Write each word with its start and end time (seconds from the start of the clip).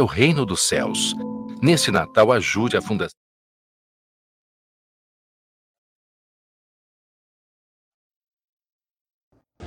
o 0.00 0.06
reino 0.06 0.44
dos 0.44 0.62
céus. 0.62 1.14
Nesse 1.62 1.90
Natal, 1.90 2.32
ajude 2.32 2.76
a 2.76 2.82
Fundação. 2.82 3.18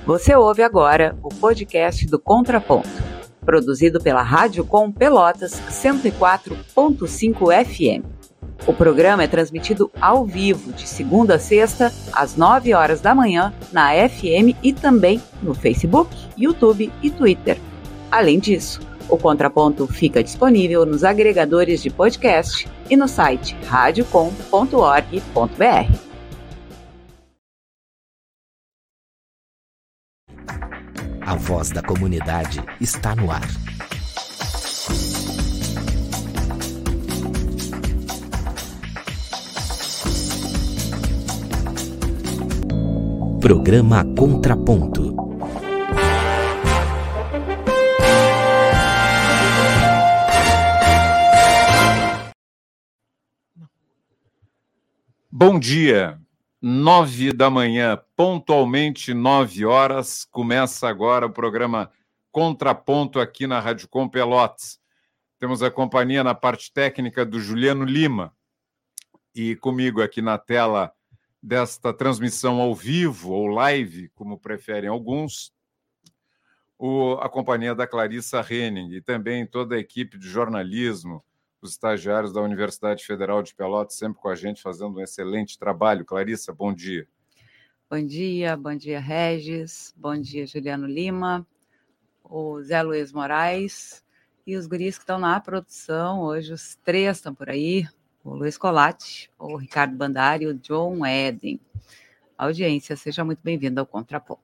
Você 0.04 0.34
ouve 0.34 0.64
agora 0.64 1.16
o 1.22 1.28
podcast 1.28 2.06
do 2.06 2.18
Contraponto, 2.18 2.88
produzido 3.44 4.00
pela 4.00 4.20
Rádio 4.20 4.64
Com 4.64 4.90
Pelotas 4.90 5.52
104.5 5.52 7.64
FM. 7.64 8.04
O 8.66 8.72
programa 8.72 9.22
é 9.22 9.28
transmitido 9.28 9.90
ao 10.00 10.26
vivo 10.26 10.72
de 10.72 10.88
segunda 10.88 11.36
a 11.36 11.38
sexta, 11.38 11.92
às 12.12 12.36
9 12.36 12.74
horas 12.74 13.00
da 13.00 13.14
manhã, 13.14 13.54
na 13.72 13.90
FM 14.08 14.58
e 14.62 14.72
também 14.72 15.22
no 15.40 15.54
Facebook, 15.54 16.14
YouTube 16.36 16.92
e 17.00 17.08
Twitter. 17.08 17.58
Além 18.10 18.38
disso, 18.38 18.80
o 19.08 19.16
Contraponto 19.16 19.86
fica 19.86 20.22
disponível 20.22 20.86
nos 20.86 21.04
agregadores 21.04 21.82
de 21.82 21.90
podcast 21.90 22.68
e 22.88 22.96
no 22.96 23.08
site 23.08 23.56
radiocom.org.br. 23.64 26.12
A 31.24 31.36
voz 31.36 31.70
da 31.70 31.82
comunidade 31.82 32.62
está 32.80 33.14
no 33.14 33.30
ar. 33.30 33.48
Programa 43.40 44.04
Contraponto. 44.14 45.31
Bom 55.44 55.58
dia. 55.58 56.20
Nove 56.62 57.32
da 57.32 57.50
manhã, 57.50 58.00
pontualmente 58.14 59.12
nove 59.12 59.64
horas, 59.64 60.24
começa 60.24 60.88
agora 60.88 61.26
o 61.26 61.32
programa 61.32 61.90
Contraponto 62.30 63.18
aqui 63.18 63.44
na 63.44 63.58
Rádio 63.58 63.88
Com 63.88 64.08
Pelotas. 64.08 64.78
Temos 65.40 65.60
a 65.60 65.68
companhia 65.68 66.22
na 66.22 66.32
parte 66.32 66.72
técnica 66.72 67.26
do 67.26 67.40
Juliano 67.40 67.84
Lima 67.84 68.32
e 69.34 69.56
comigo 69.56 70.00
aqui 70.00 70.22
na 70.22 70.38
tela 70.38 70.92
desta 71.42 71.92
transmissão 71.92 72.60
ao 72.60 72.72
vivo 72.72 73.32
ou 73.32 73.48
live, 73.48 74.10
como 74.10 74.38
preferem 74.38 74.88
alguns, 74.88 75.52
o, 76.78 77.14
a 77.14 77.28
companhia 77.28 77.74
da 77.74 77.84
Clarissa 77.84 78.46
Henning 78.48 78.92
e 78.92 79.02
também 79.02 79.44
toda 79.44 79.74
a 79.74 79.80
equipe 79.80 80.16
de 80.16 80.28
jornalismo, 80.28 81.20
os 81.62 81.70
estagiários 81.70 82.32
da 82.32 82.42
Universidade 82.42 83.04
Federal 83.04 83.40
de 83.40 83.54
Pelotas, 83.54 83.96
sempre 83.96 84.20
com 84.20 84.28
a 84.28 84.34
gente, 84.34 84.60
fazendo 84.60 84.98
um 84.98 85.00
excelente 85.00 85.56
trabalho. 85.56 86.04
Clarissa, 86.04 86.52
bom 86.52 86.74
dia. 86.74 87.06
Bom 87.88 88.04
dia, 88.04 88.56
bom 88.56 88.74
dia, 88.74 88.98
Regis, 88.98 89.94
bom 89.96 90.18
dia, 90.18 90.46
Juliano 90.46 90.86
Lima, 90.86 91.46
o 92.24 92.60
Zé 92.62 92.82
Luiz 92.82 93.12
Moraes 93.12 94.02
e 94.46 94.56
os 94.56 94.66
guris 94.66 94.96
que 94.96 95.02
estão 95.02 95.18
na 95.18 95.38
produção. 95.38 96.22
Hoje 96.22 96.52
os 96.52 96.74
três 96.82 97.18
estão 97.18 97.34
por 97.34 97.48
aí, 97.48 97.86
o 98.24 98.34
Luiz 98.34 98.58
Colatti, 98.58 99.30
o 99.38 99.56
Ricardo 99.56 99.94
Bandari 99.94 100.44
e 100.44 100.48
o 100.48 100.54
John 100.54 101.06
Eden. 101.06 101.60
Audiência, 102.36 102.96
seja 102.96 103.24
muito 103.24 103.40
bem-vindo 103.44 103.78
ao 103.78 103.86
Contraponto. 103.86 104.40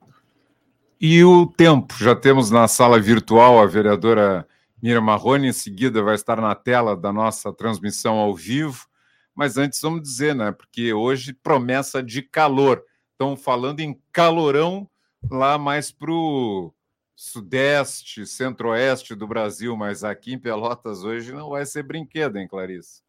E 1.01 1.25
o 1.25 1.47
tempo, 1.47 1.95
já 1.99 2.15
temos 2.15 2.51
na 2.51 2.69
sala 2.69 3.01
virtual 3.01 3.61
a 3.61 3.67
vereadora 3.67 4.47
Miriam 4.83 5.01
Marrone, 5.01 5.49
em 5.49 5.53
seguida 5.53 6.03
vai 6.03 6.15
estar 6.15 6.41
na 6.41 6.55
tela 6.55 6.97
da 6.97 7.13
nossa 7.13 7.53
transmissão 7.53 8.17
ao 8.17 8.35
vivo, 8.35 8.87
mas 9.35 9.57
antes 9.57 9.81
vamos 9.81 10.03
dizer, 10.03 10.35
né, 10.35 10.53
porque 10.53 10.93
hoje 10.93 11.33
promessa 11.33 12.03
de 12.03 12.23
calor, 12.23 12.85
estão 13.13 13.37
falando 13.37 13.81
em 13.81 14.01
calorão 14.13 14.89
lá 15.31 15.59
mais 15.59 15.91
para 15.91 16.13
o 16.13 16.73
sudeste, 17.15 18.27
centro-oeste 18.27 19.15
do 19.15 19.27
Brasil, 19.27 19.77
mas 19.77 20.05
aqui 20.05 20.33
em 20.33 20.39
Pelotas 20.39 21.03
hoje 21.03 21.33
não 21.33 21.51
vai 21.51 21.67
ser 21.67 21.83
brinquedo, 21.83 22.37
hein, 22.37 22.47
Clarice? 22.47 23.03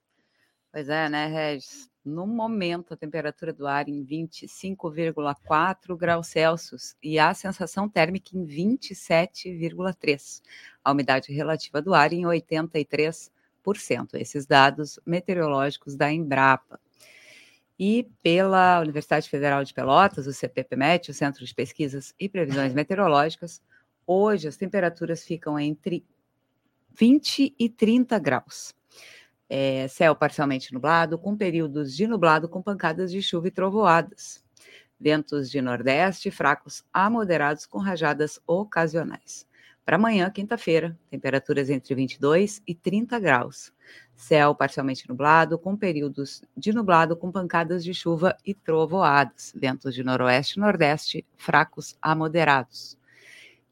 Pois 0.71 0.89
é, 0.89 1.09
né, 1.09 1.27
Regis? 1.27 1.88
No 2.03 2.25
momento, 2.25 2.93
a 2.93 2.97
temperatura 2.97 3.51
do 3.51 3.67
ar 3.67 3.89
em 3.89 4.05
25,4 4.05 5.97
graus 5.97 6.27
Celsius 6.27 6.95
e 7.03 7.19
a 7.19 7.33
sensação 7.33 7.89
térmica 7.89 8.37
em 8.37 8.45
27,3. 8.45 10.41
A 10.83 10.91
umidade 10.91 11.33
relativa 11.33 11.81
do 11.81 11.93
ar 11.93 12.13
em 12.13 12.23
83%. 12.23 13.29
Esses 14.13 14.45
dados 14.45 14.97
meteorológicos 15.05 15.95
da 15.95 16.11
Embrapa. 16.11 16.79
E 17.77 18.09
pela 18.23 18.79
Universidade 18.79 19.29
Federal 19.29 19.63
de 19.63 19.73
Pelotas, 19.73 20.25
o 20.25 20.33
CPPMET, 20.33 21.11
o 21.11 21.13
Centro 21.13 21.45
de 21.45 21.53
Pesquisas 21.53 22.13
e 22.17 22.29
Previsões 22.29 22.73
Meteorológicas, 22.75 23.61
hoje 24.07 24.47
as 24.47 24.55
temperaturas 24.57 25.23
ficam 25.23 25.59
entre 25.59 26.05
20 26.91 27.53
e 27.59 27.69
30 27.69 28.17
graus. 28.19 28.73
É, 29.49 29.87
céu 29.87 30.15
parcialmente 30.15 30.73
nublado, 30.73 31.17
com 31.17 31.35
períodos 31.35 31.95
de 31.95 32.05
nublado 32.05 32.47
com 32.47 32.61
pancadas 32.61 33.11
de 33.11 33.21
chuva 33.21 33.47
e 33.47 33.51
trovoadas. 33.51 34.43
Ventos 34.99 35.49
de 35.49 35.61
nordeste 35.61 36.29
fracos 36.29 36.83
a 36.93 37.09
moderados 37.09 37.65
com 37.65 37.79
rajadas 37.79 38.39
ocasionais. 38.45 39.47
Para 39.89 39.95
amanhã, 39.95 40.29
quinta-feira, 40.29 40.95
temperaturas 41.09 41.67
entre 41.67 41.95
22 41.95 42.61
e 42.67 42.75
30 42.75 43.17
graus. 43.17 43.73
Céu 44.15 44.53
parcialmente 44.53 45.09
nublado, 45.09 45.57
com 45.57 45.75
períodos 45.75 46.43
de 46.55 46.71
nublado 46.71 47.17
com 47.17 47.31
pancadas 47.31 47.83
de 47.83 47.91
chuva 47.91 48.37
e 48.45 48.53
trovoadas. 48.53 49.51
Ventos 49.55 49.95
de 49.95 50.03
noroeste 50.03 50.59
e 50.59 50.61
nordeste 50.61 51.25
fracos 51.35 51.97
a 51.99 52.13
moderados. 52.13 52.99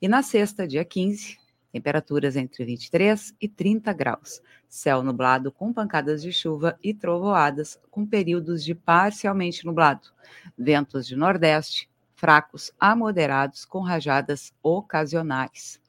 E 0.01 0.07
na 0.07 0.23
sexta, 0.23 0.67
dia 0.67 0.83
15, 0.83 1.38
temperaturas 1.72 2.35
entre 2.35 2.66
23 2.66 3.35
e 3.39 3.47
30 3.47 3.94
graus. 3.94 4.41
Céu 4.67 5.03
nublado 5.03 5.51
com 5.51 5.72
pancadas 5.72 6.22
de 6.22 6.31
chuva 6.31 6.78
e 6.83 6.94
trovoadas, 6.94 7.79
com 7.89 8.05
períodos 8.05 8.63
de 8.63 8.73
parcialmente 8.73 9.66
nublado. 9.66 10.09
Ventos 10.57 11.07
de 11.07 11.16
nordeste, 11.16 11.89
fracos 12.16 12.72
a 12.79 12.95
moderados, 12.95 13.66
com 13.66 13.79
rajadas 13.79 14.53
ocasionais. 14.61 15.79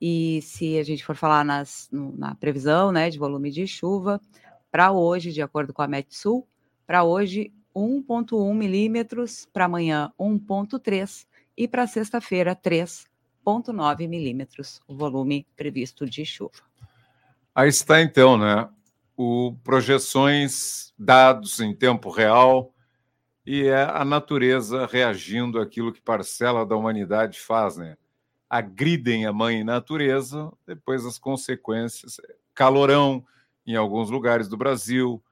E 0.00 0.40
se 0.42 0.78
a 0.78 0.82
gente 0.82 1.04
for 1.04 1.14
falar 1.14 1.44
nas, 1.44 1.88
na 1.92 2.34
previsão 2.34 2.90
né, 2.90 3.10
de 3.10 3.18
volume 3.18 3.50
de 3.50 3.66
chuva, 3.66 4.20
para 4.70 4.92
hoje, 4.92 5.32
de 5.32 5.42
acordo 5.42 5.74
com 5.74 5.82
a 5.82 5.88
Metsul, 5.88 6.46
para 6.86 7.04
hoje 7.04 7.52
1,1 7.74 8.54
milímetros, 8.54 9.46
para 9.52 9.66
amanhã 9.66 10.12
1,3 10.18 11.26
e 11.56 11.68
para 11.68 11.86
sexta-feira 11.86 12.54
3,9 13.44 14.08
milímetros, 14.08 14.80
o 14.86 14.94
volume 14.94 15.46
previsto 15.56 16.08
de 16.08 16.24
chuva. 16.24 16.62
Aí 17.54 17.68
está 17.68 18.00
então, 18.00 18.36
né? 18.36 18.68
O 19.16 19.54
projeções, 19.64 20.94
dados 20.98 21.60
em 21.60 21.74
tempo 21.74 22.10
real 22.10 22.72
e 23.44 23.66
é 23.66 23.82
a 23.82 24.04
natureza 24.04 24.86
reagindo 24.86 25.58
àquilo 25.58 25.92
que 25.92 26.00
parcela 26.00 26.64
da 26.64 26.76
humanidade 26.76 27.40
faz, 27.40 27.76
né? 27.76 27.96
Agridem 28.48 29.26
a 29.26 29.32
mãe 29.32 29.62
natureza, 29.64 30.52
depois 30.66 31.04
as 31.06 31.18
consequências, 31.18 32.20
calorão 32.54 33.24
em 33.66 33.76
alguns 33.76 34.10
lugares 34.10 34.48
do 34.48 34.56
Brasil, 34.56 35.22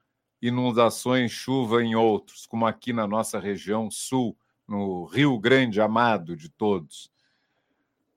inundações, 0.41 1.31
chuva 1.31 1.83
em 1.83 1.95
outros, 1.95 2.45
como 2.45 2.65
aqui 2.65 2.93
na 2.93 3.05
nossa 3.05 3.39
região 3.39 3.91
sul, 3.91 4.37
no 4.67 5.05
Rio 5.05 5.37
Grande 5.37 5.81
amado 5.81 6.35
de 6.35 6.49
todos. 6.49 7.11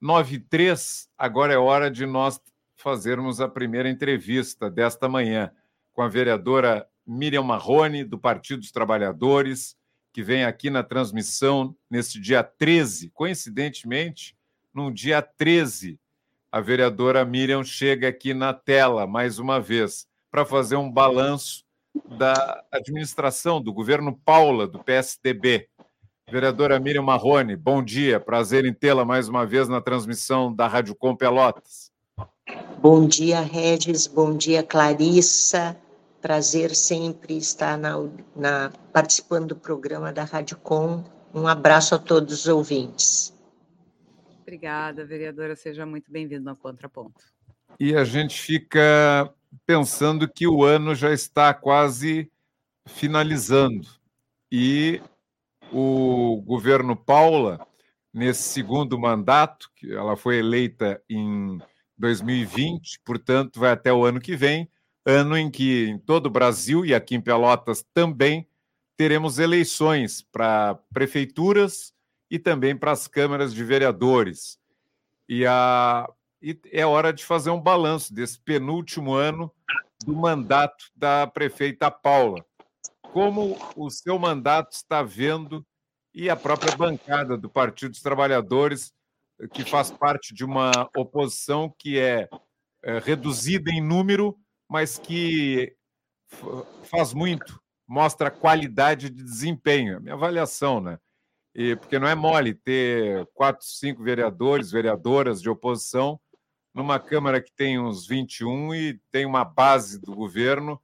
9 0.03 0.35
e 0.35 0.41
3, 0.41 1.09
agora 1.17 1.53
é 1.53 1.57
hora 1.57 1.89
de 1.89 2.05
nós 2.05 2.41
fazermos 2.75 3.41
a 3.41 3.49
primeira 3.49 3.89
entrevista 3.89 4.69
desta 4.69 5.09
manhã 5.09 5.53
com 5.93 6.03
a 6.03 6.09
vereadora 6.09 6.85
Miriam 7.07 7.45
Marrone, 7.45 8.03
do 8.03 8.19
Partido 8.19 8.59
dos 8.59 8.73
Trabalhadores, 8.73 9.77
que 10.13 10.21
vem 10.21 10.45
aqui 10.45 10.71
na 10.71 10.83
transmissão 10.83 11.77
nesse 11.89 12.19
dia 12.21 12.43
13. 12.43 13.11
Coincidentemente, 13.11 14.37
no 14.75 14.93
dia 14.93 15.23
13, 15.23 16.01
a 16.51 16.61
vereadora 16.61 17.25
Miriam 17.25 17.63
chega 17.63 18.09
aqui 18.09 18.35
na 18.35 18.53
tela 18.53 19.07
mais 19.07 19.39
uma 19.39 19.61
vez 19.61 20.09
para 20.33 20.45
fazer 20.45 20.75
um 20.75 20.91
balanço 20.91 21.65
da 22.19 22.65
administração 22.73 23.63
do 23.63 23.73
governo 23.73 24.19
Paula, 24.25 24.67
do 24.67 24.83
PSDB. 24.83 25.69
Vereadora 26.31 26.79
Miriam 26.79 27.03
Marrone, 27.03 27.57
bom 27.57 27.83
dia, 27.83 28.19
prazer 28.19 28.65
em 28.65 28.73
tê-la 28.73 29.05
mais 29.05 29.29
uma 29.29 29.45
vez 29.45 29.69
na 29.69 29.81
transmissão 29.81 30.55
da 30.55 30.67
Rádio 30.67 30.95
Com 30.95 31.15
Pelotas. 31.15 31.91
Bom 32.81 33.07
dia, 33.07 33.41
Regis. 33.41 34.07
Bom 34.07 34.37
dia, 34.37 34.63
Clarissa. 34.63 35.77
Prazer 36.21 36.75
sempre 36.75 37.37
estar 37.37 37.77
na, 37.77 37.95
na, 38.35 38.73
participando 38.93 39.49
do 39.49 39.57
programa 39.57 40.13
da 40.13 40.25
Rádio 40.25 40.57
Com. 40.59 41.05
Um 41.35 41.47
abraço 41.47 41.95
a 41.95 41.99
todos 41.99 42.41
os 42.41 42.47
ouvintes. 42.47 43.37
Obrigada, 44.41 45.05
vereadora. 45.05 45.55
Seja 45.55 45.85
muito 45.85 46.11
bem-vindo 46.11 46.49
ao 46.49 46.57
Contraponto. 46.57 47.25
e 47.79 47.95
a 47.95 48.05
gente 48.05 48.41
fica 48.41 49.33
pensando 49.67 50.29
que 50.29 50.47
o 50.47 50.65
ano 50.65 50.95
já 50.95 51.13
está 51.13 51.53
quase 51.53 52.31
finalizando. 52.87 53.89
E 54.51 55.01
o 55.73 56.43
governo 56.43 56.95
Paula, 56.95 57.67
nesse 58.13 58.43
segundo 58.43 58.99
mandato, 58.99 59.71
que 59.75 59.93
ela 59.93 60.17
foi 60.17 60.39
eleita 60.39 61.03
em 61.09 61.59
2020, 61.97 63.01
portanto, 63.05 63.59
vai 63.59 63.73
até 63.73 63.93
o 63.93 64.05
ano 64.05 64.21
que 64.21 64.37
vem, 64.37 64.69
ano 65.05 65.37
em 65.37 65.51
que 65.51 65.89
em 65.89 65.99
todo 65.99 66.27
o 66.27 66.31
Brasil 66.31 66.85
e 66.85 66.95
aqui 66.95 67.15
em 67.15 67.21
Pelotas 67.21 67.85
também 67.95 68.47
teremos 68.97 69.39
eleições 69.39 70.23
para 70.23 70.79
prefeituras 70.93 71.93
e 72.31 72.39
também 72.39 72.77
para 72.77 72.93
as 72.93 73.09
câmaras 73.09 73.53
de 73.53 73.65
vereadores. 73.65 74.59
E, 75.29 75.47
a, 75.47 76.09
e 76.41 76.59
é 76.71 76.87
hora 76.87 77.13
de 77.13 77.25
fazer 77.25 77.51
um 77.51 77.61
balanço 77.61 78.15
desse 78.15 78.39
penúltimo 78.39 79.15
ano 79.15 79.51
do 80.05 80.15
mandato 80.15 80.87
da 80.95 81.27
prefeita 81.27 81.91
Paula. 81.91 82.45
Como 83.13 83.59
o 83.77 83.91
seu 83.91 84.19
mandato 84.19 84.73
está 84.73 85.03
vendo 85.03 85.65
e 86.15 86.31
a 86.31 86.37
própria 86.37 86.77
bancada 86.77 87.37
do 87.37 87.49
Partido 87.49 87.91
dos 87.91 88.01
Trabalhadores, 88.01 88.93
que 89.53 89.65
faz 89.65 89.91
parte 89.91 90.35
de 90.35 90.45
uma 90.45 90.71
oposição 90.97 91.73
que 91.79 91.99
é, 91.99 92.29
é 92.83 92.99
reduzida 92.99 93.71
em 93.71 93.81
número, 93.81 94.37
mas 94.69 94.99
que 94.99 95.77
faz 96.85 97.13
muito, 97.13 97.61
mostra 97.87 98.31
qualidade 98.31 99.11
de 99.11 99.23
desempenho. 99.23 100.01
Minha 100.01 100.15
avaliação, 100.15 100.81
né? 100.81 100.99
E, 101.55 101.77
porque 101.77 101.99
não 101.99 102.09
é 102.09 102.15
mole 102.15 102.55
ter 102.55 103.27
quatro, 103.35 103.67
cinco 103.67 104.03
vereadores, 104.03 104.71
vereadoras 104.71 105.43
de 105.43 105.51
oposição 105.51 106.19
numa 106.73 106.99
Câmara 106.99 107.43
que 107.43 107.53
tem 107.53 107.79
uns 107.79 108.07
21 108.07 108.75
e 108.75 109.01
tem 109.11 109.27
uma 109.27 109.45
base 109.45 110.01
do 110.01 110.15
governo 110.15 110.81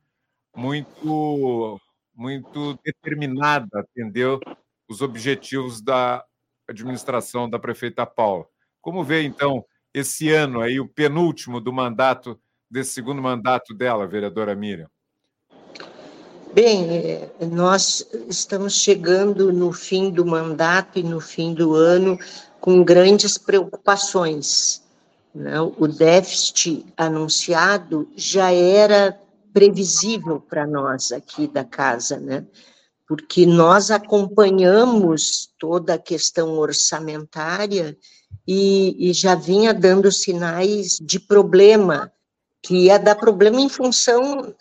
muito, 0.54 1.80
muito 2.18 2.76
determinada 2.84 3.68
a 3.74 3.80
atender 3.80 4.40
os 4.88 5.00
objetivos 5.00 5.80
da 5.80 6.24
administração 6.68 7.48
da 7.48 7.60
prefeita 7.60 8.04
Paula. 8.04 8.44
Como 8.80 9.04
vê, 9.04 9.22
então, 9.22 9.64
esse 9.94 10.30
ano 10.32 10.60
aí, 10.60 10.80
o 10.80 10.88
penúltimo 10.88 11.60
do 11.60 11.72
mandato, 11.72 12.36
desse 12.68 12.90
segundo 12.90 13.22
mandato 13.22 13.72
dela, 13.72 14.04
vereadora 14.04 14.54
Miriam? 14.56 14.90
Bem, 16.52 16.88
é, 16.90 17.30
nós 17.46 18.04
estamos 18.28 18.74
chegando 18.74 19.52
no 19.52 19.72
fim 19.72 20.10
do 20.10 20.26
mandato 20.26 20.98
e 20.98 21.04
no 21.04 21.20
fim 21.20 21.54
do 21.54 21.74
ano 21.74 22.18
com 22.60 22.82
grandes 22.82 23.38
preocupações. 23.38 24.82
Né? 25.32 25.60
O 25.60 25.86
déficit 25.86 26.84
anunciado 26.96 28.08
já 28.16 28.50
era 28.50 29.16
previsível 29.58 30.40
para 30.40 30.64
nós 30.64 31.10
aqui 31.10 31.48
da 31.48 31.64
casa, 31.64 32.16
né? 32.20 32.46
porque 33.08 33.44
nós 33.44 33.90
acompanhamos 33.90 35.50
toda 35.58 35.94
a 35.94 35.98
questão 35.98 36.52
orçamentária 36.58 37.96
e, 38.46 39.10
e 39.10 39.12
já 39.12 39.34
vinha 39.34 39.74
dando 39.74 40.12
sinais 40.12 40.96
de 41.00 41.18
problema 41.18 42.12
que 42.62 42.84
ia 42.84 42.98
dar 42.98 43.16
problema 43.16 43.60
em 43.60 43.68
função 43.68 44.54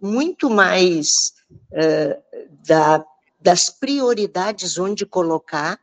muito 0.00 0.48
mais 0.48 1.32
uh, 1.72 2.46
da, 2.68 3.04
das 3.40 3.68
prioridades 3.68 4.78
onde 4.78 5.04
colocar 5.04 5.76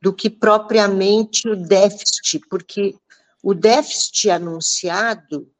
do 0.00 0.12
que 0.12 0.30
propriamente 0.30 1.48
o 1.48 1.56
déficit, 1.56 2.46
porque 2.48 2.94
o 3.42 3.54
déficit 3.54 4.30
anunciado 4.30 5.51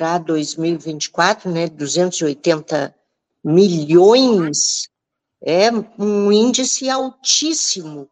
para 0.00 0.16
2024, 0.16 1.50
né, 1.50 1.68
280 1.68 2.94
milhões, 3.44 4.88
é 5.42 5.68
um 5.98 6.32
índice 6.32 6.88
altíssimo. 6.88 8.08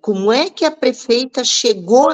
Como 0.00 0.32
é 0.32 0.48
que 0.48 0.64
a 0.64 0.70
prefeita 0.70 1.44
chegou 1.44 2.08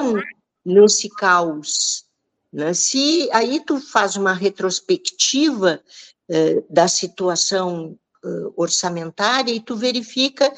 nesse 0.65 1.07
caos? 1.07 2.03
Né? 2.51 2.73
Se 2.73 3.29
aí 3.31 3.61
tu 3.65 3.79
faz 3.79 4.17
uma 4.17 4.33
retrospectiva 4.33 5.81
eh, 6.29 6.61
da 6.69 6.89
situação 6.89 7.97
eh, 8.23 8.27
orçamentária 8.57 9.53
e 9.53 9.61
tu 9.61 9.77
verifica 9.77 10.53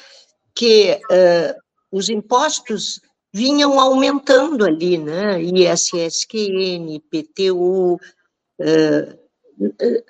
que 0.56 1.00
os 1.92 2.10
impostos 2.10 3.00
vinham 3.36 3.78
aumentando 3.82 4.64
ali, 4.64 4.98
né? 4.98 5.42
ISSQN, 5.42 6.96
IPTU, 6.96 8.00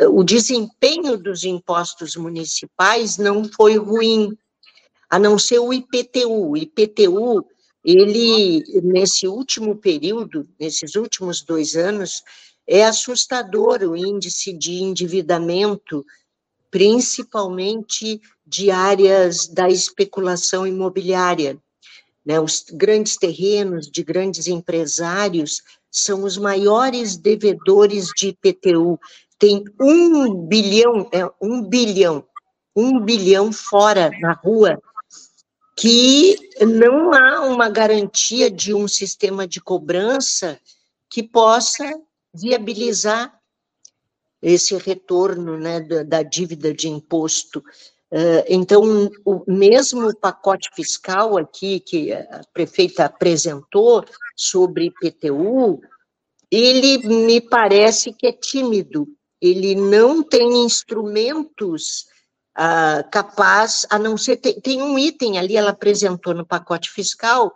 o 0.10 0.24
desempenho 0.24 1.18
dos 1.18 1.44
impostos 1.44 2.16
municipais 2.16 3.18
não 3.18 3.46
foi 3.46 3.78
ruim, 3.78 4.38
a 5.10 5.20
não 5.20 5.38
ser 5.38 5.60
o 5.60 5.74
IPTU. 5.74 6.52
O 6.52 6.58
IPTU 6.58 7.46
ele, 7.86 8.64
nesse 8.82 9.28
último 9.28 9.76
período, 9.76 10.48
nesses 10.60 10.96
últimos 10.96 11.44
dois 11.44 11.76
anos, 11.76 12.24
é 12.68 12.84
assustador 12.84 13.84
o 13.84 13.96
índice 13.96 14.52
de 14.52 14.82
endividamento, 14.82 16.04
principalmente 16.72 18.20
de 18.46 18.72
áreas 18.72 19.48
da 19.48 19.70
especulação 19.70 20.66
imobiliária. 20.66 21.60
Né? 22.26 22.40
Os 22.40 22.66
grandes 22.72 23.18
terrenos 23.18 23.90
de 23.90 24.04
grandes 24.04 24.48
empresários 24.48 25.62
são 25.96 26.26
os 26.26 26.38
maiores 26.38 27.16
devedores 27.16 28.10
de 28.18 28.28
IPTU. 28.28 29.00
Tem 29.40 29.64
um 29.80 30.46
bilhão, 30.46 31.10
é, 31.10 31.26
um 31.42 31.62
bilhão, 31.64 32.26
um 32.76 33.00
bilhão 33.00 33.54
fora 33.54 34.12
na 34.20 34.34
rua 34.34 34.78
que 35.78 36.38
não 36.62 37.14
há 37.14 37.42
uma 37.46 37.70
garantia 37.70 38.52
de 38.52 38.74
um 38.74 38.90
sistema 38.90 39.48
de 39.48 39.62
cobrança 39.62 40.60
que 41.10 41.24
possa 41.24 41.90
viabilizar 42.34 43.34
esse 44.42 44.76
retorno 44.78 45.58
né, 45.58 45.80
da, 45.80 46.04
da 46.04 46.24
dívida 46.24 46.74
de 46.74 46.90
imposto. 46.90 47.64
Uh, 48.16 48.46
então, 48.48 49.12
o 49.26 49.44
mesmo 49.46 50.16
pacote 50.16 50.70
fiscal 50.74 51.38
aqui 51.38 51.82
que 51.82 52.14
a 52.14 52.44
prefeita 52.54 53.04
apresentou 53.04 54.06
sobre 54.38 54.86
IPTU, 54.86 55.82
ele 56.50 57.00
me 57.00 57.42
parece 57.42 58.14
que 58.14 58.26
é 58.26 58.32
tímido, 58.32 59.06
ele 59.42 59.76
não 59.76 60.24
tem 60.24 60.64
instrumentos 60.64 62.06
uh, 62.58 63.04
capaz, 63.12 63.86
a 63.90 64.00
não 64.00 64.18
ser. 64.18 64.38
Tem, 64.38 64.62
tem, 64.62 64.82
um 64.82 64.98
item 64.98 65.38
ali, 65.38 65.58
ela 65.58 65.72
apresentou 65.72 66.34
no 66.34 66.46
pacote 66.46 66.90
fiscal, 66.92 67.54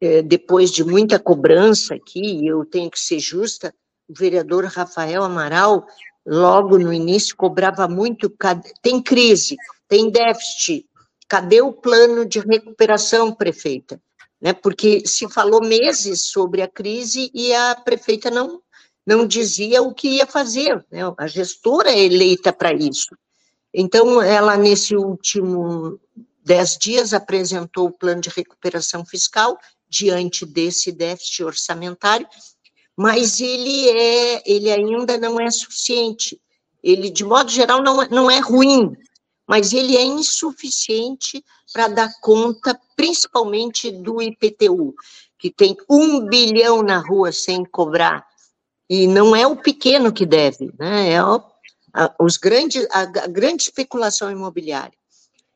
eh, 0.00 0.22
depois 0.22 0.70
de 0.70 0.84
muita 0.84 1.18
cobrança 1.18 1.94
aqui, 1.94 2.46
eu 2.46 2.64
tenho 2.64 2.90
que 2.90 2.98
ser 2.98 3.18
justa, 3.18 3.74
o 4.08 4.14
vereador 4.14 4.64
Rafael 4.64 5.22
Amaral, 5.22 5.86
logo 6.26 6.78
no 6.78 6.92
início, 6.92 7.36
cobrava 7.36 7.86
muito. 7.86 8.34
Tem 8.82 9.00
crise, 9.00 9.56
tem 9.88 10.10
déficit, 10.10 10.86
cadê 11.28 11.62
o 11.62 11.72
plano 11.72 12.26
de 12.26 12.40
recuperação, 12.40 13.32
prefeita? 13.32 14.00
Né, 14.38 14.52
porque 14.52 15.02
se 15.06 15.26
falou 15.30 15.62
meses 15.62 16.26
sobre 16.26 16.60
a 16.60 16.68
crise 16.68 17.30
e 17.32 17.54
a 17.54 17.74
prefeita 17.74 18.30
não, 18.30 18.60
não 19.06 19.26
dizia 19.26 19.80
o 19.82 19.94
que 19.94 20.08
ia 20.08 20.26
fazer. 20.26 20.84
Né? 20.90 21.00
A 21.16 21.26
gestora 21.26 21.90
é 21.90 22.00
eleita 22.00 22.52
para 22.52 22.72
isso. 22.74 23.16
Então, 23.72 24.20
ela, 24.20 24.56
nesse 24.56 24.94
último 24.94 25.98
dez 26.44 26.76
dias, 26.76 27.14
apresentou 27.14 27.88
o 27.88 27.92
plano 27.92 28.20
de 28.20 28.28
recuperação 28.28 29.04
fiscal 29.06 29.58
diante 29.88 30.44
desse 30.44 30.92
déficit 30.92 31.44
orçamentário, 31.44 32.26
mas 32.96 33.40
ele, 33.40 33.88
é, 33.90 34.42
ele 34.46 34.70
ainda 34.70 35.18
não 35.18 35.40
é 35.40 35.50
suficiente. 35.50 36.40
Ele, 36.82 37.10
de 37.10 37.24
modo 37.24 37.50
geral, 37.50 37.82
não, 37.82 38.02
é, 38.02 38.08
não 38.08 38.30
é 38.30 38.38
ruim, 38.38 38.96
mas 39.46 39.72
ele 39.72 39.96
é 39.96 40.02
insuficiente 40.02 41.44
para 41.72 41.88
dar 41.88 42.10
conta, 42.20 42.78
principalmente 42.96 43.90
do 43.90 44.22
IPTU, 44.22 44.94
que 45.38 45.50
tem 45.50 45.76
um 45.90 46.24
bilhão 46.26 46.82
na 46.82 46.98
rua 46.98 47.32
sem 47.32 47.64
cobrar, 47.64 48.24
e 48.88 49.06
não 49.06 49.34
é 49.34 49.46
o 49.46 49.56
pequeno 49.56 50.12
que 50.12 50.24
deve, 50.24 50.72
né? 50.78 51.10
É 51.12 51.22
o 51.22 51.42
a, 51.96 52.14
os 52.20 52.36
grandes, 52.36 52.86
a, 52.92 53.00
a 53.00 53.26
grande 53.26 53.62
especulação 53.62 54.30
imobiliária. 54.30 54.92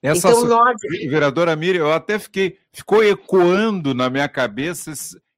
Essa, 0.02 0.30
então, 0.30 0.46
nós... 0.46 0.74
Vereadora 0.80 1.54
Miriam, 1.54 1.82
eu 1.82 1.92
até 1.92 2.18
fiquei, 2.18 2.56
ficou 2.72 3.04
ecoando 3.04 3.94
na 3.94 4.08
minha 4.08 4.28
cabeça 4.28 4.92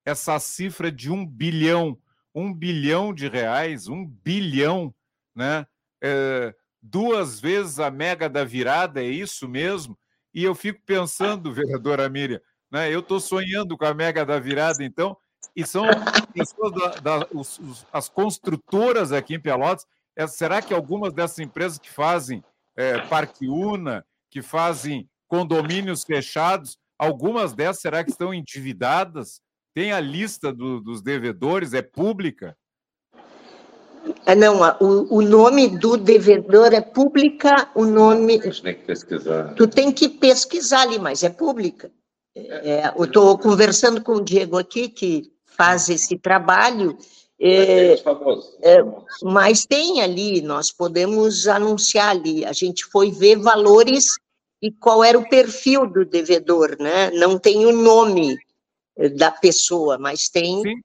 essa 0.05 0.39
cifra 0.39 0.91
de 0.91 1.11
um 1.11 1.27
bilhão, 1.27 1.99
um 2.35 2.53
bilhão 2.53 3.13
de 3.15 3.29
reais, 3.29 3.89
um 3.89 4.07
bilhão, 4.07 4.95
né? 5.35 5.67
É, 6.03 6.55
duas 6.81 7.41
vezes 7.41 7.79
a 7.79 7.91
mega 7.91 8.29
da 8.29 8.45
virada, 8.45 9.03
é 9.03 9.07
isso 9.07 9.49
mesmo? 9.49 9.97
E 10.35 10.43
eu 10.43 10.55
fico 10.55 10.81
pensando, 10.85 11.53
vereadora 11.55 12.09
Miriam, 12.09 12.41
né? 12.71 12.93
Eu 12.93 13.01
estou 13.01 13.21
sonhando 13.21 13.77
com 13.77 13.85
a 13.85 13.95
mega 13.95 14.25
da 14.25 14.39
virada, 14.39 14.83
então 14.85 15.17
e 15.55 15.67
são 15.67 15.85
pessoas 16.33 16.73
da, 16.73 17.19
da 17.19 17.29
os, 17.33 17.59
os, 17.59 17.87
as 17.93 18.09
construtoras 18.09 19.13
aqui 19.13 19.35
em 19.35 19.41
Pelotas. 19.41 19.87
É, 20.17 20.27
será 20.27 20.63
que 20.63 20.73
algumas 20.73 21.13
dessas 21.13 21.39
empresas 21.39 21.79
que 21.79 21.91
fazem 21.91 22.43
é, 22.77 22.99
Parque 23.07 23.49
Una, 23.49 24.05
que 24.31 24.41
fazem 24.41 25.09
condomínios 25.27 26.05
fechados, 26.05 26.79
algumas 26.99 27.53
dessas 27.55 27.81
será 27.81 28.05
que 28.05 28.11
estão 28.11 28.33
endividadas? 28.33 29.41
Tem 29.75 29.93
a 29.93 30.01
lista 30.01 30.53
do, 30.53 30.81
dos 30.81 31.01
devedores? 31.03 31.73
É 31.73 31.83
pública? 31.83 32.57
É, 34.27 34.35
não, 34.35 34.61
o, 34.81 35.19
o 35.19 35.23
nome 35.23 35.69
do 35.69 35.97
devedor 35.97 36.73
é 36.73 36.81
pública, 36.81 37.71
o 37.75 37.85
nome. 37.85 38.41
Tem 38.41 38.75
que 38.75 38.85
pesquisar. 38.85 39.55
Tu 39.55 39.67
tem 39.69 39.93
que 39.93 40.09
pesquisar 40.09 40.83
ali, 40.83 40.99
mas 40.99 41.23
é 41.23 41.31
pública. 41.31 41.91
É, 42.35 42.93
eu 42.97 43.05
estou 43.05 43.39
conversando 43.39 44.03
com 44.03 44.13
o 44.15 44.25
Diego 44.25 44.59
aqui, 44.59 44.89
que 44.89 45.31
faz 45.47 45.89
esse 45.89 46.19
trabalho. 46.19 46.97
É, 47.41 47.95
é, 48.63 48.79
mas 49.23 49.67
tem 49.67 50.01
ali, 50.01 50.41
nós 50.41 50.71
podemos 50.71 51.49
anunciar 51.49 52.11
ali. 52.11 52.45
A 52.45 52.53
gente 52.53 52.85
foi 52.85 53.11
ver 53.11 53.37
valores 53.37 54.17
e 54.61 54.71
qual 54.71 55.03
era 55.03 55.19
o 55.19 55.29
perfil 55.29 55.87
do 55.87 56.05
devedor, 56.05 56.77
né? 56.79 57.11
Não 57.11 57.39
tem 57.39 57.67
o 57.67 57.73
nome 57.73 58.39
da 59.17 59.31
pessoa, 59.31 59.99
mas 59.99 60.29
tem 60.29 60.63
Sim, 60.63 60.81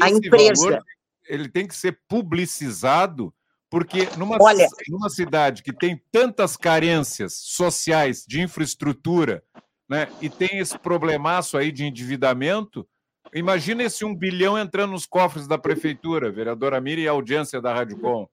a 0.00 0.10
empresa. 0.10 0.62
Valor 0.62 0.84
ele 1.28 1.48
tem 1.48 1.66
que 1.66 1.74
ser 1.74 1.98
publicizado, 2.08 3.32
porque 3.70 4.08
numa, 4.16 4.38
Olha, 4.40 4.68
numa 4.88 5.10
cidade 5.10 5.62
que 5.62 5.72
tem 5.72 6.00
tantas 6.10 6.56
carências 6.56 7.34
sociais 7.34 8.24
de 8.26 8.40
infraestrutura, 8.40 9.42
né, 9.88 10.08
e 10.20 10.28
tem 10.28 10.58
esse 10.58 10.78
problemaço 10.78 11.56
aí 11.56 11.70
de 11.70 11.84
endividamento, 11.84 12.86
imagina 13.34 13.82
esse 13.82 14.04
um 14.04 14.14
bilhão 14.14 14.58
entrando 14.58 14.92
nos 14.92 15.06
cofres 15.06 15.46
da 15.46 15.58
prefeitura, 15.58 16.30
vereadora 16.30 16.80
Miri 16.80 17.02
e 17.02 17.08
a 17.08 17.12
audiência 17.12 17.60
da 17.60 17.74
Rádio 17.74 17.98
Com. 17.98 18.28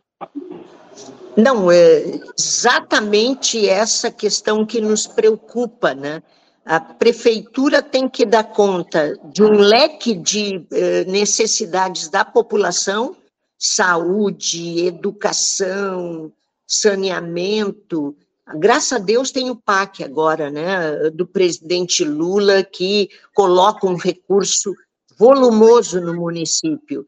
Não, 1.35 1.71
é 1.71 2.03
exatamente 2.37 3.67
essa 3.67 4.11
questão 4.11 4.65
que 4.65 4.79
nos 4.79 5.07
preocupa, 5.07 5.95
né? 5.95 6.21
A 6.65 6.79
prefeitura 6.79 7.81
tem 7.81 8.07
que 8.07 8.25
dar 8.25 8.45
conta 8.45 9.19
de 9.25 9.43
um 9.43 9.51
leque 9.51 10.15
de 10.15 10.65
eh, 10.71 11.03
necessidades 11.05 12.07
da 12.07 12.23
população, 12.23 13.17
saúde, 13.57 14.85
educação, 14.85 16.31
saneamento. 16.65 18.15
Graças 18.55 18.93
a 18.93 18.97
Deus 18.97 19.31
tem 19.31 19.49
o 19.49 19.55
PAC 19.55 20.03
agora, 20.03 20.49
né, 20.49 21.09
do 21.11 21.27
presidente 21.27 22.03
Lula, 22.05 22.63
que 22.63 23.09
coloca 23.33 23.85
um 23.85 23.95
recurso 23.95 24.73
volumoso 25.17 25.99
no 25.99 26.13
município. 26.13 27.05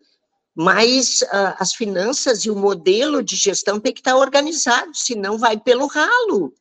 Mas 0.55 1.21
uh, 1.21 1.55
as 1.59 1.74
finanças 1.74 2.45
e 2.45 2.50
o 2.50 2.55
modelo 2.55 3.21
de 3.21 3.35
gestão 3.35 3.79
tem 3.79 3.93
que 3.93 4.00
estar 4.00 4.15
organizado, 4.15 4.91
senão 4.93 5.38
vai 5.38 5.57
pelo 5.57 5.88
ralo. 5.88 6.53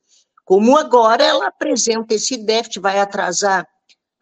Como 0.44 0.76
agora 0.76 1.24
ela 1.24 1.46
apresenta 1.46 2.14
esse 2.14 2.36
déficit, 2.36 2.80
vai 2.80 3.00
atrasar, 3.00 3.66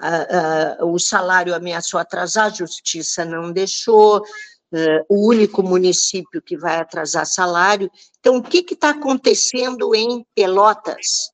uh, 0.00 0.84
uh, 0.84 0.94
o 0.94 0.98
salário 0.98 1.54
ameaçou 1.54 1.98
atrasar, 1.98 2.46
a 2.46 2.54
justiça 2.54 3.24
não 3.24 3.52
deixou, 3.52 4.18
uh, 4.18 5.04
o 5.08 5.28
único 5.28 5.62
município 5.62 6.40
que 6.40 6.56
vai 6.56 6.76
atrasar 6.76 7.26
salário. 7.26 7.90
Então, 8.20 8.36
o 8.36 8.42
que 8.42 8.64
está 8.72 8.90
acontecendo 8.90 9.94
em 9.94 10.24
Pelotas? 10.34 11.32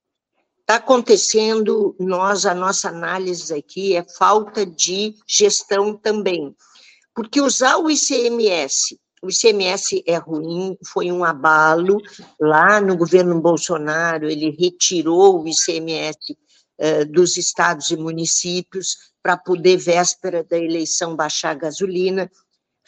Está 0.61 0.77
acontecendo, 0.77 1.97
nós, 1.99 2.45
a 2.45 2.55
nossa 2.55 2.89
análise 2.89 3.55
aqui 3.55 3.97
é 3.97 4.05
falta 4.19 4.67
de 4.67 5.15
gestão 5.27 5.97
também. 5.97 6.55
Porque 7.15 7.41
usar 7.41 7.79
o 7.79 7.91
ICMS 7.91 8.99
o 9.23 9.29
ICMS 9.31 10.03
é 10.07 10.17
ruim, 10.17 10.77
foi 10.85 11.11
um 11.11 11.25
abalo. 11.25 12.01
Lá 12.41 12.81
no 12.81 12.97
governo 12.97 13.41
Bolsonaro, 13.41 14.31
ele 14.31 14.51
retirou 14.51 15.43
o 15.43 15.49
ICMS 15.49 16.37
eh, 16.79 17.05
dos 17.05 17.37
estados 17.37 17.91
e 17.91 17.97
municípios 17.97 18.97
para 19.23 19.37
poder, 19.37 19.77
véspera 19.77 20.45
da 20.45 20.57
eleição, 20.57 21.17
baixar 21.17 21.51
a 21.51 21.55
gasolina. 21.55 22.31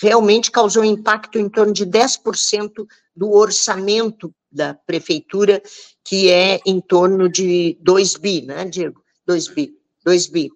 Realmente 0.01 0.51
causou 0.51 0.85
impacto 0.85 1.39
em 1.39 1.49
torno 1.49 1.73
de 1.73 1.85
10% 1.85 2.87
do 3.15 3.33
orçamento 3.33 4.33
da 4.51 4.75
prefeitura, 4.75 5.63
que 6.05 6.31
é 6.31 6.61
em 6.65 6.81
torno 6.81 7.29
de 7.29 7.77
2 7.81 8.15
bi, 8.15 8.43
né, 8.43 8.65
Diego? 8.65 9.03
2 9.27 9.49
bi. 9.49 9.75
2 10.05 10.27
bi. 10.29 10.51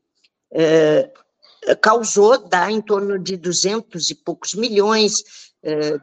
Eh, 0.53 1.11
causou, 1.81 2.39
dá 2.49 2.71
em 2.71 2.81
torno 2.81 3.19
de 3.19 3.37
200 3.37 4.11
e 4.11 4.15
poucos 4.15 4.55
milhões, 4.55 5.23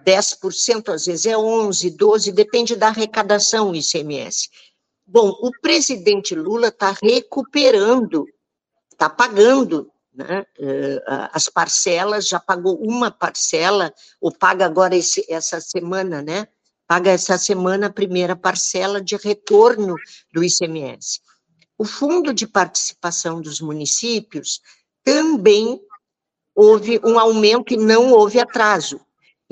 10%, 0.05 0.89
às 0.93 1.05
vezes 1.05 1.25
é 1.25 1.35
11%, 1.35 1.95
12%, 1.95 2.31
depende 2.33 2.75
da 2.75 2.87
arrecadação 2.87 3.75
ICMS. 3.75 4.49
Bom, 5.05 5.29
o 5.41 5.51
presidente 5.61 6.33
Lula 6.33 6.69
está 6.69 6.95
recuperando, 7.01 8.25
está 8.91 9.09
pagando 9.09 9.91
né, 10.13 10.45
eh, 10.59 11.03
as 11.33 11.47
parcelas, 11.49 12.27
já 12.27 12.39
pagou 12.39 12.77
uma 12.81 13.11
parcela, 13.11 13.93
ou 14.19 14.31
paga 14.31 14.65
agora 14.65 14.95
esse, 14.95 15.25
essa 15.29 15.59
semana, 15.59 16.21
né? 16.21 16.47
Paga 16.87 17.11
essa 17.11 17.37
semana 17.37 17.87
a 17.87 17.93
primeira 17.93 18.35
parcela 18.35 19.01
de 19.01 19.15
retorno 19.15 19.95
do 20.33 20.43
ICMS. 20.43 21.21
O 21.77 21.85
Fundo 21.85 22.33
de 22.33 22.45
Participação 22.45 23.41
dos 23.41 23.61
Municípios 23.61 24.61
também 25.03 25.81
houve 26.53 26.99
um 27.03 27.17
aumento 27.17 27.73
e 27.73 27.77
não 27.77 28.11
houve 28.11 28.39
atraso. 28.39 28.99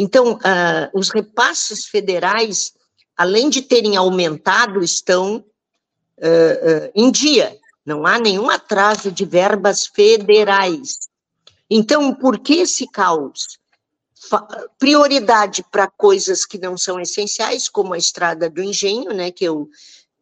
Então, 0.01 0.35
uh, 0.35 0.89
os 0.93 1.09
repasses 1.09 1.85
federais, 1.85 2.71
além 3.17 3.49
de 3.49 3.61
terem 3.61 3.97
aumentado, 3.97 4.81
estão 4.81 5.35
uh, 5.35 5.41
uh, 5.41 6.91
em 6.95 7.11
dia. 7.11 7.59
Não 7.85 8.07
há 8.07 8.17
nenhum 8.17 8.49
atraso 8.49 9.11
de 9.11 9.25
verbas 9.25 9.87
federais. 9.87 11.09
Então, 11.69 12.15
por 12.15 12.39
que 12.39 12.61
esse 12.61 12.87
caos? 12.89 13.59
prioridade 14.77 15.63
para 15.71 15.87
coisas 15.87 16.45
que 16.45 16.57
não 16.57 16.77
são 16.77 16.99
essenciais, 16.99 17.69
como 17.69 17.93
a 17.93 17.97
estrada 17.97 18.49
do 18.49 18.61
engenho, 18.61 19.13
né, 19.13 19.31
que 19.31 19.45
eu, 19.45 19.69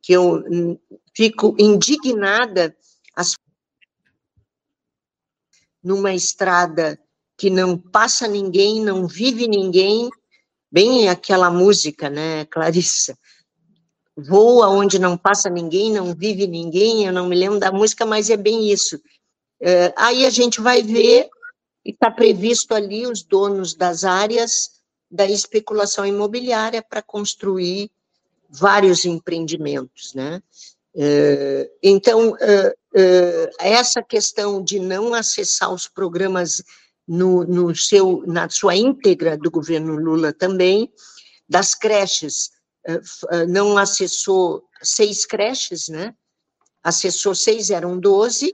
que 0.04 0.14
eu 0.14 0.44
hum, 0.48 0.78
fico 1.16 1.56
indignada 1.58 2.78
as 3.16 3.34
numa 5.84 6.14
estrada 6.14 7.00
que 7.38 7.50
não 7.50 7.78
passa 7.78 8.28
ninguém, 8.28 8.84
não 8.84 9.08
vive 9.08 9.48
ninguém, 9.48 10.10
bem 10.72 11.08
aquela 11.08 11.52
música, 11.52 12.10
né, 12.10 12.46
Clarissa? 12.46 13.18
Voa 14.18 14.70
onde 14.70 14.98
não 14.98 15.16
passa 15.16 15.50
ninguém, 15.50 15.92
não 15.92 16.16
vive 16.16 16.48
ninguém, 16.48 17.06
eu 17.06 17.14
não 17.14 17.28
me 17.28 17.36
lembro 17.36 17.60
da 17.60 17.72
música, 17.72 18.06
mas 18.06 18.30
é 18.30 18.38
bem 18.38 18.72
isso. 18.72 19.00
É, 19.62 19.94
aí 19.96 20.26
a 20.26 20.30
gente 20.30 20.60
vai 20.60 20.82
ver, 20.82 21.30
e 21.86 21.92
está 21.92 22.10
previsto 22.10 22.74
ali 22.74 23.06
os 23.06 23.24
donos 23.24 23.76
das 23.76 24.04
áreas 24.04 24.72
da 25.10 25.26
especulação 25.26 26.06
imobiliária 26.06 26.82
para 26.82 27.02
construir 27.02 27.92
vários 28.50 29.06
empreendimentos, 29.06 30.14
né? 30.14 30.42
É, 30.96 31.70
então, 31.84 32.36
é, 32.40 32.76
é, 32.96 33.52
essa 33.60 34.02
questão 34.02 34.64
de 34.64 34.80
não 34.80 35.14
acessar 35.14 35.72
os 35.72 35.88
programas 35.88 36.64
no, 37.08 37.44
no 37.44 37.76
seu, 37.76 38.24
na 38.28 38.50
sua 38.50 38.76
íntegra 38.76 39.38
do 39.38 39.50
governo 39.50 39.96
Lula 39.96 40.34
também, 40.34 40.92
das 41.48 41.74
creches, 41.74 42.52
eh, 42.86 43.02
eh, 43.32 43.46
não 43.46 43.78
acessou 43.78 44.64
seis 44.82 45.26
creches, 45.26 45.88
né? 45.88 46.14
Acessou 46.84 47.34
seis, 47.34 47.70
eram 47.70 48.00
doze. 48.00 48.52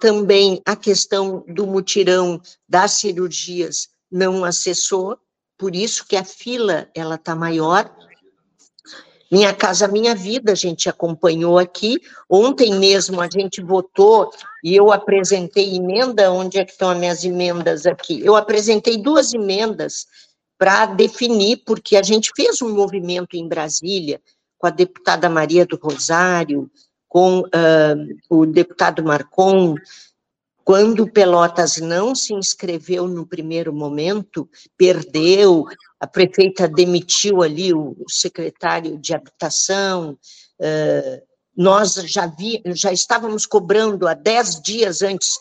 também 0.00 0.62
a 0.64 0.76
questão 0.76 1.44
do 1.48 1.66
mutirão 1.66 2.40
das 2.68 2.92
cirurgias 2.92 3.88
não 4.08 4.44
acessou, 4.44 5.18
por 5.58 5.74
isso 5.74 6.06
que 6.06 6.16
a 6.16 6.24
fila 6.24 6.88
ela 6.94 7.14
está 7.16 7.34
maior. 7.34 7.92
Minha 9.32 9.54
Casa 9.54 9.88
Minha 9.88 10.14
Vida, 10.14 10.52
a 10.52 10.54
gente 10.54 10.90
acompanhou 10.90 11.58
aqui. 11.58 11.98
Ontem 12.28 12.74
mesmo 12.74 13.18
a 13.18 13.26
gente 13.30 13.62
votou 13.62 14.30
e 14.62 14.76
eu 14.76 14.92
apresentei 14.92 15.74
emenda. 15.74 16.30
Onde 16.30 16.58
é 16.58 16.64
que 16.66 16.72
estão 16.72 16.90
as 16.90 16.98
minhas 16.98 17.24
emendas 17.24 17.86
aqui? 17.86 18.20
Eu 18.22 18.36
apresentei 18.36 18.98
duas 18.98 19.32
emendas 19.32 20.06
para 20.58 20.84
definir, 20.84 21.62
porque 21.64 21.96
a 21.96 22.02
gente 22.02 22.30
fez 22.36 22.60
um 22.60 22.74
movimento 22.74 23.34
em 23.34 23.48
Brasília 23.48 24.20
com 24.58 24.66
a 24.66 24.70
deputada 24.70 25.30
Maria 25.30 25.64
do 25.64 25.76
Rosário, 25.76 26.70
com 27.08 27.40
uh, 27.40 28.16
o 28.28 28.44
deputado 28.44 29.02
Marcon, 29.02 29.76
quando 30.64 31.10
Pelotas 31.10 31.78
não 31.78 32.14
se 32.14 32.32
inscreveu 32.34 33.06
no 33.08 33.26
primeiro 33.26 33.72
momento, 33.72 34.48
perdeu, 34.76 35.66
a 35.98 36.06
prefeita 36.06 36.68
demitiu 36.68 37.42
ali 37.42 37.72
o, 37.72 37.96
secretário 38.08 38.98
de 38.98 39.14
habitação, 39.14 40.18
nós 41.56 41.94
já, 41.94 42.26
vi, 42.26 42.62
já 42.74 42.92
estávamos 42.92 43.46
cobrando 43.46 44.06
há 44.06 44.14
dez 44.14 44.60
dias 44.60 45.02
antes 45.02 45.38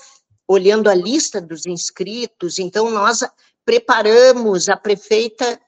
olhando 0.47 0.89
a 0.89 0.93
lista 0.93 1.39
dos 1.39 1.65
inscritos, 1.65 2.59
então 2.59 2.89
nós 2.89 3.23
preparamos, 3.63 4.67
a 4.67 4.75
prefeita 4.75 5.59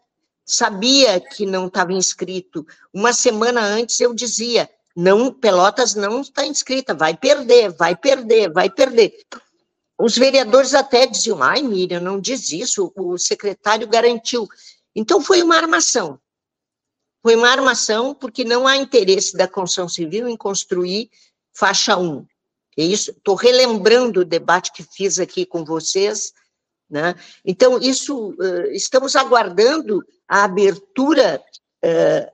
sabia 0.46 1.22
que 1.22 1.46
não 1.46 1.68
estava 1.68 1.94
inscrito. 1.94 2.66
Uma 2.94 3.14
semana 3.14 3.62
antes 3.62 4.00
eu 4.02 4.14
dizia, 4.14 4.70
não, 4.96 5.34
Pelotas 5.34 5.96
não 5.96 6.22
está 6.22 6.46
inscrita, 6.46 6.94
vai 6.94 7.16
perder, 7.16 7.72
vai 7.72 7.96
perder, 7.96 8.52
vai 8.52 8.70
perder. 8.70 9.14
Os 10.04 10.18
vereadores 10.18 10.74
até 10.74 11.08
diziam, 11.08 11.42
ai, 11.42 11.62
Miriam, 11.62 12.02
não 12.02 12.20
diz 12.20 12.52
isso, 12.52 12.92
o 12.94 13.18
secretário 13.18 13.88
garantiu. 13.88 14.50
Então 14.94 15.22
foi 15.22 15.42
uma 15.42 15.56
armação. 15.56 16.20
Foi 17.22 17.38
uma 17.38 17.48
armação 17.48 18.14
porque 18.14 18.44
não 18.44 18.68
há 18.68 18.76
interesse 18.76 19.38
da 19.38 19.48
construção 19.48 19.88
civil 19.88 20.28
em 20.28 20.36
construir 20.36 21.10
faixa 21.54 21.96
1. 21.96 22.28
É 22.78 22.84
isso, 22.84 23.12
estou 23.12 23.36
relembrando 23.36 24.20
o 24.20 24.26
debate 24.26 24.74
que 24.74 24.84
fiz 24.84 25.20
aqui 25.20 25.46
com 25.46 25.64
vocês, 25.64 26.34
né? 26.90 27.16
Então, 27.46 27.80
isso, 27.80 28.36
estamos 28.74 29.16
aguardando 29.16 30.04
a 30.28 30.44
abertura 30.44 31.42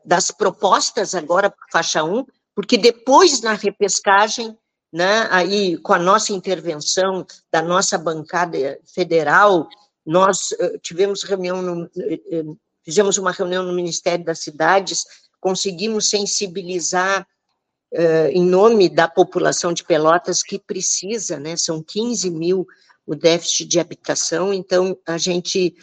das 0.03 0.31
propostas 0.31 1.13
agora 1.13 1.51
para 1.51 1.67
faixa 1.71 2.03
1, 2.03 2.25
porque 2.55 2.79
depois, 2.79 3.41
na 3.41 3.53
repescagem, 3.53 4.57
né, 4.91 5.27
aí 5.29 5.77
com 5.77 5.93
a 5.93 5.99
nossa 5.99 6.33
intervenção 6.33 7.25
da 7.51 7.61
nossa 7.61 7.97
bancada 7.97 8.79
federal, 8.93 9.67
nós 10.05 10.49
tivemos 10.81 11.23
reunião, 11.23 11.61
no, 11.61 11.89
fizemos 12.83 13.17
uma 13.17 13.31
reunião 13.31 13.63
no 13.63 13.73
Ministério 13.73 14.25
das 14.25 14.39
Cidades, 14.39 15.05
conseguimos 15.39 16.09
sensibilizar 16.09 17.25
uh, 17.93 18.27
em 18.31 18.43
nome 18.43 18.89
da 18.89 19.07
população 19.07 19.71
de 19.73 19.83
Pelotas 19.83 20.41
que 20.41 20.59
precisa, 20.59 21.39
né, 21.39 21.55
são 21.55 21.83
15 21.83 22.29
mil 22.31 22.67
o 23.05 23.15
déficit 23.15 23.65
de 23.65 23.79
habitação, 23.79 24.53
então 24.53 24.97
a 25.05 25.17
gente 25.17 25.75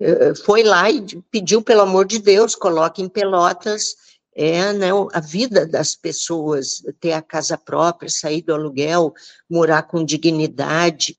uh, 0.00 0.34
foi 0.44 0.62
lá 0.62 0.90
e 0.90 1.02
pediu, 1.30 1.62
pelo 1.62 1.82
amor 1.82 2.06
de 2.06 2.18
Deus, 2.18 2.54
coloque 2.54 3.02
em 3.02 3.08
Pelotas 3.08 3.94
é 4.40 4.72
né, 4.72 4.90
a 5.12 5.18
vida 5.18 5.66
das 5.66 5.96
pessoas, 5.96 6.80
ter 7.00 7.12
a 7.12 7.20
casa 7.20 7.58
própria, 7.58 8.08
sair 8.08 8.40
do 8.40 8.54
aluguel, 8.54 9.12
morar 9.50 9.82
com 9.82 10.04
dignidade, 10.04 11.18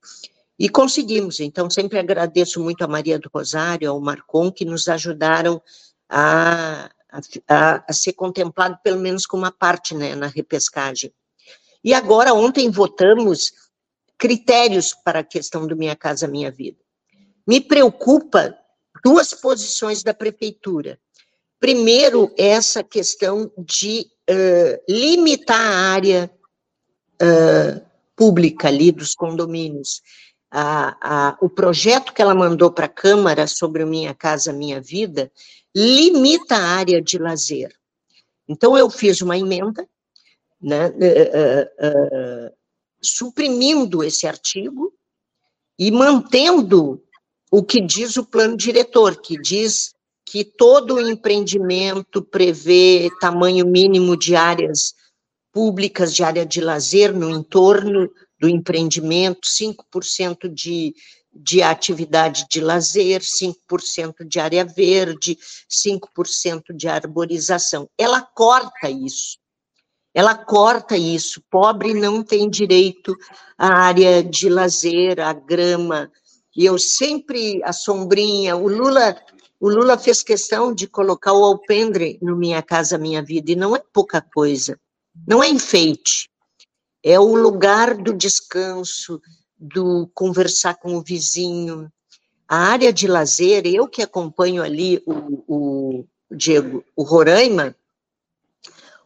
e 0.57 0.69
conseguimos. 0.69 1.41
Então, 1.41 1.69
sempre 1.69 1.99
agradeço 1.99 2.63
muito 2.63 2.81
a 2.81 2.87
Maria 2.87 3.19
do 3.19 3.29
Rosário, 3.33 3.91
ao 3.91 3.99
Marcon, 3.99 4.49
que 4.49 4.63
nos 4.63 4.87
ajudaram 4.87 5.61
a, 6.07 6.89
a, 7.45 7.83
a 7.89 7.93
ser 7.93 8.13
contemplado 8.13 8.79
pelo 8.81 9.01
menos 9.01 9.25
com 9.25 9.35
uma 9.35 9.51
parte 9.51 9.93
né, 9.93 10.15
na 10.15 10.27
repescagem. 10.27 11.11
E 11.83 11.93
agora, 11.93 12.33
ontem 12.33 12.71
votamos 12.71 13.51
critérios 14.17 14.93
para 14.93 15.19
a 15.19 15.23
questão 15.25 15.67
do 15.67 15.75
Minha 15.75 15.95
Casa 15.95 16.25
Minha 16.25 16.51
Vida. 16.51 16.79
Me 17.45 17.59
preocupa 17.59 18.57
duas 19.03 19.33
posições 19.33 20.03
da 20.03 20.13
prefeitura. 20.13 20.97
Primeiro, 21.59 22.33
essa 22.37 22.83
questão 22.83 23.51
de 23.57 24.07
uh, 24.29 24.83
limitar 24.87 25.59
a 25.59 25.91
área 25.91 26.31
uh, 27.21 27.85
pública 28.15 28.69
ali 28.69 28.91
dos 28.91 29.13
condomínios. 29.13 30.01
A, 30.49 30.97
a, 31.01 31.37
o 31.41 31.49
projeto 31.49 32.13
que 32.13 32.21
ela 32.21 32.33
mandou 32.33 32.71
para 32.71 32.85
a 32.85 32.89
Câmara 32.89 33.45
sobre 33.45 33.83
o 33.83 33.87
Minha 33.87 34.15
Casa 34.15 34.53
Minha 34.53 34.81
Vida 34.81 35.31
limita 35.75 36.55
a 36.55 36.63
área 36.77 37.01
de 37.01 37.17
lazer. 37.17 37.75
Então, 38.47 38.77
eu 38.77 38.89
fiz 38.89 39.21
uma 39.21 39.37
emenda, 39.37 39.87
né, 40.61 40.87
uh, 40.87 42.53
suprimindo 43.01 44.03
esse 44.03 44.25
artigo 44.25 44.93
e 45.77 45.91
mantendo 45.91 47.01
o 47.51 47.63
que 47.63 47.79
diz 47.79 48.17
o 48.17 48.25
plano 48.25 48.57
diretor, 48.57 49.21
que 49.21 49.39
diz 49.39 49.93
que 50.31 50.43
todo 50.43 50.99
empreendimento 50.99 52.21
prevê 52.21 53.09
tamanho 53.19 53.65
mínimo 53.65 54.15
de 54.15 54.35
áreas 54.35 54.93
públicas, 55.51 56.13
de 56.13 56.23
área 56.23 56.45
de 56.45 56.61
lazer 56.61 57.13
no 57.13 57.29
entorno 57.29 58.09
do 58.39 58.47
empreendimento, 58.47 59.47
5% 59.47 60.47
de 60.47 60.93
de 61.31 61.61
atividade 61.61 62.45
de 62.49 62.59
lazer, 62.59 63.21
5% 63.21 64.27
de 64.27 64.39
área 64.39 64.65
verde, 64.65 65.37
5% 65.69 66.73
de 66.75 66.87
arborização. 66.87 67.89
Ela 67.97 68.21
corta 68.21 68.89
isso. 68.89 69.37
Ela 70.13 70.35
corta 70.35 70.97
isso. 70.97 71.41
Pobre 71.49 71.93
não 71.93 72.23
tem 72.23 72.49
direito 72.49 73.15
à 73.57 73.67
área 73.67 74.23
de 74.23 74.49
lazer, 74.49 75.19
à 75.19 75.31
grama. 75.31 76.11
E 76.55 76.65
eu 76.65 76.77
sempre, 76.77 77.61
a 77.63 77.71
sombrinha, 77.71 78.57
o 78.57 78.67
Lula, 78.67 79.15
o 79.59 79.69
Lula 79.69 79.97
fez 79.97 80.23
questão 80.23 80.73
de 80.73 80.87
colocar 80.87 81.33
o 81.33 81.43
alpendre 81.43 82.17
no 82.21 82.35
Minha 82.35 82.61
Casa 82.61 82.97
Minha 82.97 83.21
Vida, 83.21 83.51
e 83.51 83.55
não 83.55 83.75
é 83.75 83.83
pouca 83.93 84.21
coisa. 84.21 84.79
Não 85.27 85.43
é 85.43 85.49
enfeite. 85.49 86.29
É 87.03 87.19
o 87.19 87.35
lugar 87.35 87.95
do 87.95 88.13
descanso, 88.13 89.21
do 89.57 90.09
conversar 90.13 90.75
com 90.75 90.95
o 90.95 91.01
vizinho. 91.01 91.91
A 92.47 92.57
área 92.57 92.93
de 92.93 93.07
lazer, 93.07 93.65
eu 93.65 93.87
que 93.87 94.01
acompanho 94.01 94.63
ali 94.63 95.03
o, 95.05 95.43
o 95.47 96.05
Diego, 96.31 96.83
o 96.95 97.03
Roraima, 97.03 97.75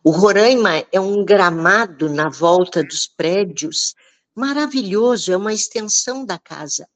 o 0.04 0.12
Roraima 0.12 0.86
é 0.92 1.00
um 1.00 1.24
gramado 1.24 2.10
na 2.10 2.30
volta 2.30 2.84
dos 2.84 3.08
prédios 3.08 3.96
maravilhoso, 4.36 5.32
é 5.32 5.38
uma 5.38 5.54
extensão 5.54 6.26
da 6.26 6.38
casa. 6.38 6.88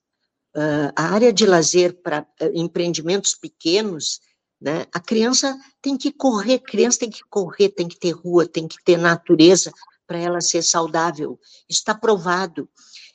Uh, 0.58 0.90
a 0.96 1.14
área 1.14 1.32
de 1.32 1.46
lazer 1.46 2.02
para 2.02 2.26
uh, 2.42 2.52
empreendimentos 2.54 3.36
pequenos, 3.36 4.20
né, 4.60 4.88
a 4.92 5.00
criança 5.00 5.56
tem 5.80 5.96
que 5.96 6.12
correr, 6.12 6.58
criança 6.58 7.00
tem 7.00 7.12
que 7.12 7.22
correr, 7.30 7.70
tem 7.70 7.88
que 7.88 8.00
ter 8.00 8.10
rua, 8.10 8.48
tem 8.48 8.68
que 8.68 8.84
ter 8.84 8.98
natureza 8.98 9.72
para 10.08 10.18
ela 10.18 10.42
ser 10.42 10.64
saudável. 10.64 11.40
Está 11.70 11.94
provado. 11.94 12.68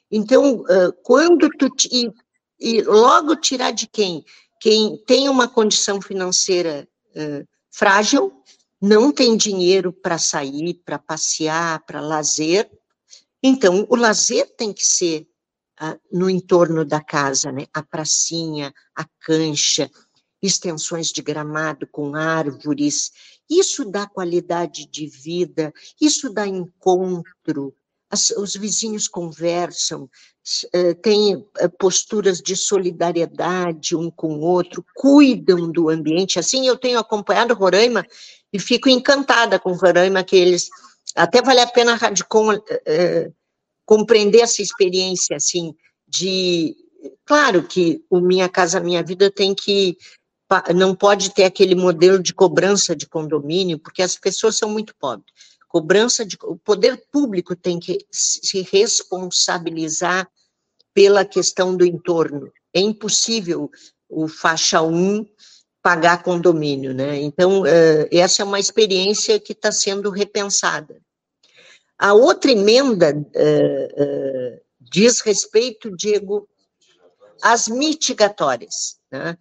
Então, 0.08 0.62
quando 1.02 1.48
tu. 1.58 1.68
E, 1.90 2.12
e 2.60 2.82
logo 2.82 3.34
tirar 3.34 3.72
de 3.72 3.88
quem? 3.88 4.24
Quem 4.60 4.96
tem 5.04 5.28
uma 5.28 5.48
condição 5.48 6.00
financeira 6.00 6.86
uh, 7.16 7.48
frágil, 7.68 8.32
não 8.80 9.10
tem 9.10 9.36
dinheiro 9.36 9.92
para 9.92 10.18
sair, 10.18 10.74
para 10.84 11.00
passear, 11.00 11.84
para 11.84 12.00
lazer. 12.00 12.70
Então, 13.42 13.84
o 13.90 13.96
lazer 13.96 14.54
tem 14.56 14.72
que 14.72 14.86
ser 14.86 15.26
no 16.12 16.28
entorno 16.28 16.84
da 16.84 17.00
casa, 17.00 17.50
né? 17.50 17.66
A 17.72 17.82
pracinha, 17.82 18.72
a 18.94 19.04
cancha, 19.20 19.90
extensões 20.42 21.08
de 21.08 21.22
gramado 21.22 21.86
com 21.86 22.14
árvores. 22.14 23.10
Isso 23.48 23.84
dá 23.84 24.06
qualidade 24.06 24.86
de 24.86 25.06
vida, 25.06 25.72
isso 26.00 26.32
dá 26.32 26.46
encontro, 26.46 27.74
as, 28.10 28.30
os 28.30 28.54
vizinhos 28.54 29.08
conversam, 29.08 30.02
uh, 30.02 30.94
têm 30.96 31.36
uh, 31.36 31.46
posturas 31.78 32.40
de 32.40 32.54
solidariedade 32.54 33.96
um 33.96 34.10
com 34.10 34.34
o 34.34 34.40
outro, 34.40 34.84
cuidam 34.94 35.70
do 35.72 35.88
ambiente. 35.88 36.38
Assim, 36.38 36.66
eu 36.66 36.76
tenho 36.76 36.98
acompanhado 36.98 37.54
Roraima 37.54 38.04
e 38.52 38.58
fico 38.58 38.90
encantada 38.90 39.58
com 39.58 39.72
Roraima, 39.72 40.22
que 40.22 40.36
eles. 40.36 40.68
Até 41.16 41.40
vale 41.40 41.60
a 41.60 41.66
pena 41.66 41.92
a 41.92 41.96
Radicom 41.96 42.54
uh, 42.54 43.34
compreender 43.84 44.40
essa 44.40 44.62
experiência, 44.62 45.36
assim, 45.36 45.74
de. 46.06 46.76
Claro 47.24 47.62
que 47.64 48.04
o 48.08 48.20
Minha 48.20 48.48
Casa 48.48 48.78
Minha 48.80 49.02
Vida 49.02 49.30
tem 49.30 49.54
que 49.54 49.96
não 50.74 50.94
pode 50.94 51.32
ter 51.32 51.44
aquele 51.44 51.74
modelo 51.74 52.18
de 52.22 52.34
cobrança 52.34 52.94
de 52.94 53.08
condomínio, 53.08 53.78
porque 53.78 54.02
as 54.02 54.18
pessoas 54.18 54.56
são 54.56 54.68
muito 54.68 54.94
pobres 55.00 55.32
cobrança 55.72 56.22
de 56.26 56.36
o 56.42 56.54
poder 56.54 57.02
público 57.10 57.56
tem 57.56 57.80
que 57.80 58.04
se 58.10 58.60
responsabilizar 58.60 60.28
pela 60.92 61.24
questão 61.24 61.74
do 61.74 61.86
entorno. 61.86 62.52
É 62.74 62.80
impossível 62.80 63.70
o 64.06 64.28
faixa 64.28 64.82
1 64.82 65.24
pagar 65.82 66.22
condomínio, 66.22 66.92
né? 66.92 67.18
Então, 67.22 67.62
essa 68.10 68.42
é 68.42 68.44
uma 68.44 68.60
experiência 68.60 69.40
que 69.40 69.52
está 69.52 69.72
sendo 69.72 70.10
repensada. 70.10 71.00
A 72.02 72.14
outra 72.14 72.50
emenda 72.50 73.14
diz 74.80 75.20
respeito, 75.20 75.96
Diego, 75.96 76.48
às 77.40 77.68
mitigatórias, 77.68 78.98
né? 79.08 79.38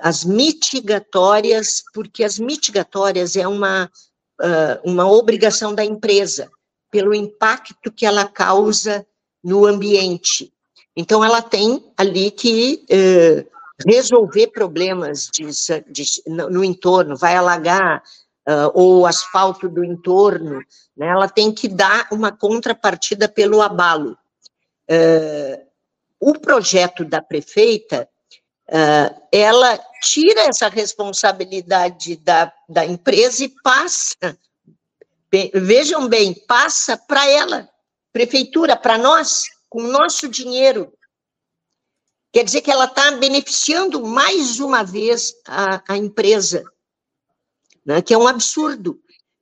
As 0.00 0.24
mitigatórias, 0.24 1.84
porque 1.94 2.24
as 2.24 2.40
mitigatórias 2.40 3.36
é 3.36 3.46
uma 3.46 3.88
uma 4.82 5.08
obrigação 5.08 5.72
da 5.72 5.84
empresa, 5.84 6.50
pelo 6.90 7.14
impacto 7.14 7.92
que 7.92 8.04
ela 8.04 8.26
causa 8.26 9.06
no 9.44 9.64
ambiente. 9.64 10.52
Então, 10.96 11.24
ela 11.24 11.40
tem 11.40 11.84
ali 11.96 12.30
que 12.30 12.84
uh, 12.90 13.50
resolver 13.86 14.48
problemas 14.48 15.28
de, 15.32 15.46
de, 15.88 16.04
no 16.26 16.64
entorno, 16.64 17.16
vai 17.16 17.36
alagar 17.36 18.02
uh, 18.48 18.70
ou 18.74 19.06
asfalto 19.06 19.68
do 19.68 19.84
entorno, 19.84 20.60
né, 20.96 21.08
ela 21.08 21.28
tem 21.28 21.52
que 21.52 21.68
dar 21.68 22.08
uma 22.10 22.32
contrapartida 22.32 23.28
pelo 23.28 23.60
abalo. 23.60 24.16
Uh, 24.90 25.66
o 26.18 26.38
projeto 26.38 27.04
da 27.04 27.22
prefeita, 27.22 28.08
uh, 28.68 29.22
ela 29.32 29.78
tira 30.02 30.42
essa 30.42 30.68
responsabilidade 30.68 32.16
da, 32.16 32.52
da 32.68 32.84
empresa 32.84 33.44
e 33.44 33.48
passa, 33.62 34.38
vejam 35.54 36.08
bem, 36.08 36.34
passa 36.46 36.96
para 36.96 37.26
ela, 37.28 37.68
prefeitura, 38.12 38.76
para 38.76 38.98
nós, 38.98 39.44
com 39.68 39.82
o 39.82 39.92
nosso 39.92 40.28
dinheiro. 40.28 40.92
Quer 42.32 42.44
dizer 42.44 42.60
que 42.60 42.70
ela 42.70 42.84
está 42.84 43.10
beneficiando 43.12 44.04
mais 44.04 44.60
uma 44.60 44.84
vez 44.84 45.34
a, 45.46 45.82
a 45.88 45.96
empresa, 45.96 46.64
né, 47.90 48.00
que 48.00 48.14
é 48.14 48.18
um 48.18 48.28
absurdo, 48.28 49.00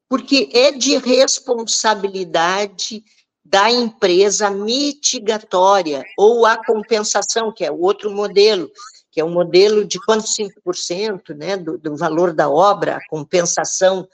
porque 0.09 0.49
é 0.55 0.73
de 0.73 0.97
responsabilidade 0.97 3.05
da 3.45 3.71
empresa 3.71 4.49
mitigatória, 4.49 6.03
ou 6.17 6.47
a 6.47 6.57
compensação, 6.57 7.53
que 7.53 7.63
é 7.63 7.71
outro 7.71 8.11
modelo, 8.11 8.71
que 9.13 9.21
é 9.21 9.25
um 9.25 9.31
modelo 9.31 9.85
de 9.85 10.01
quanto 10.01 10.25
5% 10.25 11.37
né, 11.37 11.59
do, 11.59 11.77
do 11.77 11.95
valor 11.95 12.33
da 12.33 12.49
obra, 12.49 12.97
a 12.97 13.07
compensação. 13.09 14.09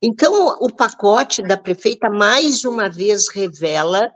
Então, 0.00 0.56
o 0.60 0.72
pacote 0.72 1.42
da 1.42 1.56
prefeita, 1.56 2.08
mais 2.08 2.64
uma 2.64 2.88
vez, 2.88 3.28
revela 3.28 4.08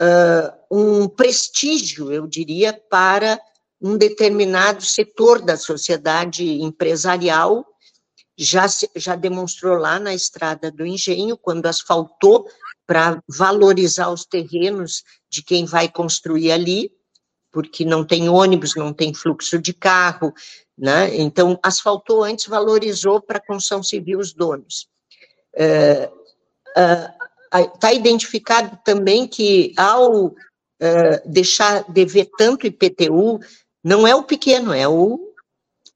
uh, 0.00 0.50
um 0.70 1.06
prestígio, 1.06 2.10
eu 2.10 2.26
diria, 2.26 2.72
para 2.72 3.38
um 3.80 3.98
determinado 3.98 4.84
setor 4.84 5.42
da 5.42 5.58
sociedade 5.58 6.62
empresarial, 6.62 7.69
já, 8.42 8.66
já 8.96 9.14
demonstrou 9.14 9.76
lá 9.76 9.98
na 9.98 10.14
Estrada 10.14 10.70
do 10.70 10.86
Engenho, 10.86 11.36
quando 11.36 11.66
asfaltou 11.66 12.48
para 12.86 13.22
valorizar 13.28 14.08
os 14.08 14.24
terrenos 14.24 15.04
de 15.30 15.42
quem 15.42 15.66
vai 15.66 15.88
construir 15.88 16.50
ali, 16.50 16.90
porque 17.52 17.84
não 17.84 18.04
tem 18.04 18.28
ônibus, 18.28 18.74
não 18.74 18.92
tem 18.92 19.12
fluxo 19.12 19.58
de 19.58 19.74
carro, 19.74 20.32
né? 20.76 21.14
Então, 21.16 21.58
asfaltou 21.62 22.24
antes, 22.24 22.46
valorizou 22.46 23.20
para 23.20 23.36
a 23.36 23.46
construção 23.46 23.82
civil 23.82 24.18
os 24.18 24.32
donos. 24.32 24.88
Está 27.52 27.90
é, 27.90 27.94
identificado 27.94 28.78
também 28.84 29.28
que, 29.28 29.74
ao 29.76 30.34
é, 30.80 31.22
deixar 31.26 31.84
de 31.92 32.04
ver 32.06 32.30
tanto 32.38 32.66
IPTU, 32.66 33.38
não 33.84 34.06
é 34.06 34.14
o 34.14 34.22
pequeno, 34.22 34.72
é 34.72 34.88
o, 34.88 35.34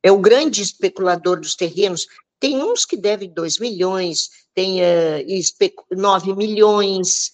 é 0.02 0.12
o 0.12 0.18
grande 0.18 0.60
especulador 0.60 1.40
dos 1.40 1.54
terrenos. 1.54 2.06
Tem 2.44 2.62
uns 2.62 2.84
que 2.84 2.94
devem 2.94 3.30
2 3.30 3.58
milhões, 3.58 4.28
tem 4.54 4.82
uh, 4.82 5.96
9 5.96 6.34
milhões, 6.34 7.32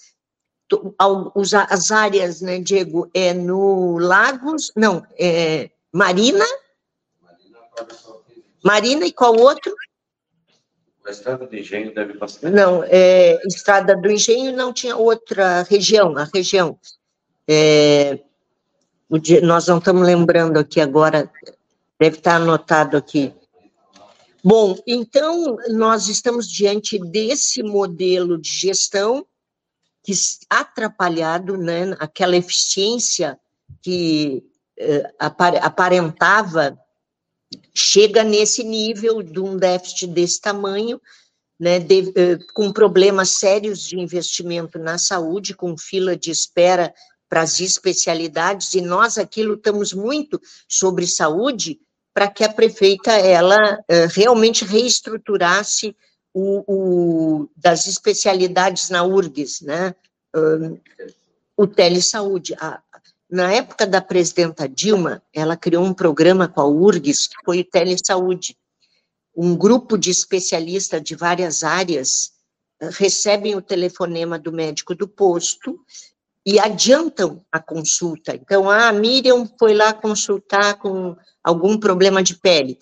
as 1.68 1.90
áreas, 1.90 2.40
né, 2.40 2.60
Diego, 2.60 3.10
é 3.12 3.34
no 3.34 3.98
Lagos, 3.98 4.70
não, 4.76 5.04
é 5.18 5.68
Marina, 5.92 6.44
Marina 8.64 9.04
e 9.04 9.10
qual 9.10 9.34
outro? 9.36 9.74
A 11.04 11.10
Estrada 11.10 11.44
do 11.44 11.56
Engenho 11.56 11.92
deve 11.92 12.12
bastante. 12.12 12.54
Não, 12.54 12.84
é, 12.84 13.36
Estrada 13.48 13.96
do 13.96 14.08
Engenho 14.08 14.56
não 14.56 14.72
tinha 14.72 14.94
outra 14.94 15.62
região, 15.64 16.16
a 16.16 16.22
região. 16.32 16.78
É, 17.48 18.20
nós 19.42 19.66
não 19.66 19.78
estamos 19.78 20.06
lembrando 20.06 20.60
aqui 20.60 20.80
agora, 20.80 21.28
deve 21.98 22.18
estar 22.18 22.36
anotado 22.36 22.96
aqui. 22.96 23.34
Bom, 24.42 24.78
então, 24.86 25.56
nós 25.68 26.08
estamos 26.08 26.48
diante 26.48 26.98
desse 26.98 27.62
modelo 27.62 28.38
de 28.38 28.50
gestão 28.50 29.26
que 30.02 30.12
atrapalhado, 30.48 31.58
né, 31.58 31.94
aquela 31.98 32.36
eficiência 32.36 33.38
que 33.82 34.42
eh, 34.78 35.12
aparentava, 35.18 36.78
chega 37.74 38.24
nesse 38.24 38.64
nível 38.64 39.22
de 39.22 39.40
um 39.40 39.58
déficit 39.58 40.06
desse 40.06 40.40
tamanho, 40.40 41.00
né, 41.58 41.78
de, 41.78 42.10
eh, 42.16 42.38
com 42.54 42.72
problemas 42.72 43.32
sérios 43.32 43.82
de 43.82 43.98
investimento 44.00 44.78
na 44.78 44.96
saúde, 44.96 45.54
com 45.54 45.76
fila 45.76 46.16
de 46.16 46.30
espera 46.30 46.94
para 47.28 47.42
as 47.42 47.60
especialidades, 47.60 48.72
e 48.72 48.80
nós 48.80 49.18
aqui 49.18 49.42
lutamos 49.42 49.92
muito 49.92 50.40
sobre 50.66 51.06
saúde, 51.06 51.78
para 52.20 52.28
que 52.28 52.44
a 52.44 52.52
prefeita 52.52 53.12
ela 53.12 53.78
uh, 53.78 54.06
realmente 54.10 54.62
reestruturasse 54.62 55.96
o, 56.34 56.64
o, 56.68 57.50
das 57.56 57.86
especialidades 57.86 58.90
na 58.90 59.02
URGS, 59.02 59.62
né? 59.62 59.94
O 61.56 61.66
telesaúde. 61.66 62.54
A, 62.60 62.78
na 63.30 63.50
época 63.50 63.86
da 63.86 64.02
presidenta 64.02 64.68
Dilma, 64.68 65.22
ela 65.32 65.56
criou 65.56 65.82
um 65.82 65.94
programa 65.94 66.46
com 66.46 66.60
a 66.60 66.66
URGS, 66.66 67.26
que 67.26 67.42
foi 67.42 67.60
o 67.60 67.64
telesaúde. 67.64 68.54
Um 69.34 69.56
grupo 69.56 69.96
de 69.96 70.10
especialistas 70.10 71.02
de 71.02 71.14
várias 71.14 71.64
áreas 71.64 72.32
uh, 72.82 72.90
recebem 72.90 73.56
o 73.56 73.62
telefonema 73.62 74.38
do 74.38 74.52
médico 74.52 74.94
do 74.94 75.08
posto 75.08 75.80
e 76.44 76.58
adiantam 76.58 77.44
a 77.52 77.60
consulta. 77.60 78.34
Então, 78.34 78.70
a 78.70 78.92
Miriam 78.92 79.48
foi 79.58 79.74
lá 79.74 79.92
consultar 79.92 80.78
com 80.78 81.16
algum 81.44 81.78
problema 81.78 82.22
de 82.22 82.34
pele. 82.34 82.78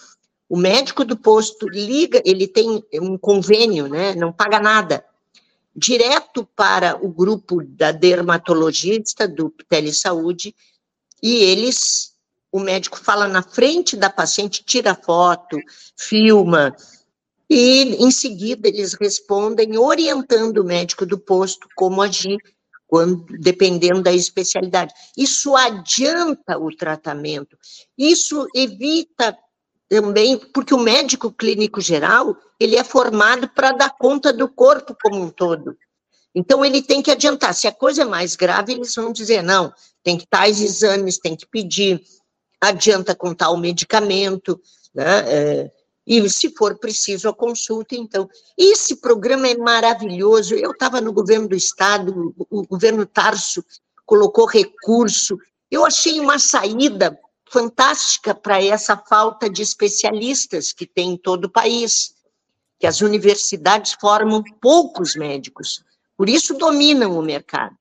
O 0.49 0.57
médico 0.57 1.05
do 1.05 1.17
posto 1.17 1.69
liga, 1.69 2.23
ele 2.25 2.47
tem 2.47 2.83
um 2.95 3.19
convênio, 3.19 3.89
né? 3.89 4.15
Não 4.15 4.33
paga 4.33 4.59
nada. 4.59 5.05
Direto 5.75 6.49
para 6.57 6.97
o 7.05 7.09
grupo 7.09 7.63
da 7.63 7.93
dermatologista 7.93 9.29
do 9.29 9.53
Telesaúde, 9.69 10.55
e 11.23 11.37
eles, 11.37 12.15
o 12.51 12.61
médico 12.61 12.99
fala 12.99 13.29
na 13.29 13.43
frente 13.43 13.97
da 13.97 14.09
paciente, 14.09 14.65
tira 14.65 14.95
foto, 14.95 15.59
filma, 15.97 16.75
e 17.51 17.97
em 18.05 18.11
seguida 18.11 18.69
eles 18.69 18.95
respondem 18.95 19.79
orientando 19.79 20.59
o 20.59 20.65
médico 20.65 21.07
do 21.07 21.19
posto 21.19 21.69
como 21.75 22.03
agir 22.03 22.39
quando, 22.89 23.27
dependendo 23.39 24.03
da 24.03 24.13
especialidade. 24.13 24.93
Isso 25.17 25.55
adianta 25.55 26.59
o 26.59 26.75
tratamento, 26.75 27.57
isso 27.97 28.49
evita 28.55 29.37
também, 29.89 30.37
porque 30.53 30.75
o 30.75 30.79
médico 30.79 31.33
clínico 31.33 31.81
geral, 31.81 32.37
ele 32.59 32.77
é 32.77 32.83
formado 32.83 33.49
para 33.49 33.73
dar 33.73 33.91
conta 33.97 34.33
do 34.33 34.49
corpo 34.49 34.97
como 35.01 35.23
um 35.23 35.31
todo. 35.31 35.77
Então, 36.35 36.65
ele 36.65 36.83
tem 36.83 37.03
que 37.03 37.11
adiantar. 37.11 37.55
Se 37.55 37.67
a 37.67 37.73
coisa 37.73 38.03
é 38.03 38.05
mais 38.05 38.37
grave, 38.37 38.73
eles 38.73 38.95
vão 38.95 39.13
dizer, 39.13 39.43
não, 39.43 39.73
tem 40.03 40.19
que 40.19 40.27
tais 40.27 40.61
exames, 40.61 41.19
tem 41.19 41.35
que 41.35 41.47
pedir, 41.47 42.03
adianta 42.61 43.15
com 43.15 43.35
tal 43.35 43.57
medicamento, 43.57 44.61
né? 44.95 45.25
É, 45.27 45.71
e 46.09 46.27
se 46.31 46.55
for 46.57 46.79
preciso 46.79 47.29
a 47.29 47.35
consulta, 47.35 47.95
então. 47.95 48.27
Esse 48.57 48.97
programa 48.97 49.47
é 49.47 49.55
maravilhoso. 49.59 50.55
Eu 50.55 50.71
estava 50.71 51.03
no 51.03 51.13
governo 51.13 51.47
do 51.47 51.55
estado, 51.55 52.35
o 52.49 52.67
governo 52.67 53.05
Tarso 53.05 53.63
colocou 54.07 54.47
recurso. 54.47 55.39
Eu 55.71 55.85
achei 55.85 56.19
uma 56.19 56.39
saída 56.39 57.19
fantástica 57.51 58.35
para 58.35 58.63
essa 58.63 58.97
falta 58.97 59.51
de 59.51 59.61
especialistas 59.61 60.73
que 60.73 60.87
tem 60.87 61.11
em 61.13 61.17
todo 61.19 61.45
o 61.45 61.51
país, 61.51 62.15
que 62.79 62.87
as 62.87 63.03
universidades 63.03 63.95
formam 64.01 64.43
poucos 64.63 65.15
médicos, 65.15 65.85
por 66.17 66.29
isso 66.29 66.55
dominam 66.55 67.19
o 67.19 67.23
mercado. 67.23 67.77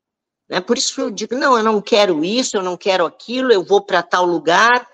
Né? 0.50 0.60
Por 0.60 0.78
isso 0.78 1.00
eu 1.00 1.10
digo, 1.12 1.36
não, 1.36 1.58
eu 1.58 1.64
não 1.64 1.82
quero 1.82 2.24
isso, 2.24 2.58
eu 2.58 2.64
não 2.64 2.76
quero 2.76 3.06
aquilo, 3.06 3.52
eu 3.52 3.64
vou 3.64 3.82
para 3.82 4.04
tal 4.04 4.26
lugar, 4.26 4.88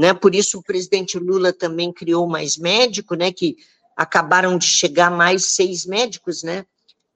né? 0.00 0.14
Por 0.14 0.34
isso 0.34 0.58
o 0.58 0.62
presidente 0.62 1.18
Lula 1.18 1.52
também 1.52 1.92
criou 1.92 2.26
mais 2.26 2.56
médico, 2.56 3.14
né? 3.14 3.30
Que 3.30 3.58
acabaram 3.94 4.56
de 4.56 4.64
chegar 4.64 5.10
mais 5.10 5.52
seis 5.54 5.84
médicos, 5.84 6.42
né? 6.42 6.64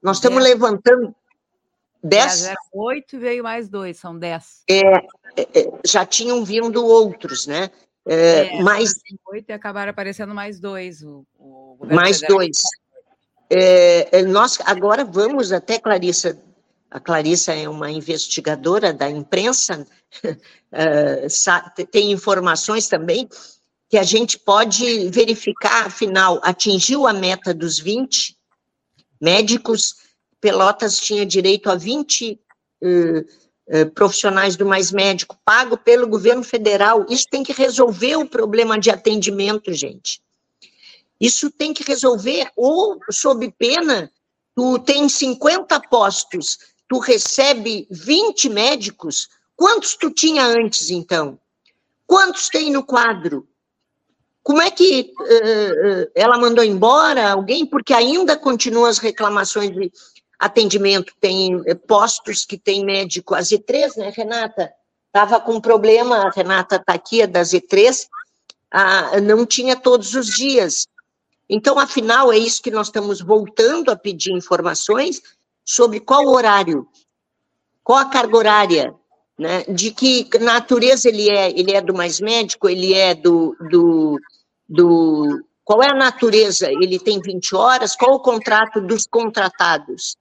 Nós 0.03 0.17
estamos 0.17 0.43
dez. 0.43 0.53
levantando 0.53 1.15
dez. 2.03 2.47
Oito 2.71 3.17
veio 3.17 3.43
mais 3.43 3.67
dois, 3.67 3.97
são 3.97 4.15
dez. 4.19 4.61
É, 4.69 4.81
é, 5.35 5.61
é, 5.61 5.71
já 5.83 6.05
tinham 6.05 6.45
vindo 6.45 6.85
outros, 6.85 7.47
né? 7.47 7.71
É, 8.07 8.55
é 8.55 8.61
mais 8.61 8.91
oito 9.29 9.49
e 9.49 9.53
acabaram 9.53 9.89
aparecendo 9.89 10.35
mais 10.35 10.59
dois. 10.59 11.01
O, 11.01 11.25
o 11.39 11.87
mais 11.89 12.21
dois. 12.21 12.57
É, 13.49 14.19
é, 14.19 14.21
nós 14.21 14.59
agora 14.63 15.03
vamos 15.03 15.51
até 15.51 15.79
Clarissa 15.79 16.39
a 16.95 16.99
Clarissa 17.01 17.53
é 17.53 17.67
uma 17.67 17.91
investigadora 17.91 18.93
da 18.93 19.09
imprensa, 19.09 19.85
eh, 20.71 21.27
tem 21.91 22.09
informações 22.09 22.87
também 22.87 23.27
que 23.89 23.97
a 23.97 24.03
gente 24.03 24.39
pode 24.39 25.09
verificar, 25.09 25.87
afinal, 25.87 26.39
atingiu 26.41 27.05
a 27.05 27.11
meta 27.11 27.53
dos 27.53 27.79
20 27.79 28.37
médicos, 29.19 29.95
Pelotas 30.39 30.97
tinha 30.97 31.25
direito 31.25 31.69
a 31.69 31.75
20 31.75 32.39
uh, 32.81 32.87
uh, 32.87 33.91
profissionais 33.91 34.55
do 34.55 34.65
Mais 34.65 34.89
Médico, 34.89 35.37
pago 35.43 35.77
pelo 35.77 36.07
governo 36.07 36.43
federal. 36.43 37.05
Isso 37.09 37.27
tem 37.29 37.43
que 37.43 37.51
resolver 37.51 38.15
o 38.15 38.29
problema 38.29 38.79
de 38.79 38.89
atendimento, 38.89 39.73
gente. 39.73 40.21
Isso 41.19 41.51
tem 41.51 41.73
que 41.73 41.83
resolver, 41.83 42.49
ou 42.55 42.99
sob 43.11 43.53
pena, 43.57 44.09
tu 44.55 44.79
tem 44.79 45.09
50 45.09 45.79
postos 45.89 46.57
tu 46.87 46.99
recebe 46.99 47.87
20 47.89 48.49
médicos, 48.49 49.27
quantos 49.55 49.95
tu 49.95 50.11
tinha 50.11 50.45
antes, 50.45 50.89
então? 50.89 51.39
Quantos 52.05 52.49
tem 52.49 52.71
no 52.71 52.83
quadro? 52.83 53.47
Como 54.43 54.61
é 54.61 54.69
que 54.69 55.11
uh, 55.19 56.11
ela 56.13 56.37
mandou 56.37 56.63
embora 56.63 57.31
alguém? 57.31 57.65
Porque 57.65 57.93
ainda 57.93 58.37
continuam 58.37 58.85
as 58.85 58.99
reclamações 58.99 59.71
de 59.71 59.91
atendimento. 60.37 61.13
Tem 61.19 61.63
postos 61.87 62.45
que 62.45 62.57
tem 62.57 62.85
médico, 62.85 63.33
a 63.33 63.39
Z3, 63.39 63.97
né, 63.97 64.13
Renata? 64.15 64.71
Estava 65.07 65.39
com 65.39 65.59
problema, 65.59 66.27
a 66.27 66.29
Renata 66.29 66.75
está 66.75 66.93
aqui, 66.93 67.23
a 67.23 67.25
da 67.25 67.41
Z3, 67.41 68.07
ah, 68.69 69.21
não 69.21 69.45
tinha 69.45 69.75
todos 69.75 70.13
os 70.13 70.27
dias. 70.27 70.87
Então, 71.49 71.79
afinal, 71.79 72.33
é 72.33 72.37
isso 72.37 72.61
que 72.61 72.69
nós 72.69 72.87
estamos 72.87 73.21
voltando 73.21 73.89
a 73.89 73.95
pedir 73.95 74.33
informações 74.33 75.21
sobre 75.65 75.99
qual 75.99 76.27
horário, 76.27 76.87
qual 77.83 77.97
a 77.97 78.05
carga 78.05 78.37
horária, 78.37 78.95
né? 79.37 79.63
De 79.63 79.91
que 79.91 80.29
natureza 80.39 81.09
ele 81.09 81.29
é? 81.29 81.49
Ele 81.49 81.73
é 81.73 81.81
do 81.81 81.93
mais 81.93 82.21
médico? 82.21 82.69
Ele 82.69 82.93
é 82.93 83.13
do, 83.13 83.55
do, 83.69 84.19
do 84.69 85.43
qual 85.63 85.83
é 85.83 85.89
a 85.89 85.95
natureza? 85.95 86.71
Ele 86.71 86.99
tem 86.99 87.19
20 87.19 87.55
horas? 87.55 87.95
Qual 87.95 88.13
o 88.13 88.19
contrato 88.19 88.79
dos 88.79 89.05
contratados? 89.07 90.15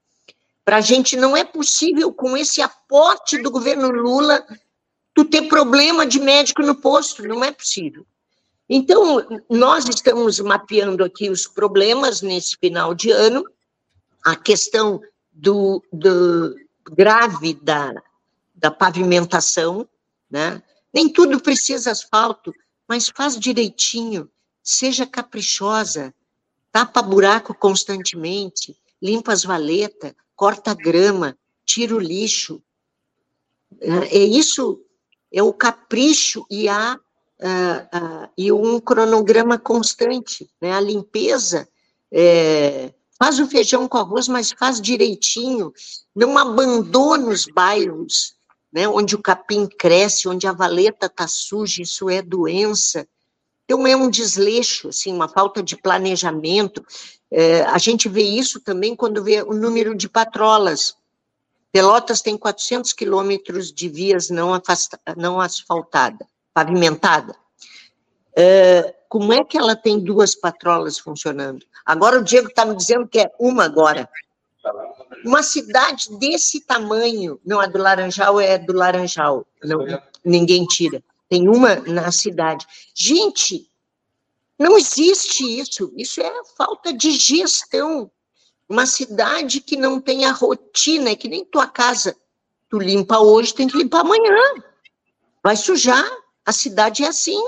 Para 0.65 0.79
a 0.79 0.81
gente 0.81 1.17
não 1.17 1.37
é 1.37 1.45
possível, 1.45 2.13
com 2.13 2.37
esse 2.37 2.63
aporte 2.63 3.41
do 3.41 3.51
governo 3.51 3.91
Lula, 3.91 4.43
tu 5.15 5.25
ter 5.25 5.43
problema 5.43 6.07
de 6.07 6.19
médico 6.19 6.63
no 6.63 6.75
posto, 6.75 7.23
não 7.23 7.45
é 7.45 7.53
possível. 7.53 8.07
Então, 8.69 9.25
nós 9.51 9.87
estamos 9.87 10.41
mapeando 10.41 11.05
aqui 11.05 11.29
os 11.29 11.47
problemas 11.47 12.23
nesse 12.23 12.57
final 12.57 12.95
de 12.95 13.11
ano, 13.11 13.45
a 14.25 14.35
questão 14.35 15.03
do, 15.35 15.83
do 15.92 16.55
grave 16.85 17.55
da, 17.55 17.92
da 18.55 18.70
pavimentação, 18.70 19.88
né? 20.31 20.62
Nem 20.92 21.12
tudo 21.12 21.40
precisa 21.40 21.90
asfalto, 21.90 22.55
mas 22.88 23.09
faz 23.09 23.38
direitinho, 23.38 24.31
seja 24.62 25.05
caprichosa, 25.05 26.14
tapa 26.70 27.03
buraco 27.03 27.53
constantemente, 27.53 28.77
limpa 29.03 29.33
as 29.33 29.42
valetas, 29.42 30.14
corta 30.37 30.70
a 30.70 30.75
grama, 30.75 31.37
tira 31.64 31.94
o 31.94 32.01
lixo. 32.01 32.62
É, 33.81 34.18
é 34.18 34.25
isso, 34.25 34.81
é 35.33 35.42
o 35.42 35.53
capricho 35.53 36.47
e 36.49 36.68
a 36.68 36.99
uh, 37.40 38.25
uh, 38.25 38.31
e 38.37 38.53
um 38.53 38.81
cronograma 38.81 39.59
constante, 39.59 40.49
né? 40.61 40.73
A 40.73 40.81
limpeza 40.81 41.68
é, 42.11 42.94
faz 43.18 43.38
o 43.38 43.46
feijão 43.46 43.88
com 43.88 43.98
arroz, 43.98 44.29
mas 44.29 44.53
faz 44.53 44.81
direitinho, 44.81 45.72
não 46.14 46.37
abandona 46.37 47.29
os 47.29 47.46
bairros, 47.46 48.35
né? 48.72 48.88
Onde 48.88 49.14
o 49.14 49.22
capim 49.22 49.66
cresce, 49.66 50.29
onde 50.29 50.46
a 50.46 50.53
valeta 50.53 51.07
está 51.07 51.29
suja, 51.29 51.83
isso 51.83 52.11
é 52.11 52.20
doença. 52.20 53.07
Então 53.64 53.87
é 53.87 53.96
um 53.96 54.11
desleixo, 54.11 54.88
assim, 54.88 55.12
uma 55.12 55.29
falta 55.29 55.62
de 55.62 55.77
planejamento. 55.77 56.85
É, 57.31 57.62
a 57.62 57.79
gente 57.79 58.09
vê 58.09 58.22
isso 58.22 58.61
também 58.61 58.94
quando 58.94 59.22
vê 59.22 59.42
o 59.42 59.55
número 59.55 59.94
de 59.94 60.09
patrolas. 60.09 60.96
Pelotas 61.72 62.20
tem 62.20 62.37
400 62.37 62.92
quilômetros 62.92 63.72
de 63.72 63.88
vias 63.88 64.29
não, 64.31 64.53
afasta, 64.53 65.00
não 65.16 65.40
asfaltada, 65.40 66.27
pavimentada. 66.53 67.35
É, 68.37 68.94
como 69.14 69.33
é 69.33 69.44
que 69.44 69.57
ela 69.57 69.77
tem 69.77 70.00
duas 70.00 70.35
patrolas 70.35 70.98
funcionando? 70.98 71.64
Agora 71.87 72.18
o 72.18 72.24
Diego 72.24 72.48
está 72.48 72.64
me 72.64 72.74
dizendo 72.74 73.07
que 73.07 73.20
é 73.20 73.31
uma 73.38 73.62
agora. 73.62 74.11
Uma 75.24 75.40
cidade 75.40 76.18
desse 76.18 76.61
tamanho, 76.61 77.40
não, 77.46 77.61
a 77.61 77.66
do 77.66 77.79
Laranjal 77.79 78.40
é 78.40 78.59
do 78.59 78.72
Laranjal, 78.72 79.46
não, 79.62 79.87
ninguém 80.24 80.66
tira. 80.66 81.00
Tem 81.29 81.48
uma 81.48 81.77
na 81.77 82.11
cidade. 82.11 82.66
Gente, 82.92 83.70
não 84.59 84.77
existe 84.77 85.44
isso. 85.61 85.92
Isso 85.96 86.20
é 86.20 86.33
falta 86.57 86.92
de 86.92 87.12
gestão. 87.12 88.11
Uma 88.68 88.85
cidade 88.85 89.61
que 89.61 89.77
não 89.77 90.00
tem 90.00 90.24
a 90.24 90.33
rotina, 90.33 91.11
é 91.11 91.14
que 91.14 91.29
nem 91.29 91.44
tua 91.44 91.68
casa. 91.68 92.16
Tu 92.68 92.81
limpa 92.81 93.20
hoje, 93.20 93.55
tem 93.55 93.68
que 93.68 93.79
limpar 93.79 94.00
amanhã. 94.00 94.35
Vai 95.40 95.55
sujar. 95.55 96.05
A 96.44 96.50
cidade 96.50 97.05
é 97.05 97.07
assim. 97.07 97.40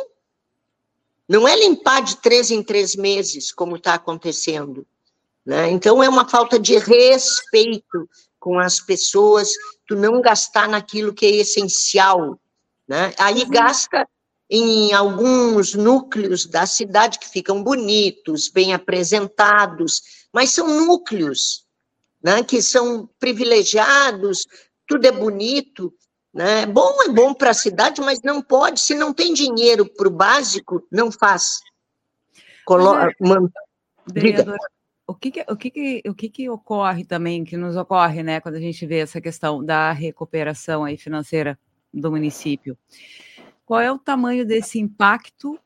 Não 1.28 1.46
é 1.46 1.56
limpar 1.56 2.02
de 2.02 2.16
três 2.16 2.50
em 2.50 2.62
três 2.62 2.94
meses, 2.94 3.52
como 3.52 3.76
está 3.76 3.94
acontecendo. 3.94 4.86
Né? 5.44 5.70
Então, 5.70 6.02
é 6.02 6.08
uma 6.08 6.28
falta 6.28 6.58
de 6.58 6.76
respeito 6.78 8.08
com 8.38 8.58
as 8.58 8.80
pessoas, 8.80 9.50
tu 9.86 9.96
não 9.96 10.20
gastar 10.20 10.68
naquilo 10.68 11.12
que 11.12 11.26
é 11.26 11.30
essencial. 11.30 12.38
Né? 12.86 13.12
Aí 13.18 13.42
uhum. 13.42 13.50
gasta 13.50 14.08
em 14.48 14.92
alguns 14.92 15.74
núcleos 15.74 16.46
da 16.46 16.66
cidade 16.66 17.18
que 17.18 17.28
ficam 17.28 17.62
bonitos, 17.62 18.48
bem 18.48 18.72
apresentados, 18.72 20.02
mas 20.32 20.50
são 20.50 20.86
núcleos 20.86 21.66
né, 22.22 22.42
que 22.42 22.62
são 22.62 23.08
privilegiados, 23.18 24.46
tudo 24.86 25.06
é 25.06 25.12
bonito, 25.12 25.92
né? 26.36 26.66
Bom 26.66 27.02
é 27.02 27.08
bom 27.08 27.32
para 27.32 27.50
a 27.50 27.54
cidade, 27.54 28.00
mas 28.02 28.20
não 28.22 28.42
pode, 28.42 28.78
se 28.80 28.94
não 28.94 29.12
tem 29.14 29.32
dinheiro 29.32 29.86
para 29.86 30.06
o 30.06 30.10
básico, 30.10 30.86
não 30.92 31.10
faz. 31.10 31.60
Colo 32.66 32.94
é, 32.94 33.10
o 35.08 35.14
que, 35.14 35.30
que, 35.30 35.44
o, 35.48 35.56
que, 35.56 35.70
que, 35.70 36.02
o 36.06 36.14
que, 36.14 36.28
que 36.28 36.50
ocorre 36.50 37.04
também, 37.04 37.42
que 37.42 37.56
nos 37.56 37.74
ocorre, 37.74 38.22
né, 38.22 38.38
quando 38.40 38.56
a 38.56 38.60
gente 38.60 38.84
vê 38.84 38.98
essa 38.98 39.20
questão 39.20 39.64
da 39.64 39.92
recuperação 39.92 40.84
aí 40.84 40.98
financeira 40.98 41.58
do 41.94 42.10
município? 42.10 42.76
Qual 43.64 43.80
é 43.80 43.90
o 43.90 43.98
tamanho 43.98 44.44
desse 44.44 44.78
impacto 44.78 45.58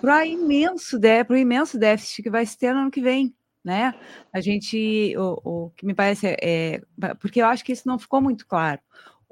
para 0.00 0.24
imenso, 0.24 1.00
para 1.00 1.34
o 1.34 1.36
imenso 1.36 1.76
déficit 1.76 2.22
que 2.22 2.30
vai 2.30 2.46
se 2.46 2.56
ter 2.56 2.72
no 2.72 2.82
ano 2.82 2.90
que 2.90 3.00
vem? 3.00 3.34
Né? 3.64 3.94
A 4.32 4.40
gente, 4.40 5.14
o, 5.16 5.40
o 5.44 5.70
que 5.70 5.86
me 5.86 5.94
parece 5.94 6.28
é, 6.28 6.36
é, 6.40 7.14
porque 7.14 7.42
eu 7.42 7.46
acho 7.46 7.64
que 7.64 7.72
isso 7.72 7.86
não 7.86 7.98
ficou 7.98 8.20
muito 8.20 8.46
claro 8.46 8.80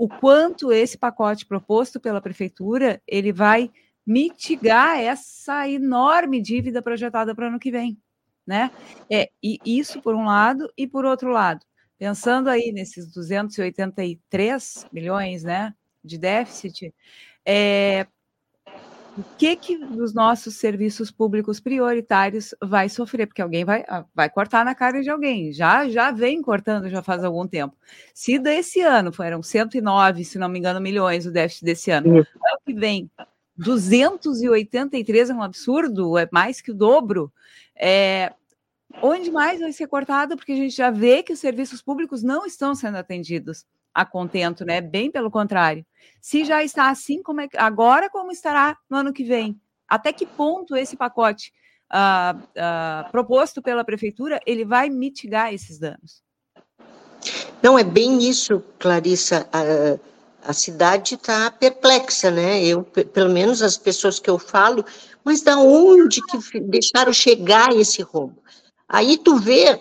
o 0.00 0.08
quanto 0.08 0.72
esse 0.72 0.96
pacote 0.96 1.44
proposto 1.44 2.00
pela 2.00 2.22
prefeitura 2.22 3.02
ele 3.06 3.34
vai 3.34 3.70
mitigar 4.06 4.98
essa 4.98 5.68
enorme 5.68 6.40
dívida 6.40 6.80
projetada 6.80 7.34
para 7.34 7.44
o 7.44 7.48
ano 7.48 7.58
que 7.58 7.70
vem, 7.70 7.98
né? 8.46 8.70
É, 9.10 9.28
e 9.42 9.58
isso 9.62 10.00
por 10.00 10.14
um 10.14 10.24
lado 10.24 10.72
e 10.74 10.86
por 10.86 11.04
outro 11.04 11.28
lado, 11.28 11.66
pensando 11.98 12.48
aí 12.48 12.72
nesses 12.72 13.12
283 13.12 14.86
milhões, 14.90 15.44
né, 15.44 15.74
de 16.02 16.16
déficit, 16.16 16.94
é, 17.44 18.06
o 19.20 19.37
que 19.37 19.54
que 19.54 19.76
os 19.76 20.14
nossos 20.14 20.56
serviços 20.56 21.11
públicos 21.11 21.61
prioritários 21.61 22.54
vai 22.62 22.88
sofrer, 22.88 23.26
porque 23.26 23.42
alguém 23.42 23.64
vai, 23.66 23.85
ah, 23.87 24.04
vai 24.14 24.30
cortar 24.30 24.64
na 24.64 24.74
cara 24.74 25.02
de 25.02 25.11
alguém, 25.11 25.52
já 25.52 25.88
já 25.90 26.11
vem 26.11 26.40
cortando 26.40 26.88
já 26.88 27.02
faz 27.02 27.22
algum 27.22 27.46
tempo. 27.46 27.76
Se 28.14 28.38
desse 28.38 28.80
ano 28.80 29.12
foram 29.12 29.42
109, 29.42 30.24
se 30.24 30.38
não 30.38 30.48
me 30.48 30.59
engano, 30.59 30.80
milhões 30.80 31.26
o 31.26 31.30
déficit 31.30 31.64
desse 31.64 31.90
ano, 31.90 32.16
ano 32.16 32.26
que 32.64 32.72
vem 32.72 33.11
283 33.56 35.28
é 35.28 35.35
um 35.35 35.42
absurdo, 35.42 36.16
é 36.16 36.26
mais 36.33 36.62
que 36.62 36.70
o 36.70 36.74
dobro. 36.74 37.30
É, 37.76 38.33
onde 39.02 39.30
mais 39.30 39.61
vai 39.61 39.72
ser 39.72 39.87
cortado? 39.87 40.35
Porque 40.35 40.52
a 40.52 40.56
gente 40.56 40.74
já 40.74 40.90
vê 40.90 41.22
que 41.22 41.35
os 41.35 41.40
serviços 41.40 41.83
públicos 41.83 42.22
não 42.22 42.46
estão 42.46 42.74
sendo 42.74 42.96
atendidos 42.96 43.66
a 43.94 44.05
contento, 44.05 44.64
né? 44.64 44.81
Bem 44.81 45.11
pelo 45.11 45.31
contrário. 45.31 45.85
Se 46.20 46.44
já 46.44 46.62
está 46.62 46.90
assim, 46.90 47.22
como 47.22 47.40
é 47.40 47.48
agora 47.57 48.11
como 48.11 48.31
estará 48.31 48.76
no 48.88 48.98
ano 48.98 49.12
que 49.12 49.24
vem? 49.24 49.61
Até 49.88 50.12
que 50.12 50.26
ponto 50.26 50.76
esse 50.76 50.96
pacote 50.96 51.53
uh, 51.92 52.38
uh, 52.38 53.11
proposto 53.11 53.61
pela 53.61 53.85
prefeitura 53.85 54.40
ele 54.46 54.64
vai 54.64 54.88
mitigar 54.88 55.53
esses 55.53 55.79
danos? 55.79 56.22
Não 57.62 57.79
é 57.79 57.85
bem 57.85 58.18
isso, 58.18 58.62
Clarissa. 58.79 59.48
A, 59.53 60.50
a 60.50 60.53
cidade 60.53 61.14
está 61.14 61.50
perplexa, 61.50 62.31
né? 62.31 62.64
Eu, 62.64 62.83
pelo 62.83 63.31
menos 63.31 63.62
as 63.62 63.76
pessoas 63.76 64.18
que 64.18 64.31
eu 64.31 64.38
falo, 64.38 64.85
mas 65.24 65.42
da 65.42 65.59
onde 65.59 66.22
que 66.22 66.61
deixaram 66.61 67.12
chegar 67.12 67.70
esse 67.74 68.03
rombo? 68.03 68.42
Aí 68.88 69.18
tu 69.18 69.37
vê 69.37 69.81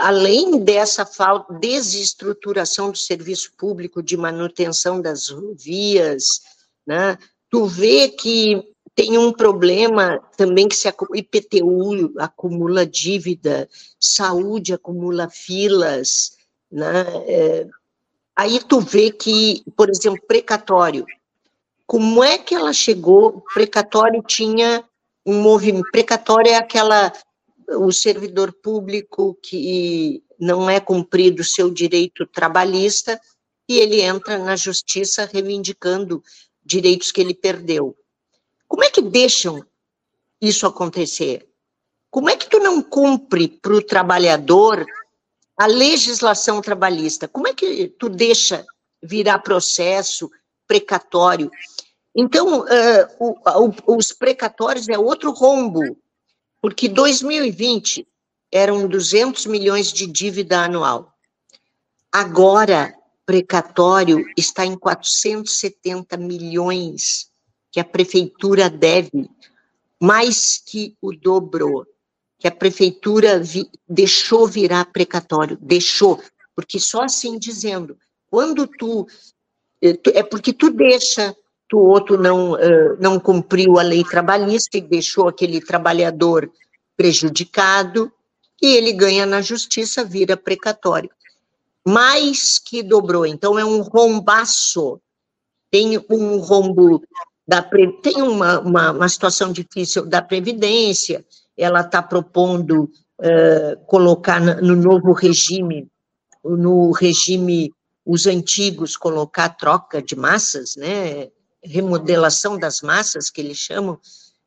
além 0.00 0.58
dessa 0.58 1.04
falta, 1.04 1.54
desestruturação 1.54 2.90
do 2.90 2.96
serviço 2.96 3.52
público 3.56 4.02
de 4.02 4.16
manutenção 4.16 5.00
das 5.00 5.28
vias, 5.56 6.42
né, 6.86 7.18
tu 7.50 7.66
vê 7.66 8.08
que 8.08 8.62
tem 8.94 9.18
um 9.18 9.32
problema 9.32 10.18
também 10.36 10.68
que 10.68 10.76
se 10.76 10.88
IPTU 10.88 12.14
acumula 12.18 12.86
dívida, 12.86 13.68
saúde 14.00 14.72
acumula 14.72 15.28
filas, 15.28 16.36
né, 16.70 17.04
é, 17.26 17.66
aí 18.34 18.60
tu 18.60 18.80
vê 18.80 19.10
que, 19.10 19.62
por 19.76 19.90
exemplo, 19.90 20.20
precatório, 20.26 21.04
como 21.86 22.22
é 22.24 22.38
que 22.38 22.54
ela 22.54 22.72
chegou, 22.72 23.44
precatório 23.54 24.22
tinha 24.22 24.84
um 25.24 25.40
movimento, 25.40 25.90
precatório 25.90 26.52
é 26.52 26.56
aquela 26.56 27.12
o 27.68 27.92
servidor 27.92 28.52
público 28.52 29.36
que 29.42 30.22
não 30.38 30.68
é 30.68 30.78
cumprido 30.80 31.42
o 31.42 31.44
seu 31.44 31.70
direito 31.70 32.26
trabalhista 32.26 33.20
e 33.68 33.78
ele 33.78 34.00
entra 34.00 34.38
na 34.38 34.54
justiça 34.54 35.28
reivindicando 35.30 36.22
direitos 36.64 37.10
que 37.10 37.20
ele 37.20 37.34
perdeu. 37.34 37.96
Como 38.68 38.84
é 38.84 38.90
que 38.90 39.02
deixam 39.02 39.64
isso 40.40 40.66
acontecer? 40.66 41.48
Como 42.10 42.30
é 42.30 42.36
que 42.36 42.48
tu 42.48 42.58
não 42.58 42.82
cumpre 42.82 43.48
para 43.48 43.74
o 43.74 43.82
trabalhador 43.82 44.84
a 45.56 45.66
legislação 45.66 46.60
trabalhista? 46.60 47.26
Como 47.26 47.48
é 47.48 47.54
que 47.54 47.88
tu 47.88 48.08
deixa 48.08 48.64
virar 49.02 49.38
processo 49.40 50.30
precatório? 50.66 51.50
Então, 52.14 52.60
uh, 52.60 52.64
o, 53.18 53.34
o, 53.92 53.96
os 53.96 54.12
precatórios 54.12 54.88
é 54.88 54.98
outro 54.98 55.30
rombo, 55.32 55.96
porque 56.60 56.88
2020 56.88 58.06
eram 58.50 58.86
200 58.88 59.46
milhões 59.46 59.92
de 59.92 60.06
dívida 60.06 60.64
anual. 60.64 61.12
Agora, 62.12 62.94
precatório 63.26 64.24
está 64.36 64.64
em 64.64 64.78
470 64.78 66.16
milhões 66.16 67.28
que 67.72 67.80
a 67.80 67.84
prefeitura 67.84 68.70
deve, 68.70 69.28
mais 70.00 70.58
que 70.64 70.96
o 71.02 71.12
dobro, 71.12 71.86
que 72.38 72.46
a 72.46 72.52
prefeitura 72.52 73.40
vi, 73.40 73.68
deixou 73.88 74.46
virar 74.46 74.86
precatório, 74.86 75.58
deixou, 75.60 76.22
porque 76.54 76.78
só 76.78 77.02
assim 77.02 77.38
dizendo, 77.38 77.98
quando 78.30 78.66
tu, 78.66 79.06
eh, 79.82 79.98
é 80.14 80.22
porque 80.22 80.52
tu 80.52 80.70
deixa, 80.70 81.36
tu 81.68 81.78
outro 81.78 82.16
não, 82.16 82.52
uh, 82.52 82.96
não 83.00 83.18
cumpriu 83.18 83.78
a 83.78 83.82
lei 83.82 84.04
trabalhista 84.04 84.78
e 84.78 84.80
deixou 84.80 85.28
aquele 85.28 85.60
trabalhador 85.60 86.50
prejudicado, 86.96 88.10
e 88.62 88.74
ele 88.74 88.92
ganha 88.92 89.26
na 89.26 89.42
justiça, 89.42 90.04
vira 90.04 90.36
precatório. 90.36 91.10
Mais 91.86 92.58
que 92.58 92.82
dobrou, 92.82 93.26
então 93.26 93.58
é 93.58 93.64
um 93.64 93.82
rombaço. 93.82 95.00
Tem 95.70 96.02
um 96.10 96.38
rombo 96.38 97.02
da 97.46 97.62
tem 98.02 98.22
uma, 98.22 98.58
uma, 98.60 98.90
uma 98.92 99.08
situação 99.08 99.52
difícil 99.52 100.04
da 100.06 100.20
Previdência, 100.20 101.24
ela 101.56 101.80
está 101.80 102.02
propondo 102.02 102.90
uh, 103.20 103.86
colocar 103.86 104.40
no 104.40 104.74
novo 104.74 105.12
regime, 105.12 105.88
no 106.44 106.90
regime, 106.90 107.72
os 108.04 108.26
antigos, 108.26 108.96
colocar 108.96 109.50
troca 109.50 110.02
de 110.02 110.16
massas, 110.16 110.74
né, 110.76 111.28
remodelação 111.66 112.58
das 112.58 112.80
massas, 112.80 113.30
que 113.30 113.40
eles 113.40 113.58
chamam, 113.58 113.98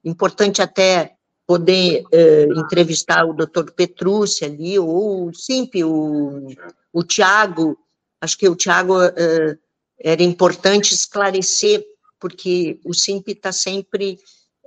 importante 0.03 0.61
até 0.61 1.15
poder 1.45 2.03
uh, 2.03 2.59
entrevistar 2.59 3.25
o 3.25 3.33
doutor 3.33 3.71
Petrucci 3.71 4.45
ali, 4.45 4.77
ou 4.77 5.33
sempre 5.33 5.83
o, 5.83 6.47
o 6.93 7.03
Tiago, 7.03 7.77
acho 8.21 8.37
que 8.37 8.47
o 8.47 8.55
Tiago 8.55 8.95
uh, 9.03 9.57
era 9.99 10.23
importante 10.23 10.93
esclarecer, 10.93 11.83
porque 12.19 12.79
o 12.85 12.93
SIMP 12.93 13.29
está 13.29 13.51
sempre 13.51 14.19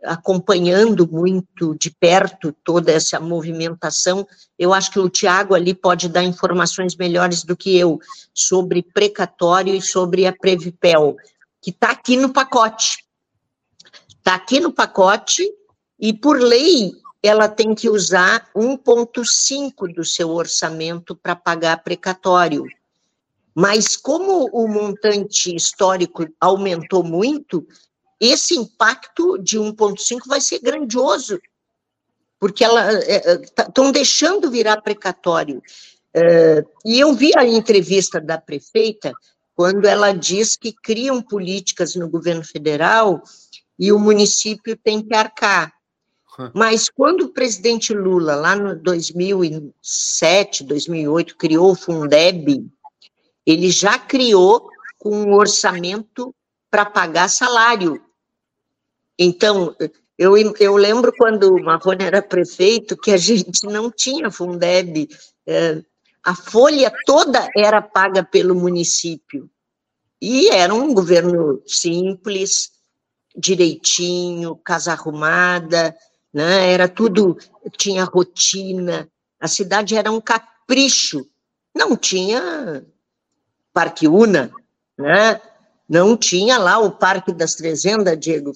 acompanhando 0.05 1.09
muito 1.09 1.77
de 1.79 1.91
perto 1.91 2.53
toda 2.65 2.91
essa 2.91 3.21
movimentação. 3.21 4.27
Eu 4.59 4.75
acho 4.75 4.91
que 4.91 4.99
o 4.99 5.09
Tiago 5.09 5.55
ali 5.55 5.75
pode 5.75 6.09
dar 6.09 6.25
informações 6.25 6.97
melhores 6.97 7.45
do 7.45 7.57
que 7.57 7.77
eu 7.77 8.01
sobre 8.35 8.83
precatório 8.83 9.75
e 9.75 9.81
sobre 9.81 10.27
a 10.27 10.33
Previpel, 10.33 11.17
que 11.63 11.71
está 11.71 11.93
aqui 11.93 12.17
no 12.17 12.33
pacote. 12.33 13.07
Está 14.19 14.35
aqui 14.35 14.61
no 14.61 14.73
pacote 14.73 15.49
e, 15.99 16.13
por 16.13 16.39
lei, 16.41 16.93
ela 17.23 17.49
tem 17.49 17.75
que 17.75 17.89
usar 17.89 18.51
1,5 18.55 19.95
do 19.95 20.05
seu 20.05 20.31
orçamento 20.31 21.15
para 21.15 21.37
pagar 21.37 21.83
precatório. 21.85 22.65
Mas, 23.55 23.97
como 23.97 24.49
o 24.53 24.67
montante 24.67 25.55
histórico 25.55 26.27
aumentou 26.41 27.05
muito, 27.05 27.67
esse 28.19 28.55
impacto 28.55 29.39
de 29.39 29.59
1,5 29.59 30.21
vai 30.27 30.41
ser 30.41 30.59
grandioso, 30.59 31.39
porque 32.41 32.65
estão 32.65 33.87
é, 33.87 33.89
é, 33.89 33.93
deixando 33.93 34.51
virar 34.51 34.81
precatório. 34.81 35.63
É, 36.15 36.65
e 36.85 36.99
eu 36.99 37.15
vi 37.15 37.33
a 37.37 37.47
entrevista 37.47 38.21
da 38.21 38.39
prefeita, 38.39 39.13
quando 39.55 39.87
ela 39.87 40.13
diz 40.13 40.57
que 40.57 40.73
criam 40.73 41.21
políticas 41.21 41.95
no 41.95 42.09
governo 42.09 42.45
federal 42.45 43.23
e 43.79 43.93
o 43.93 43.99
município 43.99 44.77
tem 44.77 45.03
que 45.03 45.15
arcar. 45.15 45.73
Mas 46.55 46.89
quando 46.89 47.23
o 47.23 47.33
presidente 47.33 47.93
Lula, 47.93 48.35
lá 48.35 48.57
no 48.57 48.75
2007, 48.75 50.65
2008, 50.65 51.37
criou 51.37 51.73
o 51.73 51.75
Fundeb, 51.75 52.67
ele 53.45 53.71
já 53.71 53.99
criou 53.99 54.67
com 54.99 55.15
um 55.15 55.35
orçamento 55.35 56.35
para 56.71 56.87
pagar 56.87 57.29
salário. 57.29 58.03
Então, 59.19 59.77
eu, 60.17 60.37
eu 60.59 60.77
lembro 60.77 61.13
quando 61.19 61.55
o 61.55 61.63
Marrone 61.63 62.05
era 62.05 62.23
prefeito 62.23 62.97
que 62.97 63.11
a 63.11 63.17
gente 63.19 63.67
não 63.67 63.91
tinha 63.91 64.31
Fundeb, 64.31 65.09
é, 65.47 65.83
a 66.25 66.35
folha 66.35 66.93
toda 67.05 67.49
era 67.57 67.83
paga 67.83 68.23
pelo 68.23 68.55
município. 68.55 69.51
E 70.21 70.49
era 70.51 70.73
um 70.73 70.95
governo 70.95 71.61
simples, 71.67 72.71
direitinho, 73.37 74.55
casa 74.57 74.93
arrumada, 74.93 75.97
né? 76.33 76.71
Era 76.71 76.89
tudo, 76.89 77.37
tinha 77.77 78.05
rotina, 78.05 79.09
a 79.41 79.49
cidade 79.49 79.97
era 79.97 80.13
um 80.13 80.21
capricho, 80.21 81.27
não 81.75 81.97
tinha 81.97 82.87
Parque 83.73 84.07
Una, 84.07 84.53
né? 84.97 85.41
Não 85.89 86.17
tinha 86.17 86.57
lá 86.59 86.79
o 86.79 86.93
Parque 86.93 87.33
das 87.33 87.57
Trezendas, 87.57 88.19
Diego, 88.19 88.53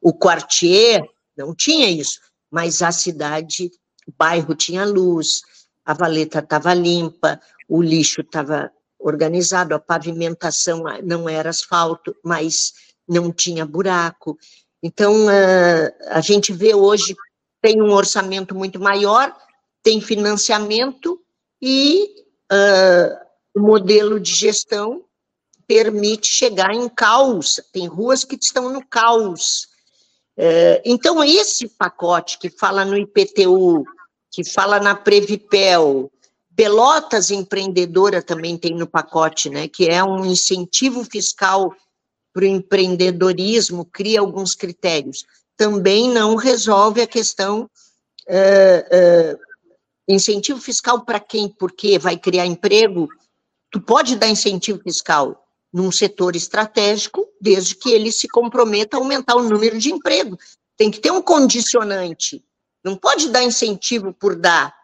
o 0.00 0.12
Quartier, 0.12 1.02
não 1.36 1.54
tinha 1.54 1.88
isso, 1.88 2.20
mas 2.50 2.82
a 2.82 2.92
cidade, 2.92 3.70
o 4.06 4.12
bairro 4.16 4.54
tinha 4.54 4.84
luz, 4.84 5.40
a 5.84 5.94
valeta 5.94 6.40
estava 6.40 6.74
limpa, 6.74 7.40
o 7.68 7.82
lixo 7.82 8.20
estava 8.20 8.70
organizado, 8.98 9.74
a 9.74 9.78
pavimentação 9.78 10.84
não 11.02 11.28
era 11.28 11.50
asfalto, 11.50 12.14
mas 12.22 12.72
não 13.08 13.32
tinha 13.32 13.64
buraco. 13.64 14.38
Então, 14.82 15.26
uh, 15.26 15.92
a 16.08 16.20
gente 16.20 16.52
vê 16.52 16.74
hoje, 16.74 17.16
tem 17.60 17.82
um 17.82 17.92
orçamento 17.92 18.54
muito 18.54 18.78
maior, 18.78 19.34
tem 19.82 20.00
financiamento 20.00 21.20
e 21.60 22.04
uh, 22.52 23.16
o 23.54 23.60
modelo 23.60 24.20
de 24.20 24.32
gestão 24.32 25.04
permite 25.66 26.26
chegar 26.26 26.74
em 26.74 26.88
caos, 26.88 27.60
tem 27.72 27.86
ruas 27.86 28.24
que 28.24 28.36
estão 28.36 28.72
no 28.72 28.84
caos. 28.84 29.68
Uh, 30.36 30.80
então, 30.84 31.22
esse 31.22 31.68
pacote 31.68 32.38
que 32.38 32.50
fala 32.50 32.84
no 32.84 32.96
IPTU, 32.96 33.84
que 34.30 34.44
fala 34.44 34.78
na 34.78 34.94
Previpel, 34.94 36.10
Pelotas 36.54 37.30
Empreendedora 37.30 38.22
também 38.22 38.56
tem 38.56 38.74
no 38.74 38.86
pacote, 38.86 39.48
né, 39.48 39.66
que 39.66 39.86
é 39.86 40.04
um 40.04 40.24
incentivo 40.24 41.04
fiscal 41.04 41.74
para 42.32 42.42
o 42.42 42.46
empreendedorismo, 42.46 43.84
cria 43.84 44.20
alguns 44.20 44.54
critérios. 44.54 45.24
Também 45.56 46.08
não 46.10 46.36
resolve 46.36 47.00
a 47.00 47.06
questão 47.06 47.62
uh, 48.28 49.34
uh, 49.34 49.38
incentivo 50.08 50.60
fiscal 50.60 51.04
para 51.04 51.18
quem, 51.18 51.48
porque 51.48 51.98
vai 51.98 52.16
criar 52.16 52.46
emprego. 52.46 53.08
Tu 53.70 53.80
pode 53.80 54.16
dar 54.16 54.28
incentivo 54.28 54.80
fiscal 54.82 55.44
num 55.72 55.90
setor 55.90 56.36
estratégico, 56.36 57.26
desde 57.40 57.74
que 57.74 57.90
ele 57.90 58.10
se 58.10 58.28
comprometa 58.28 58.96
a 58.96 59.00
aumentar 59.00 59.36
o 59.36 59.48
número 59.48 59.78
de 59.78 59.90
emprego. 59.92 60.38
Tem 60.76 60.90
que 60.90 61.00
ter 61.00 61.10
um 61.10 61.22
condicionante. 61.22 62.44
Não 62.84 62.96
pode 62.96 63.28
dar 63.28 63.42
incentivo 63.42 64.12
por 64.12 64.36
dar. 64.36 64.74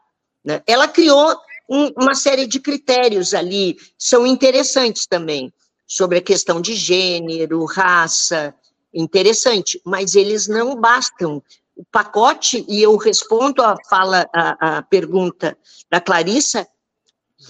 Né? 0.44 0.62
Ela 0.66 0.87
criou 0.88 1.37
um, 1.68 1.88
uma 1.96 2.14
série 2.14 2.46
de 2.46 2.61
critérios 2.61 3.35
ali, 3.35 3.76
são 3.98 4.26
interessantes 4.26 5.07
também 5.07 5.53
sobre 5.86 6.18
a 6.18 6.22
questão 6.22 6.61
de 6.61 6.74
gênero, 6.74 7.64
raça, 7.64 8.55
interessante, 8.92 9.80
mas 9.84 10.14
eles 10.14 10.49
não 10.49 10.76
bastam. 10.80 11.42
O 11.76 11.84
pacote, 11.84 12.64
e 12.68 12.82
eu 12.82 12.97
respondo 12.97 13.62
a 13.62 13.76
fala, 13.88 14.26
a, 14.34 14.78
a 14.78 14.82
pergunta 14.82 15.57
da 15.90 16.01
Clarissa, 16.01 16.66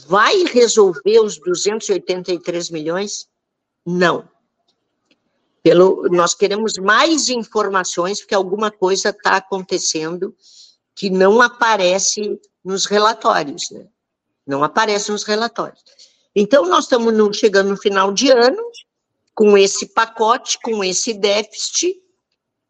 vai 0.09 0.45
resolver 0.45 1.21
os 1.21 1.39
283 1.39 2.71
milhões? 2.71 3.29
Não. 3.85 4.29
Pelo, 5.67 6.07
nós 6.13 6.33
queremos 6.33 6.75
mais 6.79 7.29
informações, 7.29 8.21
porque 8.21 8.37
alguma 8.37 8.71
coisa 8.71 9.09
está 9.09 9.39
acontecendo 9.39 10.33
que 10.95 11.11
não 11.11 11.43
aparece 11.43 12.41
nos 12.65 12.87
relatórios, 12.87 13.69
né? 13.73 13.85
Não 14.47 14.63
aparece 14.63 15.11
nos 15.11 15.25
relatórios. 15.25 15.83
Então, 16.37 16.67
nós 16.67 16.85
estamos 16.85 17.13
no, 17.13 17.33
chegando 17.33 17.71
no 17.71 17.77
final 17.77 18.13
de 18.13 18.31
ano, 18.31 18.63
com 19.35 19.59
esse 19.59 19.87
pacote, 19.87 20.57
com 20.63 20.85
esse 20.85 21.13
déficit, 21.13 22.01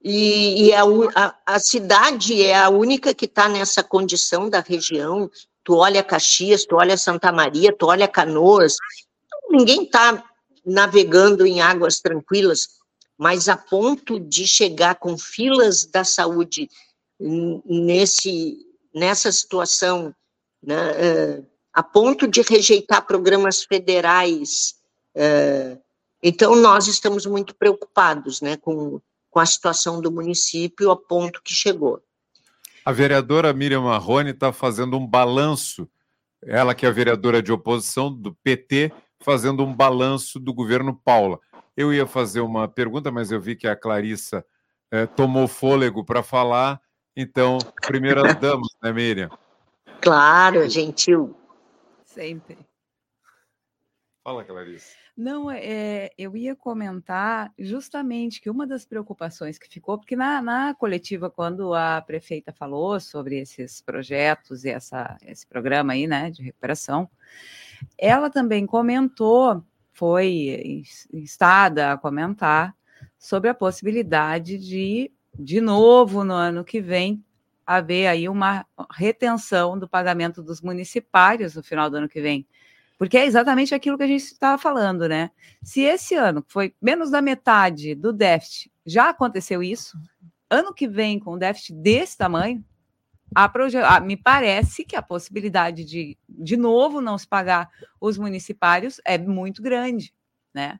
e, 0.03 0.69
e 0.69 0.73
a, 0.73 0.85
a, 1.15 1.35
a, 1.45 1.59
cidade 1.59 2.43
é 2.43 2.57
a 2.57 2.71
única 2.71 3.13
que 3.13 3.27
está 3.27 3.47
nessa 3.47 3.83
condição 3.83 4.49
da 4.49 4.61
região, 4.61 5.31
tu 5.63 5.75
olha 5.75 6.03
Caxias, 6.03 6.65
tu 6.65 6.77
olha 6.77 6.97
Santa 6.97 7.31
Maria, 7.31 7.77
tu 7.77 7.89
olha 7.89 8.09
Canoas, 8.09 8.77
ninguém 9.51 9.83
está 9.83 10.25
navegando 10.65 11.47
em 11.47 11.61
águas 11.61 12.01
tranquilas, 12.01 12.76
mas 13.19 13.49
a 13.49 13.57
ponto 13.57 14.21
de 14.21 14.47
chegar 14.47 14.97
com 14.97 15.17
filas 15.17 15.85
da 15.87 16.05
saúde 16.05 16.69
nesse, 17.19 18.59
nessa 18.95 19.33
situação, 19.33 20.15
né, 20.63 21.43
a 21.73 21.83
ponto 21.83 22.27
de 22.27 22.43
rejeitar 22.43 23.07
programas 23.07 23.63
federais. 23.63 24.75
Então, 26.23 26.57
nós 26.57 26.87
estamos 26.89 27.25
muito 27.25 27.55
preocupados 27.55 28.41
né, 28.41 28.57
com, 28.57 29.01
com 29.31 29.41
a 29.41 29.47
situação 29.47 30.01
do 30.01 30.11
município, 30.11 30.91
a 30.91 30.97
ponto 30.97 31.43
que 31.43 31.53
chegou. 31.53 32.03
A 32.87 32.93
vereadora 32.93 33.53
Miriam 33.53 33.83
Marrone 33.83 34.31
está 34.31 34.53
fazendo 34.53 34.97
um 34.97 35.07
balanço, 35.07 35.89
ela 36.43 36.75
que 36.75 36.87
é 36.87 36.89
a 36.89 36.93
vereadora 36.93 37.43
de 37.43 37.53
oposição 37.53 38.13
do 38.13 38.33
PT, 38.33 38.93
fazendo 39.21 39.65
um 39.65 39.75
balanço 39.75 40.39
do 40.39 40.55
governo 40.55 40.95
Paula. 41.05 41.41
Eu 41.77 41.93
ia 41.93 42.07
fazer 42.07 42.41
uma 42.41 42.67
pergunta, 42.67 43.11
mas 43.11 43.31
eu 43.31 43.41
vi 43.41 43.55
que 43.55 43.69
a 43.69 43.77
Clarissa 43.77 44.45
eh, 44.91 45.07
tomou 45.07 45.47
fôlego 45.47 46.05
para 46.05 46.23
falar. 46.23 46.81
Então, 47.15 47.59
primeira 47.87 48.23
dama, 48.35 48.67
né, 48.83 48.93
Miriam? 48.93 49.31
Claro, 50.01 50.69
gentil. 50.69 51.37
Sempre. 52.05 52.59
Fala, 54.25 54.45
Clarissa. 54.45 54.97
Não, 55.17 55.51
é, 55.51 56.11
eu 56.19 56.37
ia 56.37 56.55
comentar 56.55 57.53
justamente 57.59 58.41
que 58.41 58.51
uma 58.51 58.67
das 58.67 58.85
preocupações 58.85 59.57
que 59.59 59.69
ficou, 59.69 59.97
porque 59.97 60.17
na, 60.17 60.43
na 60.43 60.75
coletiva, 60.75 61.31
quando 61.31 61.73
a 61.73 62.03
prefeita 62.03 62.53
falou 62.53 62.99
sobre 63.01 63.39
esses 63.39 63.81
projetos 63.81 64.65
e 64.65 64.71
essa, 64.71 65.17
esse 65.23 65.47
programa 65.47 65.95
aí, 65.95 66.07
né, 66.07 66.31
de 66.31 66.43
recuperação, 66.43 67.09
ela 67.97 68.29
também 68.29 68.67
comentou, 68.67 69.65
foi 69.97 70.85
instada 71.13 71.93
a 71.93 71.97
comentar 71.97 72.77
sobre 73.19 73.49
a 73.49 73.55
possibilidade 73.55 74.59
de, 74.59 75.11
de 75.35 75.59
novo, 75.59 76.23
no 76.23 76.35
ano 76.35 76.63
que 76.63 76.83
vem, 76.83 77.25
haver 77.67 78.07
aí 78.07 78.29
uma 78.29 78.67
retenção 78.93 79.79
do 79.79 79.89
pagamento 79.89 80.43
dos 80.43 80.61
municipários 80.61 81.55
no 81.55 81.63
final 81.63 81.89
do 81.89 81.97
ano 81.97 82.09
que 82.11 82.21
vem. 82.21 82.47
Porque 82.99 83.17
é 83.17 83.25
exatamente 83.25 83.75
aquilo 83.75 83.97
que 83.97 84.05
a 84.05 84.07
gente 84.07 84.23
estava 84.23 84.59
falando, 84.59 85.09
né? 85.09 85.31
Se 85.63 85.81
esse 85.81 86.15
ano 86.15 86.45
foi 86.47 86.75
menos 86.81 87.11
da 87.11 87.23
metade 87.23 87.95
do 87.95 88.13
déficit, 88.13 88.71
já 88.85 89.09
aconteceu 89.09 89.63
isso, 89.63 89.99
ano 90.51 90.75
que 90.75 90.87
vem, 90.87 91.19
com 91.19 91.35
um 91.35 91.39
déficit 91.39 91.75
desse 91.75 92.19
tamanho, 92.19 92.63
proje... 93.49 93.79
Ah, 93.79 94.01
me 94.01 94.17
parece 94.17 94.85
que 94.85 94.97
a 94.97 95.03
possibilidade 95.03 95.85
de, 95.85 96.17
de 96.29 96.57
novo, 96.57 97.01
não 97.01 97.19
se 97.19 97.27
pagar 97.27 97.69
os 98.01 98.19
municipários 98.19 99.01
é 99.05 99.19
muito 99.19 99.63
grande, 99.63 100.13
né? 100.53 100.79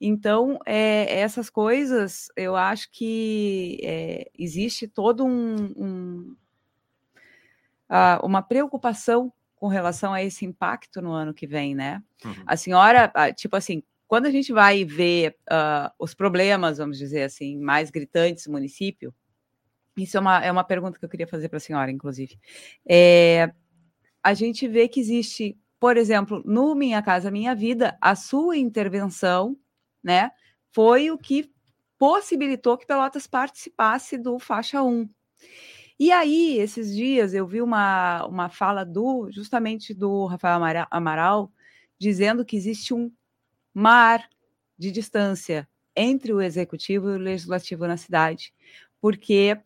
Então, 0.00 0.58
é, 0.64 1.20
essas 1.20 1.50
coisas, 1.50 2.28
eu 2.34 2.56
acho 2.56 2.90
que 2.90 3.78
é, 3.82 4.30
existe 4.38 4.88
todo 4.88 5.24
um, 5.26 5.74
um 5.76 6.36
uh, 7.90 8.24
uma 8.24 8.40
preocupação 8.40 9.32
com 9.56 9.66
relação 9.66 10.14
a 10.14 10.22
esse 10.22 10.46
impacto 10.46 11.02
no 11.02 11.12
ano 11.12 11.34
que 11.34 11.46
vem, 11.46 11.74
né? 11.74 12.02
Uhum. 12.24 12.44
A 12.46 12.56
senhora, 12.56 13.10
ah, 13.14 13.30
tipo 13.30 13.56
assim, 13.56 13.82
quando 14.08 14.26
a 14.26 14.30
gente 14.30 14.52
vai 14.52 14.84
ver 14.84 15.36
uh, 15.50 15.92
os 15.98 16.14
problemas, 16.14 16.78
vamos 16.78 16.96
dizer 16.96 17.24
assim, 17.24 17.58
mais 17.58 17.90
gritantes 17.90 18.46
do 18.46 18.52
município, 18.52 19.14
isso 20.02 20.16
é 20.16 20.20
uma, 20.20 20.44
é 20.44 20.50
uma 20.50 20.64
pergunta 20.64 20.98
que 20.98 21.04
eu 21.04 21.08
queria 21.08 21.26
fazer 21.26 21.48
para 21.48 21.58
a 21.58 21.60
senhora, 21.60 21.90
inclusive. 21.90 22.38
É, 22.88 23.52
a 24.22 24.34
gente 24.34 24.68
vê 24.68 24.88
que 24.88 25.00
existe, 25.00 25.58
por 25.78 25.96
exemplo, 25.96 26.42
no 26.44 26.74
Minha 26.74 27.02
Casa 27.02 27.30
Minha 27.30 27.54
Vida, 27.54 27.96
a 28.00 28.14
sua 28.14 28.56
intervenção, 28.56 29.56
né, 30.02 30.30
foi 30.72 31.10
o 31.10 31.18
que 31.18 31.50
possibilitou 31.98 32.78
que 32.78 32.86
Pelotas 32.86 33.26
participasse 33.26 34.16
do 34.16 34.38
faixa 34.38 34.82
1. 34.82 35.08
E 35.98 36.10
aí, 36.10 36.58
esses 36.58 36.96
dias, 36.96 37.34
eu 37.34 37.46
vi 37.46 37.60
uma, 37.60 38.24
uma 38.24 38.48
fala 38.48 38.84
do 38.84 39.30
justamente 39.30 39.92
do 39.92 40.24
Rafael 40.24 40.58
Amaral, 40.90 41.52
dizendo 41.98 42.42
que 42.42 42.56
existe 42.56 42.94
um 42.94 43.12
mar 43.74 44.26
de 44.78 44.90
distância 44.90 45.68
entre 45.94 46.32
o 46.32 46.40
executivo 46.40 47.10
e 47.10 47.16
o 47.16 47.18
legislativo 47.18 47.86
na 47.86 47.98
cidade, 47.98 48.54
porque 48.98 49.60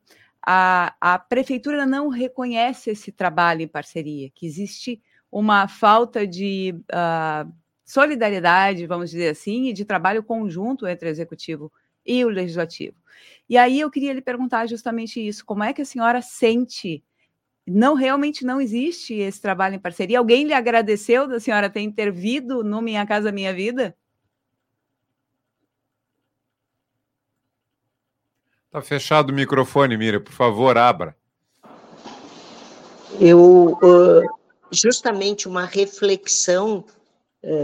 a, 0.47 0.95
a 1.01 1.19
prefeitura 1.19 1.87
não 1.87 2.09
reconhece 2.09 2.91
esse 2.91 3.11
trabalho 3.11 3.63
em 3.63 3.69
parceria, 3.69 4.31
que 4.35 4.47
existe 4.47 5.01
uma 5.33 5.67
falta 5.67 6.27
de 6.27 6.75
uh, 6.93 7.51
solidariedade, 7.85 8.87
vamos 8.87 9.11
dizer 9.11 9.31
assim, 9.31 9.69
e 9.69 9.73
de 9.73 9.85
trabalho 9.85 10.23
conjunto 10.23 10.87
entre 10.87 11.09
o 11.09 11.11
executivo 11.11 11.73
e 12.05 12.25
o 12.25 12.29
legislativo. 12.29 12.97
E 13.49 13.57
aí 13.57 13.81
eu 13.81 13.91
queria 13.91 14.13
lhe 14.13 14.21
perguntar 14.21 14.67
justamente 14.67 15.27
isso: 15.27 15.45
como 15.45 15.65
é 15.65 15.73
que 15.73 15.83
a 15.83 15.87
senhora 15.87 16.21
sente? 16.21 17.03
Não 17.67 17.95
realmente 17.95 18.45
não 18.45 18.61
existe 18.61 19.15
esse 19.15 19.41
trabalho 19.41 19.77
em 19.77 19.79
parceria. 19.79 20.19
Alguém 20.19 20.45
lhe 20.45 20.53
agradeceu 20.53 21.27
da 21.27 21.41
senhora 21.41 21.71
ter 21.71 21.81
intervido 21.81 22.63
no 22.63 22.83
Minha 22.83 23.07
Casa 23.07 23.33
Minha 23.33 23.55
Vida? 23.55 23.97
Está 28.75 28.83
fechado 28.83 29.31
o 29.31 29.33
microfone, 29.33 29.97
Mira, 29.97 30.19
por 30.19 30.33
favor, 30.33 30.77
abra. 30.77 31.15
Eu, 33.21 33.79
justamente 34.69 35.47
uma 35.47 35.65
reflexão, 35.65 36.85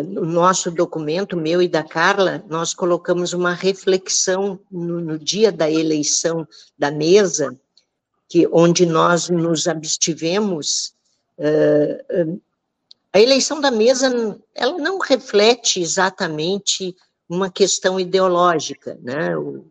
no 0.07 0.25
nosso 0.25 0.71
documento, 0.71 1.37
meu 1.37 1.61
e 1.61 1.67
da 1.67 1.83
Carla, 1.83 2.45
nós 2.49 2.73
colocamos 2.73 3.33
uma 3.33 3.53
reflexão 3.53 4.61
no, 4.71 5.01
no 5.01 5.19
dia 5.19 5.51
da 5.51 5.69
eleição 5.69 6.47
da 6.79 6.93
mesa, 6.93 7.59
que 8.29 8.49
onde 8.53 8.87
nós 8.87 9.29
nos 9.29 9.67
abstivemos, 9.67 10.95
a 13.13 13.19
eleição 13.19 13.61
da 13.61 13.73
mesa, 13.73 14.39
ela 14.55 14.79
não 14.79 15.01
reflete 15.01 15.81
exatamente 15.81 16.95
uma 17.29 17.51
questão 17.51 17.99
ideológica, 17.99 18.97
né? 19.03 19.37
O, 19.37 19.65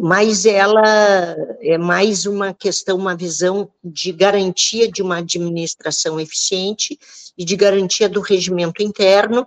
mas 0.00 0.44
ela 0.44 1.36
é 1.60 1.78
mais 1.78 2.26
uma 2.26 2.52
questão, 2.52 2.96
uma 2.96 3.16
visão 3.16 3.70
de 3.82 4.12
garantia 4.12 4.90
de 4.90 5.02
uma 5.02 5.18
administração 5.18 6.20
eficiente 6.20 6.98
e 7.36 7.44
de 7.44 7.56
garantia 7.56 8.08
do 8.08 8.20
regimento 8.20 8.82
interno 8.82 9.46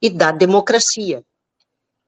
e 0.00 0.08
da 0.08 0.30
democracia. 0.30 1.24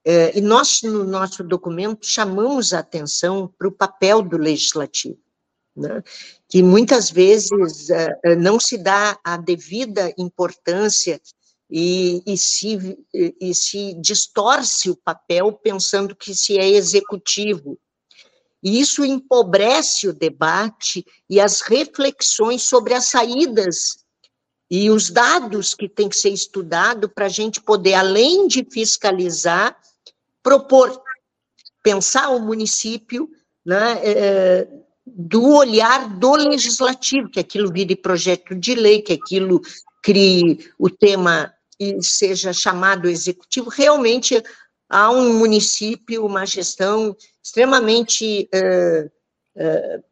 E 0.05 0.41
nós, 0.41 0.81
no 0.83 1.05
nosso 1.05 1.43
documento, 1.43 2.07
chamamos 2.07 2.73
a 2.73 2.79
atenção 2.79 3.53
para 3.59 3.69
o 3.69 3.73
papel 3.73 4.23
do 4.23 4.39
legislativo, 4.39 5.19
né? 5.77 6.03
que 6.49 6.63
muitas 6.63 7.11
vezes 7.11 7.51
não 8.39 8.59
se 8.61 8.79
dá 8.79 9.19
a 9.25 9.37
devida 9.37 10.13
importância 10.17 11.21
e, 11.71 12.23
e, 12.27 12.37
se, 12.37 12.99
e 13.13 13.55
se 13.55 13.95
distorce 13.95 14.91
o 14.91 14.97
papel 14.97 15.53
pensando 15.53 16.17
que 16.17 16.35
se 16.35 16.59
é 16.59 16.69
executivo. 16.69 17.79
E 18.63 18.81
isso 18.81 19.05
empobrece 19.05 20.09
o 20.09 20.13
debate 20.13 21.07
e 21.29 21.41
as 21.41 21.61
reflexões 21.61 22.63
sobre 22.63 22.93
as 22.93 23.07
saídas 23.07 24.05
e 24.71 24.91
os 24.91 25.11
dados 25.11 25.75
que 25.75 25.89
tem 25.89 26.09
que 26.09 26.17
ser 26.17 26.31
estudado 26.31 27.09
para 27.09 27.27
a 27.27 27.31
gente 27.31 27.61
poder, 27.61 27.95
além 27.95 28.47
de 28.47 28.65
fiscalizar, 28.71 29.77
propor, 30.43 31.03
pensar 31.83 32.29
o 32.31 32.41
município 32.41 33.29
né, 33.65 34.01
é, 34.03 34.69
do 35.05 35.55
olhar 35.55 36.19
do 36.19 36.35
legislativo, 36.35 37.31
que 37.31 37.41
aquilo 37.41 37.73
vire 37.73 37.97
projeto 37.97 38.55
de 38.55 38.75
lei, 38.75 39.03
que 39.03 39.13
aquilo 39.13 39.61
crie 40.03 40.71
o 40.79 40.89
tema 40.89 41.53
e 41.81 42.03
seja 42.03 42.53
chamado 42.53 43.09
executivo, 43.09 43.71
realmente 43.71 44.43
há 44.87 45.11
um 45.11 45.39
município, 45.39 46.27
uma 46.27 46.45
gestão 46.45 47.17
extremamente 47.43 48.47
uh, 48.55 49.11
uh, 49.57 50.05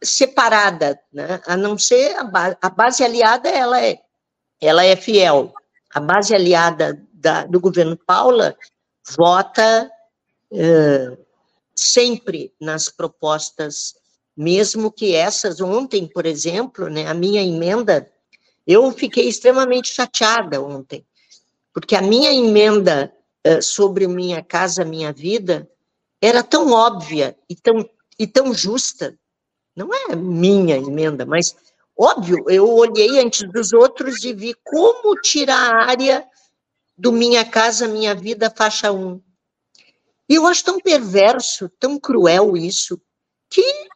separada, 0.00 1.00
né? 1.12 1.40
a 1.44 1.56
não 1.56 1.76
ser 1.76 2.16
a, 2.16 2.22
ba 2.22 2.56
a, 2.62 2.68
base 2.70 3.02
aliada, 3.02 3.48
ela 3.48 3.84
é, 3.84 3.98
ela 4.60 4.84
é 4.84 4.94
fiel. 4.94 5.52
A 5.92 5.98
base 5.98 6.32
aliada 6.32 7.02
da, 7.12 7.44
do 7.44 7.58
governo 7.58 7.96
Paula 7.96 8.56
vota 9.16 9.90
uh, 10.52 11.18
sempre 11.74 12.54
nas 12.60 12.88
propostas, 12.88 13.96
mesmo 14.36 14.92
que 14.92 15.16
essas, 15.16 15.60
ontem, 15.60 16.06
por 16.06 16.26
exemplo, 16.26 16.88
né, 16.88 17.08
a 17.08 17.14
minha 17.14 17.42
emenda 17.42 18.08
eu 18.68 18.92
fiquei 18.92 19.28
extremamente 19.28 19.88
chateada 19.88 20.62
ontem, 20.62 21.04
porque 21.74 21.96
a 21.96 22.02
minha 22.02 22.32
emenda 22.32 23.12
uh, 23.44 23.60
sobre 23.60 24.06
Minha 24.06 24.44
Casa 24.44 24.84
Minha 24.84 25.12
Vida 25.12 25.68
era 26.22 26.42
tão 26.42 26.70
óbvia 26.70 27.36
e 27.48 27.56
tão, 27.56 27.88
e 28.18 28.26
tão 28.26 28.54
justa. 28.54 29.18
Não 29.74 29.88
é 29.92 30.14
minha 30.14 30.76
emenda, 30.76 31.24
mas 31.24 31.56
Óbvio, 32.00 32.44
eu 32.48 32.72
olhei 32.72 33.18
antes 33.18 33.42
dos 33.50 33.72
outros 33.72 34.22
e 34.22 34.32
vi 34.32 34.54
como 34.62 35.20
tirar 35.20 35.74
a 35.74 35.84
área 35.86 36.24
do 36.96 37.10
Minha 37.10 37.44
Casa 37.44 37.88
Minha 37.88 38.14
Vida, 38.14 38.54
faixa 38.56 38.92
1. 38.92 39.20
E 40.28 40.36
eu 40.36 40.46
acho 40.46 40.64
tão 40.64 40.78
perverso, 40.78 41.68
tão 41.80 41.98
cruel 41.98 42.56
isso, 42.56 43.00
que 43.50 43.88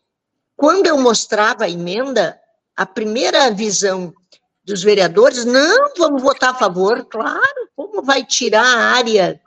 quando 0.56 0.88
eu 0.88 0.98
mostrava 0.98 1.62
a 1.62 1.70
emenda, 1.70 2.36
a 2.76 2.84
primeira 2.84 3.52
visão 3.52 4.12
dos 4.64 4.82
vereadores, 4.82 5.44
não, 5.44 5.92
vamos 5.96 6.22
votar 6.22 6.50
a 6.50 6.58
favor, 6.58 7.04
claro, 7.06 7.68
como 7.74 8.02
vai 8.02 8.24
tirar 8.24 8.64
a 8.64 8.92
área 8.92 9.40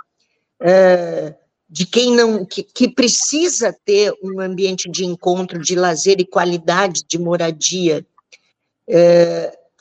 de 1.70 1.86
quem 1.86 2.16
não, 2.16 2.46
que, 2.46 2.64
que, 2.64 2.90
precisa 2.90 3.76
ter 3.86 4.14
um 4.24 4.40
ambiente 4.40 4.90
de 4.90 5.06
encontro, 5.06 5.60
de 5.60 5.76
lazer 5.76 6.20
e 6.20 6.26
qualidade 6.26 7.04
de 7.08 7.18
moradia. 7.18 8.06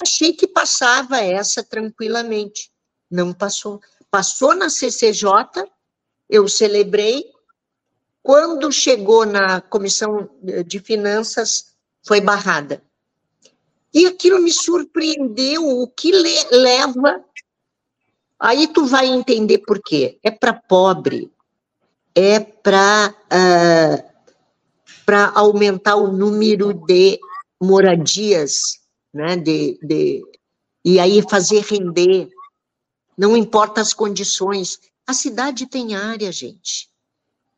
Achei 0.01 0.33
que 0.33 0.47
passava 0.47 1.19
essa 1.19 1.63
tranquilamente, 1.63 2.71
não 3.11 3.33
passou. 3.33 3.81
Passou 4.11 4.55
na 4.55 4.69
CCJ, 4.69 5.29
eu 6.29 6.49
celebrei, 6.49 7.25
quando 8.23 8.73
chegou 8.73 9.27
na 9.27 9.61
Comissão 9.61 10.29
de 10.67 10.81
Finanças, 10.81 11.75
foi 12.07 12.21
barrada. 12.21 12.83
E 13.95 14.07
aquilo 14.07 14.43
me 14.43 14.51
surpreendeu, 14.51 15.67
o 15.67 15.87
que 15.87 16.11
le 16.11 16.45
leva. 16.51 17.25
Aí 18.41 18.67
tu 18.67 18.85
vai 18.87 19.07
entender 19.07 19.59
por 19.59 19.81
quê. 19.81 20.19
É 20.23 20.33
para 20.33 20.53
pobre, 20.53 21.31
é 22.15 22.41
para 22.41 23.15
uh, 23.15 23.25
ah, 23.31 24.15
para 25.07 25.31
aumentar 25.35 25.97
o 25.97 26.11
número 26.11 26.73
de 26.73 27.21
moradias, 27.63 28.81
né? 29.13 29.37
De, 29.37 29.79
de, 29.83 30.23
e 30.85 30.99
aí 30.99 31.23
fazer 31.23 31.63
render. 31.63 32.29
Não 33.17 33.37
importa 33.37 33.81
as 33.81 33.93
condições. 33.93 34.81
A 35.07 35.13
cidade 35.13 35.67
tem 35.67 35.95
área, 35.95 36.33
gente. 36.33 36.89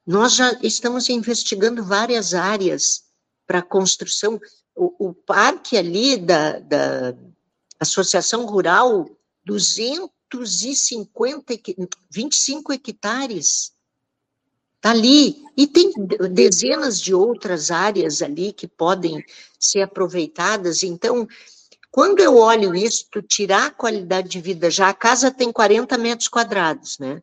Nós 0.06 0.34
já 0.34 0.52
estamos 0.62 1.08
investigando 1.08 1.82
várias 1.82 2.34
áreas 2.34 3.04
para 3.46 3.62
construção 3.62 4.40
o, 4.76 5.14
parque 5.14 5.76
ali 5.76 6.18
da, 6.18 6.58
da 6.58 7.14
Associação 7.80 8.44
Rural, 8.46 9.08
250, 9.44 11.54
25 12.10 12.72
hectares. 12.74 13.72
Está 14.76 14.90
ali. 14.90 15.42
E 15.56 15.66
tem 15.66 15.90
dezenas 16.30 17.00
de 17.00 17.14
outras 17.14 17.70
áreas 17.70 18.20
ali 18.20 18.52
que 18.52 18.68
podem 18.68 19.24
ser 19.58 19.80
aproveitadas. 19.82 20.82
Então, 20.82 21.26
quando 21.90 22.20
eu 22.20 22.36
olho 22.36 22.74
isso, 22.74 23.06
tu 23.10 23.22
tirar 23.22 23.68
a 23.68 23.70
qualidade 23.70 24.28
de 24.28 24.40
vida, 24.40 24.70
já 24.70 24.90
a 24.90 24.94
casa 24.94 25.30
tem 25.30 25.50
40 25.50 25.96
metros 25.96 26.28
quadrados, 26.28 26.98
né? 26.98 27.22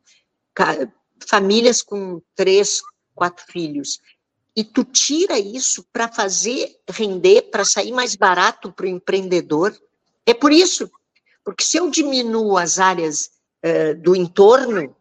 Famílias 1.28 1.84
com 1.84 2.20
três, 2.36 2.82
quatro 3.14 3.46
filhos 3.46 4.00
e 4.56 4.64
tu 4.64 4.84
tira 4.84 5.40
isso 5.40 5.84
para 5.92 6.08
fazer 6.08 6.80
render, 6.90 7.44
para 7.44 7.66
sair 7.66 7.92
mais 7.92 8.16
barato 8.16 8.72
para 8.72 8.86
o 8.86 8.90
empreendedor. 8.90 9.76
É 10.26 10.34
por 10.34 10.52
isso, 10.52 10.90
porque 11.44 11.64
se 11.64 11.78
eu 11.78 11.90
diminuo 11.90 12.58
as 12.58 12.80
áreas 12.80 13.32
uh, 13.66 13.96
do 14.02 14.16
entorno, 14.16 14.96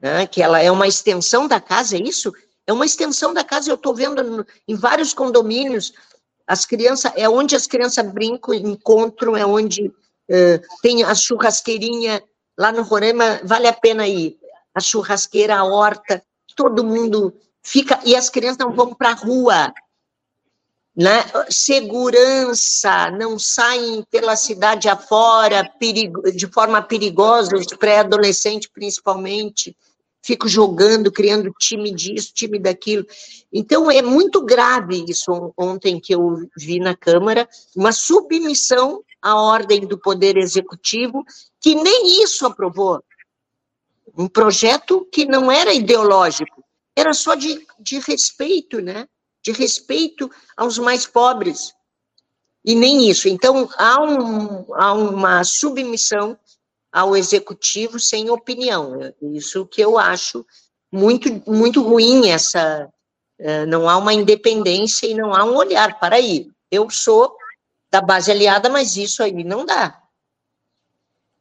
né, 0.00 0.26
que 0.26 0.42
ela 0.42 0.60
é 0.60 0.70
uma 0.70 0.86
extensão 0.86 1.48
da 1.48 1.60
casa, 1.60 1.96
é 1.96 2.00
isso? 2.00 2.32
É 2.66 2.72
uma 2.72 2.84
extensão 2.84 3.32
da 3.32 3.42
casa, 3.42 3.70
eu 3.70 3.76
estou 3.76 3.94
vendo 3.94 4.22
no, 4.22 4.46
em 4.68 4.74
vários 4.74 5.14
condomínios, 5.14 5.92
as 6.46 6.66
crianças, 6.66 7.12
é 7.16 7.28
onde 7.28 7.56
as 7.56 7.66
crianças 7.66 8.04
brincam, 8.12 8.52
encontram, 8.52 9.36
é 9.36 9.46
onde 9.46 9.86
uh, 9.86 10.80
tem 10.82 11.02
a 11.02 11.14
churrasqueirinha, 11.14 12.22
lá 12.58 12.70
no 12.70 12.82
Roraima, 12.82 13.40
vale 13.44 13.66
a 13.66 13.72
pena 13.72 14.06
ir, 14.06 14.38
a 14.74 14.80
churrasqueira, 14.80 15.56
a 15.56 15.64
horta, 15.64 16.22
todo 16.54 16.84
mundo 16.84 17.34
fica 17.62 18.00
e 18.04 18.16
as 18.16 18.28
crianças 18.28 18.58
não 18.58 18.72
vão 18.72 18.94
para 18.94 19.10
a 19.10 19.14
rua, 19.14 19.72
né? 20.94 21.24
Segurança, 21.48 23.10
não 23.10 23.38
saem 23.38 24.04
pela 24.10 24.36
cidade 24.36 24.88
afora 24.88 25.70
perigo, 25.78 26.30
de 26.32 26.46
forma 26.46 26.82
perigosa, 26.82 27.56
os 27.56 27.66
pré-adolescentes 27.66 28.68
principalmente, 28.68 29.74
ficam 30.22 30.48
jogando, 30.48 31.10
criando 31.10 31.52
time 31.58 31.92
disso, 31.92 32.32
time 32.32 32.58
daquilo. 32.58 33.04
Então, 33.52 33.90
é 33.90 34.00
muito 34.00 34.44
grave 34.44 35.04
isso 35.08 35.52
ontem 35.56 35.98
que 35.98 36.14
eu 36.14 36.48
vi 36.56 36.78
na 36.78 36.94
Câmara, 36.94 37.48
uma 37.74 37.92
submissão 37.92 39.02
à 39.20 39.34
ordem 39.34 39.86
do 39.86 39.98
Poder 39.98 40.36
Executivo, 40.36 41.24
que 41.60 41.74
nem 41.74 42.22
isso 42.22 42.46
aprovou. 42.46 43.02
Um 44.16 44.28
projeto 44.28 45.08
que 45.10 45.24
não 45.24 45.50
era 45.50 45.72
ideológico, 45.72 46.61
era 46.96 47.12
só 47.12 47.34
de, 47.34 47.66
de 47.78 47.98
respeito, 47.98 48.80
né? 48.80 49.06
De 49.42 49.52
respeito 49.52 50.30
aos 50.56 50.78
mais 50.78 51.06
pobres. 51.06 51.74
E 52.64 52.74
nem 52.74 53.08
isso. 53.08 53.28
Então, 53.28 53.68
há, 53.76 54.00
um, 54.00 54.74
há 54.74 54.92
uma 54.92 55.42
submissão 55.42 56.38
ao 56.92 57.16
executivo 57.16 57.98
sem 57.98 58.30
opinião. 58.30 59.12
Isso 59.20 59.66
que 59.66 59.80
eu 59.80 59.98
acho 59.98 60.46
muito, 60.92 61.42
muito 61.50 61.82
ruim, 61.82 62.28
essa. 62.28 62.88
Eh, 63.38 63.66
não 63.66 63.88
há 63.88 63.96
uma 63.96 64.12
independência 64.12 65.06
e 65.06 65.14
não 65.14 65.34
há 65.34 65.44
um 65.44 65.56
olhar 65.56 65.98
para 65.98 66.16
aí. 66.16 66.48
Eu 66.70 66.88
sou 66.90 67.34
da 67.90 68.00
base 68.00 68.30
aliada, 68.30 68.68
mas 68.68 68.96
isso 68.96 69.22
aí 69.22 69.42
não 69.42 69.64
dá. 69.64 70.00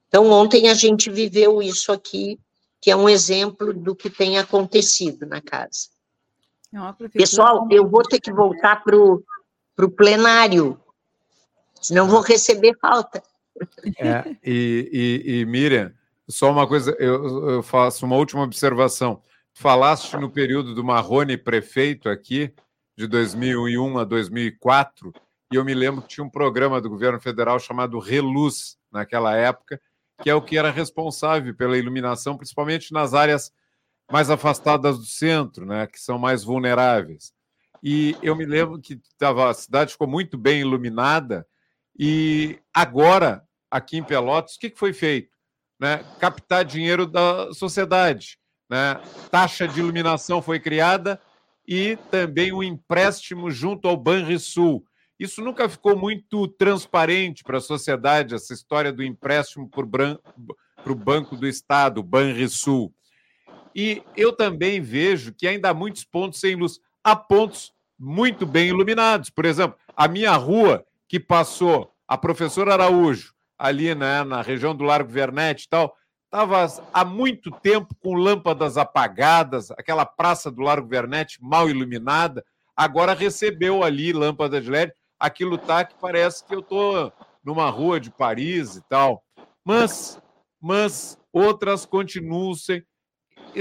Então, 0.07 0.29
ontem 0.31 0.69
a 0.69 0.73
gente 0.73 1.09
viveu 1.09 1.61
isso 1.61 1.91
aqui 1.91 2.39
que 2.81 2.89
é 2.89 2.95
um 2.95 3.07
exemplo 3.07 3.71
do 3.73 3.95
que 3.95 4.09
tem 4.09 4.39
acontecido 4.39 5.27
na 5.27 5.39
casa. 5.39 5.89
É 6.73 7.07
Pessoal, 7.09 7.67
eu 7.69 7.87
vou 7.87 8.01
ter 8.01 8.19
que 8.19 8.33
voltar 8.33 8.83
para 8.83 8.95
o 8.97 9.91
plenário, 9.91 10.79
senão 11.79 12.07
vou 12.07 12.21
receber 12.21 12.75
falta. 12.79 13.21
É, 13.99 14.35
e, 14.43 14.89
e, 15.25 15.41
e, 15.41 15.45
Miriam, 15.45 15.93
só 16.27 16.49
uma 16.49 16.65
coisa, 16.65 16.95
eu, 16.97 17.49
eu, 17.49 17.63
faço 17.63 18.05
uma 18.05 18.15
última 18.15 18.41
observação. 18.41 19.21
Falaste 19.53 20.15
no 20.15 20.31
período 20.31 20.73
do 20.73 20.83
Marrone 20.83 21.37
prefeito 21.37 22.09
aqui, 22.09 22.53
de 22.97 23.05
2001 23.05 23.99
a 23.99 24.03
2004, 24.05 25.13
e 25.51 25.57
eu 25.57 25.65
me 25.65 25.73
lembro 25.73 26.01
que 26.01 26.07
tinha 26.07 26.23
um 26.23 26.29
programa 26.29 26.79
do 26.79 26.89
governo 26.89 27.19
federal 27.19 27.59
chamado 27.59 27.99
Reluz, 27.99 28.77
naquela 28.89 29.35
época, 29.35 29.79
que 30.21 30.29
é 30.29 30.35
o 30.35 30.41
que 30.41 30.57
era 30.57 30.71
responsável 30.71 31.55
pela 31.55 31.77
iluminação, 31.77 32.37
principalmente 32.37 32.93
nas 32.93 33.13
áreas 33.13 33.51
mais 34.11 34.29
afastadas 34.29 34.97
do 34.97 35.05
centro, 35.05 35.65
né, 35.65 35.87
que 35.87 35.99
são 35.99 36.19
mais 36.19 36.43
vulneráveis. 36.43 37.33
E 37.83 38.15
eu 38.21 38.35
me 38.35 38.45
lembro 38.45 38.79
que 38.79 38.99
tava, 39.17 39.49
a 39.49 39.53
cidade 39.53 39.93
ficou 39.93 40.07
muito 40.07 40.37
bem 40.37 40.61
iluminada, 40.61 41.47
e 41.97 42.59
agora, 42.73 43.43
aqui 43.69 43.97
em 43.97 44.03
Pelotas, 44.03 44.55
o 44.55 44.59
que, 44.59 44.69
que 44.69 44.79
foi 44.79 44.93
feito? 44.93 45.31
Né? 45.79 46.03
Captar 46.19 46.63
dinheiro 46.63 47.05
da 47.05 47.53
sociedade. 47.53 48.37
Né? 48.69 49.01
Taxa 49.29 49.67
de 49.67 49.79
iluminação 49.79 50.41
foi 50.41 50.59
criada 50.59 51.19
e 51.67 51.97
também 52.09 52.53
um 52.53 52.63
empréstimo 52.63 53.51
junto 53.51 53.87
ao 53.87 53.97
Banrisul. 53.97 54.85
Isso 55.21 55.39
nunca 55.39 55.69
ficou 55.69 55.95
muito 55.95 56.47
transparente 56.47 57.43
para 57.43 57.59
a 57.59 57.61
sociedade, 57.61 58.33
essa 58.33 58.55
história 58.55 58.91
do 58.91 59.03
empréstimo 59.03 59.69
para 59.69 60.17
o 60.91 60.95
Banco 60.95 61.35
do 61.35 61.47
Estado, 61.47 62.01
Banrisul. 62.01 62.91
E 63.75 64.01
eu 64.17 64.35
também 64.35 64.81
vejo 64.81 65.31
que 65.31 65.45
ainda 65.45 65.69
há 65.69 65.75
muitos 65.75 66.03
pontos 66.03 66.39
sem 66.39 66.55
luz. 66.55 66.79
Há 67.03 67.15
pontos 67.15 67.71
muito 67.99 68.47
bem 68.47 68.69
iluminados. 68.69 69.29
Por 69.29 69.45
exemplo, 69.45 69.77
a 69.95 70.07
minha 70.07 70.31
rua, 70.31 70.83
que 71.07 71.19
passou 71.19 71.93
a 72.07 72.17
professora 72.17 72.73
Araújo, 72.73 73.35
ali 73.59 73.93
né, 73.93 74.23
na 74.23 74.41
região 74.41 74.75
do 74.75 74.83
Largo 74.83 75.11
Vernete 75.11 75.65
e 75.65 75.69
tal, 75.69 75.95
estava 76.25 76.65
há 76.91 77.05
muito 77.05 77.51
tempo 77.51 77.93
com 77.99 78.15
lâmpadas 78.15 78.75
apagadas, 78.75 79.69
aquela 79.69 80.03
praça 80.03 80.49
do 80.49 80.63
Largo 80.63 80.87
Vernete 80.87 81.37
mal 81.39 81.69
iluminada, 81.69 82.43
agora 82.75 83.13
recebeu 83.13 83.83
ali 83.83 84.11
lâmpadas 84.11 84.63
de 84.63 84.71
LED 84.71 84.91
aquilo 85.21 85.55
tá 85.55 85.85
que 85.85 85.93
parece 86.01 86.43
que 86.43 86.55
eu 86.55 86.63
tô 86.63 87.11
numa 87.43 87.69
rua 87.69 87.99
de 87.99 88.09
Paris 88.09 88.75
e 88.75 88.81
tal. 88.89 89.23
Mas, 89.63 90.19
mas 90.59 91.17
outras 91.31 91.85
continuam 91.85 92.55
sem, 92.55 92.83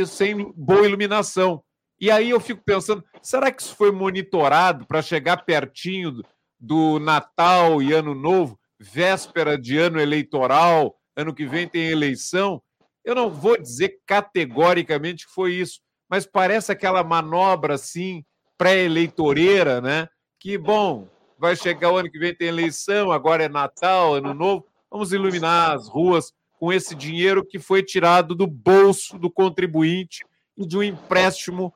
sem 0.07 0.53
boa 0.57 0.87
iluminação. 0.87 1.63
E 2.01 2.11
aí 2.11 2.31
eu 2.31 2.41
fico 2.41 2.63
pensando, 2.65 3.05
será 3.21 3.53
que 3.53 3.61
isso 3.61 3.77
foi 3.77 3.93
monitorado 3.93 4.87
para 4.87 5.03
chegar 5.03 5.45
pertinho 5.45 6.11
do, 6.11 6.27
do 6.59 6.99
Natal 6.99 7.83
e 7.83 7.93
Ano 7.93 8.15
Novo, 8.15 8.59
véspera 8.79 9.59
de 9.59 9.77
ano 9.77 10.01
eleitoral, 10.01 10.97
ano 11.15 11.35
que 11.35 11.45
vem 11.45 11.69
tem 11.69 11.89
eleição? 11.91 12.63
Eu 13.05 13.15
não 13.15 13.29
vou 13.29 13.61
dizer 13.61 13.99
categoricamente 14.07 15.27
que 15.27 15.35
foi 15.35 15.53
isso, 15.53 15.81
mas 16.09 16.25
parece 16.25 16.73
aquela 16.73 17.05
manobra 17.05 17.75
assim 17.75 18.25
pré-eleitoreira, 18.57 19.83
né? 19.83 20.09
Que 20.39 20.57
bom, 20.57 21.07
vai 21.41 21.57
chegar 21.57 21.91
o 21.91 21.97
ano 21.97 22.11
que 22.11 22.19
vem, 22.19 22.35
tem 22.35 22.49
eleição, 22.49 23.11
agora 23.11 23.45
é 23.45 23.49
Natal, 23.49 24.15
Ano 24.15 24.35
Novo. 24.35 24.67
Vamos 24.91 25.11
iluminar 25.11 25.73
as 25.73 25.89
ruas 25.89 26.35
com 26.59 26.71
esse 26.71 26.95
dinheiro 26.95 27.43
que 27.43 27.59
foi 27.59 27.83
tirado 27.83 28.35
do 28.35 28.47
bolso 28.47 29.19
do 29.19 29.31
contribuinte 29.31 30.23
e 30.55 30.67
de 30.67 30.77
um 30.77 30.83
empréstimo 30.83 31.73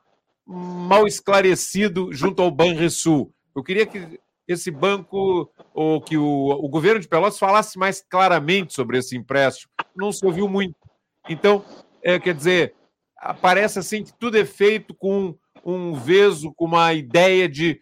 mal 0.47 1.07
esclarecido 1.07 2.13
junto 2.13 2.43
ao 2.43 2.51
Banrisul. 2.51 3.33
Eu 3.57 3.63
queria 3.63 3.87
que 3.87 4.21
esse 4.47 4.71
banco, 4.71 5.51
ou 5.73 6.03
que 6.03 6.19
o, 6.19 6.51
o 6.51 6.69
governo 6.69 7.01
de 7.01 7.09
Pelotas 7.09 7.39
falasse 7.39 7.79
mais 7.79 8.03
claramente 8.03 8.75
sobre 8.75 8.99
esse 8.99 9.17
empréstimo. 9.17 9.73
Não 9.97 10.13
se 10.13 10.27
ouviu 10.27 10.47
muito. 10.47 10.77
Então, 11.27 11.65
é, 12.03 12.19
quer 12.19 12.35
dizer, 12.35 12.75
parece 13.41 13.79
assim 13.79 14.05
que 14.05 14.13
tudo 14.13 14.37
é 14.37 14.45
feito 14.45 14.93
com 14.93 15.35
um 15.65 15.95
veso, 15.95 16.53
com 16.53 16.67
uma 16.67 16.93
ideia 16.93 17.49
de 17.49 17.81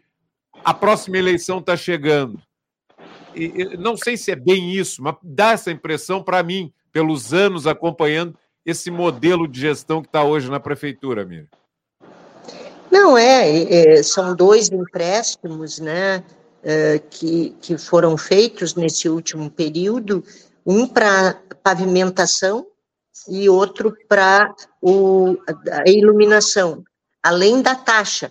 a 0.65 0.75
próxima 0.75 1.19
eleição 1.19 1.59
está 1.59 1.77
chegando. 1.77 2.41
E, 3.35 3.77
não 3.79 3.97
sei 3.97 4.17
se 4.17 4.31
é 4.31 4.37
bem 4.37 4.73
isso, 4.73 5.03
mas 5.03 5.17
dá 5.23 5.53
essa 5.53 5.71
impressão 5.71 6.23
para 6.23 6.43
mim, 6.43 6.73
pelos 6.93 7.33
anos 7.33 7.67
acompanhando 7.67 8.37
esse 8.65 8.91
modelo 8.91 9.49
de 9.49 9.61
gestão 9.61 10.03
que 10.03 10.09
está 10.09 10.23
hoje 10.23 10.51
na 10.51 10.61
prefeitura, 10.61 11.25
Miriam. 11.25 11.49
Não, 12.91 13.17
é, 13.17 13.97
é, 13.97 14.03
são 14.03 14.37
dois 14.37 14.71
empréstimos, 14.71 15.79
né, 15.79 16.23
é, 16.63 16.99
que, 16.99 17.57
que 17.61 17.79
foram 17.79 18.17
feitos 18.19 18.75
nesse 18.75 19.09
último 19.09 19.51
período, 19.51 20.23
um 20.65 20.87
para 20.87 21.41
pavimentação 21.63 22.67
e 23.29 23.49
outro 23.49 23.97
para 24.09 24.55
a 25.73 25.91
iluminação, 25.91 26.85
além 27.23 27.63
da 27.63 27.75
taxa. 27.75 28.31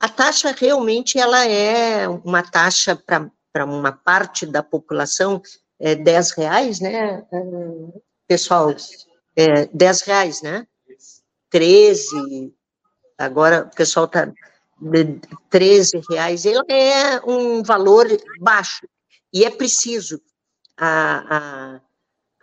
A 0.00 0.08
taxa 0.08 0.50
realmente 0.56 1.18
ela 1.18 1.46
é 1.46 2.08
uma 2.08 2.42
taxa 2.42 2.96
para 2.96 3.64
uma 3.66 3.92
parte 3.92 4.46
da 4.46 4.62
população, 4.62 5.42
é 5.78 5.94
10 5.94 6.30
reais, 6.32 6.80
né, 6.80 7.22
pessoal? 8.26 8.74
É 9.36 9.66
10 9.66 10.00
reais, 10.02 10.40
né? 10.40 10.66
13, 11.50 12.54
agora 13.18 13.68
o 13.70 13.76
pessoal 13.76 14.06
está 14.06 14.32
13 15.50 16.00
reais, 16.08 16.46
ele 16.46 16.64
é 16.70 17.20
um 17.26 17.62
valor 17.62 18.06
baixo, 18.40 18.88
e 19.30 19.44
é 19.44 19.50
preciso. 19.50 20.18
A, 20.78 21.80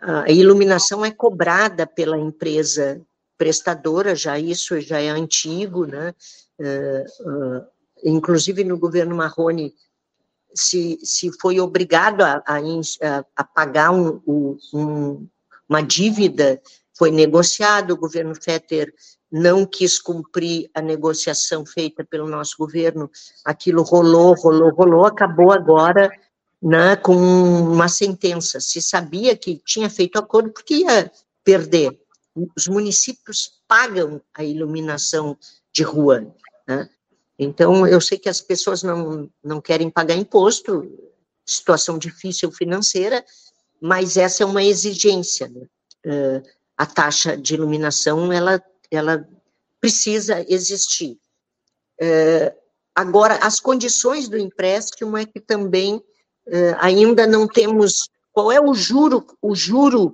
a, 0.00 0.22
a 0.22 0.30
iluminação 0.30 1.04
é 1.04 1.10
cobrada 1.10 1.88
pela 1.88 2.16
empresa 2.16 3.04
prestadora, 3.38 4.14
já 4.14 4.38
isso 4.38 4.78
já 4.80 5.00
é 5.00 5.08
antigo, 5.08 5.86
né? 5.86 6.12
Uh, 6.58 7.30
uh, 7.30 7.66
inclusive 8.04 8.64
no 8.64 8.76
governo 8.76 9.14
Marrone 9.14 9.72
se, 10.54 10.98
se 11.04 11.30
foi 11.40 11.60
obrigado 11.60 12.22
a, 12.22 12.42
a, 12.44 13.24
a 13.36 13.44
pagar 13.44 13.92
um, 13.92 14.20
um, 14.74 15.26
uma 15.68 15.82
dívida, 15.82 16.60
foi 16.96 17.10
negociado, 17.12 17.92
o 17.92 17.96
governo 17.96 18.34
Fetter 18.34 18.92
não 19.30 19.64
quis 19.64 20.00
cumprir 20.00 20.70
a 20.74 20.80
negociação 20.80 21.64
feita 21.64 22.04
pelo 22.04 22.28
nosso 22.28 22.56
governo, 22.58 23.10
aquilo 23.44 23.82
rolou, 23.82 24.34
rolou, 24.34 24.70
rolou, 24.70 25.04
acabou 25.06 25.52
agora 25.52 26.10
né, 26.60 26.96
com 26.96 27.14
uma 27.14 27.88
sentença. 27.88 28.58
Se 28.58 28.82
sabia 28.82 29.36
que 29.36 29.60
tinha 29.64 29.88
feito 29.88 30.18
acordo 30.18 30.50
porque 30.50 30.76
ia 30.76 31.10
perder. 31.44 31.98
Os 32.56 32.68
municípios 32.68 33.60
pagam 33.66 34.20
a 34.34 34.44
iluminação 34.44 35.36
de 35.72 35.82
rua. 35.82 36.34
Né? 36.66 36.88
Então, 37.38 37.86
eu 37.86 38.00
sei 38.00 38.18
que 38.18 38.28
as 38.28 38.40
pessoas 38.40 38.82
não, 38.82 39.30
não 39.42 39.60
querem 39.60 39.90
pagar 39.90 40.14
imposto, 40.14 40.90
situação 41.44 41.98
difícil 41.98 42.50
financeira, 42.50 43.24
mas 43.80 44.16
essa 44.16 44.42
é 44.42 44.46
uma 44.46 44.62
exigência. 44.62 45.48
Né? 45.48 45.66
Uh, 46.06 46.42
a 46.76 46.86
taxa 46.86 47.36
de 47.36 47.54
iluminação, 47.54 48.32
ela 48.32 48.62
ela 48.90 49.28
precisa 49.80 50.44
existir. 50.48 51.18
É, 52.00 52.54
agora, 52.94 53.36
as 53.36 53.60
condições 53.60 54.28
do 54.28 54.38
empréstimo 54.38 55.16
é 55.16 55.24
que 55.24 55.40
também 55.40 56.02
é, 56.46 56.76
ainda 56.78 57.26
não 57.26 57.46
temos. 57.46 58.08
Qual 58.32 58.52
é 58.52 58.60
o 58.60 58.72
juro? 58.74 59.26
O 59.42 59.54
juro 59.54 60.12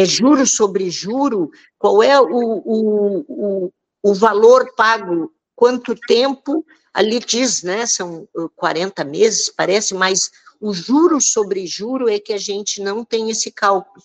é 0.00 0.04
juro 0.04 0.46
sobre 0.46 0.90
juro? 0.90 1.50
Qual 1.78 2.02
é 2.02 2.20
o, 2.20 2.26
o, 2.26 3.24
o, 3.28 3.72
o 4.02 4.14
valor 4.14 4.74
pago? 4.76 5.32
Quanto 5.56 5.94
tempo? 5.94 6.64
Ali 6.94 7.18
diz, 7.18 7.62
né? 7.62 7.86
São 7.86 8.28
40 8.56 9.04
meses, 9.04 9.48
parece, 9.48 9.94
mas 9.94 10.30
o 10.60 10.72
juro 10.72 11.20
sobre 11.20 11.66
juro 11.66 12.08
é 12.08 12.18
que 12.18 12.32
a 12.32 12.38
gente 12.38 12.80
não 12.80 13.04
tem 13.04 13.30
esse 13.30 13.50
cálculo. 13.50 14.02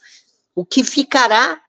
O 0.56 0.66
que 0.66 0.84
ficará 0.84 1.62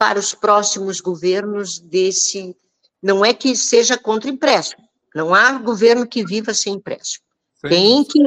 para 0.00 0.18
os 0.18 0.34
próximos 0.34 0.98
governos 0.98 1.78
desse. 1.78 2.56
Não 3.02 3.24
é 3.24 3.34
que 3.34 3.54
seja 3.54 3.98
contra 3.98 4.30
empréstimo, 4.30 4.82
não 5.14 5.34
há 5.34 5.52
governo 5.52 6.06
que 6.06 6.24
viva 6.24 6.54
sem 6.54 6.74
empréstimo. 6.74 7.24
Sim. 7.60 7.68
Tem 7.68 8.04
que, 8.04 8.18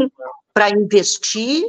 para 0.53 0.69
investir, 0.69 1.63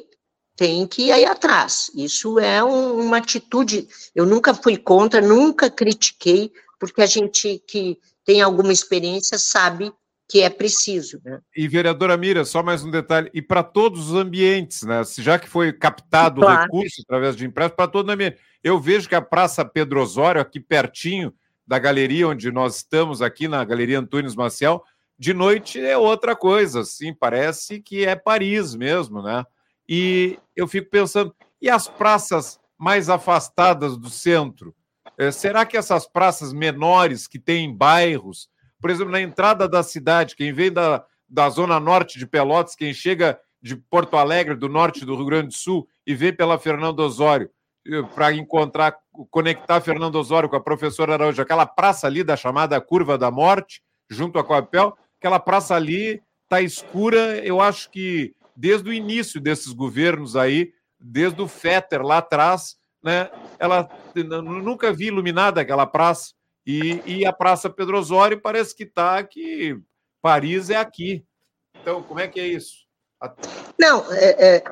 tem 0.56 0.86
que 0.86 1.08
ir 1.08 1.24
atrás. 1.26 1.90
Isso 1.94 2.38
é 2.38 2.62
um, 2.62 3.00
uma 3.00 3.18
atitude. 3.18 3.88
Eu 4.14 4.26
nunca 4.26 4.54
fui 4.54 4.76
contra, 4.76 5.20
nunca 5.20 5.70
critiquei, 5.70 6.52
porque 6.78 7.02
a 7.02 7.06
gente 7.06 7.62
que 7.66 7.98
tem 8.24 8.40
alguma 8.40 8.72
experiência 8.72 9.38
sabe 9.38 9.92
que 10.28 10.40
é 10.40 10.48
preciso. 10.48 11.20
Né? 11.24 11.40
E, 11.56 11.68
vereadora 11.68 12.16
Mira, 12.16 12.44
só 12.44 12.62
mais 12.62 12.82
um 12.82 12.90
detalhe, 12.90 13.30
e 13.34 13.42
para 13.42 13.62
todos 13.62 14.10
os 14.10 14.16
ambientes, 14.16 14.82
né? 14.82 15.02
Já 15.18 15.38
que 15.38 15.48
foi 15.48 15.72
captado 15.72 16.40
claro. 16.40 16.60
o 16.60 16.62
recurso 16.64 17.02
através 17.02 17.36
de 17.36 17.44
empréstimo, 17.44 17.76
para 17.76 17.88
todo 17.88 18.08
o 18.08 18.12
ambiente. 18.12 18.38
Eu 18.62 18.80
vejo 18.80 19.08
que 19.08 19.14
a 19.14 19.20
Praça 19.20 19.64
Pedro 19.64 20.00
Osório, 20.00 20.40
aqui 20.40 20.58
pertinho 20.58 21.34
da 21.66 21.78
galeria 21.78 22.28
onde 22.28 22.50
nós 22.50 22.76
estamos, 22.76 23.20
aqui 23.20 23.48
na 23.48 23.64
Galeria 23.64 23.98
Antunes 23.98 24.34
Maciel, 24.34 24.82
de 25.18 25.32
noite 25.32 25.80
é 25.80 25.96
outra 25.96 26.34
coisa, 26.34 26.80
assim, 26.80 27.14
parece 27.14 27.80
que 27.80 28.04
é 28.04 28.16
Paris 28.16 28.74
mesmo, 28.74 29.22
né? 29.22 29.44
E 29.88 30.38
eu 30.56 30.66
fico 30.66 30.90
pensando, 30.90 31.34
e 31.60 31.68
as 31.68 31.88
praças 31.88 32.58
mais 32.78 33.08
afastadas 33.08 33.96
do 33.96 34.10
centro? 34.10 34.74
É, 35.16 35.30
será 35.30 35.64
que 35.64 35.76
essas 35.76 36.06
praças 36.06 36.52
menores 36.52 37.26
que 37.26 37.40
em 37.48 37.74
bairros, 37.74 38.48
por 38.80 38.90
exemplo, 38.90 39.12
na 39.12 39.20
entrada 39.20 39.68
da 39.68 39.82
cidade, 39.82 40.34
quem 40.34 40.52
vem 40.52 40.72
da, 40.72 41.04
da 41.28 41.48
zona 41.48 41.78
norte 41.78 42.18
de 42.18 42.26
Pelotas, 42.26 42.74
quem 42.74 42.92
chega 42.92 43.38
de 43.62 43.76
Porto 43.76 44.16
Alegre, 44.16 44.54
do 44.54 44.68
norte 44.68 45.04
do 45.04 45.16
Rio 45.16 45.26
Grande 45.26 45.48
do 45.48 45.54
Sul, 45.54 45.88
e 46.06 46.14
vem 46.14 46.34
pela 46.34 46.58
Fernando 46.58 47.00
Osório, 47.00 47.50
para 48.14 48.32
encontrar, 48.32 48.96
conectar 49.30 49.80
Fernando 49.80 50.16
Osório 50.16 50.48
com 50.48 50.56
a 50.56 50.60
professora 50.60 51.14
Araújo, 51.14 51.40
aquela 51.40 51.66
praça 51.66 52.06
ali 52.06 52.24
da 52.24 52.36
chamada 52.36 52.80
Curva 52.80 53.16
da 53.16 53.30
Morte, 53.30 53.82
junto 54.08 54.38
à 54.38 54.44
Coapel, 54.44 54.96
aquela 55.18 55.38
praça 55.38 55.74
ali 55.74 56.22
está 56.42 56.60
escura, 56.60 57.38
eu 57.44 57.60
acho 57.60 57.90
que 57.90 58.34
desde 58.56 58.88
o 58.88 58.92
início 58.92 59.40
desses 59.40 59.72
governos 59.72 60.36
aí, 60.36 60.72
desde 60.98 61.40
o 61.40 61.48
Fetter 61.48 62.02
lá 62.02 62.18
atrás, 62.18 62.76
né, 63.02 63.30
ela 63.58 63.88
nunca 64.14 64.92
vi 64.92 65.06
iluminada 65.06 65.60
aquela 65.60 65.86
praça, 65.86 66.32
e, 66.66 67.02
e 67.04 67.26
a 67.26 67.32
Praça 67.32 67.68
Pedro 67.68 67.98
Osório 67.98 68.40
parece 68.40 68.74
que 68.74 68.84
está 68.84 69.22
que 69.22 69.78
Paris 70.22 70.70
é 70.70 70.76
aqui. 70.76 71.22
Então, 71.80 72.02
como 72.02 72.20
é 72.20 72.26
que 72.26 72.40
é 72.40 72.46
isso? 72.46 72.84
Não, 73.78 74.04
é, 74.12 74.56
é 74.56 74.64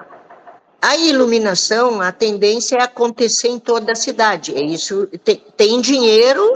a 0.81 0.97
iluminação, 0.97 2.01
a 2.01 2.11
tendência 2.11 2.77
é 2.77 2.83
acontecer 2.83 3.49
em 3.49 3.59
toda 3.61 3.93
a 3.93 3.95
cidade. 3.95 4.53
É 4.53 4.61
isso 4.61 5.07
tem, 5.23 5.37
tem 5.57 5.81
dinheiro, 5.81 6.55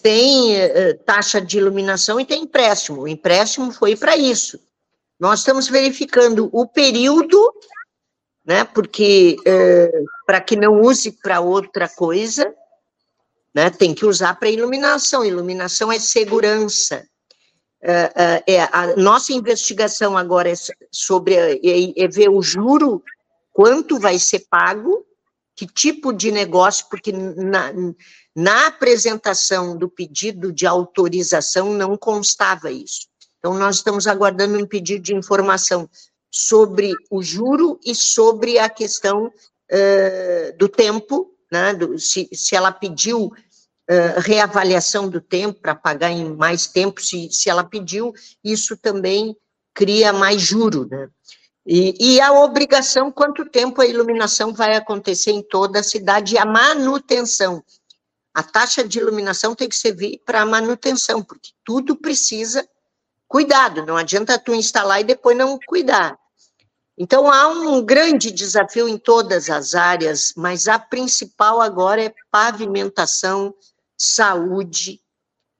tem 0.00 0.54
uh, 0.54 0.98
taxa 1.04 1.40
de 1.40 1.58
iluminação 1.58 2.20
e 2.20 2.24
tem 2.24 2.42
empréstimo. 2.42 3.02
O 3.02 3.08
empréstimo 3.08 3.72
foi 3.72 3.96
para 3.96 4.16
isso. 4.16 4.60
Nós 5.24 5.38
estamos 5.38 5.68
verificando 5.68 6.50
o 6.52 6.66
período, 6.68 7.50
né? 8.44 8.62
Porque 8.62 9.38
uh, 9.40 10.04
para 10.26 10.38
que 10.38 10.54
não 10.54 10.82
use 10.82 11.12
para 11.12 11.40
outra 11.40 11.88
coisa, 11.88 12.54
né? 13.54 13.70
Tem 13.70 13.94
que 13.94 14.04
usar 14.04 14.38
para 14.38 14.50
iluminação. 14.50 15.24
Iluminação 15.24 15.90
é 15.90 15.98
segurança. 15.98 17.06
Uh, 17.82 18.44
é, 18.46 18.64
a 18.70 18.94
nossa 18.98 19.32
investigação 19.32 20.14
agora 20.14 20.50
é 20.50 20.54
sobre 20.92 21.36
é, 21.36 22.04
é 22.04 22.06
ver 22.06 22.28
o 22.28 22.42
juro 22.42 23.02
quanto 23.50 23.98
vai 23.98 24.18
ser 24.18 24.44
pago, 24.50 25.06
que 25.56 25.66
tipo 25.66 26.12
de 26.12 26.30
negócio, 26.30 26.84
porque 26.90 27.12
na, 27.12 27.72
na 28.36 28.66
apresentação 28.66 29.74
do 29.74 29.88
pedido 29.88 30.52
de 30.52 30.66
autorização 30.66 31.72
não 31.72 31.96
constava 31.96 32.70
isso. 32.70 33.08
Então, 33.44 33.52
nós 33.52 33.76
estamos 33.76 34.06
aguardando 34.06 34.56
um 34.56 34.66
pedido 34.66 35.02
de 35.02 35.14
informação 35.14 35.86
sobre 36.30 36.94
o 37.10 37.22
juro 37.22 37.78
e 37.84 37.94
sobre 37.94 38.58
a 38.58 38.70
questão 38.70 39.26
uh, 39.26 40.56
do 40.56 40.66
tempo, 40.66 41.30
né, 41.52 41.74
do, 41.74 41.98
se, 41.98 42.26
se 42.32 42.56
ela 42.56 42.72
pediu 42.72 43.26
uh, 43.26 44.20
reavaliação 44.20 45.10
do 45.10 45.20
tempo 45.20 45.60
para 45.60 45.74
pagar 45.74 46.10
em 46.10 46.34
mais 46.34 46.66
tempo, 46.66 47.02
se, 47.02 47.28
se 47.30 47.50
ela 47.50 47.62
pediu, 47.62 48.14
isso 48.42 48.78
também 48.78 49.36
cria 49.74 50.10
mais 50.10 50.40
juro, 50.40 50.88
né? 50.90 51.10
E, 51.66 52.14
e, 52.14 52.20
a 52.22 52.32
obrigação, 52.32 53.12
quanto 53.12 53.44
tempo 53.44 53.82
a 53.82 53.86
iluminação 53.86 54.54
vai 54.54 54.74
acontecer 54.74 55.32
em 55.32 55.42
toda 55.42 55.80
a 55.80 55.82
cidade, 55.82 56.34
e 56.34 56.38
a 56.38 56.46
manutenção. 56.46 57.62
A 58.32 58.42
taxa 58.42 58.82
de 58.82 58.98
iluminação 58.98 59.54
tem 59.54 59.68
que 59.68 59.76
servir 59.76 60.22
para 60.24 60.40
a 60.40 60.46
manutenção, 60.46 61.22
porque 61.22 61.50
tudo 61.62 61.94
precisa 61.94 62.66
cuidado, 63.34 63.84
não 63.84 63.96
adianta 63.96 64.38
tu 64.38 64.54
instalar 64.54 65.00
e 65.00 65.04
depois 65.04 65.36
não 65.36 65.58
cuidar. 65.66 66.16
Então, 66.96 67.28
há 67.28 67.48
um 67.48 67.84
grande 67.84 68.30
desafio 68.30 68.88
em 68.88 68.96
todas 68.96 69.50
as 69.50 69.74
áreas, 69.74 70.32
mas 70.36 70.68
a 70.68 70.78
principal 70.78 71.60
agora 71.60 72.04
é 72.04 72.14
pavimentação, 72.30 73.52
saúde, 73.98 75.00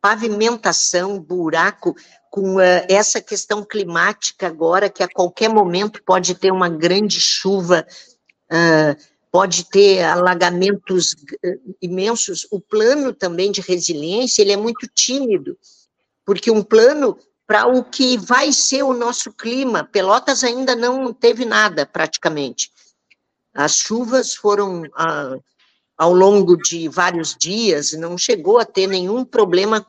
pavimentação, 0.01 1.19
buraco, 1.19 1.97
com 2.31 2.59
uh, 2.59 2.87
essa 2.89 3.21
questão 3.21 3.65
climática 3.65 4.47
agora, 4.47 4.89
que 4.89 5.03
a 5.03 5.09
qualquer 5.09 5.49
momento 5.49 6.01
pode 6.05 6.37
ter 6.37 6.53
uma 6.53 6.69
grande 6.69 7.21
chuva, 7.21 7.85
uh, 8.53 9.03
pode 9.33 9.69
ter 9.69 10.05
alagamentos 10.05 11.11
uh, 11.13 11.75
imensos. 11.83 12.47
O 12.53 12.61
plano 12.61 13.13
também 13.13 13.51
de 13.51 13.61
resiliência, 13.61 14.43
ele 14.43 14.53
é 14.53 14.57
muito 14.57 14.87
tímido, 14.87 15.59
porque 16.25 16.53
um 16.53 16.63
plano 16.63 17.19
para 17.47 17.67
o 17.67 17.85
que 17.85 18.17
vai 18.17 18.53
ser 18.53 18.83
o 18.83 18.95
nosso 18.95 19.33
clima, 19.33 19.85
Pelotas 19.85 20.43
ainda 20.43 20.75
não 20.75 21.13
teve 21.13 21.45
nada, 21.45 21.85
praticamente. 21.85 22.71
As 23.53 23.77
chuvas 23.77 24.35
foram 24.35 24.83
ah, 24.95 25.37
ao 25.97 26.13
longo 26.13 26.57
de 26.57 26.89
vários 26.89 27.37
dias, 27.37 27.93
não 27.93 28.19
chegou 28.19 28.59
a 28.59 28.65
ter 28.65 28.87
nenhum 28.87 29.25
problema 29.25 29.87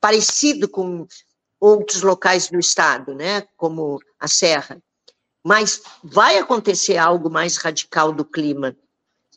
parecido 0.00 0.68
com 0.68 1.06
outros 1.60 2.02
locais 2.02 2.48
do 2.48 2.58
estado, 2.58 3.14
né, 3.14 3.42
como 3.56 4.00
a 4.18 4.26
Serra. 4.26 4.82
Mas 5.44 5.82
vai 6.02 6.38
acontecer 6.38 6.96
algo 6.96 7.30
mais 7.30 7.56
radical 7.56 8.12
do 8.12 8.24
clima. 8.24 8.76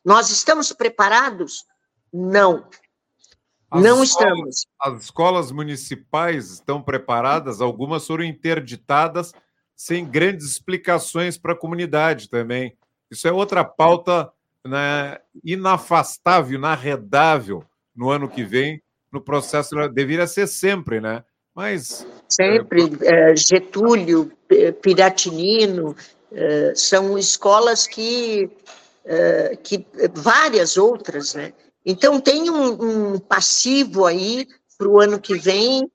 Nós 0.03 0.29
estamos 0.29 0.71
preparados? 0.71 1.65
Não. 2.11 2.67
As 3.74 3.82
não 3.82 4.03
escolas, 4.03 4.30
estamos. 4.32 4.67
As 4.80 5.03
escolas 5.03 5.51
municipais 5.51 6.51
estão 6.51 6.82
preparadas, 6.82 7.59
algumas 7.59 8.05
foram 8.05 8.24
interditadas 8.24 9.34
sem 9.76 10.05
grandes 10.05 10.45
explicações 10.45 11.38
para 11.38 11.53
a 11.53 11.57
comunidade 11.57 12.30
também. 12.30 12.78
Isso 13.09 13.28
é 13.28 13.32
outra 13.32 13.63
pauta 13.63 14.32
né, 14.63 15.17
inafastável, 15.43 16.57
inarredável 16.57 17.63
no 17.95 18.09
ano 18.09 18.30
que 18.30 18.43
vem, 18.43 18.82
no 19.11 19.19
processo, 19.19 19.76
deveria 19.89 20.28
ser 20.28 20.47
sempre, 20.47 21.01
né? 21.01 21.24
Mas. 21.53 22.05
Sempre. 22.30 22.91
É, 23.01 23.36
Getúlio, 23.36 24.32
Piratinino, 24.82 25.95
é, 26.32 26.74
são 26.76 27.17
escolas 27.17 27.86
que, 27.86 28.49
é, 29.05 29.55
que. 29.61 29.86
várias 30.13 30.78
outras, 30.78 31.36
né? 31.36 31.53
Então, 31.86 32.19
tem 32.19 32.49
um, 32.49 33.13
um 33.13 33.19
passivo 33.19 34.05
aí 34.05 34.47
para 34.77 34.88
o 34.88 34.99
ano 34.99 35.19
que 35.19 35.36
vem 35.36 35.89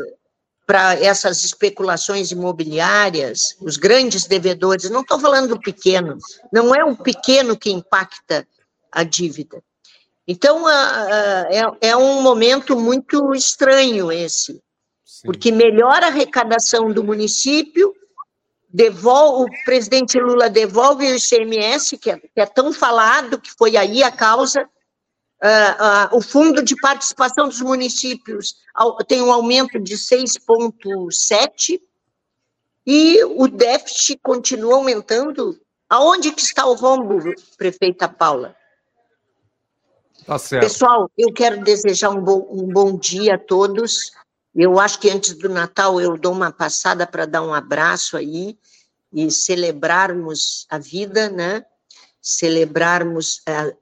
para 0.71 0.95
essas 0.95 1.45
especulações 1.45 2.31
imobiliárias, 2.31 3.57
os 3.61 3.77
grandes 3.77 4.27
devedores, 4.27 4.89
não 4.89 5.01
estou 5.01 5.19
falando 5.19 5.49
do 5.49 5.61
pequeno, 5.61 6.17
não 6.53 6.73
é 6.73 6.85
o 6.85 6.97
pequeno 6.97 7.59
que 7.59 7.73
impacta 7.73 8.47
a 8.93 9.03
dívida. 9.03 9.61
Então, 10.31 10.69
é, 10.71 11.89
é 11.89 11.97
um 11.97 12.23
momento 12.23 12.79
muito 12.79 13.35
estranho 13.35 14.13
esse, 14.13 14.63
Sim. 15.05 15.23
porque 15.25 15.51
melhora 15.51 16.07
a 16.07 16.09
arrecadação 16.09 16.93
do 16.93 17.03
município, 17.03 17.93
devolve, 18.73 19.51
o 19.51 19.65
presidente 19.65 20.21
Lula 20.21 20.49
devolve 20.49 21.05
o 21.05 21.17
ICMS, 21.17 21.99
que 21.99 22.13
é, 22.13 22.17
que 22.17 22.41
é 22.41 22.47
tão 22.47 22.73
falado, 22.73 23.41
que 23.41 23.51
foi 23.51 23.77
aí 23.77 24.05
a 24.05 24.13
causa, 24.13 24.65
Uh, 25.43 26.13
uh, 26.13 26.19
o 26.19 26.21
fundo 26.21 26.63
de 26.63 26.77
participação 26.77 27.49
dos 27.49 27.63
municípios 27.63 28.57
tem 29.09 29.23
um 29.23 29.33
aumento 29.33 29.81
de 29.81 29.95
6,7% 29.95 31.81
e 32.87 33.25
o 33.25 33.49
déficit 33.49 34.21
continua 34.23 34.75
aumentando. 34.75 35.59
Aonde 35.89 36.31
que 36.31 36.43
está 36.43 36.67
o 36.67 36.75
rombo, 36.75 37.19
prefeita 37.57 38.07
Paula? 38.07 38.55
Tá 40.31 40.39
certo. 40.39 40.63
Pessoal, 40.63 41.11
eu 41.19 41.33
quero 41.33 41.61
desejar 41.65 42.11
um 42.11 42.21
bom, 42.21 42.47
um 42.53 42.69
bom 42.69 42.97
dia 42.97 43.35
a 43.35 43.39
todos. 43.39 44.13
Eu 44.55 44.79
acho 44.79 45.01
que 45.01 45.11
antes 45.11 45.35
do 45.35 45.49
Natal 45.49 46.01
eu 46.01 46.17
dou 46.17 46.31
uma 46.31 46.53
passada 46.53 47.05
para 47.05 47.27
dar 47.27 47.43
um 47.43 47.53
abraço 47.53 48.17
aí 48.17 48.57
e 49.13 49.29
celebrarmos 49.29 50.69
a 50.71 50.79
vida, 50.79 51.29
né? 51.29 51.65
celebrarmos 52.23 53.43
a, 53.45 53.73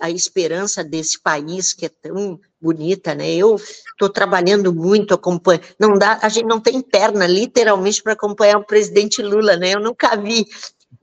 a 0.00 0.10
esperança 0.10 0.84
desse 0.84 1.18
país 1.20 1.72
que 1.72 1.86
é 1.86 1.88
tão 1.88 2.38
bonita, 2.60 3.12
né? 3.12 3.28
Eu 3.34 3.56
estou 3.56 4.08
trabalhando 4.08 4.72
muito, 4.72 5.14
acompanho. 5.14 5.60
Não 5.76 5.98
dá, 5.98 6.20
a 6.22 6.28
gente 6.28 6.46
não 6.46 6.60
tem 6.60 6.80
perna, 6.80 7.26
literalmente, 7.26 8.00
para 8.00 8.12
acompanhar 8.12 8.58
o 8.58 8.64
presidente 8.64 9.20
Lula, 9.20 9.56
né? 9.56 9.74
Eu 9.74 9.80
nunca 9.80 10.14
vi 10.14 10.46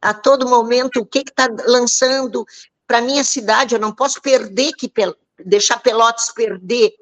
a 0.01 0.13
todo 0.13 0.47
momento 0.47 1.01
o 1.01 1.05
que 1.05 1.25
está 1.27 1.49
lançando 1.65 2.45
para 2.87 3.01
minha 3.01 3.23
cidade. 3.23 3.75
Eu 3.75 3.79
não 3.79 3.93
posso 3.93 4.21
perder 4.21 4.71
que 4.73 4.91
deixar 5.45 5.79
Pelotas 5.79 6.31
perder 6.31 6.93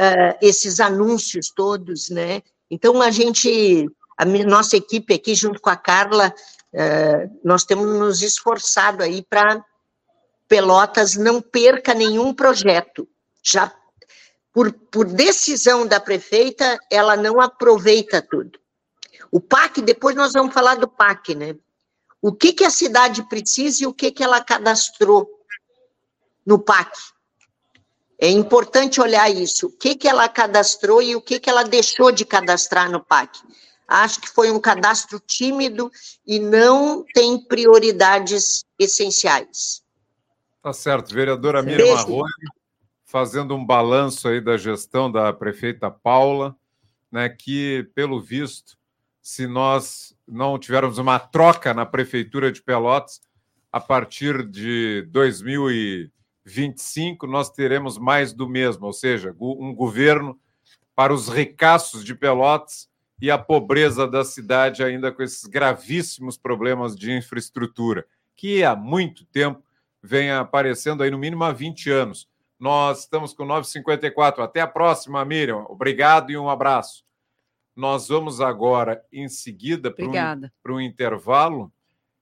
uh, 0.00 0.38
esses 0.40 0.80
anúncios 0.80 1.50
todos, 1.50 2.08
né? 2.08 2.42
Então 2.70 3.02
a 3.02 3.10
gente, 3.10 3.88
a 4.16 4.24
nossa 4.24 4.76
equipe 4.76 5.12
aqui 5.12 5.34
junto 5.34 5.60
com 5.60 5.70
a 5.70 5.76
Carla 5.76 6.32
é, 6.78 7.30
nós 7.42 7.64
temos 7.64 7.86
nos 7.86 8.22
esforçado 8.22 9.02
aí 9.02 9.22
para 9.22 9.64
Pelotas 10.46 11.16
não 11.16 11.40
perca 11.40 11.94
nenhum 11.94 12.34
projeto. 12.34 13.08
Já 13.42 13.74
por, 14.52 14.72
por 14.72 15.06
decisão 15.06 15.86
da 15.86 15.98
prefeita, 15.98 16.78
ela 16.90 17.16
não 17.16 17.40
aproveita 17.40 18.22
tudo. 18.22 18.58
O 19.30 19.40
PAC, 19.40 19.82
depois 19.82 20.14
nós 20.14 20.32
vamos 20.32 20.54
falar 20.54 20.76
do 20.76 20.86
PAC, 20.86 21.34
né? 21.34 21.56
O 22.26 22.32
que, 22.32 22.52
que 22.52 22.64
a 22.64 22.70
cidade 22.70 23.22
precisa 23.28 23.84
e 23.84 23.86
o 23.86 23.94
que, 23.94 24.10
que 24.10 24.24
ela 24.24 24.42
cadastrou 24.42 25.30
no 26.44 26.58
PAC. 26.58 26.90
É 28.18 28.28
importante 28.28 29.00
olhar 29.00 29.30
isso. 29.30 29.68
O 29.68 29.70
que, 29.70 29.94
que 29.94 30.08
ela 30.08 30.28
cadastrou 30.28 31.00
e 31.00 31.14
o 31.14 31.20
que, 31.20 31.38
que 31.38 31.48
ela 31.48 31.62
deixou 31.62 32.10
de 32.10 32.24
cadastrar 32.24 32.90
no 32.90 33.00
PAC. 33.00 33.38
Acho 33.86 34.20
que 34.20 34.28
foi 34.28 34.50
um 34.50 34.58
cadastro 34.58 35.20
tímido 35.20 35.88
e 36.26 36.40
não 36.40 37.04
tem 37.14 37.38
prioridades 37.46 38.64
essenciais. 38.76 39.84
Tá 40.60 40.72
certo, 40.72 41.14
vereadora 41.14 41.62
Miriam 41.62 41.94
Marrone, 41.94 42.28
fazendo 43.04 43.54
um 43.54 43.64
balanço 43.64 44.26
aí 44.26 44.40
da 44.40 44.56
gestão 44.56 45.12
da 45.12 45.32
prefeita 45.32 45.92
Paula, 45.92 46.56
né, 47.08 47.28
que, 47.28 47.88
pelo 47.94 48.20
visto, 48.20 48.76
se 49.26 49.46
nós 49.48 50.14
não 50.24 50.56
tivermos 50.56 50.98
uma 50.98 51.18
troca 51.18 51.74
na 51.74 51.84
prefeitura 51.84 52.52
de 52.52 52.62
Pelotas, 52.62 53.20
a 53.72 53.80
partir 53.80 54.46
de 54.46 55.02
2025 55.10 57.26
nós 57.26 57.50
teremos 57.50 57.98
mais 57.98 58.32
do 58.32 58.48
mesmo, 58.48 58.86
ou 58.86 58.92
seja, 58.92 59.34
um 59.40 59.74
governo 59.74 60.38
para 60.94 61.12
os 61.12 61.28
ricaços 61.28 62.04
de 62.04 62.14
Pelotas 62.14 62.88
e 63.20 63.28
a 63.28 63.36
pobreza 63.36 64.06
da 64.06 64.24
cidade, 64.24 64.84
ainda 64.84 65.10
com 65.10 65.24
esses 65.24 65.44
gravíssimos 65.44 66.38
problemas 66.38 66.94
de 66.94 67.10
infraestrutura, 67.10 68.06
que 68.36 68.62
há 68.62 68.76
muito 68.76 69.24
tempo 69.24 69.60
vem 70.00 70.30
aparecendo 70.30 71.02
aí, 71.02 71.10
no 71.10 71.18
mínimo 71.18 71.42
há 71.42 71.50
20 71.50 71.90
anos. 71.90 72.28
Nós 72.60 73.00
estamos 73.00 73.34
com 73.34 73.44
9h54. 73.44 74.38
Até 74.38 74.60
a 74.60 74.68
próxima, 74.68 75.24
Miriam. 75.24 75.66
Obrigado 75.68 76.30
e 76.30 76.38
um 76.38 76.48
abraço. 76.48 77.04
Nós 77.76 78.08
vamos 78.08 78.40
agora, 78.40 79.04
em 79.12 79.28
seguida, 79.28 79.92
para 79.92 80.72
um, 80.72 80.80
intervalo 80.80 81.70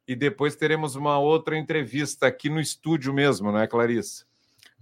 e 0.07 0.17
depois 0.17 0.57
teremos 0.57 0.97
uma 0.97 1.19
outra 1.19 1.57
entrevista 1.57 2.27
aqui 2.27 2.51
no 2.51 2.61
estúdio 2.61 3.15
mesmo, 3.15 3.53
não 3.53 3.61
é, 3.61 3.67
Clarice? 3.69 4.27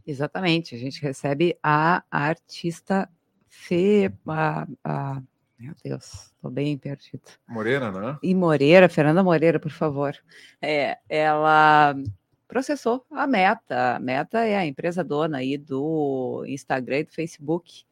Exatamente, 0.07 0.75
a 0.75 0.79
gente 0.79 1.01
recebe 1.03 1.59
a 1.63 2.03
artista 2.11 3.09
Fê, 3.47 4.11
a, 4.27 4.67
a 4.83 5.23
meu 5.59 5.75
Deus, 5.85 6.33
estou 6.35 6.51
bem 6.51 6.77
perdida. 6.77 7.23
Moreira, 7.47 7.93
né? 7.93 8.19
E 8.23 8.35
Moreira, 8.35 8.89
Fernanda 8.89 9.23
Moreira, 9.23 9.61
por 9.61 9.71
favor. 9.71 10.17
É, 10.61 10.99
ela 11.09 11.95
processou 12.49 13.07
a 13.11 13.27
Meta. 13.27 13.97
A 13.97 14.01
Meta 14.01 14.41
é 14.41 14.57
a 14.57 14.67
empresa 14.67 15.05
dona 15.05 15.39
aí 15.39 15.57
do 15.57 16.45
Instagram 16.49 17.01
e 17.01 17.05
do 17.05 17.13
Facebook. 17.13 17.85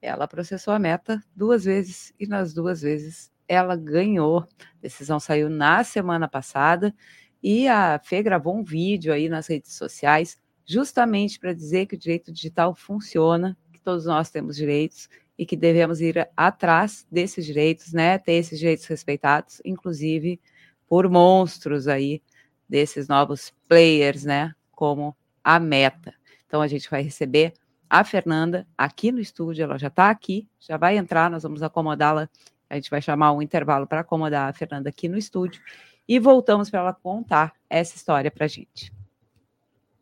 Ela 0.00 0.26
processou 0.26 0.72
a 0.72 0.78
Meta 0.78 1.22
duas 1.34 1.64
vezes 1.64 2.12
e 2.18 2.26
nas 2.26 2.54
duas 2.54 2.82
vezes 2.82 3.30
ela 3.46 3.76
ganhou. 3.76 4.40
A 4.40 4.80
decisão 4.80 5.20
saiu 5.20 5.50
na 5.50 5.84
semana 5.84 6.28
passada 6.28 6.94
e 7.42 7.68
a 7.68 7.98
Fê 7.98 8.22
gravou 8.22 8.56
um 8.56 8.64
vídeo 8.64 9.12
aí 9.12 9.28
nas 9.28 9.46
redes 9.46 9.74
sociais 9.74 10.38
justamente 10.64 11.38
para 11.38 11.52
dizer 11.52 11.86
que 11.86 11.96
o 11.96 11.98
direito 11.98 12.32
digital 12.32 12.74
funciona, 12.74 13.58
que 13.72 13.80
todos 13.80 14.06
nós 14.06 14.30
temos 14.30 14.56
direitos 14.56 15.08
e 15.36 15.44
que 15.44 15.56
devemos 15.56 16.00
ir 16.00 16.28
atrás 16.36 17.06
desses 17.10 17.44
direitos, 17.44 17.92
né? 17.92 18.18
Ter 18.18 18.34
esses 18.34 18.58
direitos 18.58 18.86
respeitados, 18.86 19.60
inclusive 19.64 20.40
por 20.86 21.08
monstros 21.08 21.88
aí 21.88 22.22
desses 22.68 23.08
novos 23.08 23.52
players, 23.66 24.24
né? 24.24 24.54
Como 24.70 25.16
a 25.42 25.58
Meta. 25.58 26.14
Então 26.46 26.60
a 26.62 26.68
gente 26.68 26.88
vai 26.88 27.02
receber 27.02 27.52
a 27.90 28.04
Fernanda 28.04 28.66
aqui 28.78 29.10
no 29.10 29.18
estúdio, 29.18 29.64
ela 29.64 29.76
já 29.76 29.88
está 29.88 30.10
aqui, 30.10 30.48
já 30.60 30.76
vai 30.76 30.96
entrar, 30.96 31.28
nós 31.28 31.42
vamos 31.42 31.60
acomodá-la. 31.60 32.30
A 32.68 32.76
gente 32.76 32.88
vai 32.88 33.02
chamar 33.02 33.32
um 33.32 33.42
intervalo 33.42 33.84
para 33.84 34.00
acomodar 34.00 34.48
a 34.48 34.52
Fernanda 34.52 34.88
aqui 34.88 35.08
no 35.08 35.18
estúdio 35.18 35.60
e 36.06 36.20
voltamos 36.20 36.70
para 36.70 36.80
ela 36.80 36.94
contar 36.94 37.52
essa 37.68 37.96
história 37.96 38.30
para 38.30 38.44
a 38.44 38.48
gente. 38.48 38.92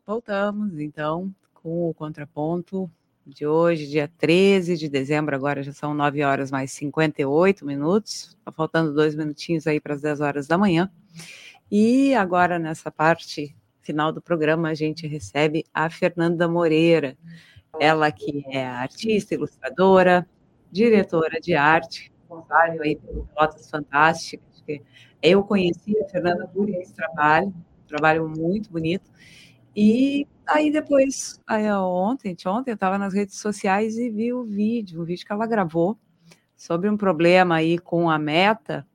Voltamos 0.05 0.79
então 0.79 1.33
com 1.51 1.89
o 1.89 1.93
contraponto 1.95 2.89
de 3.25 3.45
hoje, 3.45 3.87
dia 3.87 4.07
13 4.17 4.77
de 4.77 4.87
dezembro, 4.87 5.35
agora 5.35 5.63
já 5.63 5.73
são 5.73 5.93
9 5.93 6.23
horas 6.23 6.51
mais 6.51 6.71
58 6.71 7.65
minutos, 7.65 8.37
tá 8.45 8.51
faltando 8.51 8.93
dois 8.93 9.15
minutinhos 9.15 9.67
aí 9.67 9.79
para 9.79 9.95
as 9.95 10.01
10 10.01 10.21
horas 10.21 10.47
da 10.47 10.57
manhã. 10.57 10.91
E 11.71 12.13
agora, 12.15 12.57
nessa 12.57 12.89
parte 12.91 13.55
final 13.81 14.11
do 14.11 14.21
programa, 14.21 14.69
a 14.69 14.73
gente 14.73 15.07
recebe 15.07 15.63
a 15.73 15.89
Fernanda 15.89 16.47
Moreira, 16.47 17.17
ela 17.79 18.11
que 18.11 18.43
é 18.47 18.65
artista, 18.65 19.33
ilustradora, 19.33 20.27
diretora 20.71 21.39
de 21.39 21.55
arte, 21.55 22.11
responsável 22.19 22.81
aí 22.81 22.95
pelo 22.95 23.25
Pelotas 23.25 23.69
Fantásticas. 23.69 24.63
Eu 25.21 25.43
conheci 25.43 25.97
a 25.99 26.07
Fernanda 26.07 26.47
por 26.47 26.69
esse 26.69 26.93
trabalho, 26.93 27.53
trabalho 27.87 28.29
muito 28.29 28.71
bonito, 28.71 29.11
e 29.75 30.27
aí 30.47 30.71
depois, 30.71 31.41
aí, 31.47 31.71
ontem, 31.71 32.35
ontem 32.45 32.71
eu 32.71 32.75
estava 32.75 32.97
nas 32.97 33.13
redes 33.13 33.39
sociais 33.39 33.97
e 33.97 34.09
vi 34.09 34.31
o 34.31 34.43
vídeo, 34.43 35.01
um 35.01 35.05
vídeo 35.05 35.25
que 35.25 35.33
ela 35.33 35.47
gravou 35.47 35.97
sobre 36.55 36.89
um 36.89 36.97
problema 36.97 37.55
aí 37.55 37.79
com 37.79 38.09
a 38.09 38.19
meta. 38.19 38.85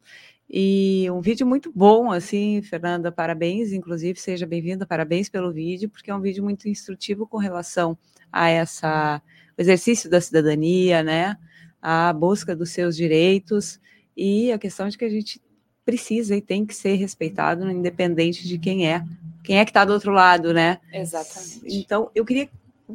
E 0.56 1.10
um 1.10 1.20
vídeo 1.20 1.44
muito 1.44 1.72
bom, 1.74 2.12
assim, 2.12 2.62
Fernanda, 2.62 3.10
parabéns, 3.10 3.72
inclusive, 3.72 4.20
seja 4.20 4.46
bem-vinda, 4.46 4.86
parabéns 4.86 5.28
pelo 5.28 5.52
vídeo, 5.52 5.90
porque 5.90 6.12
é 6.12 6.14
um 6.14 6.20
vídeo 6.20 6.44
muito 6.44 6.68
instrutivo 6.68 7.26
com 7.26 7.38
relação 7.38 7.98
a 8.30 8.48
essa 8.48 9.20
o 9.58 9.60
exercício 9.60 10.08
da 10.08 10.20
cidadania, 10.20 11.02
né? 11.02 11.36
A 11.82 12.12
busca 12.12 12.54
dos 12.54 12.70
seus 12.70 12.94
direitos 12.94 13.80
e 14.16 14.52
a 14.52 14.58
questão 14.58 14.88
de 14.88 14.96
que 14.96 15.04
a 15.04 15.08
gente 15.08 15.42
precisa 15.84 16.36
e 16.36 16.40
tem 16.40 16.64
que 16.64 16.72
ser 16.72 16.94
respeitado, 16.94 17.68
independente 17.68 18.46
de 18.46 18.56
quem 18.56 18.88
é 18.88 19.04
quem 19.42 19.58
é 19.58 19.64
que 19.64 19.72
está 19.72 19.84
do 19.84 19.92
outro 19.92 20.12
lado, 20.12 20.54
né? 20.54 20.78
Exatamente. 20.92 21.64
Então, 21.66 22.12
eu 22.14 22.24
queria. 22.24 22.48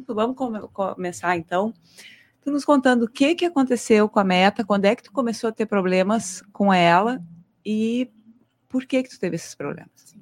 Vamos 0.08 0.34
come, 0.34 0.60
começar, 0.72 1.36
então. 1.36 1.74
Tu 2.40 2.50
nos 2.50 2.64
contando 2.64 3.02
o 3.02 3.08
que, 3.08 3.34
que 3.34 3.44
aconteceu 3.44 4.08
com 4.08 4.18
a 4.18 4.24
meta, 4.24 4.64
quando 4.64 4.86
é 4.86 4.96
que 4.96 5.02
tu 5.02 5.12
começou 5.12 5.48
a 5.48 5.52
ter 5.52 5.66
problemas 5.66 6.42
com 6.54 6.72
ela 6.72 7.22
e 7.64 8.10
por 8.68 8.86
que 8.86 9.02
que 9.02 9.10
tu 9.10 9.18
teve 9.18 9.36
esses 9.36 9.54
problemas? 9.54 10.14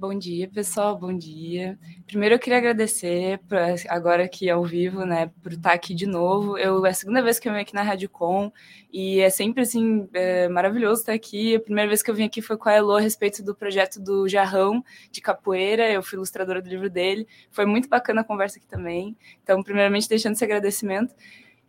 Bom 0.00 0.18
dia, 0.18 0.48
pessoal. 0.48 0.96
Bom 0.96 1.14
dia. 1.14 1.78
Primeiro 2.06 2.34
eu 2.34 2.38
queria 2.38 2.56
agradecer 2.56 3.38
pra, 3.46 3.74
agora 3.90 4.24
aqui 4.24 4.48
ao 4.48 4.64
vivo, 4.64 5.04
né, 5.04 5.30
por 5.42 5.52
estar 5.52 5.74
aqui 5.74 5.92
de 5.92 6.06
novo. 6.06 6.56
Eu 6.56 6.86
é 6.86 6.88
a 6.88 6.94
segunda 6.94 7.22
vez 7.22 7.38
que 7.38 7.46
eu 7.46 7.52
venho 7.52 7.60
aqui 7.60 7.74
na 7.74 7.82
Rádio 7.82 8.08
Com 8.08 8.50
e 8.90 9.20
é 9.20 9.28
sempre 9.28 9.62
assim 9.62 10.08
é, 10.14 10.48
maravilhoso 10.48 11.02
estar 11.02 11.12
aqui. 11.12 11.54
A 11.54 11.60
primeira 11.60 11.86
vez 11.86 12.02
que 12.02 12.10
eu 12.10 12.14
vim 12.14 12.24
aqui 12.24 12.40
foi 12.40 12.56
com 12.56 12.70
a 12.70 12.72
Elo 12.72 12.96
a 12.96 13.00
respeito 13.00 13.42
do 13.44 13.54
projeto 13.54 14.00
do 14.00 14.26
Jarrão 14.26 14.82
de 15.12 15.20
capoeira. 15.20 15.86
Eu 15.92 16.02
fui 16.02 16.16
ilustradora 16.16 16.62
do 16.62 16.70
livro 16.70 16.88
dele. 16.88 17.28
Foi 17.50 17.66
muito 17.66 17.86
bacana 17.86 18.22
a 18.22 18.24
conversa 18.24 18.56
aqui 18.56 18.66
também. 18.66 19.14
Então, 19.42 19.62
primeiramente 19.62 20.08
deixando 20.08 20.32
esse 20.32 20.44
agradecimento. 20.44 21.14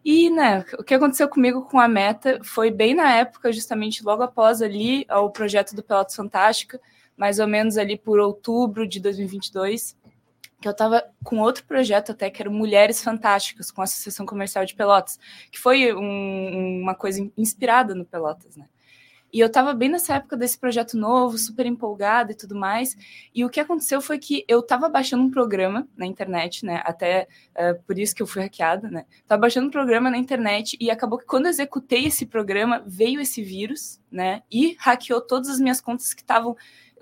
E, 0.04 0.30
né, 0.30 0.66
o 0.80 0.84
que 0.84 0.96
aconteceu 0.96 1.30
comigo 1.30 1.64
com 1.64 1.80
a 1.80 1.88
Meta 1.88 2.40
foi 2.44 2.72
bem 2.72 2.96
na 2.96 3.16
época, 3.16 3.52
justamente 3.52 4.04
logo 4.04 4.24
após 4.24 4.62
ali, 4.62 5.06
o 5.10 5.30
projeto 5.30 5.76
do 5.76 5.84
Pelotas 5.84 6.16
Fantástica, 6.16 6.80
mais 7.16 7.38
ou 7.38 7.48
menos 7.48 7.78
ali 7.78 7.98
por 7.98 8.20
outubro 8.20 8.88
de 8.88 9.00
2022, 9.00 9.96
que 10.60 10.68
eu 10.68 10.72
estava 10.72 11.04
com 11.24 11.40
outro 11.40 11.64
projeto 11.66 12.12
até, 12.12 12.30
que 12.30 12.42
era 12.42 12.50
Mulheres 12.50 13.04
Fantásticas, 13.04 13.70
com 13.70 13.82
a 13.82 13.84
Associação 13.84 14.26
Comercial 14.26 14.66
de 14.66 14.76
Pelotas, 14.76 15.20
que 15.52 15.60
foi 15.60 15.94
um, 15.94 16.82
uma 16.82 16.96
coisa 16.96 17.28
inspirada 17.38 17.94
no 17.94 18.06
Pelotas, 18.06 18.56
né? 18.56 18.66
E 19.34 19.40
eu 19.40 19.48
estava 19.48 19.74
bem 19.74 19.90
nessa 19.90 20.16
época 20.16 20.36
desse 20.36 20.58
projeto 20.58 20.98
novo, 20.98 21.38
super 21.38 21.66
empolgada 21.66 22.32
e 22.32 22.36
tudo 22.36 22.56
mais. 22.56 22.98
E 23.34 23.46
o 23.46 23.50
que 23.50 23.60
aconteceu 23.60 24.02
foi 24.02 24.20
que 24.20 24.44
eu 24.48 24.60
estava 24.60 24.90
baixando 24.90 25.24
um 25.24 25.32
programa 25.32 25.88
na 25.96 26.06
internet, 26.06 26.66
né? 26.66 26.82
Até 26.86 27.28
uh, 27.56 27.82
por 27.84 27.98
isso 27.98 28.14
que 28.14 28.22
eu 28.22 28.28
fui 28.28 28.42
hackeada, 28.42 28.90
né? 28.90 29.06
Tava 29.26 29.42
baixando 29.42 29.68
um 29.68 29.72
programa 29.72 30.12
na 30.12 30.18
internet 30.18 30.78
e 30.80 30.92
acabou 30.92 31.18
que 31.18 31.26
quando 31.26 31.46
eu 31.46 31.50
executei 31.50 32.06
esse 32.06 32.26
programa, 32.26 32.84
veio 32.86 33.22
esse 33.22 33.42
vírus, 33.42 34.02
né? 34.12 34.44
E 34.52 34.76
hackeou 34.80 35.22
todas 35.22 35.50
as 35.50 35.60
minhas 35.60 35.80
contas 35.80 36.14
que 36.14 36.22
estavam 36.22 36.56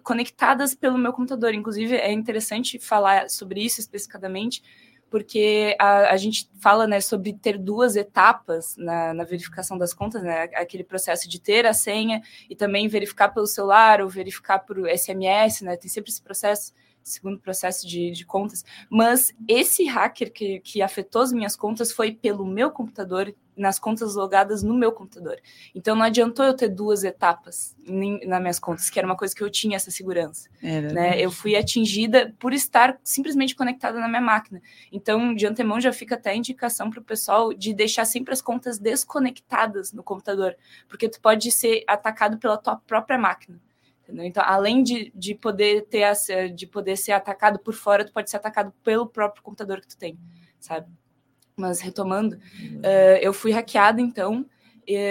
conectadas 0.03 0.73
pelo 0.73 0.97
meu 0.97 1.13
computador. 1.13 1.53
Inclusive, 1.53 1.95
é 1.95 2.11
interessante 2.11 2.79
falar 2.79 3.29
sobre 3.29 3.63
isso 3.63 3.79
especificadamente, 3.79 4.63
porque 5.09 5.75
a, 5.79 6.11
a 6.11 6.17
gente 6.17 6.49
fala 6.59 6.85
né, 6.85 7.01
sobre 7.01 7.33
ter 7.33 7.57
duas 7.57 7.95
etapas 7.95 8.75
na, 8.77 9.13
na, 9.13 9.23
verificação 9.23 9.77
das 9.77 9.93
contas, 9.93 10.21
né, 10.23 10.43
aquele 10.55 10.83
processo 10.83 11.27
de 11.27 11.39
ter 11.39 11.65
a 11.65 11.73
senha 11.73 12.21
e 12.49 12.55
também 12.55 12.87
verificar 12.87 13.29
pelo 13.29 13.47
celular 13.47 14.01
ou 14.01 14.09
verificar 14.09 14.59
por 14.59 14.77
SMS, 14.89 15.61
né, 15.61 15.77
tem 15.77 15.89
sempre 15.89 16.11
esse 16.11 16.21
processo 16.21 16.73
segundo 17.09 17.39
processo 17.39 17.87
de, 17.87 18.11
de 18.11 18.25
contas, 18.25 18.63
mas 18.89 19.33
esse 19.47 19.85
hacker 19.85 20.31
que, 20.31 20.59
que 20.59 20.81
afetou 20.81 21.21
as 21.21 21.31
minhas 21.31 21.55
contas 21.55 21.91
foi 21.91 22.11
pelo 22.11 22.45
meu 22.45 22.71
computador, 22.71 23.33
nas 23.59 23.77
contas 23.77 24.15
logadas 24.15 24.63
no 24.63 24.73
meu 24.73 24.91
computador. 24.91 25.37
Então 25.75 25.95
não 25.95 26.03
adiantou 26.03 26.45
eu 26.45 26.55
ter 26.55 26.69
duas 26.69 27.03
etapas 27.03 27.75
nas 27.85 28.39
minhas 28.39 28.59
contas, 28.59 28.89
que 28.89 28.97
era 28.97 29.05
uma 29.05 29.17
coisa 29.17 29.35
que 29.35 29.43
eu 29.43 29.49
tinha 29.49 29.75
essa 29.75 29.91
segurança. 29.91 30.49
É 30.63 30.81
né? 30.81 31.21
Eu 31.21 31.29
fui 31.29 31.55
atingida 31.55 32.33
por 32.39 32.53
estar 32.53 32.97
simplesmente 33.03 33.55
conectada 33.55 33.99
na 33.99 34.07
minha 34.07 34.21
máquina. 34.21 34.61
Então, 34.91 35.35
de 35.35 35.45
antemão, 35.45 35.81
já 35.81 35.91
fica 35.91 36.15
até 36.15 36.31
a 36.31 36.35
indicação 36.35 36.89
para 36.89 37.01
o 37.01 37.03
pessoal 37.03 37.53
de 37.53 37.73
deixar 37.73 38.05
sempre 38.05 38.33
as 38.33 38.41
contas 38.41 38.79
desconectadas 38.79 39.91
no 39.91 40.03
computador, 40.03 40.55
porque 40.87 41.09
tu 41.09 41.19
pode 41.19 41.51
ser 41.51 41.83
atacado 41.85 42.37
pela 42.37 42.57
tua 42.57 42.77
própria 42.77 43.17
máquina. 43.17 43.59
Então, 44.13 44.43
além 44.45 44.83
de, 44.83 45.11
de 45.15 45.35
poder 45.35 45.85
ter 45.87 46.05
de 46.53 46.65
poder 46.67 46.97
ser 46.97 47.11
atacado 47.11 47.59
por 47.59 47.73
fora, 47.73 48.05
tu 48.05 48.11
pode 48.11 48.29
ser 48.29 48.37
atacado 48.37 48.73
pelo 48.83 49.07
próprio 49.07 49.43
computador 49.43 49.81
que 49.81 49.87
tu 49.87 49.97
tem, 49.97 50.17
sabe? 50.59 50.87
Mas 51.55 51.81
retomando, 51.81 52.35
uh, 52.35 53.19
eu 53.21 53.33
fui 53.33 53.51
hackeada 53.51 54.01
então, 54.01 54.45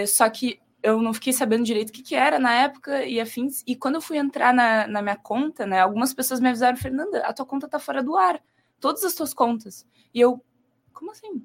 só 0.06 0.28
que 0.30 0.60
eu 0.82 1.02
não 1.02 1.12
fiquei 1.12 1.32
sabendo 1.32 1.64
direito 1.64 1.90
o 1.90 1.92
que, 1.92 2.02
que 2.02 2.14
era 2.14 2.38
na 2.38 2.54
época 2.54 3.04
e 3.04 3.20
afins. 3.20 3.62
E 3.66 3.74
quando 3.74 3.96
eu 3.96 4.00
fui 4.00 4.16
entrar 4.16 4.54
na, 4.54 4.86
na 4.86 5.02
minha 5.02 5.16
conta, 5.16 5.66
né, 5.66 5.80
algumas 5.80 6.14
pessoas 6.14 6.40
me 6.40 6.48
avisaram, 6.48 6.76
Fernanda, 6.76 7.20
a 7.20 7.32
tua 7.32 7.44
conta 7.44 7.68
tá 7.68 7.78
fora 7.78 8.02
do 8.02 8.16
ar, 8.16 8.40
todas 8.80 9.04
as 9.04 9.14
tuas 9.14 9.34
contas. 9.34 9.86
E 10.14 10.20
eu, 10.20 10.42
como 10.92 11.10
assim? 11.10 11.44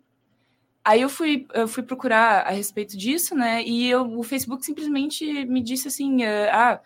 Aí 0.85 1.01
eu 1.01 1.09
fui, 1.09 1.47
eu 1.53 1.67
fui 1.67 1.81
procurar 1.81 2.41
a 2.41 2.51
respeito 2.51 2.97
disso, 2.97 3.33
né? 3.35 3.63
E 3.63 3.89
eu, 3.89 4.17
o 4.17 4.21
Facebook 4.21 4.65
simplesmente 4.65 5.45
me 5.45 5.61
disse 5.61 5.87
assim: 5.87 6.23
ah, 6.25 6.49
ah, 6.51 6.81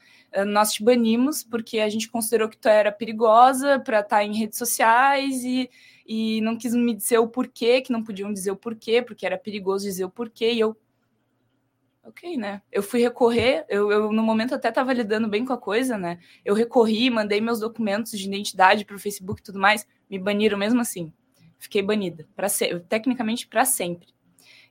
nós 0.46 0.74
te 0.74 0.84
banimos 0.84 1.44
porque 1.44 1.80
a 1.80 1.90
gente 1.90 2.10
considerou 2.10 2.50
que 2.50 2.58
tu 2.58 2.68
era 2.68 2.92
perigosa 2.92 3.80
para 3.80 4.00
estar 4.00 4.18
tá 4.18 4.24
em 4.24 4.36
redes 4.36 4.58
sociais 4.58 5.44
e, 5.44 5.70
e 6.06 6.42
não 6.42 6.58
quis 6.58 6.74
me 6.74 6.94
dizer 6.94 7.18
o 7.18 7.28
porquê, 7.28 7.82
que 7.82 7.92
não 7.92 8.04
podiam 8.04 8.32
dizer 8.32 8.52
o 8.52 8.56
porquê, 8.56 9.02
porque 9.02 9.26
era 9.26 9.38
perigoso 9.38 9.86
dizer 9.86 10.06
o 10.06 10.10
porquê, 10.10 10.52
e 10.52 10.60
eu. 10.60 10.76
Ok, 12.04 12.38
né? 12.38 12.62
Eu 12.72 12.82
fui 12.82 13.02
recorrer, 13.02 13.66
eu, 13.68 13.92
eu 13.92 14.12
no 14.14 14.24
momento 14.24 14.56
até 14.56 14.70
estava 14.70 14.94
lidando 14.94 15.28
bem 15.28 15.44
com 15.44 15.52
a 15.52 15.58
coisa, 15.58 15.98
né? 15.98 16.20
Eu 16.46 16.56
recorri, 16.56 17.10
mandei 17.10 17.42
meus 17.42 17.60
documentos 17.60 18.18
de 18.18 18.26
identidade 18.26 18.86
para 18.86 18.96
o 18.96 19.00
Facebook 19.00 19.42
e 19.42 19.44
tudo 19.44 19.60
mais, 19.60 19.86
me 20.10 20.18
baniram 20.18 20.58
mesmo 20.58 20.80
assim. 20.80 21.12
Fiquei 21.60 21.82
banida, 21.82 22.26
para 22.34 22.48
ser, 22.48 22.82
tecnicamente 22.84 23.46
para 23.46 23.66
sempre. 23.66 24.08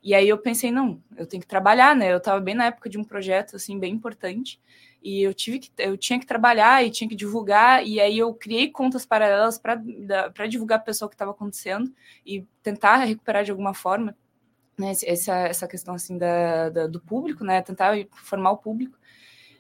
E 0.02 0.14
aí 0.14 0.26
eu 0.26 0.38
pensei, 0.38 0.70
não, 0.70 1.02
eu 1.14 1.26
tenho 1.26 1.42
que 1.42 1.48
trabalhar, 1.48 1.94
né? 1.94 2.11
Eu 2.11 2.18
estava 2.18 2.40
bem 2.40 2.54
na 2.54 2.66
época 2.66 2.88
de 2.88 2.96
um 2.96 3.04
projeto 3.04 3.57
assim 3.57 3.78
bem 3.78 3.92
importante 3.92 4.59
e 5.03 5.22
eu 5.22 5.32
tive 5.32 5.59
que 5.59 5.70
eu 5.78 5.97
tinha 5.97 6.18
que 6.18 6.26
trabalhar 6.26 6.84
e 6.84 6.90
tinha 6.90 7.09
que 7.09 7.14
divulgar 7.14 7.86
e 7.86 8.01
aí 8.01 8.18
eu 8.18 8.34
criei 8.34 8.70
contas 8.70 9.07
paralelas 9.07 9.59
para 9.59 10.47
divulgar 10.49 10.78
a 10.78 10.82
pessoa 10.82 11.09
que 11.09 11.14
estava 11.14 11.30
acontecendo 11.30 11.92
e 12.24 12.44
tentar 12.62 12.97
recuperar 12.97 13.44
de 13.44 13.51
alguma 13.51 13.74
forma 13.74 14.16
né, 14.78 14.92
essa, 15.05 15.34
essa 15.34 15.66
questão 15.66 15.94
assim 15.94 16.18
da, 16.18 16.68
da, 16.68 16.86
do 16.86 17.01
público, 17.01 17.44
né, 17.44 17.62
tentar 17.62 17.94
formar 18.11 18.51
o 18.51 18.59
público. 18.59 18.99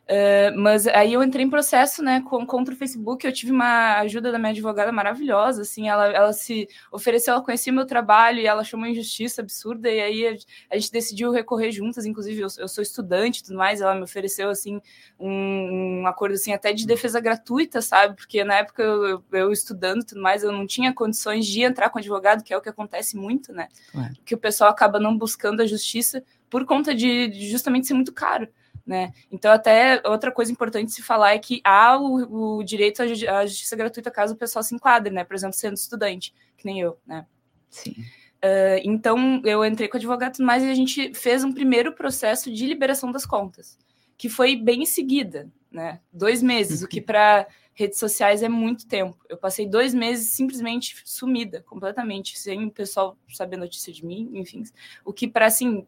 Uh, 0.08 0.56
mas 0.56 0.86
aí 0.86 1.14
eu 1.14 1.22
entrei 1.22 1.44
em 1.44 1.50
processo, 1.50 2.00
né, 2.00 2.22
com, 2.22 2.46
contra 2.46 2.72
o 2.72 2.76
Facebook. 2.76 3.26
Eu 3.26 3.32
tive 3.32 3.50
uma 3.50 3.98
ajuda 3.98 4.30
da 4.30 4.38
minha 4.38 4.52
advogada 4.52 4.92
maravilhosa, 4.92 5.62
assim, 5.62 5.88
ela, 5.88 6.06
ela 6.06 6.32
se 6.32 6.68
ofereceu, 6.92 7.34
ela 7.34 7.42
conhecia 7.42 7.72
meu 7.72 7.84
trabalho 7.84 8.38
e 8.38 8.46
ela 8.46 8.60
achou 8.60 8.78
uma 8.78 8.88
injustiça 8.88 9.42
absurda. 9.42 9.90
E 9.90 10.00
aí 10.00 10.28
a, 10.28 10.74
a 10.74 10.78
gente 10.78 10.92
decidiu 10.92 11.32
recorrer 11.32 11.72
juntas. 11.72 12.06
Inclusive, 12.06 12.40
eu, 12.40 12.48
eu, 12.58 12.68
sou 12.68 12.82
estudante 12.82 13.40
e 13.40 13.44
tudo 13.44 13.56
mais. 13.56 13.80
Ela 13.80 13.96
me 13.96 14.02
ofereceu, 14.02 14.48
assim, 14.48 14.80
um, 15.18 16.02
um, 16.02 16.06
acordo, 16.06 16.34
assim, 16.34 16.52
até 16.52 16.72
de 16.72 16.86
defesa 16.86 17.18
gratuita, 17.18 17.82
sabe? 17.82 18.14
Porque 18.14 18.44
na 18.44 18.54
época 18.58 18.82
eu, 18.84 19.24
eu 19.32 19.50
estudando 19.50 20.02
e 20.02 20.06
tudo 20.06 20.22
mais, 20.22 20.44
eu 20.44 20.52
não 20.52 20.68
tinha 20.68 20.94
condições 20.94 21.44
de 21.46 21.62
entrar 21.62 21.90
com 21.90 21.98
advogado, 21.98 22.44
que 22.44 22.54
é 22.54 22.56
o 22.56 22.62
que 22.62 22.68
acontece 22.68 23.16
muito, 23.16 23.52
né? 23.52 23.66
É. 23.92 24.10
Que 24.24 24.36
o 24.36 24.38
pessoal 24.38 24.70
acaba 24.70 25.00
não 25.00 25.18
buscando 25.18 25.62
a 25.62 25.66
justiça 25.66 26.22
por 26.48 26.64
conta 26.64 26.94
de, 26.94 27.26
de 27.26 27.50
justamente 27.50 27.88
ser 27.88 27.94
muito 27.94 28.12
caro. 28.12 28.48
Né? 28.86 29.12
Então, 29.32 29.50
até 29.50 30.00
outra 30.04 30.30
coisa 30.30 30.52
importante 30.52 30.92
se 30.92 31.02
falar 31.02 31.32
é 31.32 31.38
que 31.38 31.60
há 31.64 31.98
o, 31.98 32.58
o 32.58 32.62
direito 32.62 33.02
à 33.02 33.44
justiça 33.44 33.74
gratuita 33.74 34.12
caso 34.12 34.34
o 34.34 34.36
pessoal 34.36 34.62
se 34.62 34.76
enquadre, 34.76 35.12
né? 35.12 35.24
Por 35.24 35.34
exemplo, 35.34 35.56
sendo 35.56 35.74
estudante, 35.74 36.32
que 36.56 36.64
nem 36.64 36.80
eu, 36.80 36.96
né? 37.04 37.26
Sim. 37.68 37.90
Uh, 38.36 38.78
então, 38.84 39.42
eu 39.44 39.64
entrei 39.64 39.88
com 39.88 39.96
o 39.96 39.98
advogado 39.98 40.38
mais 40.38 40.62
e 40.62 40.70
a 40.70 40.74
gente 40.74 41.12
fez 41.14 41.42
um 41.42 41.52
primeiro 41.52 41.92
processo 41.94 42.52
de 42.52 42.64
liberação 42.64 43.10
das 43.10 43.26
contas, 43.26 43.76
que 44.16 44.28
foi 44.28 44.54
bem 44.54 44.82
em 44.82 44.86
seguida, 44.86 45.50
né? 45.68 46.00
Dois 46.12 46.40
meses, 46.40 46.82
o 46.82 46.88
que 46.88 47.00
para 47.00 47.46
redes 47.74 47.98
sociais 47.98 48.42
é 48.42 48.48
muito 48.48 48.86
tempo. 48.86 49.18
Eu 49.28 49.36
passei 49.36 49.68
dois 49.68 49.92
meses 49.92 50.30
simplesmente 50.30 50.96
sumida, 51.04 51.62
completamente, 51.66 52.38
sem 52.38 52.64
o 52.64 52.70
pessoal 52.70 53.18
saber 53.28 53.56
notícia 53.56 53.92
de 53.92 54.04
mim, 54.04 54.30
enfim. 54.34 54.62
O 55.04 55.12
que 55.12 55.26
para, 55.28 55.46
assim, 55.46 55.86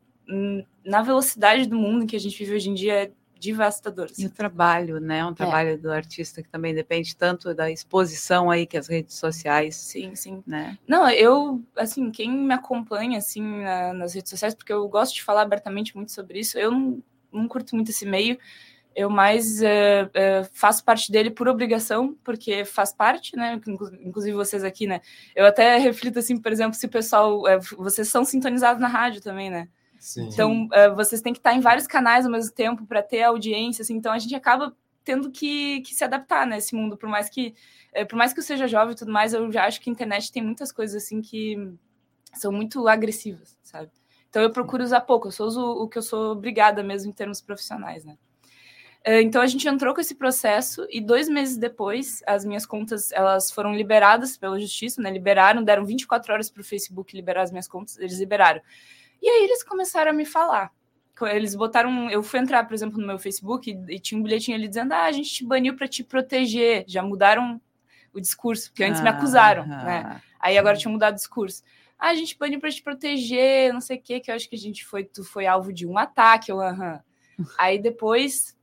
na 0.84 1.02
velocidade 1.02 1.66
do 1.66 1.76
mundo 1.76 2.06
que 2.06 2.16
a 2.16 2.20
gente 2.20 2.38
vive 2.38 2.56
hoje 2.56 2.70
em 2.70 2.74
dia 2.74 3.04
é 3.04 3.10
devastador. 3.38 4.06
Assim. 4.06 4.24
E 4.24 4.26
o 4.26 4.30
trabalho, 4.30 5.00
né? 5.00 5.24
Um 5.24 5.30
é. 5.30 5.34
trabalho 5.34 5.70
é. 5.70 5.76
do 5.76 5.90
artista 5.90 6.42
que 6.42 6.48
também 6.48 6.74
depende 6.74 7.16
tanto 7.16 7.54
da 7.54 7.70
exposição 7.70 8.50
aí 8.50 8.66
que 8.66 8.76
as 8.76 8.88
redes 8.88 9.14
sociais. 9.14 9.76
Sim, 9.76 10.14
sim. 10.14 10.42
Né? 10.46 10.76
Não, 10.86 11.08
eu, 11.08 11.62
assim, 11.76 12.10
quem 12.10 12.30
me 12.30 12.52
acompanha, 12.52 13.18
assim, 13.18 13.42
na, 13.42 13.92
nas 13.92 14.14
redes 14.14 14.30
sociais, 14.30 14.54
porque 14.54 14.72
eu 14.72 14.86
gosto 14.88 15.14
de 15.14 15.22
falar 15.22 15.42
abertamente 15.42 15.96
muito 15.96 16.12
sobre 16.12 16.40
isso, 16.40 16.58
eu 16.58 16.70
não, 16.70 17.02
não 17.32 17.48
curto 17.48 17.74
muito 17.74 17.90
esse 17.90 18.04
meio. 18.04 18.38
Eu 18.96 19.08
mais 19.08 19.62
é, 19.62 20.10
é, 20.12 20.44
faço 20.52 20.84
parte 20.84 21.12
dele 21.12 21.30
por 21.30 21.46
obrigação, 21.46 22.16
porque 22.24 22.64
faz 22.64 22.92
parte, 22.92 23.36
né? 23.36 23.60
Inclusive 24.04 24.32
vocês 24.32 24.64
aqui, 24.64 24.88
né? 24.88 25.00
Eu 25.36 25.46
até 25.46 25.78
reflito 25.78 26.18
assim, 26.18 26.36
por 26.36 26.50
exemplo, 26.50 26.74
se 26.74 26.86
o 26.86 26.88
pessoal. 26.88 27.46
É, 27.46 27.60
vocês 27.76 28.08
são 28.08 28.24
sintonizados 28.24 28.80
na 28.80 28.88
rádio 28.88 29.22
também, 29.22 29.50
né? 29.50 29.68
Sim. 29.98 30.28
Então, 30.28 30.66
uh, 30.66 30.94
vocês 30.94 31.20
têm 31.20 31.32
que 31.32 31.38
estar 31.38 31.54
em 31.54 31.60
vários 31.60 31.86
canais 31.86 32.24
ao 32.24 32.32
mesmo 32.32 32.54
tempo 32.54 32.86
para 32.86 33.02
ter 33.02 33.22
audiência, 33.22 33.82
assim, 33.82 33.96
então 33.96 34.12
a 34.12 34.18
gente 34.18 34.34
acaba 34.34 34.74
tendo 35.04 35.30
que, 35.30 35.80
que 35.80 35.94
se 35.94 36.04
adaptar 36.04 36.46
nesse 36.46 36.74
mundo, 36.74 36.96
por 36.96 37.08
mais 37.08 37.28
que 37.28 37.54
uh, 37.98 38.06
por 38.06 38.16
mais 38.16 38.32
que 38.32 38.40
eu 38.40 38.44
seja 38.44 38.68
jovem 38.68 38.92
e 38.92 38.96
tudo 38.96 39.12
mais, 39.12 39.32
eu 39.32 39.50
já 39.50 39.64
acho 39.64 39.80
que 39.80 39.90
a 39.90 39.92
internet 39.92 40.30
tem 40.30 40.42
muitas 40.42 40.70
coisas 40.70 41.02
assim 41.02 41.20
que 41.20 41.56
são 42.34 42.52
muito 42.52 42.86
agressivas, 42.86 43.56
sabe? 43.62 43.90
Então 44.28 44.42
eu 44.42 44.50
procuro 44.50 44.84
usar 44.84 45.00
pouco, 45.00 45.28
eu 45.28 45.32
só 45.32 45.44
uso 45.44 45.62
o 45.62 45.88
que 45.88 45.98
eu 45.98 46.02
sou 46.02 46.32
obrigada 46.32 46.82
mesmo 46.82 47.10
em 47.10 47.14
termos 47.14 47.40
profissionais, 47.40 48.04
né? 48.04 48.16
Uh, 49.06 49.22
então 49.22 49.40
a 49.40 49.46
gente 49.46 49.66
entrou 49.66 49.94
com 49.94 50.00
esse 50.00 50.14
processo 50.14 50.86
e 50.90 51.00
dois 51.00 51.28
meses 51.28 51.56
depois 51.56 52.22
as 52.26 52.44
minhas 52.44 52.66
contas 52.66 53.10
elas 53.12 53.50
foram 53.50 53.74
liberadas 53.74 54.36
pela 54.36 54.60
justiça, 54.60 55.00
né? 55.00 55.10
Liberaram, 55.10 55.62
deram 55.64 55.84
24 55.84 56.32
horas 56.32 56.50
para 56.50 56.60
o 56.60 56.64
Facebook 56.64 57.16
liberar 57.16 57.42
as 57.42 57.50
minhas 57.50 57.66
contas, 57.66 57.96
eles 57.98 58.18
liberaram. 58.18 58.60
E 59.20 59.28
aí 59.28 59.44
eles 59.44 59.62
começaram 59.62 60.10
a 60.10 60.14
me 60.14 60.24
falar. 60.24 60.72
Eles 61.22 61.54
botaram. 61.54 62.08
Eu 62.10 62.22
fui 62.22 62.38
entrar, 62.38 62.64
por 62.64 62.74
exemplo, 62.74 63.00
no 63.00 63.06
meu 63.06 63.18
Facebook 63.18 63.70
e, 63.70 63.94
e 63.94 63.98
tinha 63.98 64.18
um 64.18 64.22
bilhetinho 64.22 64.56
ali 64.56 64.68
dizendo: 64.68 64.92
ah, 64.92 65.04
a 65.04 65.12
gente 65.12 65.32
te 65.32 65.44
baniu 65.44 65.74
para 65.74 65.88
te 65.88 66.04
proteger. 66.04 66.84
Já 66.86 67.02
mudaram 67.02 67.60
o 68.12 68.20
discurso, 68.20 68.70
porque 68.70 68.84
antes 68.84 69.00
ah, 69.00 69.04
me 69.04 69.10
acusaram, 69.10 69.62
ah, 69.64 69.84
né? 69.84 70.22
Aí 70.38 70.56
agora 70.56 70.76
tinha 70.76 70.90
mudado 70.90 71.14
o 71.14 71.16
discurso. 71.16 71.62
Ah, 71.98 72.08
a 72.08 72.14
gente 72.14 72.38
baniu 72.38 72.60
para 72.60 72.70
te 72.70 72.82
proteger, 72.82 73.72
não 73.72 73.80
sei 73.80 73.98
o 73.98 74.00
quê, 74.00 74.20
que 74.20 74.30
eu 74.30 74.34
acho 74.34 74.48
que 74.48 74.54
a 74.54 74.58
gente 74.58 74.84
foi, 74.84 75.04
tu 75.04 75.24
foi 75.24 75.46
alvo 75.46 75.72
de 75.72 75.86
um 75.86 75.98
ataque. 75.98 76.50
Eu, 76.50 76.60
aham. 76.60 77.02
Aí 77.58 77.78
depois 77.78 78.56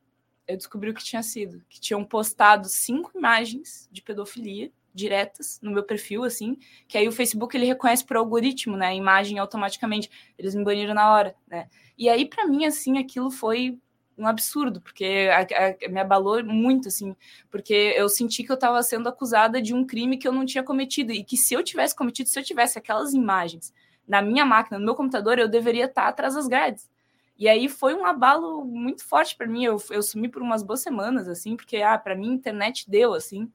eu 0.48 0.56
descobri 0.56 0.90
o 0.90 0.94
que 0.94 1.04
tinha 1.04 1.24
sido, 1.24 1.62
que 1.70 1.80
tinham 1.80 2.04
postado 2.04 2.68
cinco 2.70 3.12
imagens 3.16 3.90
de 3.92 4.02
pedofilia 4.02 4.72
diretas 4.96 5.60
no 5.62 5.72
meu 5.72 5.84
perfil, 5.84 6.24
assim, 6.24 6.58
que 6.88 6.98
aí 6.98 7.08
o 7.08 7.12
Facebook 7.12 7.56
ele 7.56 7.66
reconhece 7.66 8.06
por 8.06 8.18
algoritmo, 8.18 8.78
né, 8.78 8.88
a 8.88 8.96
imagem 8.96 9.38
automaticamente. 9.38 10.10
Eles 10.40 10.56
me 10.56 10.64
baniram 10.64 10.94
na 10.94 11.12
hora, 11.14 11.36
né? 11.48 11.68
E 11.98 12.10
aí 12.10 12.26
para 12.26 12.48
mim 12.48 12.66
assim 12.66 12.98
aquilo 12.98 13.30
foi 13.30 13.78
um 14.18 14.26
absurdo, 14.26 14.80
porque 14.80 15.30
a, 15.30 15.42
a, 15.42 15.90
me 15.90 16.00
abalou 16.00 16.44
muito, 16.44 16.88
assim, 16.88 17.16
porque 17.52 17.94
eu 17.98 18.08
senti 18.08 18.44
que 18.44 18.52
eu 18.52 18.56
estava 18.56 18.82
sendo 18.82 19.10
acusada 19.10 19.62
de 19.62 19.74
um 19.74 19.86
crime 19.86 20.18
que 20.18 20.28
eu 20.28 20.32
não 20.32 20.46
tinha 20.46 20.64
cometido 20.64 21.12
e 21.12 21.24
que 21.24 21.36
se 21.36 21.54
eu 21.54 21.62
tivesse 21.62 21.94
cometido, 21.94 22.30
se 22.30 22.40
eu 22.40 22.44
tivesse 22.44 22.78
aquelas 22.78 23.14
imagens 23.14 23.74
na 24.08 24.22
minha 24.22 24.46
máquina, 24.46 24.80
no 24.80 24.86
meu 24.86 24.96
computador, 24.96 25.38
eu 25.38 25.48
deveria 25.48 25.86
estar 25.86 26.08
atrás 26.08 26.36
das 26.36 26.48
grades. 26.48 26.90
E 27.38 27.50
aí 27.50 27.68
foi 27.68 27.94
um 27.94 28.06
abalo 28.06 28.64
muito 28.64 29.04
forte 29.04 29.36
para 29.36 29.48
mim. 29.48 29.66
Eu, 29.66 29.78
eu 29.90 30.02
sumi 30.02 30.30
por 30.30 30.42
umas 30.42 30.64
boas 30.64 30.82
semanas, 30.82 31.28
assim, 31.28 31.56
porque 31.56 31.78
ah, 31.78 31.98
para 31.98 32.16
mim 32.16 32.32
a 32.32 32.36
internet 32.36 32.90
deu, 32.90 33.14
assim. 33.14 33.52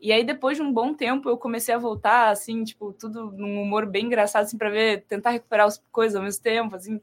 E 0.00 0.12
aí, 0.12 0.24
depois 0.24 0.56
de 0.56 0.62
um 0.62 0.72
bom 0.72 0.94
tempo, 0.94 1.28
eu 1.28 1.36
comecei 1.36 1.74
a 1.74 1.78
voltar, 1.78 2.30
assim, 2.30 2.62
tipo, 2.62 2.92
tudo 2.92 3.32
num 3.32 3.62
humor 3.62 3.84
bem 3.84 4.06
engraçado, 4.06 4.44
assim, 4.44 4.56
para 4.56 4.70
ver, 4.70 5.04
tentar 5.08 5.30
recuperar 5.30 5.66
as 5.66 5.82
coisas 5.90 6.14
ao 6.14 6.22
mesmo 6.22 6.42
tempo, 6.42 6.76
assim, 6.76 7.00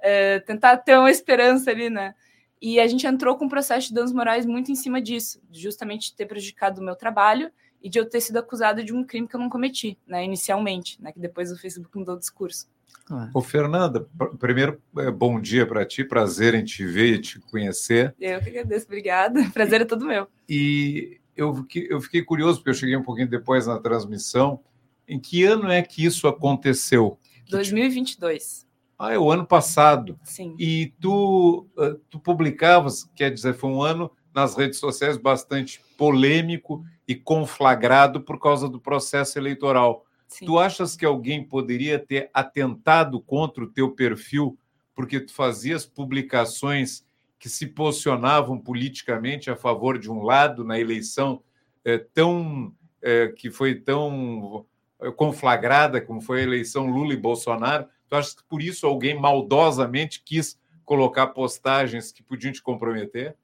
é, 0.00 0.40
tentar 0.40 0.78
ter 0.78 0.96
uma 0.96 1.10
esperança 1.10 1.70
ali, 1.70 1.90
né? 1.90 2.14
E 2.60 2.80
a 2.80 2.86
gente 2.86 3.06
entrou 3.06 3.36
com 3.36 3.44
um 3.44 3.48
processo 3.48 3.88
de 3.88 3.94
danos 3.94 4.12
morais 4.12 4.46
muito 4.46 4.72
em 4.72 4.74
cima 4.74 5.00
disso, 5.00 5.40
justamente 5.52 6.10
de 6.10 6.16
ter 6.16 6.26
prejudicado 6.26 6.80
o 6.80 6.84
meu 6.84 6.96
trabalho 6.96 7.52
e 7.82 7.88
de 7.88 7.98
eu 7.98 8.08
ter 8.08 8.20
sido 8.20 8.38
acusada 8.38 8.82
de 8.82 8.92
um 8.92 9.04
crime 9.04 9.28
que 9.28 9.36
eu 9.36 9.40
não 9.40 9.48
cometi, 9.48 9.96
né, 10.06 10.24
inicialmente, 10.24 11.00
né, 11.00 11.12
que 11.12 11.20
depois 11.20 11.52
o 11.52 11.56
Facebook 11.56 11.96
mudou 11.96 12.16
o 12.16 12.18
discurso. 12.18 12.68
Ah. 13.10 13.30
Ô, 13.32 13.40
Fernanda, 13.40 14.06
primeiro, 14.38 14.80
é, 14.98 15.10
bom 15.10 15.40
dia 15.40 15.66
para 15.66 15.86
ti, 15.86 16.04
prazer 16.04 16.54
em 16.54 16.64
te 16.64 16.84
ver 16.84 17.14
e 17.14 17.20
te 17.20 17.40
conhecer. 17.40 18.14
Eu 18.20 18.40
que 18.40 18.50
agradeço, 18.50 18.86
obrigada. 18.86 19.40
Prazer 19.54 19.82
é 19.82 19.84
todo 19.84 20.04
meu. 20.04 20.26
E 20.48 21.18
eu 21.38 21.54
fiquei, 21.54 21.86
eu 21.88 22.00
fiquei 22.00 22.22
curioso, 22.22 22.58
porque 22.58 22.70
eu 22.70 22.74
cheguei 22.74 22.96
um 22.96 23.02
pouquinho 23.02 23.28
depois 23.28 23.66
na 23.66 23.78
transmissão. 23.78 24.60
Em 25.06 25.18
que 25.18 25.44
ano 25.44 25.70
é 25.70 25.80
que 25.80 26.04
isso 26.04 26.26
aconteceu? 26.26 27.18
2022. 27.48 28.66
Ah, 28.98 29.14
é 29.14 29.18
o 29.18 29.30
ano 29.30 29.46
passado. 29.46 30.18
Sim. 30.24 30.56
E 30.58 30.92
tu, 31.00 31.66
ah, 31.78 31.96
tu 32.10 32.18
publicavas, 32.18 33.04
quer 33.14 33.32
dizer, 33.32 33.54
foi 33.54 33.70
um 33.70 33.80
ano 33.80 34.10
nas 34.34 34.56
redes 34.56 34.78
sociais 34.78 35.16
bastante 35.16 35.80
polêmico 35.96 36.84
e 37.06 37.14
conflagrado 37.14 38.20
por 38.20 38.40
causa 38.40 38.68
do 38.68 38.80
processo 38.80 39.38
eleitoral. 39.38 40.04
Sim. 40.26 40.44
Tu 40.44 40.58
achas 40.58 40.96
que 40.96 41.06
alguém 41.06 41.42
poderia 41.42 41.98
ter 41.98 42.30
atentado 42.34 43.20
contra 43.20 43.64
o 43.64 43.70
teu 43.70 43.92
perfil 43.92 44.58
porque 44.94 45.20
tu 45.20 45.32
fazias 45.32 45.86
publicações 45.86 47.04
que 47.38 47.48
se 47.48 47.66
posicionavam 47.66 48.58
politicamente 48.58 49.50
a 49.50 49.56
favor 49.56 49.98
de 49.98 50.10
um 50.10 50.22
lado 50.22 50.64
na 50.64 50.78
eleição 50.78 51.42
é, 51.84 51.98
tão 51.98 52.74
é, 53.00 53.28
que 53.28 53.50
foi 53.50 53.76
tão 53.76 54.66
é, 55.00 55.10
conflagrada 55.12 56.00
como 56.00 56.20
foi 56.20 56.40
a 56.40 56.44
eleição 56.44 56.90
Lula 56.90 57.14
e 57.14 57.16
Bolsonaro. 57.16 57.86
Tu 58.08 58.16
acha 58.16 58.36
que 58.36 58.44
por 58.44 58.60
isso 58.60 58.86
alguém 58.86 59.18
maldosamente 59.18 60.22
quis 60.24 60.58
colocar 60.84 61.28
postagens 61.28 62.10
que 62.10 62.22
podiam 62.22 62.52
te 62.52 62.62
comprometer? 62.62 63.36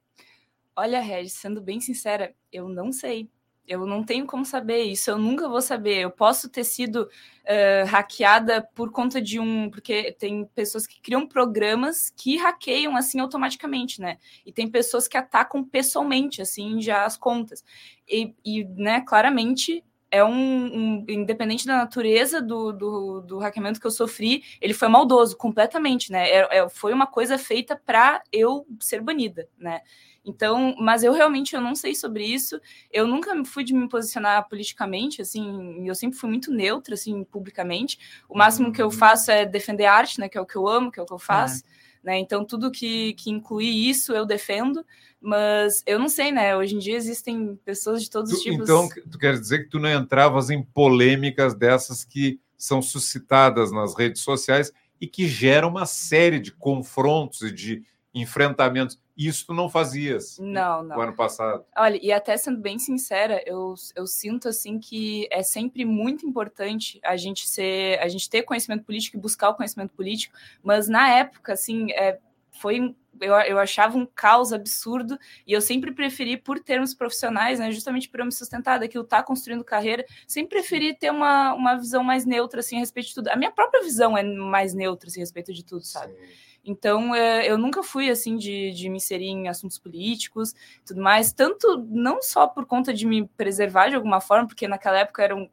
Olha, 0.76 1.00
Regis, 1.00 1.34
sendo 1.34 1.60
bem 1.60 1.80
sincera, 1.80 2.34
eu 2.50 2.68
não 2.68 2.90
sei. 2.90 3.30
Eu 3.66 3.86
não 3.86 4.04
tenho 4.04 4.26
como 4.26 4.44
saber 4.44 4.82
isso, 4.82 5.10
eu 5.10 5.18
nunca 5.18 5.48
vou 5.48 5.62
saber. 5.62 5.98
Eu 6.00 6.10
posso 6.10 6.48
ter 6.48 6.64
sido 6.64 7.02
uh, 7.02 7.86
hackeada 7.86 8.62
por 8.74 8.90
conta 8.90 9.20
de 9.22 9.40
um. 9.40 9.70
Porque 9.70 10.12
tem 10.12 10.44
pessoas 10.54 10.86
que 10.86 11.00
criam 11.00 11.26
programas 11.26 12.12
que 12.14 12.36
hackeiam 12.36 12.96
assim 12.96 13.20
automaticamente, 13.20 14.00
né? 14.00 14.18
E 14.44 14.52
tem 14.52 14.68
pessoas 14.68 15.08
que 15.08 15.16
atacam 15.16 15.64
pessoalmente, 15.64 16.42
assim, 16.42 16.80
já 16.80 17.04
as 17.04 17.16
contas. 17.16 17.64
E, 18.06 18.34
e 18.44 18.64
né, 18.64 19.00
claramente. 19.00 19.82
É 20.14 20.24
um, 20.24 20.32
um 20.32 21.04
independente 21.08 21.66
da 21.66 21.76
natureza 21.76 22.40
do, 22.40 22.72
do, 22.72 23.20
do, 23.20 23.38
hackeamento 23.38 23.80
que 23.80 23.86
eu 23.86 23.90
sofri, 23.90 24.44
ele 24.60 24.72
foi 24.72 24.86
maldoso 24.86 25.36
completamente, 25.36 26.12
né? 26.12 26.28
É, 26.28 26.58
é, 26.58 26.68
foi 26.68 26.92
uma 26.92 27.06
coisa 27.06 27.36
feita 27.36 27.74
para 27.74 28.22
eu 28.32 28.66
ser 28.78 29.00
banida, 29.00 29.48
né? 29.58 29.80
Então, 30.24 30.74
mas 30.78 31.02
eu 31.02 31.12
realmente 31.12 31.54
eu 31.54 31.60
não 31.60 31.74
sei 31.74 31.94
sobre 31.94 32.24
isso. 32.24 32.60
Eu 32.90 33.06
nunca 33.06 33.32
fui 33.44 33.62
de 33.62 33.74
me 33.74 33.88
posicionar 33.88 34.48
politicamente, 34.48 35.20
assim, 35.20 35.86
eu 35.86 35.94
sempre 35.94 36.16
fui 36.16 36.30
muito 36.30 36.50
neutra, 36.50 36.94
assim, 36.94 37.24
publicamente. 37.24 37.98
O 38.28 38.38
máximo 38.38 38.72
que 38.72 38.80
eu 38.80 38.86
uhum. 38.86 38.92
faço 38.92 39.30
é 39.30 39.44
defender 39.44 39.84
a 39.84 39.94
arte, 39.94 40.20
né, 40.20 40.28
que 40.28 40.38
é 40.38 40.40
o 40.40 40.46
que 40.46 40.56
eu 40.56 40.66
amo, 40.66 40.90
que 40.90 40.98
é 40.98 41.02
o 41.02 41.06
que 41.06 41.12
eu 41.12 41.18
faço. 41.18 41.62
Né? 42.04 42.18
Então, 42.18 42.44
tudo 42.44 42.70
que, 42.70 43.14
que 43.14 43.30
inclui 43.30 43.66
isso 43.66 44.12
eu 44.12 44.26
defendo, 44.26 44.84
mas 45.20 45.82
eu 45.86 45.98
não 45.98 46.08
sei, 46.08 46.30
né? 46.30 46.54
Hoje 46.54 46.76
em 46.76 46.78
dia 46.78 46.96
existem 46.96 47.56
pessoas 47.64 48.02
de 48.02 48.10
todos 48.10 48.30
tu, 48.30 48.36
os 48.36 48.42
tipos. 48.42 48.60
Então, 48.60 48.88
tu 49.10 49.18
quer 49.18 49.38
dizer 49.40 49.64
que 49.64 49.70
tu 49.70 49.78
não 49.80 49.90
entravas 49.90 50.50
em 50.50 50.62
polêmicas 50.62 51.54
dessas 51.54 52.04
que 52.04 52.38
são 52.56 52.82
suscitadas 52.82 53.72
nas 53.72 53.96
redes 53.96 54.22
sociais 54.22 54.70
e 55.00 55.06
que 55.06 55.26
geram 55.26 55.68
uma 55.70 55.86
série 55.86 56.38
de 56.38 56.52
confrontos 56.52 57.40
e 57.40 57.50
de 57.50 57.82
enfrentamentos. 58.12 58.98
Isso 59.16 59.46
tu 59.46 59.54
não 59.54 59.68
fazias 59.68 60.38
não, 60.38 60.82
não. 60.82 60.96
no 60.96 61.02
ano 61.02 61.14
passado. 61.14 61.64
Olha, 61.76 61.98
e 62.02 62.12
até 62.12 62.36
sendo 62.36 62.60
bem 62.60 62.78
sincera, 62.78 63.42
eu, 63.46 63.74
eu 63.94 64.06
sinto 64.06 64.48
assim 64.48 64.78
que 64.78 65.28
é 65.30 65.42
sempre 65.42 65.84
muito 65.84 66.26
importante 66.26 66.98
a 67.04 67.16
gente 67.16 67.48
ser, 67.48 67.98
a 68.00 68.08
gente 68.08 68.28
ter 68.28 68.42
conhecimento 68.42 68.84
político 68.84 69.16
e 69.16 69.20
buscar 69.20 69.50
o 69.50 69.54
conhecimento 69.54 69.92
político, 69.92 70.34
mas 70.62 70.88
na 70.88 71.08
época, 71.08 71.52
assim, 71.52 71.92
é, 71.92 72.18
foi 72.50 72.94
eu, 73.20 73.32
eu 73.34 73.58
achava 73.58 73.96
um 73.96 74.06
caos 74.06 74.52
absurdo 74.52 75.18
e 75.46 75.52
eu 75.52 75.60
sempre 75.60 75.92
preferi, 75.92 76.36
por 76.36 76.58
termos 76.58 76.94
profissionais, 76.94 77.58
né, 77.58 77.70
justamente 77.70 78.08
por 78.08 78.20
eu 78.20 78.26
me 78.26 78.32
sustentar 78.32 78.78
daquilo, 78.78 79.04
estar 79.04 79.18
tá 79.18 79.22
construindo 79.22 79.64
carreira, 79.64 80.04
sempre 80.26 80.58
preferi 80.58 80.94
ter 80.94 81.10
uma, 81.10 81.54
uma 81.54 81.76
visão 81.76 82.02
mais 82.02 82.24
neutra 82.24 82.60
assim, 82.60 82.76
a 82.76 82.80
respeito 82.80 83.08
de 83.08 83.14
tudo. 83.14 83.28
A 83.28 83.36
minha 83.36 83.50
própria 83.50 83.82
visão 83.82 84.16
é 84.16 84.22
mais 84.22 84.74
neutra 84.74 85.08
assim, 85.08 85.20
a 85.20 85.22
respeito 85.22 85.52
de 85.52 85.64
tudo, 85.64 85.84
sabe? 85.84 86.12
Sim. 86.12 86.53
Então, 86.64 87.14
é, 87.14 87.48
eu 87.50 87.58
nunca 87.58 87.82
fui 87.82 88.10
assim 88.10 88.36
de, 88.36 88.72
de 88.72 88.88
me 88.88 88.96
inserir 88.96 89.26
em 89.26 89.48
assuntos 89.48 89.78
políticos, 89.78 90.54
tudo 90.84 91.02
mais, 91.02 91.32
tanto 91.32 91.86
não 91.88 92.22
só 92.22 92.46
por 92.46 92.66
conta 92.66 92.92
de 92.92 93.06
me 93.06 93.26
preservar 93.36 93.88
de 93.90 93.96
alguma 93.96 94.20
forma, 94.20 94.46
porque 94.46 94.66
naquela 94.66 94.98
época 94.98 95.22
era 95.22 95.36
um, 95.36 95.48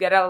era 0.00 0.28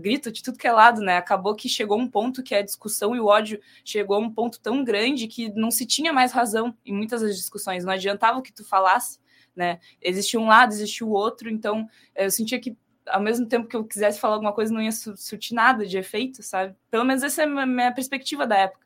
grito 0.00 0.30
de 0.32 0.42
tudo 0.42 0.58
que 0.58 0.66
é 0.66 0.72
lado, 0.72 1.00
né? 1.00 1.16
Acabou 1.16 1.54
que 1.54 1.68
chegou 1.68 1.98
um 1.98 2.08
ponto 2.08 2.42
que 2.42 2.54
a 2.54 2.62
discussão 2.62 3.14
e 3.14 3.20
o 3.20 3.26
ódio 3.26 3.60
chegou 3.84 4.16
a 4.16 4.20
um 4.20 4.30
ponto 4.30 4.60
tão 4.60 4.82
grande 4.84 5.26
que 5.26 5.52
não 5.52 5.70
se 5.70 5.84
tinha 5.84 6.12
mais 6.12 6.32
razão 6.32 6.74
em 6.84 6.94
muitas 6.94 7.20
das 7.20 7.36
discussões. 7.36 7.84
Não 7.84 7.92
adiantava 7.92 8.38
o 8.38 8.42
que 8.42 8.52
tu 8.52 8.64
falasse, 8.64 9.18
né? 9.54 9.80
Existia 10.00 10.40
um 10.40 10.46
lado, 10.46 10.72
existia 10.72 11.06
o 11.06 11.10
outro. 11.10 11.50
Então, 11.50 11.86
eu 12.14 12.30
sentia 12.30 12.58
que 12.58 12.76
ao 13.06 13.20
mesmo 13.20 13.46
tempo 13.46 13.68
que 13.68 13.76
eu 13.76 13.84
quisesse 13.84 14.20
falar 14.20 14.34
alguma 14.34 14.52
coisa, 14.52 14.72
não 14.72 14.80
ia 14.80 14.92
surtir 14.92 15.54
nada 15.54 15.84
de 15.86 15.98
efeito, 15.98 16.42
sabe? 16.42 16.74
Pelo 16.90 17.04
menos 17.04 17.22
essa 17.22 17.42
é 17.42 17.44
a 17.44 17.66
minha 17.66 17.92
perspectiva 17.92 18.46
da 18.46 18.56
época. 18.56 18.81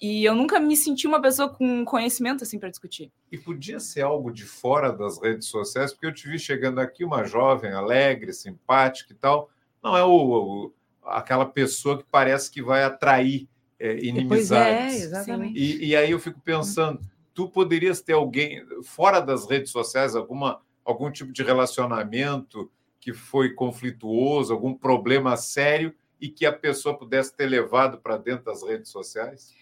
E 0.00 0.24
eu 0.24 0.34
nunca 0.34 0.60
me 0.60 0.76
senti 0.76 1.06
uma 1.06 1.20
pessoa 1.20 1.48
com 1.48 1.84
conhecimento 1.84 2.44
assim 2.44 2.58
para 2.58 2.68
discutir. 2.68 3.10
E 3.30 3.38
podia 3.38 3.80
ser 3.80 4.02
algo 4.02 4.30
de 4.30 4.44
fora 4.44 4.92
das 4.92 5.20
redes 5.20 5.48
sociais, 5.48 5.92
porque 5.92 6.06
eu 6.06 6.14
te 6.14 6.28
vi 6.28 6.38
chegando 6.38 6.80
aqui 6.80 7.04
uma 7.04 7.24
jovem, 7.24 7.72
alegre, 7.72 8.32
simpática 8.32 9.12
e 9.12 9.16
tal. 9.16 9.50
Não 9.82 9.96
é 9.96 10.04
o, 10.04 10.10
o 10.10 10.72
aquela 11.04 11.46
pessoa 11.46 11.98
que 11.98 12.04
parece 12.10 12.50
que 12.50 12.62
vai 12.62 12.84
atrair 12.84 13.48
é, 13.78 13.96
inimizades. 13.98 14.92
Pois 14.92 15.02
é, 15.02 15.04
exatamente. 15.04 15.58
E, 15.58 15.86
e, 15.86 15.96
aí 15.96 16.10
eu 16.12 16.18
fico 16.20 16.40
pensando, 16.40 17.00
tu 17.34 17.48
poderias 17.48 18.00
ter 18.00 18.12
alguém 18.12 18.64
fora 18.84 19.20
das 19.20 19.48
redes 19.48 19.70
sociais, 19.70 20.14
alguma, 20.14 20.60
algum 20.84 21.10
tipo 21.10 21.32
de 21.32 21.42
relacionamento 21.42 22.70
que 23.00 23.12
foi 23.12 23.52
conflituoso, 23.54 24.52
algum 24.52 24.72
problema 24.72 25.36
sério 25.36 25.92
e 26.20 26.28
que 26.28 26.46
a 26.46 26.52
pessoa 26.52 26.96
pudesse 26.96 27.34
ter 27.34 27.46
levado 27.46 27.98
para 27.98 28.16
dentro 28.16 28.44
das 28.44 28.62
redes 28.62 28.90
sociais? 28.90 29.52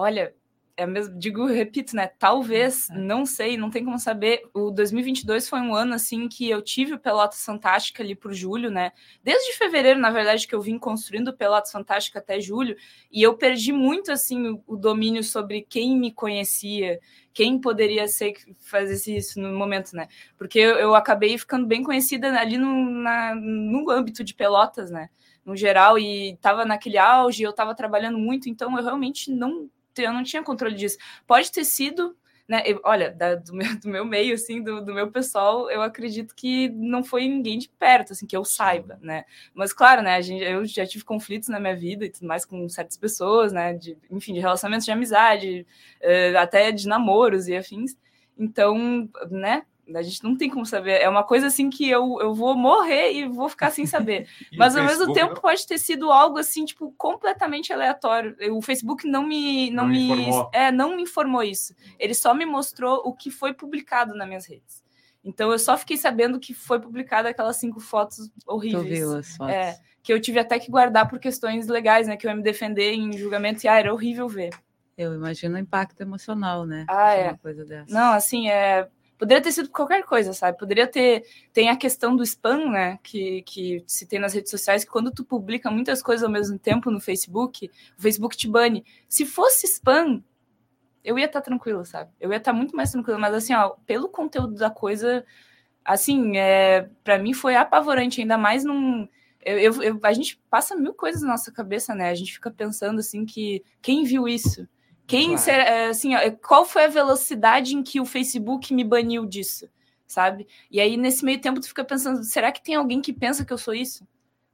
Olha, 0.00 0.34
é 0.78 0.86
mesmo, 0.86 1.18
digo, 1.18 1.44
repito, 1.44 1.94
né? 1.94 2.06
Talvez, 2.18 2.88
uhum. 2.88 3.04
não 3.04 3.26
sei, 3.26 3.58
não 3.58 3.68
tem 3.68 3.84
como 3.84 3.98
saber. 3.98 4.48
O 4.54 4.70
2022 4.70 5.46
foi 5.46 5.60
um 5.60 5.74
ano 5.74 5.92
assim 5.92 6.26
que 6.26 6.48
eu 6.48 6.62
tive 6.62 6.94
o 6.94 6.98
Pelotas 6.98 7.44
Fantástica 7.44 8.02
ali 8.02 8.14
por 8.14 8.32
julho, 8.32 8.70
né? 8.70 8.92
Desde 9.22 9.52
fevereiro, 9.58 10.00
na 10.00 10.10
verdade, 10.10 10.48
que 10.48 10.54
eu 10.54 10.62
vim 10.62 10.78
construindo 10.78 11.28
o 11.28 11.36
Pelotas 11.36 11.70
Fantástica 11.70 12.18
até 12.18 12.40
julho, 12.40 12.74
e 13.12 13.22
eu 13.22 13.36
perdi 13.36 13.74
muito 13.74 14.10
assim 14.10 14.48
o, 14.48 14.64
o 14.66 14.74
domínio 14.74 15.22
sobre 15.22 15.66
quem 15.68 15.98
me 15.98 16.10
conhecia, 16.10 16.98
quem 17.34 17.60
poderia 17.60 18.08
ser 18.08 18.32
que 18.32 18.56
fazesse 18.58 19.14
isso 19.14 19.38
no 19.38 19.52
momento, 19.52 19.94
né? 19.94 20.08
Porque 20.38 20.58
eu, 20.58 20.76
eu 20.76 20.94
acabei 20.94 21.36
ficando 21.36 21.66
bem 21.66 21.82
conhecida 21.82 22.32
ali 22.40 22.56
no, 22.56 22.90
na, 22.90 23.34
no 23.34 23.90
âmbito 23.90 24.24
de 24.24 24.32
Pelotas, 24.32 24.90
né? 24.90 25.10
No 25.44 25.54
geral, 25.54 25.98
e 25.98 26.38
tava 26.40 26.64
naquele 26.64 26.96
auge, 26.96 27.42
eu 27.42 27.52
tava 27.52 27.74
trabalhando 27.74 28.16
muito, 28.16 28.48
então 28.48 28.74
eu 28.78 28.82
realmente 28.82 29.30
não 29.30 29.68
eu 29.96 30.12
não 30.12 30.22
tinha 30.22 30.42
controle 30.42 30.74
disso. 30.74 30.96
Pode 31.26 31.50
ter 31.50 31.64
sido, 31.64 32.16
né? 32.48 32.62
Eu, 32.66 32.80
olha, 32.84 33.10
da, 33.12 33.36
do, 33.36 33.54
meu, 33.54 33.78
do, 33.78 33.88
meu, 33.88 34.04
meio, 34.04 34.34
assim, 34.34 34.62
do, 34.62 34.84
do, 34.84 34.92
meu 34.92 35.10
pessoal, 35.10 35.70
eu 35.70 35.82
acredito 35.82 36.34
que 36.34 36.68
não 36.70 37.04
foi 37.04 37.28
ninguém 37.28 37.58
de 37.58 37.68
perto, 37.68 38.12
assim, 38.12 38.26
que 38.26 38.36
eu 38.36 38.44
saiba, 38.44 38.98
né? 39.00 39.24
Mas, 39.54 39.72
claro, 39.72 40.02
né, 40.02 40.16
a 40.16 40.20
gente, 40.20 40.42
eu 40.42 40.64
já 40.64 40.86
tive 40.86 41.04
conflitos 41.04 41.48
na 41.48 41.60
minha 41.60 41.76
vida 41.76 42.04
e 42.04 42.10
tudo 42.10 42.26
mais 42.26 42.44
com 42.44 42.68
certas 42.68 42.96
pessoas, 42.96 43.52
né? 43.52 43.74
De, 43.74 43.96
enfim, 44.10 44.34
de 44.34 44.40
relacionamentos 44.40 44.84
de 44.84 44.90
amizade, 44.92 45.66
uh, 46.02 46.38
até 46.38 46.72
de 46.72 46.88
namoros 46.88 47.46
e 47.48 47.56
afins. 47.56 47.96
Então, 48.36 49.08
né, 49.30 49.62
a 49.96 50.02
gente 50.02 50.22
não 50.22 50.36
tem 50.36 50.48
como 50.48 50.64
saber. 50.64 51.00
É 51.00 51.08
uma 51.08 51.22
coisa 51.24 51.46
assim 51.46 51.70
que 51.70 51.88
eu, 51.88 52.18
eu 52.20 52.34
vou 52.34 52.56
morrer 52.56 53.12
e 53.12 53.28
vou 53.28 53.48
ficar 53.48 53.70
sem 53.70 53.86
saber. 53.86 54.28
Mas 54.56 54.76
ao 54.76 54.84
mesmo 54.84 55.12
tempo 55.12 55.34
não? 55.34 55.40
pode 55.40 55.66
ter 55.66 55.78
sido 55.78 56.10
algo 56.10 56.38
assim, 56.38 56.64
tipo, 56.64 56.92
completamente 56.96 57.72
aleatório. 57.72 58.36
O 58.52 58.62
Facebook 58.62 59.06
não 59.06 59.26
me 59.26 59.70
não, 59.70 59.84
não 59.84 59.90
me 59.90 60.04
informou. 60.04 60.50
é, 60.52 60.72
não 60.72 60.96
me 60.96 61.02
informou 61.02 61.42
isso. 61.42 61.74
Ele 61.98 62.14
só 62.14 62.34
me 62.34 62.46
mostrou 62.46 63.02
o 63.04 63.12
que 63.12 63.30
foi 63.30 63.52
publicado 63.52 64.14
nas 64.14 64.26
minhas 64.26 64.46
redes. 64.46 64.82
Então 65.22 65.52
eu 65.52 65.58
só 65.58 65.76
fiquei 65.76 65.96
sabendo 65.96 66.40
que 66.40 66.54
foi 66.54 66.80
publicada 66.80 67.28
aquelas 67.28 67.56
cinco 67.56 67.80
fotos 67.80 68.30
horríveis. 68.46 68.84
Tu 68.84 68.88
viu 68.88 69.16
as 69.16 69.36
fotos. 69.36 69.54
É, 69.54 69.78
que 70.02 70.12
eu 70.12 70.20
tive 70.20 70.38
até 70.38 70.58
que 70.58 70.70
guardar 70.70 71.08
por 71.08 71.18
questões 71.18 71.66
legais, 71.66 72.06
né? 72.06 72.16
Que 72.16 72.26
eu 72.26 72.30
ia 72.30 72.36
me 72.36 72.42
defender 72.42 72.92
em 72.92 73.12
julgamento 73.12 73.64
e 73.64 73.68
ah, 73.68 73.78
era 73.78 73.92
horrível 73.92 74.28
ver. 74.28 74.50
Eu 74.96 75.14
imagino 75.14 75.56
o 75.56 75.58
impacto 75.58 76.00
emocional, 76.00 76.66
né? 76.66 76.84
Ah, 76.88 77.14
é. 77.14 77.34
coisa 77.36 77.64
dessa. 77.64 77.92
Não, 77.92 78.12
assim, 78.12 78.48
é 78.48 78.88
Poderia 79.20 79.42
ter 79.42 79.52
sido 79.52 79.68
qualquer 79.68 80.02
coisa, 80.02 80.32
sabe? 80.32 80.56
Poderia 80.56 80.86
ter. 80.86 81.24
Tem 81.52 81.68
a 81.68 81.76
questão 81.76 82.16
do 82.16 82.22
spam, 82.22 82.70
né? 82.70 82.98
Que, 83.02 83.42
que 83.42 83.84
se 83.86 84.06
tem 84.06 84.18
nas 84.18 84.32
redes 84.32 84.50
sociais, 84.50 84.82
que 84.82 84.90
quando 84.90 85.10
tu 85.10 85.22
publica 85.22 85.70
muitas 85.70 86.02
coisas 86.02 86.24
ao 86.24 86.30
mesmo 86.30 86.58
tempo 86.58 86.90
no 86.90 86.98
Facebook, 86.98 87.70
o 87.98 88.00
Facebook 88.00 88.34
te 88.34 88.48
bane. 88.48 88.82
Se 89.06 89.26
fosse 89.26 89.66
spam, 89.66 90.24
eu 91.04 91.18
ia 91.18 91.26
estar 91.26 91.40
tá 91.40 91.44
tranquilo, 91.44 91.84
sabe? 91.84 92.10
Eu 92.18 92.30
ia 92.30 92.38
estar 92.38 92.52
tá 92.52 92.56
muito 92.56 92.74
mais 92.74 92.92
tranquilo, 92.92 93.20
mas 93.20 93.34
assim, 93.34 93.52
ó, 93.52 93.76
pelo 93.84 94.08
conteúdo 94.08 94.54
da 94.54 94.70
coisa, 94.70 95.22
assim, 95.84 96.38
é, 96.38 96.88
para 97.04 97.18
mim 97.18 97.34
foi 97.34 97.56
apavorante, 97.56 98.22
ainda 98.22 98.38
mais 98.38 98.64
num. 98.64 99.06
Eu, 99.44 99.58
eu, 99.58 99.82
eu, 99.82 100.00
a 100.02 100.14
gente 100.14 100.40
passa 100.48 100.74
mil 100.74 100.94
coisas 100.94 101.20
na 101.20 101.28
nossa 101.28 101.52
cabeça, 101.52 101.94
né? 101.94 102.08
A 102.08 102.14
gente 102.14 102.32
fica 102.32 102.50
pensando 102.50 103.00
assim 103.00 103.26
que 103.26 103.62
quem 103.82 104.02
viu 104.02 104.26
isso? 104.26 104.66
Quem 105.10 105.26
claro. 105.30 105.42
será, 105.42 105.64
é, 105.64 105.86
assim, 105.88 106.12
qual 106.46 106.64
foi 106.64 106.84
a 106.84 106.88
velocidade 106.88 107.74
em 107.74 107.82
que 107.82 108.00
o 108.00 108.06
Facebook 108.06 108.72
me 108.72 108.84
baniu 108.84 109.26
disso, 109.26 109.68
sabe? 110.06 110.46
E 110.70 110.80
aí 110.80 110.96
nesse 110.96 111.24
meio 111.24 111.40
tempo 111.40 111.58
tu 111.58 111.66
fica 111.66 111.84
pensando, 111.84 112.22
será 112.22 112.52
que 112.52 112.62
tem 112.62 112.76
alguém 112.76 113.00
que 113.00 113.12
pensa 113.12 113.44
que 113.44 113.52
eu 113.52 113.58
sou 113.58 113.74
isso? 113.74 114.06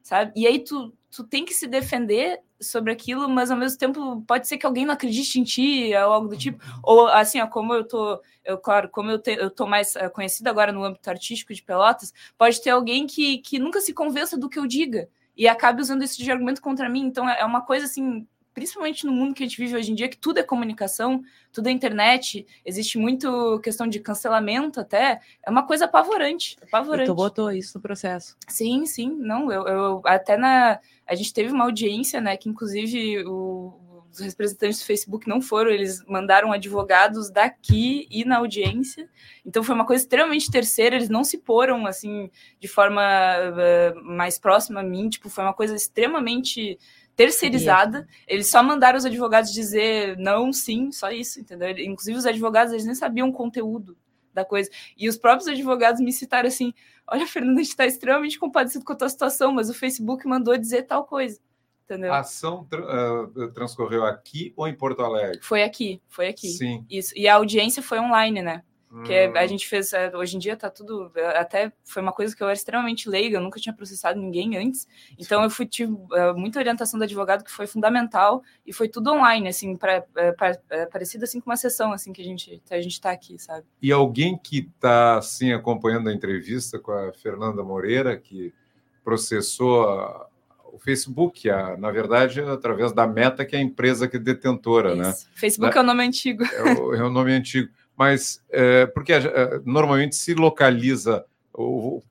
Sabe? 0.03 0.33
E 0.35 0.47
aí 0.47 0.61
tu, 0.61 0.95
tu 1.11 1.25
tem 1.25 1.45
que 1.45 1.53
se 1.53 1.67
defender 1.67 2.41
sobre 2.59 2.91
aquilo, 2.91 3.29
mas 3.29 3.51
ao 3.51 3.57
mesmo 3.59 3.79
tempo 3.79 4.23
pode 4.27 4.49
ser 4.49 4.57
que 4.57 4.65
alguém 4.65 4.87
não 4.87 4.95
acredite 4.95 5.39
em 5.39 5.45
ti 5.45 5.91
ou 5.95 6.13
algo 6.13 6.29
do 6.29 6.39
tipo. 6.39 6.65
Ou 6.83 7.07
assim, 7.09 7.39
ó, 7.39 7.47
como 7.47 7.75
eu 7.75 7.87
tô, 7.87 8.19
eu 8.43 8.57
claro, 8.57 8.89
como 8.89 9.11
eu, 9.11 9.19
te, 9.19 9.33
eu 9.33 9.51
tô 9.51 9.67
mais 9.67 9.95
uh, 9.95 10.11
conhecida 10.11 10.49
agora 10.49 10.73
no 10.73 10.85
âmbito 10.85 11.11
artístico 11.11 11.53
de 11.53 11.63
Pelotas, 11.63 12.15
pode 12.39 12.63
ter 12.63 12.71
alguém 12.71 13.07
que, 13.07 13.39
que 13.39 13.59
nunca 13.59 13.81
se 13.83 13.93
convença 13.93 14.39
do 14.39 14.49
que 14.49 14.59
eu 14.59 14.67
diga 14.67 15.07
e 15.37 15.47
acabe 15.47 15.83
usando 15.83 16.03
isso 16.03 16.23
de 16.23 16.31
argumento 16.33 16.63
contra 16.63 16.89
mim. 16.89 17.05
Então 17.05 17.29
é, 17.29 17.41
é 17.41 17.45
uma 17.45 17.61
coisa 17.61 17.85
assim 17.85 18.27
principalmente 18.57 19.05
no 19.05 19.13
mundo 19.13 19.35
que 19.35 19.45
a 19.45 19.47
gente 19.47 19.59
vive 19.59 19.77
hoje 19.77 19.93
em 19.93 19.95
dia, 19.95 20.09
que 20.09 20.17
tudo 20.17 20.39
é 20.39 20.43
comunicação, 20.43 21.23
tudo 21.53 21.69
é 21.69 21.71
internet, 21.71 22.47
existe 22.65 22.97
muito 22.97 23.61
questão 23.61 23.87
de 23.87 24.01
cancelamento 24.01 24.81
até, 24.81 25.21
é 25.45 25.51
uma 25.51 25.67
coisa 25.67 25.85
apavorante, 25.85 26.57
apavorante. 26.63 27.07
Tu 27.07 27.15
botou 27.15 27.53
isso 27.53 27.77
no 27.77 27.83
processo. 27.83 28.35
Sim, 28.49 28.87
sim, 28.87 29.15
não, 29.15 29.53
eu, 29.53 29.67
eu 29.67 30.03
até 30.07 30.39
na, 30.39 30.81
a 31.07 31.15
gente 31.15 31.35
teve 31.35 31.53
uma 31.53 31.65
audiência, 31.65 32.19
né, 32.19 32.35
que 32.35 32.49
inclusive 32.49 33.27
o, 33.27 33.79
os 34.11 34.21
representantes 34.21 34.81
do 34.81 34.87
Facebook 34.87 35.29
não 35.29 35.43
foram, 35.43 35.71
eles 35.71 36.03
mandaram 36.07 36.51
advogados 36.51 37.29
daqui 37.29 38.09
e 38.11 38.25
na 38.25 38.39
audiência. 38.39 39.07
Então 39.45 39.63
foi 39.63 39.75
uma 39.75 39.85
coisa 39.85 40.03
extremamente 40.03 40.51
terceira, 40.51 40.97
eles 40.97 41.11
não 41.11 41.25
se 41.25 41.37
poram 41.37 41.87
assim 41.87 42.31
de 42.59 42.69
forma 42.69 43.03
uh, 43.03 44.03
mais 44.03 44.39
próxima 44.39 44.81
a 44.81 44.83
mim, 44.83 45.11
tipo, 45.11 45.29
foi 45.29 45.45
uma 45.45 45.53
coisa 45.53 45.77
extremamente 45.77 46.79
terceirizada. 47.17 48.07
Eles 48.29 48.49
só 48.49 48.63
mandaram 48.63 48.99
os 48.99 49.07
advogados 49.07 49.51
dizer 49.53 50.17
não, 50.19 50.53
sim, 50.53 50.93
só 50.93 51.11
isso, 51.11 51.41
entendeu? 51.41 51.71
Inclusive 51.71 52.19
os 52.19 52.27
advogados, 52.27 52.73
eles 52.73 52.85
nem 52.85 52.95
sabiam 52.95 53.31
o 53.31 53.33
conteúdo 53.33 53.97
da 54.33 54.45
coisa. 54.45 54.71
E 54.97 55.09
os 55.09 55.17
próprios 55.17 55.49
advogados 55.49 56.01
me 56.01 56.13
citaram 56.13 56.47
assim: 56.47 56.73
olha, 57.07 57.27
Fernanda, 57.27 57.61
a 57.61 57.63
gente 57.63 57.71
está 57.71 57.87
extremamente 57.87 58.39
compadecido 58.39 58.85
com 58.85 58.93
a 58.93 58.97
tua 58.97 59.09
situação, 59.09 59.51
mas 59.51 59.71
o 59.71 59.75
Facebook 59.75 60.29
mandou 60.29 60.57
dizer 60.57 60.83
tal 60.83 61.05
coisa. 61.05 61.41
Entendeu? 61.85 62.13
A 62.13 62.19
ação 62.19 62.65
tra 62.65 62.81
uh, 62.81 63.53
transcorreu 63.53 64.05
aqui 64.05 64.53
ou 64.57 64.67
em 64.67 64.75
Porto 64.75 65.03
Alegre? 65.03 65.39
Foi 65.41 65.63
aqui, 65.63 66.03
foi 66.09 66.29
aqui. 66.29 66.49
Sim. 66.49 66.85
Isso. 66.91 67.13
E 67.17 67.29
a 67.29 67.37
audiência 67.37 67.81
foi 67.83 67.99
online, 68.01 68.43
né? 68.43 68.63
Que 69.05 69.29
hum. 69.29 69.33
a 69.37 69.47
gente 69.47 69.67
fez, 69.67 69.93
é, 69.93 70.17
hoje 70.17 70.37
em 70.37 70.39
dia 70.39 70.57
tá 70.57 70.71
tudo, 70.71 71.11
é, 71.17 71.39
até 71.39 71.73
foi 71.85 72.01
uma 72.01 72.13
coisa 72.13 72.35
que 72.37 72.43
eu 72.43 72.47
era 72.47 72.55
extremamente 72.55 73.09
leiga, 73.09 73.37
eu 73.37 73.41
nunca 73.43 73.59
tinha 73.59 73.75
processado 73.75 74.19
ninguém 74.19 74.57
antes, 74.57 74.87
então 75.19 75.43
eu 75.43 75.51
fui, 75.51 75.67
tive 75.67 75.93
muita 76.37 76.61
orientação 76.61 76.97
do 76.99 77.03
advogado 77.03 77.45
que 77.45 77.51
foi 77.51 77.67
fundamental, 77.67 78.43
e 78.65 78.73
foi 78.73 78.89
tudo 78.89 79.13
online, 79.13 79.49
assim, 79.49 79.77
pra, 79.77 80.03
pra, 80.03 80.57
parecido 80.91 81.25
assim 81.25 81.41
com 81.41 81.51
uma 81.51 81.57
sessão, 81.57 81.93
assim, 81.93 82.13
que 82.13 82.23
a 82.23 82.25
gente, 82.25 82.63
a 82.71 82.81
gente 82.81 83.01
tá 83.01 83.11
aqui, 83.11 83.37
sabe? 83.39 83.67
E 83.83 83.91
alguém 83.91 84.39
que 84.39 84.71
tá, 84.79 85.19
assim, 85.19 85.53
acompanhando 85.53 86.09
a 86.09 86.13
entrevista 86.13 86.79
com 86.79 86.93
a 86.93 87.13
Fernanda 87.13 87.65
Moreira, 87.65 88.17
que 88.17 88.55
processou 89.03 89.89
a, 89.89 90.29
o 90.73 90.79
Facebook, 90.79 91.51
a, 91.51 91.77
na 91.77 91.91
verdade, 91.91 92.41
através 92.41 92.93
da 92.93 93.07
Meta, 93.07 93.45
que 93.45 93.57
é 93.57 93.59
a 93.59 93.63
empresa 93.63 94.07
que 94.07 94.17
é 94.17 94.21
detentora, 94.21 94.95
né? 94.95 95.11
Isso. 95.11 95.27
né? 95.27 95.33
Facebook 95.35 95.75
da, 95.75 95.81
é 95.81 95.83
o 95.83 95.87
nome 95.87 96.05
antigo. 96.05 96.45
É 96.45 96.63
o, 96.63 96.95
é 96.95 97.03
o 97.03 97.11
nome 97.11 97.33
antigo 97.33 97.69
mas 97.97 98.43
é, 98.51 98.87
porque 98.87 99.13
é, 99.13 99.61
normalmente 99.65 100.17
se 100.17 100.35
localiza, 100.35 101.25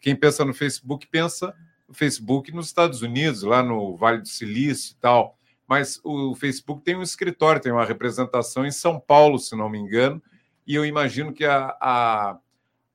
quem 0.01 0.15
pensa 0.15 0.43
no 0.43 0.53
Facebook 0.53 1.07
pensa 1.07 1.53
no 1.87 1.93
Facebook 1.93 2.51
nos 2.51 2.67
Estados 2.67 3.01
Unidos, 3.01 3.43
lá 3.43 3.61
no 3.61 3.95
Vale 3.95 4.21
do 4.21 4.27
Silício 4.27 4.93
e 4.93 4.95
tal, 4.95 5.37
mas 5.67 5.99
o 6.03 6.35
Facebook 6.35 6.83
tem 6.83 6.95
um 6.95 7.01
escritório, 7.01 7.61
tem 7.61 7.71
uma 7.71 7.85
representação 7.85 8.65
em 8.65 8.71
São 8.71 8.99
Paulo, 8.99 9.39
se 9.39 9.55
não 9.55 9.69
me 9.69 9.77
engano, 9.77 10.21
e 10.65 10.73
eu 10.73 10.85
imagino 10.85 11.31
que 11.31 11.45
a, 11.45 11.75
a, 11.79 12.37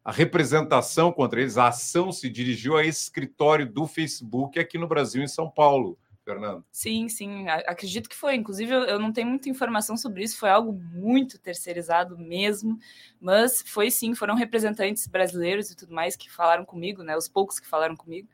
a 0.05 0.13
representação 0.13 1.13
contra 1.13 1.41
eles, 1.41 1.57
a 1.57 1.69
ação 1.69 2.11
se 2.11 2.29
dirigiu 2.29 2.77
a 2.77 2.85
esse 2.85 3.03
escritório 3.03 3.67
do 3.67 3.87
Facebook 3.87 4.59
aqui 4.59 4.77
no 4.77 4.89
Brasil, 4.89 5.23
em 5.23 5.29
São 5.29 5.49
Paulo. 5.49 5.97
Fernando? 6.31 6.65
Sim, 6.71 7.09
sim, 7.09 7.49
acredito 7.49 8.09
que 8.09 8.17
foi. 8.17 8.37
Inclusive, 8.37 8.73
eu 8.73 8.99
não 8.99 9.13
tenho 9.13 9.29
muita 9.29 9.49
informação 9.49 9.97
sobre 9.97 10.23
isso, 10.23 10.39
foi 10.39 10.49
algo 10.49 10.73
muito 10.73 11.39
terceirizado 11.39 12.17
mesmo, 12.17 12.79
mas 13.21 13.63
foi 13.67 13.91
sim, 13.91 14.15
foram 14.15 14.35
representantes 14.35 15.07
brasileiros 15.07 15.71
e 15.71 15.77
tudo 15.77 15.93
mais 15.93 16.15
que 16.17 16.31
falaram 16.31 16.65
comigo, 16.65 17.03
né? 17.03 17.17
Os 17.17 17.29
poucos 17.29 17.59
que 17.59 17.67
falaram 17.67 17.97
comigo. 17.97 18.29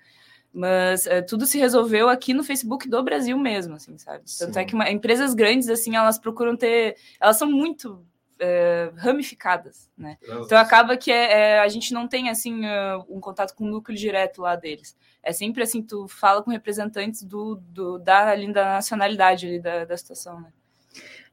Mas 0.53 1.07
é, 1.07 1.21
tudo 1.21 1.45
se 1.45 1.59
resolveu 1.59 2.09
aqui 2.09 2.33
no 2.33 2.43
Facebook 2.43 2.89
do 2.89 3.03
Brasil 3.03 3.39
mesmo, 3.39 3.77
assim, 3.77 3.99
sabe? 3.99 4.25
Tanto 4.39 4.55
sim. 4.55 4.61
é 4.61 4.65
que 4.65 4.75
uma, 4.75 4.91
empresas 4.91 5.35
grandes, 5.35 5.69
assim, 5.69 5.97
elas 5.97 6.19
procuram 6.19 6.57
ter. 6.57 6.97
Elas 7.21 7.37
são 7.37 7.51
muito 7.51 8.03
é, 8.39 8.91
ramificadas, 8.97 9.91
né? 9.97 10.19
Então 10.23 10.59
acaba 10.59 10.97
que 10.97 11.11
é, 11.11 11.33
é, 11.33 11.59
a 11.61 11.69
gente 11.69 11.93
não 11.93 12.07
tem 12.07 12.29
assim 12.29 12.65
uh, 12.65 13.05
um 13.09 13.21
contato 13.21 13.55
com 13.55 13.65
o 13.65 13.71
núcleo 13.71 13.97
direto 13.97 14.43
lá 14.43 14.57
deles. 14.57 14.97
É 15.23 15.33
sempre 15.33 15.63
assim, 15.63 15.83
tu 15.83 16.07
fala 16.07 16.43
com 16.43 16.51
representantes 16.51 17.23
do, 17.23 17.57
do 17.57 17.99
da, 17.99 18.29
ali, 18.29 18.53
da 18.53 18.75
nacionalidade 18.75 19.47
ali, 19.47 19.61
da, 19.61 19.85
da 19.85 19.97
situação, 19.97 20.41
né? 20.41 20.53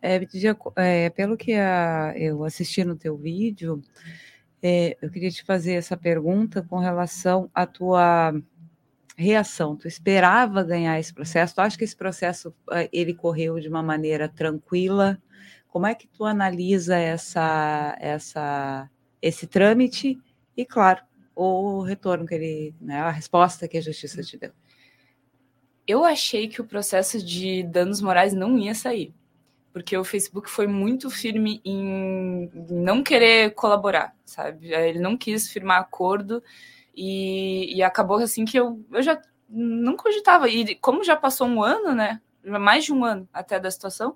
É, 0.01 0.19
é, 0.75 1.09
pelo 1.09 1.37
que 1.37 1.53
a, 1.53 2.13
eu 2.17 2.43
assisti 2.43 2.83
no 2.83 2.95
teu 2.95 3.15
vídeo, 3.15 3.81
é, 4.61 4.97
eu 5.01 5.09
queria 5.09 5.31
te 5.31 5.43
fazer 5.43 5.73
essa 5.73 5.95
pergunta 5.95 6.61
com 6.61 6.77
relação 6.77 7.49
à 7.53 7.65
tua 7.65 8.33
reação. 9.15 9.75
Tu 9.75 9.87
esperava 9.87 10.63
ganhar 10.63 10.99
esse 10.99 11.13
processo? 11.13 11.55
Tu 11.55 11.61
acha 11.61 11.77
que 11.77 11.83
esse 11.83 11.95
processo 11.95 12.53
ele 12.91 13.13
correu 13.13 13.59
de 13.59 13.69
uma 13.69 13.83
maneira 13.83 14.27
tranquila? 14.27 15.21
Como 15.73 15.87
é 15.87 15.95
que 15.95 16.05
tu 16.07 16.23
analisa 16.23 16.95
essa, 16.95 17.97
essa, 17.99 18.87
esse 19.19 19.47
trâmite 19.47 20.21
e, 20.55 20.63
claro, 20.63 21.01
o 21.35 21.81
retorno 21.81 22.27
que 22.27 22.35
ele, 22.35 22.75
né, 22.79 22.99
a 22.99 23.09
resposta 23.09 23.67
que 23.67 23.79
a 23.79 23.81
justiça 23.81 24.21
te 24.21 24.37
deu? 24.37 24.51
Eu 25.87 26.05
achei 26.05 26.47
que 26.47 26.61
o 26.61 26.63
processo 26.63 27.25
de 27.25 27.63
danos 27.63 28.01
morais 28.01 28.33
não 28.33 28.55
ia 28.55 28.75
sair, 28.75 29.15
porque 29.73 29.97
o 29.97 30.03
Facebook 30.03 30.47
foi 30.47 30.67
muito 30.67 31.09
firme 31.09 31.59
em 31.65 32.51
não 32.69 33.01
querer 33.01 33.55
colaborar, 33.55 34.15
sabe? 34.23 34.71
Ele 34.71 34.99
não 34.99 35.17
quis 35.17 35.49
firmar 35.49 35.81
acordo 35.81 36.43
e, 36.95 37.75
e 37.75 37.81
acabou 37.81 38.17
assim 38.17 38.45
que 38.45 38.59
eu, 38.59 38.79
eu 38.91 39.01
já 39.01 39.19
não 39.49 39.97
cogitava. 39.97 40.47
E 40.47 40.75
como 40.75 41.03
já 41.03 41.15
passou 41.15 41.47
um 41.47 41.63
ano, 41.63 41.95
né? 41.95 42.21
Mais 42.43 42.85
de 42.85 42.93
um 42.93 43.03
ano 43.03 43.27
até 43.33 43.59
da 43.59 43.71
situação, 43.71 44.15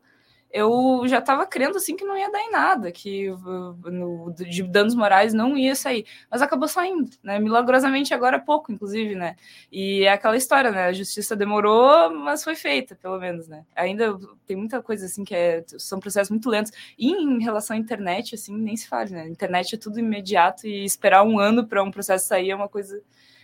eu 0.52 1.04
já 1.08 1.20
estava 1.20 1.46
crendo 1.46 1.78
assim 1.78 1.96
que 1.96 2.06
não 2.06 2.18
ia 2.18 2.32
dar 2.32 2.40
em 2.40 2.52
nada, 2.52 2.92
que 2.92 3.30
no, 3.30 4.34
de 4.34 4.64
danos 4.64 4.96
morais 4.96 5.34
não 5.34 5.58
ia 5.58 5.76
sair, 5.76 6.06
mas 6.32 6.42
acabou 6.42 6.68
saindo, 6.68 7.12
né? 7.22 7.40
Milagrosamente 7.40 8.14
agora 8.14 8.38
há 8.38 8.40
pouco, 8.40 8.72
inclusive, 8.72 9.16
né? 9.16 9.36
E 9.72 10.04
é 10.04 10.12
aquela 10.12 10.38
história, 10.38 10.72
né? 10.72 10.86
A 10.86 10.94
justiça 10.94 11.36
demorou, 11.36 12.10
mas 12.14 12.44
foi 12.44 12.56
feita, 12.56 12.96
pelo 12.96 13.20
menos, 13.20 13.48
né? 13.48 13.66
Ainda 13.76 14.18
tem 14.46 14.56
muita 14.56 14.82
coisa 14.82 15.06
assim 15.06 15.24
que 15.24 15.36
é, 15.36 15.64
são 15.78 16.00
processos 16.00 16.32
muito 16.32 16.50
lentos. 16.50 16.72
E 16.98 17.12
em 17.12 17.42
relação 17.42 17.76
à 17.76 17.80
internet, 17.80 18.36
assim, 18.36 18.58
nem 18.58 18.76
se 18.76 18.88
fala, 18.88 19.06
né? 19.06 19.28
Internet 19.28 19.76
é 19.76 19.78
tudo 19.78 20.00
imediato 20.00 20.66
e 20.66 20.86
esperar 20.86 21.24
um 21.24 21.40
ano 21.40 21.68
para 21.68 21.84
um 21.84 21.92
processo 21.92 22.28
sair 22.28 22.52
é 22.52 22.56
uma 22.56 22.70
coisa 22.70 23.02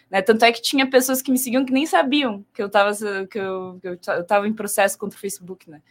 né? 0.10 0.22
Tanto 0.22 0.46
é 0.46 0.52
que 0.52 0.62
tinha 0.62 0.88
pessoas 0.88 1.24
que 1.24 1.32
me 1.32 1.40
seguiam 1.40 1.66
que 1.66 1.74
nem 1.74 1.88
sabiam 1.88 2.46
que 2.54 2.62
eu 2.62 2.68
estava 2.68 2.94
que 3.26 3.40
eu, 3.40 3.80
que 3.82 3.88
eu, 3.88 4.46
em 4.46 4.54
processo 4.54 4.96
contra 4.98 5.18
o 5.18 5.20
Facebook, 5.20 5.68
né? 5.68 5.82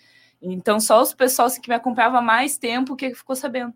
Então, 0.42 0.80
só 0.80 1.00
os 1.00 1.14
pessoal 1.14 1.46
assim, 1.46 1.60
que 1.60 1.68
me 1.68 1.74
acompanhava 1.74 2.20
mais 2.20 2.58
tempo 2.58 2.96
que 2.96 3.14
ficou 3.14 3.36
sabendo. 3.36 3.72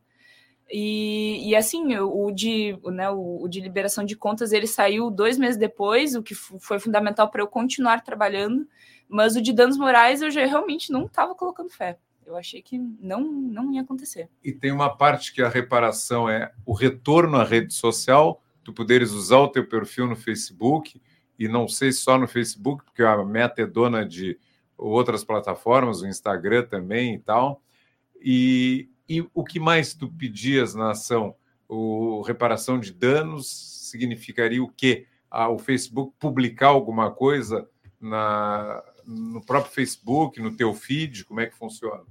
E, 0.69 1.49
e 1.49 1.55
assim, 1.55 1.97
o 1.97 2.31
de, 2.33 2.77
né, 2.87 3.09
o, 3.09 3.47
de 3.49 3.61
liberação 3.61 4.05
de 4.05 4.17
contas, 4.17 4.53
ele 4.53 4.67
saiu 4.67 5.11
dois 5.11 5.39
meses 5.39 5.57
depois, 5.57 6.17
o 6.17 6.23
que 6.23 6.35
foi 6.35 6.81
fundamental 6.81 7.31
para 7.31 7.41
eu 7.41 7.47
continuar 7.47 8.03
trabalhando, 8.03 8.67
mas 9.09 9.37
o 9.37 9.41
de 9.41 9.53
danos 9.53 9.79
morais 9.79 10.23
eu 10.23 10.31
já 10.31 10.45
realmente 10.45 10.91
não 10.91 11.07
estava 11.07 11.37
colocando 11.37 11.71
fé. 11.71 11.97
Eu 12.27 12.37
achei 12.37 12.61
que 12.61 12.77
não, 12.77 13.21
não 13.21 13.73
ia 13.73 13.83
acontecer. 13.83 14.29
E 14.43 14.53
tem 14.53 14.73
uma 14.73 14.97
parte 14.97 15.33
que 15.33 15.41
a 15.41 15.49
reparação 15.49 16.29
é 16.29 16.51
o 16.65 16.73
retorno 16.73 17.37
à 17.37 17.45
rede 17.45 17.73
social, 17.73 18.43
tu 18.65 18.73
poderes 18.73 19.13
usar 19.13 19.39
o 19.39 19.49
teu 19.49 19.69
perfil 19.69 20.09
no 20.09 20.17
Facebook, 20.17 21.01
e 21.39 21.47
não 21.47 21.69
sei 21.69 21.93
só 21.93 22.19
no 22.19 22.27
Facebook, 22.27 22.85
porque 22.85 23.05
a 23.05 23.25
meta 23.25 23.63
é 23.63 23.67
dona 23.67 24.05
de 24.05 24.37
outras 24.77 25.25
plataformas, 25.25 26.03
o 26.03 26.07
Instagram 26.07 26.67
também 26.67 27.15
e 27.15 27.19
tal. 27.19 27.63
E, 28.21 28.89
e 29.09 29.27
o 29.33 29.45
que 29.45 29.61
mais 29.61 29.95
tu 29.95 30.09
pedias 30.09 30.75
na 30.75 30.91
ação? 30.91 31.35
O 31.69 32.23
reparação 32.23 32.79
de 32.79 32.93
danos 32.93 33.49
significaria 33.91 34.63
o 34.63 34.69
quê? 34.69 35.07
Ah, 35.31 35.49
o 35.49 35.59
Facebook 35.59 36.15
publicar 36.19 36.69
alguma 36.69 37.11
coisa 37.11 37.69
na, 38.01 38.83
no 39.05 39.45
próprio 39.45 39.73
Facebook, 39.73 40.41
no 40.41 40.57
teu 40.57 40.75
feed? 40.75 41.25
Como 41.25 41.41
é 41.41 41.47
que 41.47 41.57
funciona? 41.57 42.05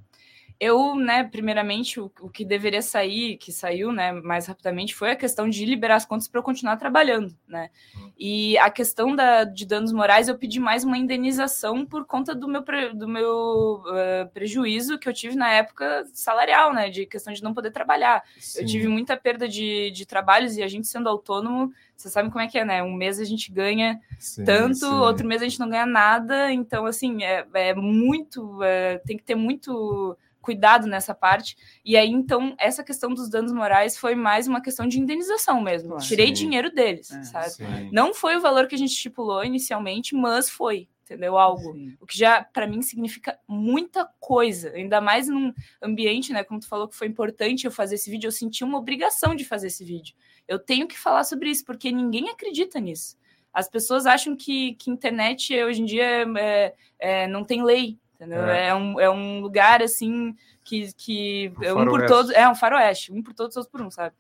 Eu, 0.60 0.96
né, 0.96 1.24
primeiramente, 1.24 2.00
o, 2.00 2.10
o, 2.22 2.30
que 2.30 2.46
deveria 2.46 2.82
sair, 2.82 3.36
que 3.38 3.52
saiu, 3.52 3.92
né, 3.92 4.14
mais 4.14 4.48
rapidamente, 4.48 4.96
foi 4.96 5.12
a 5.12 5.16
questão 5.16 5.50
de 5.50 5.66
liberar 5.66 5.96
as 5.96 6.06
contas 6.06 6.30
para 6.30 6.40
eu 6.40 6.44
continuar 6.44 6.78
trabalhando, 6.78 7.36
né? 7.46 7.70
Uhum. 7.96 8.12
E 8.18 8.58
a 8.60 8.70
questão 8.70 9.14
da, 9.14 9.44
de 9.44 9.66
danos 9.66 9.92
morais, 9.92 10.30
eu 10.30 10.38
pedi 10.38 10.60
mais 10.60 10.86
uma 10.86 10.98
indenização 10.98 11.86
por 11.86 12.06
conta 12.06 12.34
do 12.34 12.48
meu, 12.48 12.64
do 12.94 13.08
meu 13.08 13.84
uh, 13.86 14.30
prejuízo 14.34 14.98
que 14.98 15.10
eu 15.10 15.14
tive 15.14 15.36
na 15.36 15.52
época 15.52 16.06
salarial, 16.14 16.74
né, 16.74 16.90
de 16.90 17.06
questão 17.06 17.34
de 17.34 17.44
não 17.44 17.54
poder 17.54 17.72
trabalhar. 17.72 18.24
Sim. 18.40 18.62
Eu 18.62 18.66
tive 18.66 18.88
muita 18.88 19.18
perda 19.18 19.50
de, 19.50 19.92
de 19.92 20.06
trabalhos 20.06 20.56
e 20.56 20.64
a 20.64 20.68
gente 20.70 20.88
sendo 20.88 21.10
autônomo, 21.10 21.74
você 21.98 22.10
sabe 22.10 22.30
como 22.30 22.44
é 22.44 22.48
que 22.48 22.58
é, 22.58 22.66
né? 22.66 22.84
Um 22.84 22.94
mês 22.94 23.20
a 23.20 23.26
gente 23.26 23.52
ganha 23.52 24.00
sim, 24.20 24.44
tanto, 24.44 24.76
sim. 24.78 24.86
outro 24.86 25.28
mês 25.28 25.42
a 25.42 25.46
gente 25.46 25.60
não 25.60 25.70
ganha 25.70 25.86
nada, 25.86 26.52
então, 26.52 26.86
assim, 26.86 27.24
é, 27.24 27.46
é 27.54 27.74
muito, 27.74 28.62
é, 28.64 28.98
tem 29.00 29.18
que 29.18 29.24
ter 29.24 29.36
muito 29.36 30.18
cuidado 30.46 30.86
nessa 30.86 31.16
parte. 31.16 31.58
E 31.84 31.98
aí, 31.98 32.10
então, 32.10 32.56
essa 32.60 32.84
questão 32.84 33.12
dos 33.12 33.28
danos 33.28 33.52
morais 33.52 33.98
foi 33.98 34.14
mais 34.14 34.48
uma 34.48 34.62
questão 34.62 34.88
de 34.88 35.00
indenização 35.00 35.60
mesmo. 35.60 35.98
Tirei 35.98 36.32
dinheiro 36.32 36.72
deles, 36.72 37.12
é, 37.12 37.24
sabe? 37.24 37.50
Sim. 37.50 37.90
Não 37.92 38.14
foi 38.14 38.38
o 38.38 38.42
valor 38.42 38.68
que 38.68 38.76
a 38.76 38.78
gente 38.78 38.92
estipulou 38.92 39.44
inicialmente, 39.44 40.14
mas 40.14 40.48
foi, 40.48 40.88
entendeu? 41.04 41.36
Algo. 41.36 41.74
Sim. 41.74 41.98
O 42.00 42.06
que 42.06 42.16
já, 42.16 42.44
para 42.44 42.68
mim, 42.68 42.84
significa 42.84 43.40
muita 43.48 44.06
coisa. 44.20 44.70
Ainda 44.70 45.02
mais 45.02 45.28
num 45.28 45.52
ambiente, 45.82 46.32
né? 46.32 46.44
Como 46.44 46.60
tu 46.60 46.68
falou 46.68 46.88
que 46.88 46.96
foi 46.96 47.08
importante 47.08 47.66
eu 47.66 47.72
fazer 47.72 47.96
esse 47.96 48.12
vídeo, 48.12 48.28
eu 48.28 48.32
senti 48.32 48.64
uma 48.64 48.78
obrigação 48.78 49.34
de 49.34 49.44
fazer 49.44 49.68
esse 49.68 49.84
vídeo. 49.84 50.16
Eu 50.48 50.60
tenho 50.60 50.88
que 50.88 50.98
falar 50.98 51.24
sobre 51.24 51.50
isso, 51.50 51.66
porque 51.66 51.92
ninguém 51.92 52.30
acredita 52.30 52.80
nisso. 52.80 53.18
As 53.52 53.68
pessoas 53.68 54.06
acham 54.06 54.36
que, 54.36 54.76
que 54.76 54.92
internet 54.92 55.52
hoje 55.64 55.82
em 55.82 55.86
dia 55.86 56.26
é, 56.38 56.76
é, 57.00 57.28
não 57.28 57.44
tem 57.44 57.64
lei, 57.64 57.98
entendeu? 58.16 58.44
É. 58.46 58.70
é, 58.70 58.76
um, 58.76 59.00
é 59.00 59.10
um 59.10 59.42
lugar 59.42 59.82
assim 59.82 60.36
que, 60.64 60.92
que 60.94 61.54
um, 61.58 61.82
um 61.82 61.86
por 61.86 62.06
todos, 62.06 62.32
é 62.32 62.50
um 62.50 62.56
faroeste, 62.56 63.14
um 63.14 63.22
por 63.22 63.34
todos, 63.34 63.54
todos 63.54 63.70
por 63.70 63.82
um, 63.82 63.92
sabe? 63.92 64.16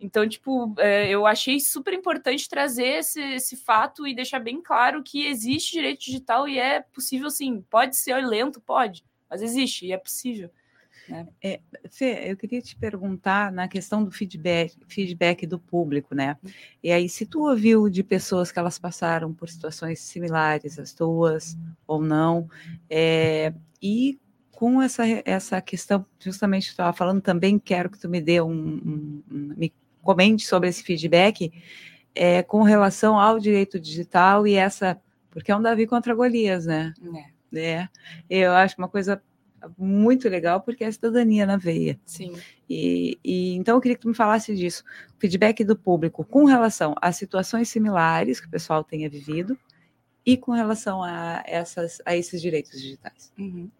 Então, 0.00 0.26
tipo, 0.26 0.74
é, 0.78 1.10
eu 1.10 1.26
achei 1.26 1.60
super 1.60 1.92
importante 1.92 2.48
trazer 2.48 2.86
esse, 2.86 3.20
esse 3.20 3.56
fato 3.56 4.06
e 4.06 4.14
deixar 4.14 4.38
bem 4.38 4.62
claro 4.62 5.02
que 5.02 5.26
existe 5.26 5.72
direito 5.72 6.00
digital 6.00 6.48
e 6.48 6.58
é 6.58 6.80
possível, 6.80 7.30
sim. 7.30 7.62
Pode 7.68 7.96
ser 7.96 8.16
lento, 8.24 8.60
pode, 8.62 9.04
mas 9.28 9.42
existe 9.42 9.86
e 9.86 9.92
é 9.92 9.98
possível. 9.98 10.50
Né? 11.10 11.26
É, 11.42 11.60
Fê, 11.90 12.30
eu 12.30 12.36
queria 12.36 12.62
te 12.62 12.76
perguntar 12.76 13.50
na 13.50 13.66
questão 13.66 14.04
do 14.04 14.10
feedback, 14.10 14.76
feedback 14.86 15.46
do 15.46 15.58
público, 15.58 16.14
né? 16.14 16.36
E 16.82 16.92
aí, 16.92 17.08
se 17.08 17.26
tu 17.26 17.48
ouviu 17.48 17.88
de 17.90 18.04
pessoas 18.04 18.52
que 18.52 18.58
elas 18.58 18.78
passaram 18.78 19.34
por 19.34 19.48
situações 19.48 19.98
similares 19.98 20.78
às 20.78 20.92
tuas 20.92 21.58
ou 21.86 22.00
não, 22.00 22.48
é, 22.88 23.52
e 23.82 24.20
com 24.52 24.80
essa, 24.80 25.02
essa 25.24 25.60
questão, 25.60 26.06
justamente 26.18 26.68
estava 26.68 26.92
falando 26.92 27.20
também, 27.20 27.58
quero 27.58 27.90
que 27.90 27.98
tu 27.98 28.08
me 28.08 28.20
dê 28.20 28.40
um, 28.40 28.52
um, 28.52 29.22
um 29.30 29.54
me 29.56 29.72
comente 30.02 30.46
sobre 30.46 30.68
esse 30.68 30.82
feedback 30.82 31.52
é, 32.14 32.42
com 32.42 32.62
relação 32.62 33.18
ao 33.18 33.38
direito 33.38 33.80
digital 33.80 34.46
e 34.46 34.54
essa, 34.54 35.00
porque 35.30 35.50
é 35.50 35.56
um 35.56 35.62
Davi 35.62 35.86
contra 35.86 36.14
Golias, 36.14 36.66
né? 36.66 36.94
É. 37.52 37.60
é. 37.60 37.88
Eu 38.28 38.52
acho 38.52 38.76
uma 38.78 38.88
coisa 38.88 39.20
muito 39.78 40.28
legal 40.28 40.60
porque 40.60 40.84
é 40.84 40.90
cidadania 40.90 41.46
na 41.46 41.56
veia. 41.56 41.98
Sim. 42.04 42.34
E, 42.68 43.18
e, 43.24 43.54
então 43.54 43.76
eu 43.76 43.80
queria 43.80 43.96
que 43.96 44.02
tu 44.02 44.08
me 44.08 44.14
falasse 44.14 44.54
disso, 44.54 44.84
feedback 45.18 45.64
do 45.64 45.76
público 45.76 46.24
com 46.24 46.44
relação 46.44 46.94
a 47.00 47.12
situações 47.12 47.68
similares 47.68 48.40
que 48.40 48.46
o 48.46 48.50
pessoal 48.50 48.84
tenha 48.84 49.08
vivido 49.08 49.58
e 50.24 50.36
com 50.36 50.52
relação 50.52 51.02
a, 51.02 51.42
essas, 51.46 52.00
a 52.04 52.16
esses 52.16 52.40
direitos 52.40 52.72
digitais. 52.72 53.32
Uhum 53.38 53.70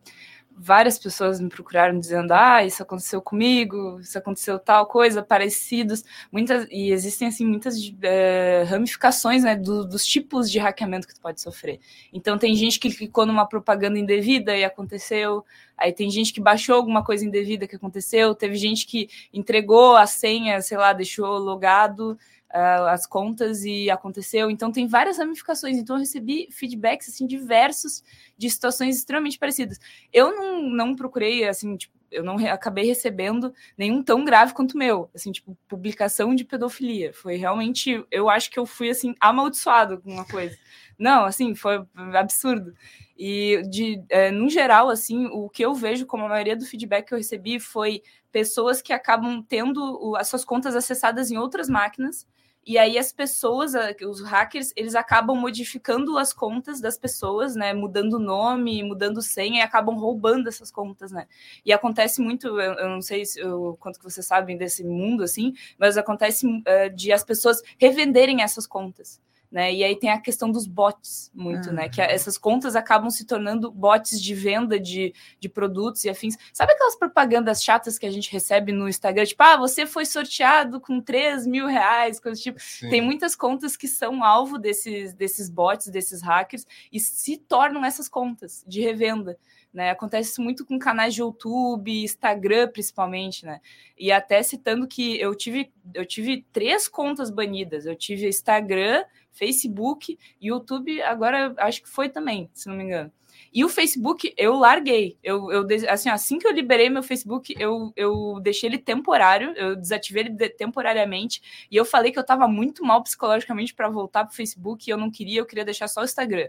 várias 0.62 0.98
pessoas 0.98 1.40
me 1.40 1.48
procuraram 1.48 1.98
dizendo: 1.98 2.32
ah, 2.32 2.62
isso 2.62 2.82
aconteceu 2.82 3.22
comigo, 3.22 3.98
isso 4.00 4.18
aconteceu 4.18 4.58
tal 4.58 4.86
coisa, 4.86 5.22
parecidos, 5.22 6.04
muitas 6.30 6.66
e 6.70 6.92
existem 6.92 7.28
assim 7.28 7.46
muitas 7.46 7.76
é, 8.02 8.64
ramificações 8.68 9.42
né, 9.42 9.56
do, 9.56 9.86
dos 9.86 10.04
tipos 10.04 10.50
de 10.50 10.58
hackeamento 10.58 11.08
que 11.08 11.14
tu 11.14 11.20
pode 11.20 11.40
sofrer. 11.40 11.80
Então 12.12 12.36
tem 12.36 12.54
gente 12.54 12.78
que 12.78 12.90
clicou 12.90 13.24
numa 13.24 13.46
propaganda 13.46 13.98
indevida 13.98 14.54
e 14.54 14.62
aconteceu, 14.62 15.44
aí 15.78 15.92
tem 15.92 16.10
gente 16.10 16.32
que 16.32 16.40
baixou 16.40 16.74
alguma 16.74 17.02
coisa 17.02 17.24
indevida 17.24 17.66
que 17.66 17.76
aconteceu, 17.76 18.34
teve 18.34 18.56
gente 18.56 18.86
que 18.86 19.08
entregou 19.32 19.96
a 19.96 20.06
senha, 20.06 20.60
sei 20.60 20.76
lá, 20.76 20.92
deixou 20.92 21.38
logado 21.38 22.18
uh, 22.54 22.86
as 22.88 23.06
contas 23.06 23.64
e 23.64 23.90
aconteceu. 23.90 24.50
Então 24.50 24.70
tem 24.72 24.86
várias 24.86 25.18
ramificações. 25.18 25.76
Então 25.76 25.96
eu 25.96 26.00
recebi 26.00 26.48
feedbacks 26.50 27.08
assim 27.08 27.26
diversos 27.26 28.02
de 28.36 28.50
situações 28.50 28.96
extremamente 28.96 29.38
parecidas. 29.38 29.78
Eu 30.12 30.34
não, 30.34 30.62
não 30.62 30.96
procurei 30.96 31.46
assim, 31.46 31.76
tipo, 31.76 31.98
eu 32.10 32.24
não 32.24 32.36
acabei 32.48 32.84
recebendo 32.84 33.54
nenhum 33.78 34.02
tão 34.02 34.24
grave 34.24 34.52
quanto 34.52 34.72
o 34.72 34.78
meu, 34.78 35.08
assim, 35.14 35.30
tipo, 35.30 35.56
publicação 35.68 36.34
de 36.34 36.44
pedofilia. 36.44 37.12
Foi 37.12 37.36
realmente, 37.36 38.04
eu 38.10 38.28
acho 38.28 38.50
que 38.50 38.58
eu 38.58 38.66
fui 38.66 38.90
assim 38.90 39.14
amaldiçoado 39.20 40.00
com 40.00 40.12
uma 40.12 40.24
coisa. 40.26 40.56
Não, 40.98 41.24
assim, 41.24 41.54
foi 41.54 41.82
absurdo. 42.14 42.74
E 43.16 43.62
de, 43.70 44.02
é, 44.08 44.30
no 44.30 44.48
geral, 44.48 44.88
assim, 44.88 45.26
o 45.26 45.48
que 45.48 45.64
eu 45.64 45.72
vejo 45.74 46.04
como 46.04 46.24
a 46.24 46.28
maioria 46.28 46.56
do 46.56 46.66
feedback 46.66 47.06
que 47.06 47.14
eu 47.14 47.18
recebi 47.18 47.60
foi 47.60 48.02
pessoas 48.32 48.82
que 48.82 48.92
acabam 48.92 49.42
tendo 49.42 50.14
as 50.16 50.28
suas 50.28 50.44
contas 50.44 50.74
acessadas 50.74 51.30
em 51.30 51.38
outras 51.38 51.68
máquinas 51.68 52.26
e 52.66 52.78
aí 52.78 52.98
as 52.98 53.12
pessoas, 53.12 53.72
os 54.06 54.22
hackers, 54.22 54.72
eles 54.76 54.94
acabam 54.94 55.36
modificando 55.36 56.18
as 56.18 56.32
contas 56.32 56.80
das 56.80 56.98
pessoas, 56.98 57.56
né? 57.56 57.72
Mudando 57.72 58.18
nome, 58.18 58.82
mudando 58.82 59.22
senha 59.22 59.60
e 59.60 59.62
acabam 59.62 59.96
roubando 59.96 60.48
essas 60.48 60.70
contas, 60.70 61.10
né? 61.10 61.26
E 61.64 61.72
acontece 61.72 62.20
muito, 62.20 62.46
eu, 62.60 62.72
eu 62.74 62.88
não 62.88 63.00
sei 63.00 63.24
se, 63.24 63.40
eu, 63.40 63.76
quanto 63.80 63.98
que 63.98 64.04
vocês 64.04 64.26
sabem 64.26 64.56
desse 64.56 64.84
mundo, 64.84 65.22
assim, 65.24 65.54
mas 65.78 65.96
acontece 65.96 66.46
uh, 66.46 66.94
de 66.94 67.12
as 67.12 67.24
pessoas 67.24 67.62
revenderem 67.78 68.42
essas 68.42 68.66
contas 68.66 69.20
né? 69.50 69.72
E 69.72 69.82
aí 69.82 69.96
tem 69.96 70.10
a 70.10 70.20
questão 70.20 70.50
dos 70.50 70.66
bots, 70.66 71.30
muito, 71.34 71.72
né? 71.72 71.88
Que 71.88 72.00
essas 72.00 72.38
contas 72.38 72.76
acabam 72.76 73.10
se 73.10 73.24
tornando 73.24 73.70
bots 73.70 74.20
de 74.20 74.34
venda 74.34 74.78
de, 74.78 75.12
de 75.40 75.48
produtos 75.48 76.04
e 76.04 76.08
afins. 76.08 76.36
Sabe 76.52 76.72
aquelas 76.72 76.96
propagandas 76.96 77.62
chatas 77.62 77.98
que 77.98 78.06
a 78.06 78.10
gente 78.10 78.30
recebe 78.30 78.70
no 78.70 78.88
Instagram? 78.88 79.24
Tipo, 79.24 79.42
ah, 79.42 79.56
você 79.56 79.86
foi 79.86 80.06
sorteado 80.06 80.80
com 80.80 81.00
3 81.00 81.46
mil 81.46 81.66
reais, 81.66 82.20
coisa 82.20 82.40
tipo. 82.40 82.60
Sim. 82.60 82.88
Tem 82.88 83.00
muitas 83.00 83.34
contas 83.34 83.76
que 83.76 83.88
são 83.88 84.22
alvo 84.22 84.56
desses, 84.56 85.12
desses 85.14 85.50
bots, 85.50 85.88
desses 85.88 86.22
hackers, 86.22 86.64
e 86.92 87.00
se 87.00 87.36
tornam 87.36 87.84
essas 87.84 88.08
contas 88.08 88.64
de 88.66 88.80
revenda. 88.80 89.36
Né? 89.72 89.90
Acontece 89.90 90.30
isso 90.30 90.42
muito 90.42 90.66
com 90.66 90.78
canais 90.78 91.14
de 91.14 91.20
YouTube, 91.20 92.02
Instagram, 92.02 92.68
principalmente, 92.68 93.46
né? 93.46 93.60
E 93.96 94.10
até 94.10 94.42
citando 94.42 94.88
que 94.88 95.20
eu 95.20 95.32
tive, 95.34 95.72
eu 95.94 96.04
tive 96.04 96.44
três 96.52 96.88
contas 96.88 97.30
banidas. 97.30 97.86
Eu 97.86 97.94
tive 97.94 98.26
Instagram, 98.26 99.04
Facebook, 99.30 100.18
YouTube, 100.40 101.00
agora 101.02 101.54
acho 101.58 101.82
que 101.82 101.88
foi 101.88 102.08
também, 102.08 102.50
se 102.52 102.68
não 102.68 102.76
me 102.76 102.84
engano. 102.84 103.12
E 103.52 103.64
o 103.64 103.68
Facebook 103.68 104.32
eu 104.36 104.54
larguei. 104.54 105.16
Eu, 105.22 105.50
eu 105.50 105.66
assim, 105.88 106.08
assim 106.08 106.38
que 106.38 106.46
eu 106.46 106.52
liberei 106.52 106.88
meu 106.88 107.02
Facebook, 107.02 107.54
eu, 107.58 107.92
eu 107.96 108.40
deixei 108.40 108.68
ele 108.68 108.78
temporário, 108.78 109.52
eu 109.56 109.76
desativei 109.76 110.24
ele 110.24 110.48
temporariamente 110.50 111.40
e 111.70 111.76
eu 111.76 111.84
falei 111.84 112.12
que 112.12 112.18
eu 112.18 112.22
estava 112.22 112.46
muito 112.46 112.84
mal 112.84 113.02
psicologicamente 113.02 113.74
para 113.74 113.88
voltar 113.88 114.24
pro 114.24 114.34
Facebook 114.34 114.88
e 114.88 114.92
eu 114.92 114.98
não 114.98 115.10
queria, 115.10 115.40
eu 115.40 115.46
queria 115.46 115.64
deixar 115.64 115.88
só 115.88 116.00
o 116.00 116.04
Instagram. 116.04 116.48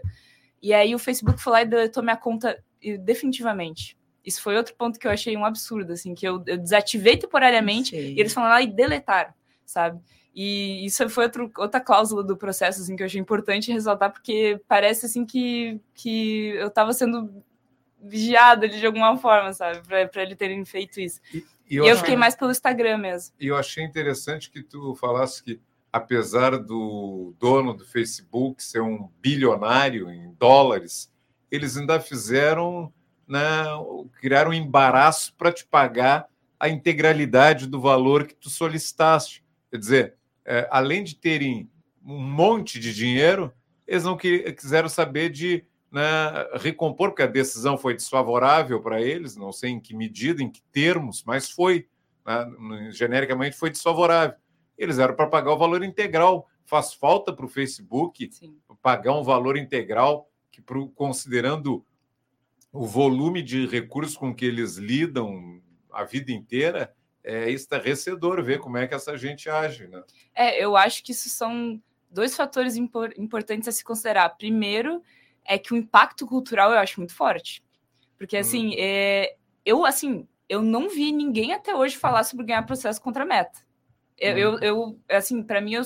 E 0.60 0.72
aí 0.72 0.94
o 0.94 0.98
Facebook 0.98 1.40
foi 1.40 1.52
lá 1.52 1.62
e 1.62 1.66
deletou 1.66 2.02
minha 2.02 2.16
conta 2.16 2.62
definitivamente. 2.98 3.96
Isso 4.24 4.40
foi 4.40 4.56
outro 4.56 4.74
ponto 4.74 4.98
que 4.98 5.06
eu 5.06 5.10
achei 5.10 5.36
um 5.36 5.44
absurdo, 5.44 5.92
assim, 5.92 6.14
que 6.14 6.26
eu, 6.26 6.42
eu 6.46 6.56
desativei 6.56 7.16
temporariamente 7.16 7.96
e 7.96 8.18
eles 8.18 8.32
foram 8.32 8.48
lá 8.48 8.62
e 8.62 8.66
deletaram, 8.66 9.32
sabe? 9.64 10.00
E 10.34 10.84
isso 10.86 11.08
foi 11.10 11.24
outro, 11.24 11.52
outra 11.58 11.80
cláusula 11.80 12.22
do 12.22 12.36
processo 12.36 12.80
assim, 12.80 12.96
que 12.96 13.02
eu 13.02 13.06
achei 13.06 13.20
importante 13.20 13.72
ressaltar, 13.72 14.10
porque 14.10 14.60
parece 14.66 15.06
assim 15.06 15.26
que, 15.26 15.78
que 15.92 16.54
eu 16.56 16.68
estava 16.68 16.92
sendo 16.92 17.42
vigiada 18.00 18.68
de 18.68 18.84
alguma 18.84 19.16
forma, 19.18 19.52
sabe? 19.52 19.80
Para 19.86 20.22
ele 20.22 20.34
terem 20.34 20.64
feito 20.64 21.00
isso. 21.00 21.20
E, 21.34 21.44
e 21.68 21.76
eu, 21.76 21.84
e 21.84 21.88
eu 21.88 21.96
fiquei 21.96 22.16
mais 22.16 22.34
pelo 22.34 22.50
Instagram 22.50 22.98
mesmo. 22.98 23.34
E 23.38 23.48
eu 23.48 23.56
achei 23.56 23.84
interessante 23.84 24.50
que 24.50 24.62
tu 24.62 24.94
falasse 24.94 25.42
que, 25.42 25.60
apesar 25.92 26.58
do 26.58 27.34
dono 27.38 27.74
do 27.74 27.84
Facebook 27.84 28.62
ser 28.62 28.80
um 28.80 29.10
bilionário 29.20 30.10
em 30.10 30.32
dólares, 30.38 31.11
eles 31.52 31.76
ainda 31.76 32.00
fizeram, 32.00 32.90
né, 33.28 33.40
criaram 34.18 34.50
um 34.50 34.54
embaraço 34.54 35.34
para 35.36 35.52
te 35.52 35.66
pagar 35.66 36.26
a 36.58 36.68
integralidade 36.68 37.66
do 37.66 37.78
valor 37.78 38.26
que 38.26 38.34
tu 38.34 38.48
solicitaste. 38.48 39.44
Quer 39.70 39.76
dizer, 39.76 40.14
é, 40.46 40.66
além 40.70 41.04
de 41.04 41.14
terem 41.14 41.70
um 42.02 42.18
monte 42.18 42.80
de 42.80 42.94
dinheiro, 42.94 43.52
eles 43.86 44.04
não 44.04 44.16
quiseram 44.16 44.88
saber 44.88 45.28
de 45.28 45.64
né, 45.90 46.02
recompor, 46.54 47.10
porque 47.10 47.22
a 47.22 47.26
decisão 47.26 47.76
foi 47.76 47.94
desfavorável 47.94 48.80
para 48.80 49.02
eles, 49.02 49.36
não 49.36 49.52
sei 49.52 49.70
em 49.70 49.80
que 49.80 49.94
medida, 49.94 50.42
em 50.42 50.50
que 50.50 50.62
termos, 50.72 51.22
mas 51.22 51.50
foi, 51.50 51.86
né, 52.24 52.90
genericamente 52.92 53.58
foi 53.58 53.68
desfavorável. 53.68 54.36
Eles 54.78 54.98
eram 54.98 55.14
para 55.14 55.26
pagar 55.26 55.52
o 55.52 55.58
valor 55.58 55.82
integral. 55.82 56.48
Faz 56.64 56.94
falta 56.94 57.30
para 57.30 57.44
o 57.44 57.48
Facebook 57.48 58.30
Sim. 58.32 58.56
pagar 58.80 59.12
um 59.12 59.22
valor 59.22 59.58
integral, 59.58 60.30
que 60.52 60.60
pro, 60.60 60.88
considerando 60.90 61.84
o 62.70 62.86
volume 62.86 63.42
de 63.42 63.66
recursos 63.66 64.16
com 64.16 64.34
que 64.34 64.44
eles 64.44 64.76
lidam 64.76 65.60
a 65.90 66.04
vida 66.04 66.30
inteira, 66.30 66.94
é 67.24 67.50
estarrecedor 67.50 68.42
ver 68.42 68.60
como 68.60 68.76
é 68.76 68.86
que 68.86 68.94
essa 68.94 69.16
gente 69.16 69.48
age. 69.48 69.88
Né? 69.88 70.02
É, 70.34 70.62
eu 70.62 70.76
acho 70.76 71.02
que 71.02 71.12
isso 71.12 71.28
são 71.28 71.82
dois 72.10 72.36
fatores 72.36 72.76
impor 72.76 73.12
importantes 73.16 73.66
a 73.66 73.72
se 73.72 73.82
considerar. 73.82 74.28
Primeiro, 74.30 75.02
é 75.44 75.58
que 75.58 75.72
o 75.72 75.76
impacto 75.76 76.26
cultural 76.26 76.72
eu 76.72 76.78
acho 76.78 77.00
muito 77.00 77.14
forte. 77.14 77.64
Porque, 78.18 78.36
assim, 78.36 78.70
hum. 78.70 78.76
é, 78.78 79.36
eu, 79.64 79.84
assim, 79.84 80.26
eu 80.48 80.62
não 80.62 80.88
vi 80.88 81.12
ninguém 81.12 81.52
até 81.52 81.74
hoje 81.74 81.96
falar 81.96 82.24
sobre 82.24 82.46
ganhar 82.46 82.62
processo 82.62 83.00
contra 83.00 83.22
a 83.22 83.26
meta. 83.26 83.60
Eu, 84.22 84.38
eu, 84.38 84.52
uhum. 84.52 84.58
eu, 84.62 85.00
assim, 85.10 85.42
para 85.42 85.60
mim, 85.60 85.74
eu, 85.74 85.82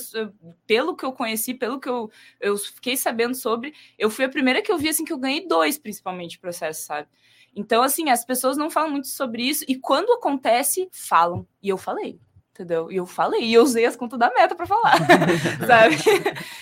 pelo 0.67 0.95
que 0.95 1.07
eu 1.07 1.13
conheci, 1.13 1.55
pelo 1.55 1.81
que 1.81 1.89
eu, 1.89 2.11
eu 2.39 2.59
fiquei 2.59 2.95
sabendo 2.95 3.35
sobre, 3.35 3.73
eu 3.99 4.11
fui 4.11 4.27
a 4.27 4.29
primeira 4.29 4.61
que 4.61 4.71
eu 4.71 4.77
vi, 4.77 4.91
assim, 4.91 5.07
que 5.07 5.13
eu 5.13 5.19
ganhei 5.19 5.49
dois, 5.49 5.79
principalmente, 5.79 6.39
processos, 6.39 6.85
sabe? 6.85 7.09
Então, 7.55 7.83
assim, 7.83 8.11
as 8.11 8.27
pessoas 8.27 8.59
não 8.59 8.69
falam 8.69 8.91
muito 8.91 9.09
sobre 9.09 9.43
isso, 9.43 9.65
e 9.67 9.77
quando 9.77 10.13
acontece, 10.13 10.87
falam. 10.93 11.47
E 11.63 11.71
eu 11.71 11.79
falei, 11.79 12.21
entendeu? 12.51 12.93
E 12.93 12.97
eu 12.97 13.07
falei, 13.07 13.43
e 13.43 13.55
eu 13.55 13.63
usei 13.63 13.87
as 13.87 13.97
contas 13.97 14.19
da 14.19 14.31
meta 14.31 14.55
para 14.55 14.67
falar, 14.67 14.99
sabe? 15.67 15.97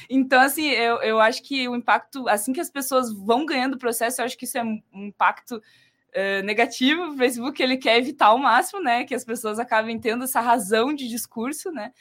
Então, 0.08 0.40
assim, 0.40 0.68
eu, 0.68 1.02
eu 1.02 1.20
acho 1.20 1.42
que 1.42 1.68
o 1.68 1.74
impacto, 1.74 2.28
assim 2.28 2.52
que 2.52 2.60
as 2.60 2.70
pessoas 2.70 3.12
vão 3.12 3.44
ganhando 3.44 3.74
o 3.74 3.78
processo, 3.78 4.20
eu 4.20 4.24
acho 4.24 4.38
que 4.38 4.44
isso 4.44 4.56
é 4.56 4.62
um 4.62 4.80
impacto 4.92 5.60
uh, 6.14 6.44
negativo. 6.44 7.10
O 7.10 7.16
Facebook, 7.16 7.62
ele 7.62 7.76
quer 7.76 7.98
evitar 7.98 8.26
ao 8.26 8.38
máximo, 8.38 8.82
né, 8.82 9.04
que 9.04 9.14
as 9.14 9.24
pessoas 9.24 9.58
acabem 9.58 9.98
tendo 9.98 10.24
essa 10.24 10.40
razão 10.40 10.94
de 10.94 11.08
discurso, 11.08 11.70
né? 11.70 11.92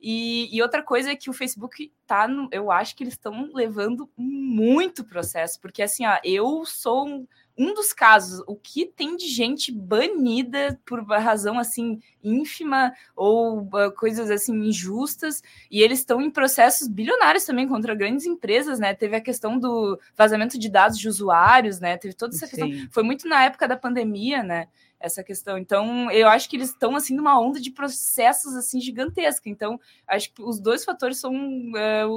E, 0.00 0.48
e, 0.54 0.60
outra 0.60 0.82
coisa 0.82 1.12
é 1.12 1.16
que 1.16 1.30
o 1.30 1.32
Facebook 1.32 1.92
tá, 2.08 2.26
no, 2.26 2.48
eu 2.50 2.72
acho 2.72 2.96
que 2.96 3.04
eles 3.04 3.14
estão 3.14 3.50
levando 3.54 4.10
muito 4.16 5.04
processo, 5.04 5.60
porque 5.60 5.80
assim, 5.80 6.04
ó, 6.04 6.18
eu 6.24 6.64
sou 6.64 7.06
um, 7.06 7.26
um 7.56 7.74
dos 7.74 7.92
casos, 7.92 8.42
o 8.46 8.56
que 8.56 8.86
tem 8.86 9.16
de 9.16 9.26
gente 9.28 9.70
banida 9.70 10.78
por 10.86 11.04
razão 11.04 11.58
assim 11.58 12.00
ínfima 12.22 12.92
ou 13.14 13.60
uh, 13.60 13.92
coisas 13.96 14.30
assim 14.30 14.54
injustas, 14.54 15.42
e 15.70 15.82
eles 15.82 15.98
estão 15.98 16.20
em 16.20 16.30
processos 16.30 16.88
bilionários 16.88 17.44
também 17.44 17.68
contra 17.68 17.94
grandes 17.94 18.26
empresas, 18.26 18.78
né? 18.78 18.94
Teve 18.94 19.16
a 19.16 19.20
questão 19.20 19.58
do 19.58 19.98
vazamento 20.16 20.58
de 20.58 20.68
dados 20.68 20.98
de 20.98 21.08
usuários, 21.08 21.78
né? 21.78 21.96
Teve 21.98 22.14
toda 22.14 22.34
essa 22.34 22.46
Sim. 22.46 22.56
questão. 22.56 22.88
Foi 22.90 23.02
muito 23.02 23.28
na 23.28 23.44
época 23.44 23.68
da 23.68 23.76
pandemia, 23.76 24.42
né? 24.42 24.68
Essa 25.02 25.22
questão. 25.22 25.58
Então, 25.58 26.10
eu 26.10 26.28
acho 26.28 26.48
que 26.48 26.56
eles 26.56 26.70
estão 26.70 26.94
assim 26.94 27.14
numa 27.14 27.38
onda 27.38 27.60
de 27.60 27.70
processos 27.70 28.54
assim 28.54 28.80
gigantesca. 28.80 29.48
Então, 29.48 29.78
acho 30.06 30.32
que 30.32 30.42
os 30.42 30.60
dois 30.60 30.84
fatores 30.84 31.18
são 31.18 31.34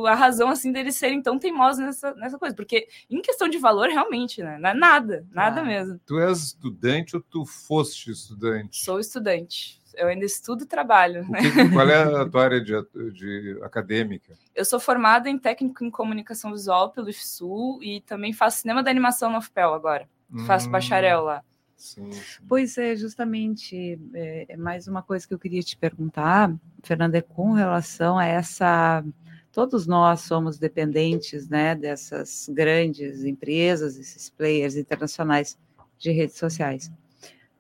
a 0.07 0.14
razão 0.14 0.49
assim 0.49 0.72
deles 0.72 0.95
serem 0.95 1.22
tão 1.22 1.40
teimosos 1.40 1.84
nessa, 1.84 2.14
nessa 2.14 2.38
coisa, 2.38 2.56
porque 2.56 2.88
em 3.10 3.22
questão 3.22 3.49
de 3.49 3.57
valor, 3.57 3.90
realmente, 3.90 4.44
né? 4.44 4.57
Não 4.60 4.70
é 4.70 4.74
nada, 4.74 5.26
nada 5.32 5.62
ah. 5.62 5.66
mesmo. 5.66 5.99
Tu 6.06 6.20
és 6.20 6.40
estudante 6.44 7.16
ou 7.16 7.22
tu 7.22 7.45
foste 7.45 8.12
estudante? 8.12 8.84
Sou 8.84 8.99
estudante. 8.99 9.84
Eu 9.98 10.07
ainda 10.07 10.26
estudo 10.26 10.64
e 10.64 10.68
trabalho. 10.68 11.28
Né? 11.30 11.40
Que, 11.41 11.70
qual 11.70 11.90
é 11.90 12.03
a 12.03 12.26
tua 12.30 12.44
área 12.44 12.62
de, 12.62 12.74
de 13.14 13.60
acadêmica? 13.64 14.38
Eu 14.53 14.66
sou 14.66 14.80
formada 14.80 15.30
em 15.30 15.40
técnico 15.40 15.84
em 15.84 15.90
comunicação 15.90 16.52
visual 16.52 16.91
pelo 16.91 17.10
IFSU 17.10 17.80
e 17.82 18.02
também 18.02 18.34
faço 18.34 18.62
cinema 18.62 18.84
da 18.84 18.91
animação 18.91 19.32
no 19.32 19.38
UFPEL 19.38 19.74
agora. 19.74 20.07
Hum. 20.32 20.45
Faço 20.45 20.70
bacharel 20.70 21.24
lá. 21.24 21.44
Sim, 21.76 22.12
sim. 22.12 22.44
Pois 22.48 22.78
é, 22.78 22.96
justamente, 22.96 24.00
é, 24.14 24.46
é, 24.50 24.58
mais 24.58 24.88
uma 24.88 25.04
coisa 25.04 25.28
que 25.28 25.34
eu 25.34 25.40
queria 25.40 25.62
te 25.62 25.78
perguntar, 25.78 26.54
Fernanda, 26.84 27.18
é 27.18 27.22
com 27.22 27.52
relação 27.54 28.18
a 28.18 28.26
essa. 28.26 29.04
Todos 29.52 29.88
nós 29.88 30.22
somos 30.22 30.58
dependentes 30.58 31.48
né, 31.48 31.76
dessas 31.76 32.50
grandes 32.52 33.24
empresas, 33.24 33.98
esses 33.98 34.30
players 34.30 34.76
internacionais 34.76 35.58
de 35.98 36.12
redes 36.12 36.38
sociais. 36.38 36.92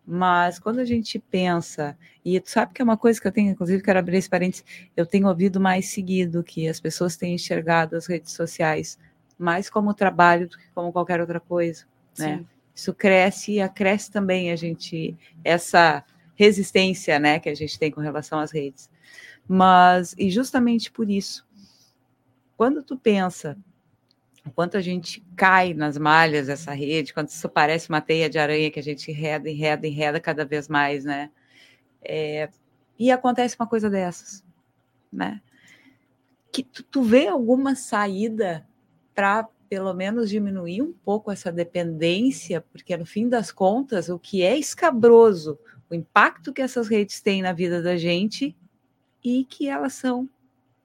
Mas 0.05 0.59
quando 0.59 0.79
a 0.79 0.85
gente 0.85 1.17
pensa, 1.17 1.97
e 2.23 2.39
tu 2.39 2.49
sabe 2.49 2.73
que 2.73 2.81
é 2.81 2.85
uma 2.85 2.97
coisa 2.97 3.19
que 3.19 3.27
eu 3.27 3.31
tenho, 3.31 3.51
inclusive 3.51 3.81
quero 3.81 3.97
abrir 3.97 4.17
esse 4.17 4.29
parênteses, 4.29 4.63
eu 4.95 5.05
tenho 5.05 5.27
ouvido 5.27 5.59
mais 5.59 5.87
seguido 5.87 6.43
que 6.43 6.67
as 6.67 6.79
pessoas 6.79 7.15
têm 7.15 7.33
enxergado 7.35 7.95
as 7.95 8.05
redes 8.05 8.33
sociais 8.33 8.99
mais 9.37 9.69
como 9.69 9.93
trabalho 9.93 10.47
do 10.47 10.57
que 10.57 10.67
como 10.73 10.91
qualquer 10.91 11.19
outra 11.19 11.39
coisa, 11.39 11.85
né? 12.17 12.45
Isso 12.75 12.93
cresce 12.93 13.53
e 13.53 13.61
acresce 13.61 14.11
também 14.11 14.51
a 14.51 14.55
gente 14.57 15.17
essa 15.43 16.03
resistência, 16.35 17.17
né, 17.17 17.39
que 17.39 17.47
a 17.47 17.55
gente 17.55 17.79
tem 17.79 17.89
com 17.89 18.01
relação 18.01 18.37
às 18.39 18.51
redes. 18.51 18.89
Mas 19.47 20.13
e 20.17 20.29
justamente 20.29 20.91
por 20.91 21.09
isso, 21.09 21.47
quando 22.57 22.83
tu 22.83 22.97
pensa 22.97 23.57
o 24.45 24.51
quanto 24.51 24.77
a 24.77 24.81
gente 24.81 25.25
cai 25.35 25.73
nas 25.73 25.97
malhas 25.97 26.47
dessa 26.47 26.71
rede, 26.71 27.13
quando 27.13 27.29
isso 27.29 27.49
parece 27.49 27.89
uma 27.89 28.01
teia 28.01 28.29
de 28.29 28.37
aranha 28.37 28.69
que 28.69 28.79
a 28.79 28.83
gente 28.83 29.09
enreda, 29.09 29.49
enreda, 29.49 29.87
enreda 29.87 30.19
cada 30.19 30.45
vez 30.45 30.67
mais, 30.67 31.03
né? 31.03 31.31
É, 32.03 32.49
e 32.99 33.09
acontece 33.09 33.55
uma 33.59 33.67
coisa 33.67 33.89
dessas, 33.89 34.43
né? 35.11 35.41
Que 36.51 36.61
tu, 36.61 36.83
tu 36.83 37.01
vê 37.01 37.27
alguma 37.27 37.75
saída 37.75 38.67
para 39.15 39.49
pelo 39.75 39.93
menos 39.93 40.29
diminuir 40.29 40.81
um 40.81 40.93
pouco 40.93 41.29
essa 41.29 41.51
dependência, 41.51 42.61
porque 42.61 42.95
no 42.95 43.05
fim 43.05 43.27
das 43.27 43.51
contas, 43.51 44.07
o 44.07 44.17
que 44.17 44.41
é 44.41 44.57
escabroso, 44.57 45.59
o 45.89 45.93
impacto 45.93 46.53
que 46.53 46.61
essas 46.61 46.87
redes 46.87 47.19
têm 47.19 47.41
na 47.41 47.51
vida 47.51 47.81
da 47.81 47.97
gente 47.97 48.55
e 49.21 49.43
que 49.43 49.67
elas 49.67 49.91
são 49.91 50.29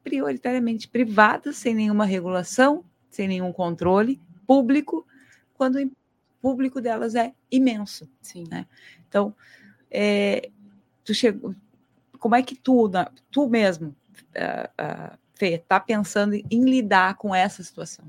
prioritariamente 0.02 0.88
privadas, 0.88 1.54
sem 1.54 1.72
nenhuma 1.72 2.04
regulação, 2.04 2.84
sem 3.08 3.28
nenhum 3.28 3.52
controle 3.52 4.20
público, 4.44 5.06
quando 5.54 5.76
o 5.80 5.90
público 6.42 6.80
delas 6.80 7.14
é 7.14 7.32
imenso. 7.48 8.10
Sim. 8.20 8.42
Né? 8.50 8.66
Então, 9.08 9.32
é, 9.88 10.50
tu 11.04 11.14
chegou, 11.14 11.54
como 12.18 12.34
é 12.34 12.42
que 12.42 12.56
tu, 12.56 12.90
tu 13.30 13.48
mesmo, 13.48 13.94
uh, 14.36 15.14
uh, 15.14 15.18
Fê, 15.36 15.50
está 15.50 15.78
pensando 15.78 16.34
em 16.34 16.64
lidar 16.64 17.14
com 17.14 17.32
essa 17.32 17.62
situação? 17.62 18.04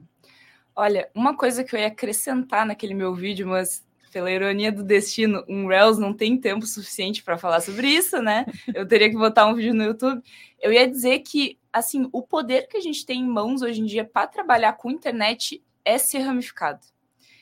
Olha, 0.76 1.10
uma 1.14 1.36
coisa 1.36 1.64
que 1.64 1.76
eu 1.76 1.80
ia 1.80 1.88
acrescentar 1.88 2.66
naquele 2.66 2.94
meu 2.94 3.14
vídeo, 3.14 3.48
mas 3.48 3.86
pela 4.12 4.30
ironia 4.30 4.72
do 4.72 4.84
destino, 4.84 5.44
um 5.48 5.68
Reels 5.68 5.98
não 5.98 6.14
tem 6.14 6.38
tempo 6.38 6.66
suficiente 6.66 7.24
para 7.24 7.38
falar 7.38 7.62
sobre 7.62 7.88
isso, 7.88 8.22
né? 8.22 8.46
Eu 8.76 8.86
teria 8.86 9.10
que 9.10 9.16
botar 9.16 9.48
um 9.48 9.56
vídeo 9.56 9.74
no 9.74 9.84
YouTube. 9.84 10.22
Eu 10.60 10.72
ia 10.72 10.88
dizer 10.88 11.20
que, 11.20 11.58
assim, 11.72 12.10
o 12.12 12.22
poder 12.22 12.68
que 12.68 12.78
a 12.78 12.82
gente 12.82 13.06
tem 13.06 13.22
em 13.22 13.28
mãos 13.28 13.62
hoje 13.62 13.82
em 13.82 13.86
dia 13.86 14.04
para 14.04 14.28
trabalhar 14.28 14.74
com 14.74 14.92
internet 14.92 15.64
é 15.86 15.98
ser 15.98 16.20
ramificado. 16.20 16.82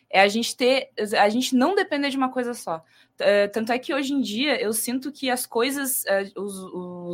É 0.10 0.22
a 0.22 0.28
gente 0.28 0.56
ter, 0.56 0.90
a 1.20 1.30
gente 1.30 1.56
não 1.56 1.76
depender 1.76 2.10
de 2.10 2.18
uma 2.18 2.32
coisa 2.32 2.54
só. 2.54 2.84
Uh, 3.20 3.52
tanto 3.52 3.72
é 3.72 3.78
que 3.78 3.94
hoje 3.94 4.14
em 4.14 4.22
dia 4.22 4.60
eu 4.62 4.72
sinto 4.74 5.12
que 5.12 5.30
as 5.30 5.46
coisas, 5.46 6.04
uh, 6.04 6.42
os, 6.42 6.56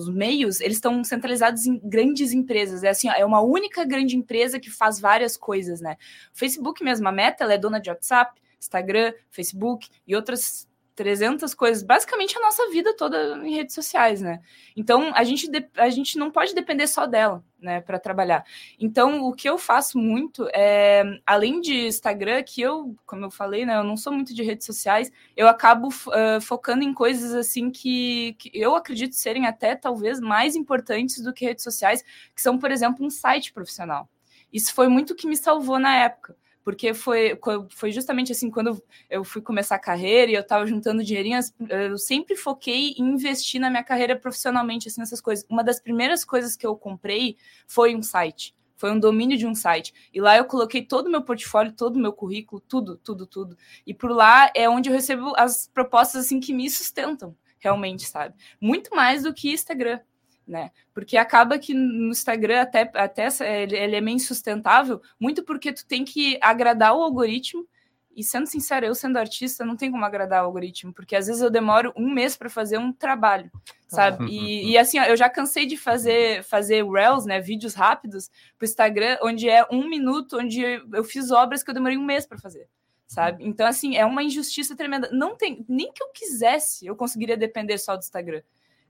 os, 0.05 0.09
meios, 0.09 0.61
eles 0.61 0.77
estão 0.77 1.03
centralizados 1.03 1.65
em 1.65 1.79
grandes 1.83 2.31
empresas. 2.31 2.83
É 2.83 2.89
assim, 2.89 3.09
é 3.09 3.25
uma 3.25 3.41
única 3.41 3.83
grande 3.83 4.15
empresa 4.15 4.59
que 4.59 4.69
faz 4.69 4.99
várias 4.99 5.35
coisas, 5.35 5.81
né? 5.81 5.97
O 6.33 6.37
Facebook 6.37 6.83
mesmo, 6.83 7.07
a 7.07 7.11
Meta, 7.11 7.43
ela 7.43 7.53
é 7.53 7.57
dona 7.57 7.79
de 7.79 7.89
WhatsApp, 7.89 8.39
Instagram, 8.59 9.13
Facebook 9.29 9.89
e 10.07 10.15
outras 10.15 10.67
300 10.95 11.53
coisas, 11.53 11.83
basicamente 11.83 12.37
a 12.37 12.41
nossa 12.41 12.69
vida 12.69 12.95
toda 12.95 13.37
em 13.45 13.53
redes 13.53 13.75
sociais, 13.75 14.21
né? 14.21 14.39
Então 14.75 15.11
a 15.13 15.23
gente, 15.23 15.49
a 15.77 15.89
gente 15.89 16.17
não 16.17 16.31
pode 16.31 16.55
depender 16.55 16.87
só 16.87 17.05
dela, 17.05 17.43
né, 17.59 17.81
para 17.81 17.99
trabalhar. 17.99 18.45
Então 18.79 19.21
o 19.25 19.33
que 19.33 19.49
eu 19.49 19.57
faço 19.57 19.97
muito 19.97 20.47
é, 20.53 21.03
além 21.25 21.59
de 21.59 21.87
Instagram, 21.87 22.41
que 22.43 22.61
eu, 22.61 22.95
como 23.05 23.25
eu 23.25 23.31
falei, 23.31 23.65
né, 23.65 23.75
eu 23.75 23.83
não 23.83 23.97
sou 23.97 24.13
muito 24.13 24.33
de 24.33 24.41
redes 24.41 24.65
sociais, 24.65 25.11
eu 25.35 25.47
acabo 25.47 25.89
uh, 25.89 26.39
focando 26.41 26.83
em 26.83 26.93
coisas 26.93 27.33
assim 27.33 27.69
que, 27.69 28.33
que 28.39 28.49
eu 28.53 28.73
acredito 28.73 29.15
serem 29.15 29.45
até 29.45 29.75
talvez 29.75 30.21
mais 30.21 30.55
importantes 30.55 31.21
do 31.21 31.33
que 31.33 31.45
redes 31.45 31.63
sociais, 31.63 32.03
que 32.33 32.41
são, 32.41 32.57
por 32.57 32.71
exemplo, 32.71 33.05
um 33.05 33.09
site 33.09 33.51
profissional. 33.51 34.09
Isso 34.51 34.73
foi 34.73 34.87
muito 34.87 35.15
que 35.15 35.27
me 35.27 35.35
salvou 35.35 35.77
na 35.77 35.97
época 35.97 36.37
porque 36.65 36.95
foi, 36.95 37.39
foi 37.69 37.91
justamente 37.91 38.31
assim, 38.31 38.49
quando 38.49 38.83
eu 39.07 39.23
fui 39.23 39.39
começar 39.39 39.75
a 39.75 39.79
carreira 39.79 40.31
e 40.31 40.33
eu 40.33 40.41
estava 40.41 40.65
juntando 40.65 41.03
dinheirinho, 41.03 41.39
eu 41.69 41.95
sempre 41.95 42.35
foquei 42.35 42.95
em 42.97 43.03
investir 43.03 43.61
na 43.61 43.69
minha 43.69 43.83
carreira 43.83 44.15
profissionalmente, 44.15 44.87
assim, 44.87 44.99
nessas 44.99 45.21
coisas. 45.21 45.45
Uma 45.47 45.63
das 45.63 45.79
primeiras 45.79 46.25
coisas 46.25 46.55
que 46.55 46.65
eu 46.65 46.75
comprei 46.75 47.37
foi 47.67 47.95
um 47.95 48.01
site, 48.01 48.55
foi 48.75 48.91
um 48.91 48.99
domínio 48.99 49.37
de 49.37 49.45
um 49.45 49.53
site. 49.53 49.93
E 50.11 50.19
lá 50.19 50.35
eu 50.35 50.45
coloquei 50.45 50.81
todo 50.81 51.05
o 51.05 51.11
meu 51.11 51.21
portfólio, 51.21 51.71
todo 51.71 51.97
o 51.97 51.99
meu 51.99 52.11
currículo, 52.11 52.59
tudo, 52.59 52.97
tudo, 52.97 53.27
tudo. 53.27 53.55
E 53.85 53.93
por 53.93 54.09
lá 54.09 54.49
é 54.55 54.67
onde 54.67 54.89
eu 54.89 54.93
recebo 54.93 55.33
as 55.37 55.69
propostas, 55.71 56.25
assim, 56.25 56.39
que 56.39 56.51
me 56.51 56.67
sustentam, 56.67 57.37
realmente, 57.59 58.07
sabe? 58.07 58.33
Muito 58.59 58.95
mais 58.95 59.21
do 59.21 59.31
que 59.35 59.53
Instagram 59.53 59.99
né? 60.47 60.71
Porque 60.93 61.17
acaba 61.17 61.57
que 61.57 61.73
no 61.73 62.09
Instagram 62.09 62.61
até, 62.61 62.89
até 62.93 63.27
ele, 63.63 63.95
é 63.95 64.01
meio 64.01 64.15
insustentável, 64.15 65.01
muito 65.19 65.43
porque 65.43 65.73
tu 65.73 65.85
tem 65.85 66.05
que 66.05 66.37
agradar 66.41 66.95
o 66.95 67.01
algoritmo. 67.01 67.67
E 68.15 68.23
sendo 68.23 68.47
sincero, 68.47 68.85
eu 68.85 68.95
sendo 68.95 69.17
artista, 69.17 69.65
não 69.65 69.75
tem 69.75 69.91
como 69.91 70.05
agradar 70.05 70.41
o 70.41 70.45
algoritmo, 70.45 70.93
porque 70.93 71.17
às 71.17 71.27
vezes 71.27 71.41
eu 71.41 71.49
demoro 71.49 71.91
um 71.97 72.09
mês 72.09 72.37
para 72.37 72.49
fazer 72.49 72.77
um 72.77 72.93
trabalho, 72.93 73.51
sabe? 73.89 74.23
Ah. 74.23 74.27
E, 74.29 74.71
e, 74.71 74.77
assim, 74.77 74.97
ó, 74.97 75.03
eu 75.03 75.17
já 75.17 75.29
cansei 75.29 75.65
de 75.65 75.75
fazer 75.75 76.41
fazer 76.43 76.89
reels, 76.89 77.25
né, 77.25 77.41
vídeos 77.41 77.73
rápidos 77.73 78.29
para 78.57 78.63
o 78.63 78.69
Instagram, 78.69 79.17
onde 79.21 79.49
é 79.49 79.67
um 79.69 79.89
minuto, 79.89 80.37
onde 80.37 80.61
eu 80.61 81.03
fiz 81.03 81.29
obras 81.29 81.61
que 81.61 81.69
eu 81.69 81.73
demorei 81.73 81.97
um 81.97 82.05
mês 82.05 82.25
para 82.25 82.37
fazer, 82.37 82.69
sabe? 83.05 83.43
Então, 83.45 83.67
assim, 83.67 83.97
é 83.97 84.05
uma 84.05 84.23
injustiça 84.23 84.77
tremenda. 84.77 85.09
Não 85.11 85.35
tem 85.35 85.65
nem 85.67 85.91
que 85.91 86.01
eu 86.01 86.07
quisesse, 86.13 86.85
eu 86.85 86.95
conseguiria 86.95 87.35
depender 87.35 87.77
só 87.77 87.97
do 87.97 87.99
Instagram. 87.99 88.41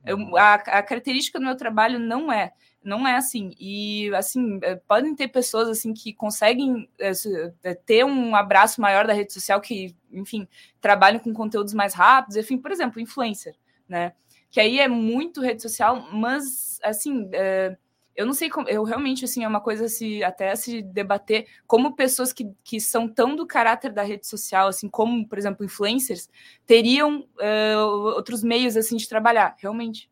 Eu, 0.06 0.38
a, 0.38 0.54
a, 0.56 0.84
característica 0.84 1.40
do 1.40 1.46
meu 1.46 1.56
trabalho 1.56 2.00
não 2.00 2.32
é, 2.32 2.52
não 2.84 3.08
é 3.08 3.16
assim. 3.16 3.52
E 3.60 4.14
assim, 4.16 4.60
é, 4.62 4.76
podem 4.76 5.16
ter 5.16 5.28
pessoas 5.28 5.68
assim 5.68 5.94
que 5.94 6.14
conseguem 6.14 6.90
é, 7.00 7.74
ter 7.74 8.06
um 8.06 8.36
abraço 8.36 8.80
maior 8.80 9.08
da 9.08 9.14
rede 9.14 9.34
social 9.34 9.60
que, 9.60 9.96
enfim, 10.12 10.48
trabalham 10.80 11.20
com 11.20 11.34
conteúdos 11.34 11.74
mais 11.74 11.94
rápidos, 11.94 12.38
enfim, 12.38 12.58
por 12.58 12.72
exemplo, 12.72 13.02
influencer, 13.02 13.56
né? 13.88 14.14
Que 14.52 14.60
aí 14.60 14.80
é 14.80 14.88
muito 14.88 15.42
rede 15.42 15.62
social, 15.62 16.08
mas 16.14 16.80
assim, 16.84 17.30
é, 17.34 17.76
eu 18.16 18.26
não 18.26 18.34
sei 18.34 18.50
como, 18.50 18.70
eu 18.70 18.84
realmente, 18.84 19.26
assim, 19.26 19.44
é 19.44 19.48
uma 19.48 19.60
coisa 19.60 19.90
se 19.90 20.24
até 20.24 20.56
se 20.56 20.82
debater 20.82 21.48
como 21.68 21.96
pessoas 21.96 22.32
que, 22.32 22.50
que 22.64 22.80
são 22.80 23.08
tão 23.08 23.36
do 23.36 23.46
caráter 23.46 23.92
da 23.92 24.04
rede 24.04 24.26
social, 24.26 24.68
assim, 24.68 24.88
como, 24.88 25.28
por 25.28 25.38
exemplo, 25.38 25.66
influencers, 25.66 26.30
teriam 26.66 27.28
uh, 27.40 28.16
outros 28.16 28.42
meios, 28.42 28.78
assim, 28.78 28.96
de 28.96 29.10
trabalhar. 29.10 29.56
Realmente, 29.60 30.10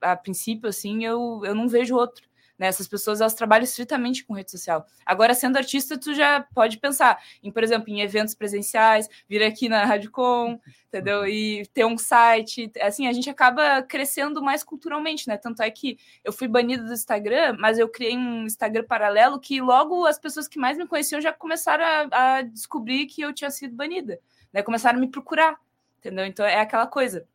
a 0.00 0.16
princípio, 0.16 0.68
assim, 0.68 1.04
eu, 1.04 1.42
eu 1.44 1.54
não 1.54 1.68
vejo 1.68 1.94
outro. 1.94 2.29
Né? 2.60 2.66
Essas 2.66 2.86
pessoas 2.86 3.22
elas 3.22 3.32
trabalham 3.32 3.64
estritamente 3.64 4.22
com 4.22 4.34
rede 4.34 4.50
social. 4.50 4.86
Agora, 5.06 5.32
sendo 5.32 5.56
artista, 5.56 5.96
tu 5.96 6.14
já 6.14 6.42
pode 6.54 6.76
pensar 6.76 7.18
em, 7.42 7.50
por 7.50 7.64
exemplo, 7.64 7.88
em 7.88 8.02
eventos 8.02 8.34
presenciais, 8.34 9.08
vir 9.26 9.42
aqui 9.42 9.66
na 9.66 9.82
Radicom, 9.86 10.60
entendeu? 10.88 11.26
E 11.26 11.64
ter 11.72 11.86
um 11.86 11.96
site. 11.96 12.70
Assim, 12.82 13.06
a 13.06 13.14
gente 13.14 13.30
acaba 13.30 13.80
crescendo 13.82 14.42
mais 14.42 14.62
culturalmente, 14.62 15.26
né? 15.26 15.38
Tanto 15.38 15.62
é 15.62 15.70
que 15.70 15.98
eu 16.22 16.34
fui 16.34 16.46
banida 16.46 16.84
do 16.84 16.92
Instagram, 16.92 17.56
mas 17.58 17.78
eu 17.78 17.88
criei 17.88 18.14
um 18.14 18.44
Instagram 18.44 18.84
paralelo 18.84 19.40
que 19.40 19.58
logo 19.62 20.04
as 20.04 20.18
pessoas 20.18 20.46
que 20.46 20.58
mais 20.58 20.76
me 20.76 20.86
conheciam 20.86 21.18
já 21.18 21.32
começaram 21.32 21.82
a, 22.12 22.36
a 22.36 22.42
descobrir 22.42 23.06
que 23.06 23.22
eu 23.22 23.32
tinha 23.32 23.50
sido 23.50 23.74
banida, 23.74 24.20
né? 24.52 24.62
Começaram 24.62 24.98
a 24.98 25.00
me 25.00 25.08
procurar, 25.08 25.58
entendeu? 25.98 26.26
Então 26.26 26.44
é 26.44 26.60
aquela 26.60 26.86
coisa. 26.86 27.26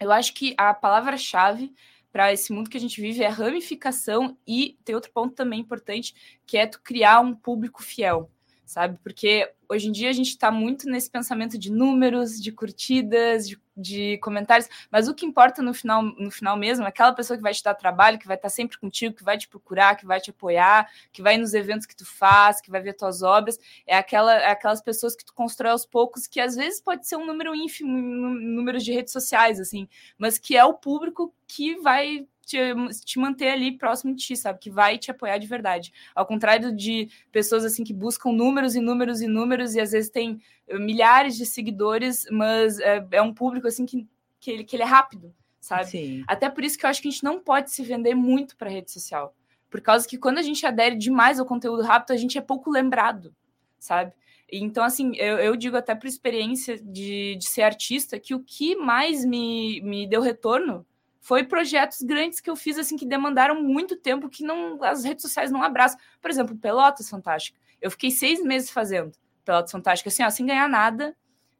Eu 0.00 0.12
acho 0.12 0.32
que 0.32 0.54
a 0.56 0.72
palavra-chave 0.72 1.74
para 2.12 2.32
esse 2.32 2.52
mundo 2.52 2.70
que 2.70 2.76
a 2.76 2.80
gente 2.80 3.00
vive 3.00 3.22
é 3.22 3.26
a 3.26 3.30
ramificação 3.30 4.36
e 4.46 4.78
tem 4.84 4.94
outro 4.94 5.12
ponto 5.12 5.34
também 5.34 5.60
importante, 5.60 6.14
que 6.46 6.56
é 6.56 6.66
tu 6.66 6.80
criar 6.82 7.20
um 7.20 7.34
público 7.34 7.82
fiel, 7.82 8.30
sabe? 8.64 8.98
Porque 9.02 9.52
hoje 9.70 9.88
em 9.88 9.92
dia 9.92 10.10
a 10.10 10.12
gente 10.12 10.30
está 10.30 10.50
muito 10.50 10.88
nesse 10.88 11.08
pensamento 11.08 11.56
de 11.56 11.70
números, 11.70 12.40
de 12.40 12.50
curtidas, 12.50 13.48
de, 13.48 13.56
de, 13.76 14.18
comentários, 14.18 14.68
mas 14.90 15.06
o 15.06 15.14
que 15.14 15.24
importa 15.24 15.62
no 15.62 15.72
final, 15.72 16.02
no 16.02 16.30
final 16.30 16.56
mesmo 16.56 16.84
é 16.84 16.88
aquela 16.88 17.12
pessoa 17.12 17.36
que 17.36 17.42
vai 17.42 17.54
te 17.54 17.62
dar 17.62 17.74
trabalho, 17.74 18.18
que 18.18 18.26
vai 18.26 18.36
estar 18.36 18.48
tá 18.48 18.54
sempre 18.54 18.78
contigo, 18.78 19.14
que 19.14 19.22
vai 19.22 19.38
te 19.38 19.48
procurar, 19.48 19.96
que 19.96 20.04
vai 20.04 20.20
te 20.20 20.30
apoiar, 20.30 20.90
que 21.12 21.22
vai 21.22 21.38
nos 21.38 21.54
eventos 21.54 21.86
que 21.86 21.94
tu 21.94 22.04
faz, 22.04 22.60
que 22.60 22.70
vai 22.70 22.82
ver 22.82 22.94
tuas 22.94 23.22
obras, 23.22 23.58
é, 23.86 23.96
aquela, 23.96 24.34
é 24.34 24.50
aquelas 24.50 24.82
pessoas 24.82 25.14
que 25.14 25.24
tu 25.24 25.32
constrói 25.32 25.70
aos 25.70 25.86
poucos, 25.86 26.26
que 26.26 26.40
às 26.40 26.56
vezes 26.56 26.80
pode 26.80 27.06
ser 27.06 27.14
um 27.14 27.24
número 27.24 27.54
ínfimo, 27.54 27.96
números 27.96 28.84
de 28.84 28.92
redes 28.92 29.12
sociais, 29.12 29.60
assim, 29.60 29.88
mas 30.18 30.36
que 30.36 30.56
é 30.56 30.64
o 30.64 30.74
público 30.74 31.32
que 31.46 31.76
vai 31.76 32.26
te, 32.50 33.04
te 33.04 33.18
manter 33.18 33.50
ali 33.50 33.76
próximo 33.76 34.14
de 34.14 34.22
ti, 34.22 34.36
sabe? 34.36 34.58
Que 34.58 34.70
vai 34.70 34.98
te 34.98 35.10
apoiar 35.10 35.38
de 35.38 35.46
verdade. 35.46 35.92
Ao 36.14 36.26
contrário 36.26 36.74
de 36.74 37.08
pessoas 37.30 37.64
assim 37.64 37.84
que 37.84 37.94
buscam 37.94 38.32
números 38.32 38.74
e 38.74 38.80
números 38.80 39.20
e 39.20 39.26
números 39.26 39.74
e 39.74 39.80
às 39.80 39.92
vezes 39.92 40.10
tem 40.10 40.40
eh, 40.66 40.78
milhares 40.78 41.36
de 41.36 41.46
seguidores, 41.46 42.26
mas 42.30 42.78
é, 42.80 43.06
é 43.12 43.22
um 43.22 43.32
público 43.32 43.68
assim 43.68 43.86
que, 43.86 44.06
que, 44.40 44.50
ele, 44.50 44.64
que 44.64 44.76
ele 44.76 44.82
é 44.82 44.86
rápido, 44.86 45.32
sabe? 45.60 45.86
Sim. 45.86 46.24
Até 46.26 46.50
por 46.50 46.64
isso 46.64 46.76
que 46.76 46.84
eu 46.84 46.90
acho 46.90 47.00
que 47.00 47.08
a 47.08 47.10
gente 47.10 47.24
não 47.24 47.40
pode 47.40 47.70
se 47.70 47.82
vender 47.82 48.14
muito 48.14 48.56
para 48.56 48.70
rede 48.70 48.90
social. 48.90 49.34
Por 49.70 49.80
causa 49.80 50.08
que 50.08 50.18
quando 50.18 50.38
a 50.38 50.42
gente 50.42 50.66
adere 50.66 50.96
demais 50.96 51.38
ao 51.38 51.46
conteúdo 51.46 51.82
rápido, 51.82 52.12
a 52.12 52.16
gente 52.16 52.36
é 52.36 52.40
pouco 52.40 52.70
lembrado, 52.70 53.32
sabe? 53.78 54.12
Então, 54.52 54.82
assim, 54.82 55.14
eu, 55.14 55.38
eu, 55.38 55.54
digo 55.54 55.76
até 55.76 55.94
por 55.94 56.08
experiência 56.08 56.76
de, 56.76 57.36
de 57.36 57.46
ser 57.48 57.62
artista 57.62 58.18
que 58.18 58.34
o 58.34 58.40
que 58.40 58.74
mais 58.74 59.24
me, 59.24 59.80
me 59.82 60.08
deu 60.08 60.20
retorno 60.20 60.84
foi 61.20 61.44
projetos 61.44 62.00
grandes 62.02 62.40
que 62.40 62.50
eu 62.50 62.56
fiz 62.56 62.78
assim 62.78 62.96
que 62.96 63.06
demandaram 63.06 63.62
muito 63.62 63.94
tempo 63.96 64.28
que 64.28 64.42
não 64.42 64.82
as 64.82 65.04
redes 65.04 65.22
sociais 65.22 65.50
não 65.50 65.62
abraçam. 65.62 65.98
Por 66.20 66.30
exemplo, 66.30 66.56
Pelotas 66.56 67.08
Fantástica. 67.08 67.58
Eu 67.80 67.90
fiquei 67.90 68.10
seis 68.10 68.42
meses 68.42 68.70
fazendo 68.70 69.12
Pelotas 69.44 69.70
Fantástica, 69.70 70.08
assim, 70.08 70.22
ó, 70.22 70.30
sem 70.30 70.46
ganhar 70.46 70.68
nada, 70.68 71.14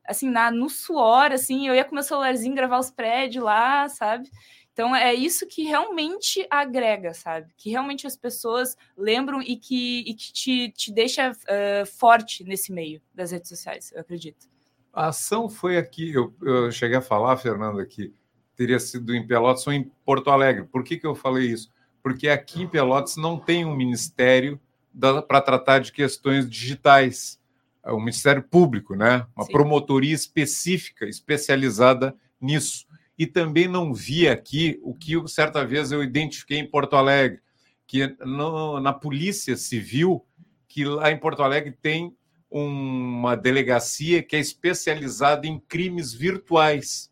assim, 0.05 0.29
na, 0.29 0.51
no 0.51 0.69
suor, 0.69 1.33
assim, 1.33 1.69
eu 1.69 1.75
ia 1.75 1.85
com 1.85 1.95
meu 1.95 2.03
celularzinho 2.03 2.55
gravar 2.55 2.79
os 2.79 2.91
prédios 2.91 3.45
lá, 3.45 3.89
sabe? 3.89 4.29
Então 4.73 4.95
é 4.95 5.13
isso 5.13 5.47
que 5.47 5.65
realmente 5.65 6.47
agrega, 6.49 7.13
sabe? 7.13 7.53
Que 7.57 7.71
realmente 7.71 8.07
as 8.07 8.17
pessoas 8.17 8.77
lembram 8.97 9.43
e 9.43 9.57
que, 9.57 10.01
e 10.01 10.15
que 10.15 10.33
te, 10.33 10.71
te 10.71 10.93
deixa 10.93 11.33
uh, 11.33 11.87
forte 11.87 12.45
nesse 12.45 12.73
meio 12.73 13.01
das 13.15 13.31
redes 13.31 13.49
sociais, 13.49 13.93
eu 13.93 14.01
acredito. 14.01 14.49
A 14.93 15.09
ação 15.09 15.49
foi 15.49 15.77
aqui, 15.77 16.13
eu, 16.13 16.35
eu 16.43 16.73
cheguei 16.73 16.97
a 16.97 17.03
falar, 17.03 17.37
Fernando, 17.37 17.79
aqui, 17.79 18.15
teria 18.61 18.79
sido 18.79 19.15
em 19.15 19.27
Pelotas 19.27 19.67
ou 19.67 19.73
em 19.73 19.91
Porto 20.05 20.29
Alegre. 20.29 20.65
Por 20.65 20.85
que, 20.85 20.99
que 20.99 21.07
eu 21.07 21.15
falei 21.15 21.51
isso? 21.51 21.73
Porque 22.03 22.29
aqui 22.29 22.61
em 22.61 22.69
Pelotas 22.69 23.17
não 23.17 23.39
tem 23.39 23.65
um 23.65 23.75
ministério 23.75 24.61
para 25.27 25.41
tratar 25.41 25.79
de 25.79 25.91
questões 25.91 26.49
digitais. 26.49 27.41
É 27.83 27.91
um 27.91 28.01
Ministério 28.01 28.43
Público, 28.43 28.95
né? 28.95 29.27
Uma 29.35 29.47
Sim. 29.47 29.53
promotoria 29.53 30.15
específica, 30.15 31.07
especializada 31.07 32.15
nisso. 32.39 32.87
E 33.19 33.27
também 33.27 33.67
não 33.67 33.95
vi 33.95 34.29
aqui 34.29 34.79
o 34.83 34.93
que 34.93 35.27
certa 35.27 35.65
vez 35.65 35.91
eu 35.91 36.03
identifiquei 36.03 36.59
em 36.59 36.69
Porto 36.69 36.97
Alegre, 36.97 37.41
que 37.87 38.15
no, 38.21 38.79
na 38.79 38.93
Polícia 38.93 39.57
Civil, 39.57 40.23
que 40.69 40.85
lá 40.85 41.11
em 41.11 41.17
Porto 41.17 41.43
Alegre 41.43 41.75
tem 41.81 42.15
uma 42.51 43.37
delegacia 43.37 44.23
que 44.23 44.37
é 44.37 44.39
especializada 44.39 45.47
em 45.47 45.59
crimes 45.59 46.13
virtuais 46.13 47.10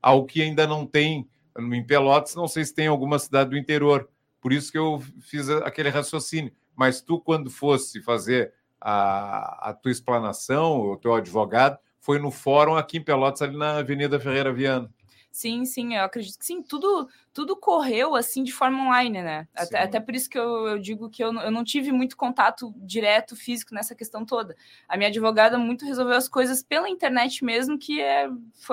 ao 0.00 0.24
que 0.24 0.42
ainda 0.42 0.66
não 0.66 0.86
tem 0.86 1.28
em 1.58 1.84
Pelotas, 1.84 2.34
não 2.34 2.46
sei 2.46 2.64
se 2.64 2.74
tem 2.74 2.86
alguma 2.86 3.18
cidade 3.18 3.50
do 3.50 3.58
interior. 3.58 4.08
Por 4.40 4.52
isso 4.52 4.70
que 4.70 4.78
eu 4.78 5.02
fiz 5.20 5.48
aquele 5.48 5.88
raciocínio. 5.88 6.52
Mas 6.76 7.00
tu, 7.00 7.20
quando 7.20 7.50
fosse 7.50 8.00
fazer 8.00 8.52
a, 8.80 9.70
a 9.70 9.72
tua 9.72 9.90
explanação, 9.90 10.80
o 10.80 10.96
teu 10.96 11.14
advogado, 11.14 11.78
foi 11.98 12.18
no 12.18 12.30
fórum 12.30 12.76
aqui 12.76 12.98
em 12.98 13.02
Pelotas, 13.02 13.42
ali 13.42 13.56
na 13.56 13.78
Avenida 13.78 14.20
Ferreira 14.20 14.52
Viana. 14.52 14.88
Sim, 15.30 15.64
sim, 15.64 15.94
eu 15.94 16.02
acredito 16.02 16.38
que 16.38 16.46
sim. 16.46 16.62
Tudo, 16.62 17.08
tudo 17.38 17.54
correu 17.54 18.16
assim 18.16 18.42
de 18.42 18.52
forma 18.52 18.82
online, 18.82 19.22
né? 19.22 19.46
Até, 19.54 19.80
até, 19.80 20.00
por 20.00 20.12
isso 20.12 20.28
que 20.28 20.36
eu, 20.36 20.66
eu 20.66 20.78
digo 20.80 21.08
que 21.08 21.22
eu, 21.22 21.32
eu 21.34 21.52
não 21.52 21.62
tive 21.62 21.92
muito 21.92 22.16
contato 22.16 22.74
direto 22.78 23.36
físico 23.36 23.72
nessa 23.72 23.94
questão 23.94 24.26
toda. 24.26 24.56
A 24.88 24.96
minha 24.96 25.08
advogada 25.08 25.56
muito 25.56 25.84
resolveu 25.84 26.16
as 26.16 26.28
coisas 26.28 26.64
pela 26.64 26.88
internet 26.88 27.44
mesmo, 27.44 27.78
que 27.78 28.00
é 28.00 28.28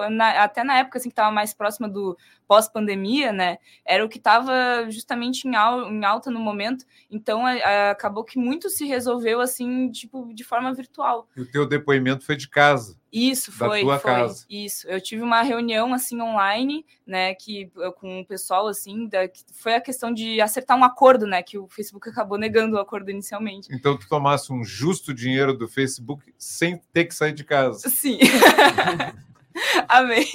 na, 0.09 0.43
até 0.43 0.63
na 0.63 0.79
época 0.79 0.97
assim 0.97 1.09
que 1.09 1.13
estava 1.13 1.31
mais 1.31 1.53
próxima 1.53 1.87
do 1.87 2.17
pós-pandemia, 2.47 3.31
né? 3.31 3.59
Era 3.85 4.03
o 4.03 4.09
que 4.09 4.17
estava 4.17 4.89
justamente 4.89 5.47
em, 5.47 5.55
al, 5.55 5.91
em, 5.91 6.03
alta 6.03 6.31
no 6.31 6.39
momento. 6.39 6.85
Então 7.09 7.45
a, 7.45 7.51
a, 7.51 7.91
acabou 7.91 8.23
que 8.23 8.39
muito 8.39 8.67
se 8.69 8.85
resolveu 8.85 9.41
assim, 9.41 9.91
tipo, 9.91 10.33
de 10.33 10.43
forma 10.43 10.73
virtual. 10.73 11.27
E 11.37 11.41
o 11.41 11.51
teu 11.51 11.67
depoimento 11.67 12.25
foi 12.25 12.35
de 12.35 12.49
casa. 12.49 12.97
Isso, 13.11 13.49
foi, 13.49 13.81
foi. 13.81 13.99
Casa. 13.99 14.45
Isso. 14.49 14.85
Eu 14.89 14.99
tive 14.99 15.23
uma 15.23 15.41
reunião 15.41 15.93
assim 15.93 16.21
online, 16.21 16.85
né, 17.07 17.33
que 17.33 17.71
com 17.95 18.19
o 18.19 18.25
pessoal 18.25 18.54
assim, 18.67 19.07
da, 19.07 19.19
foi 19.53 19.75
a 19.75 19.81
questão 19.81 20.13
de 20.13 20.41
acertar 20.41 20.77
um 20.77 20.83
acordo, 20.83 21.27
né, 21.27 21.43
que 21.43 21.57
o 21.57 21.67
Facebook 21.67 22.09
acabou 22.09 22.37
negando 22.37 22.75
o 22.75 22.79
acordo 22.79 23.11
inicialmente. 23.11 23.67
Então 23.71 23.97
tu 23.97 24.07
tomasse 24.07 24.51
um 24.51 24.63
justo 24.63 25.13
dinheiro 25.13 25.57
do 25.57 25.67
Facebook 25.67 26.33
sem 26.37 26.81
ter 26.91 27.05
que 27.05 27.13
sair 27.13 27.33
de 27.33 27.43
casa. 27.43 27.89
Sim. 27.89 28.19
Amém. 29.87 30.25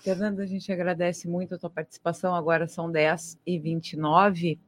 Fernando, 0.00 0.40
a 0.40 0.46
gente 0.46 0.70
agradece 0.72 1.28
muito 1.28 1.54
a 1.54 1.58
tua 1.58 1.70
participação. 1.70 2.34
Agora 2.34 2.66
são 2.66 2.90
10 2.90 3.38
e 3.46 3.58
29 3.58 4.58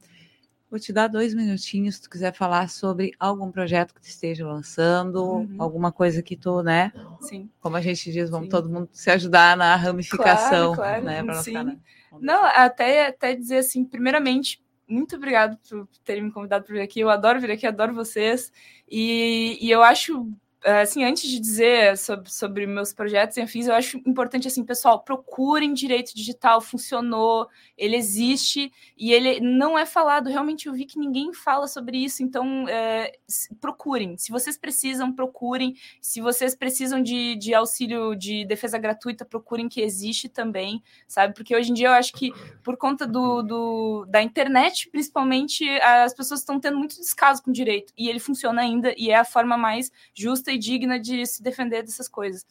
Vou 0.74 0.80
te 0.80 0.92
dar 0.92 1.06
dois 1.06 1.32
minutinhos 1.32 1.94
se 1.94 2.02
tu 2.02 2.10
quiser 2.10 2.34
falar 2.34 2.68
sobre 2.68 3.12
algum 3.16 3.48
projeto 3.48 3.94
que 3.94 4.00
tu 4.00 4.08
esteja 4.08 4.44
lançando, 4.44 5.22
uhum. 5.22 5.54
alguma 5.56 5.92
coisa 5.92 6.20
que 6.20 6.34
tu, 6.36 6.64
né? 6.64 6.92
Sim. 7.20 7.48
Como 7.60 7.76
a 7.76 7.80
gente 7.80 8.10
diz, 8.10 8.28
vamos 8.28 8.46
Sim. 8.46 8.50
todo 8.50 8.68
mundo 8.68 8.88
se 8.90 9.08
ajudar 9.08 9.56
na 9.56 9.76
ramificação, 9.76 10.74
claro, 10.74 11.02
claro. 11.02 11.26
né? 11.28 11.34
Sim. 11.34 11.52
Não, 11.52 11.80
não, 12.20 12.44
até, 12.44 13.06
até 13.06 13.36
dizer 13.36 13.58
assim, 13.58 13.84
primeiramente, 13.84 14.60
muito 14.88 15.14
obrigado 15.14 15.56
por 15.58 15.86
terem 16.04 16.24
me 16.24 16.32
convidado 16.32 16.64
para 16.64 16.74
vir 16.74 16.82
aqui. 16.82 16.98
Eu 16.98 17.08
adoro 17.08 17.40
vir 17.40 17.52
aqui, 17.52 17.68
adoro 17.68 17.94
vocês. 17.94 18.50
E, 18.90 19.56
e 19.60 19.70
eu 19.70 19.80
acho 19.80 20.28
assim, 20.64 21.04
antes 21.04 21.28
de 21.28 21.38
dizer 21.38 21.98
sobre, 21.98 22.32
sobre 22.32 22.66
meus 22.66 22.92
projetos 22.92 23.36
e 23.36 23.40
afins, 23.40 23.66
eu 23.66 23.74
acho 23.74 23.98
importante, 24.06 24.48
assim, 24.48 24.64
pessoal, 24.64 25.00
procurem 25.00 25.74
direito 25.74 26.14
digital, 26.14 26.60
funcionou, 26.60 27.48
ele 27.76 27.96
existe 27.96 28.72
e 28.96 29.12
ele 29.12 29.40
não 29.40 29.78
é 29.78 29.84
falado. 29.84 30.30
Realmente, 30.30 30.66
eu 30.66 30.72
vi 30.72 30.86
que 30.86 30.98
ninguém 30.98 31.34
fala 31.34 31.68
sobre 31.68 31.98
isso, 31.98 32.22
então 32.22 32.66
é, 32.68 33.12
procurem. 33.60 34.16
Se 34.16 34.30
vocês 34.30 34.56
precisam, 34.56 35.12
procurem. 35.12 35.74
Se 36.00 36.20
vocês 36.20 36.54
precisam 36.54 37.02
de, 37.02 37.36
de 37.36 37.52
auxílio 37.52 38.14
de 38.14 38.46
defesa 38.46 38.78
gratuita, 38.78 39.24
procurem 39.24 39.68
que 39.68 39.82
existe 39.82 40.28
também, 40.28 40.82
sabe? 41.06 41.34
Porque 41.34 41.54
hoje 41.54 41.70
em 41.70 41.74
dia 41.74 41.88
eu 41.88 41.92
acho 41.92 42.12
que, 42.14 42.32
por 42.62 42.76
conta 42.76 43.06
do, 43.06 43.42
do 43.42 44.06
da 44.08 44.22
internet, 44.22 44.88
principalmente, 44.88 45.68
as 45.80 46.14
pessoas 46.14 46.40
estão 46.40 46.58
tendo 46.58 46.78
muito 46.78 46.98
descaso 46.98 47.42
com 47.42 47.50
o 47.50 47.54
direito 47.54 47.92
e 47.98 48.08
ele 48.08 48.18
funciona 48.18 48.62
ainda 48.62 48.94
e 48.96 49.10
é 49.10 49.16
a 49.16 49.24
forma 49.24 49.58
mais 49.58 49.92
justa 50.14 50.53
digna 50.58 50.98
de 50.98 51.26
se 51.26 51.42
defender 51.42 51.82
dessas 51.82 52.08
coisas. 52.08 52.46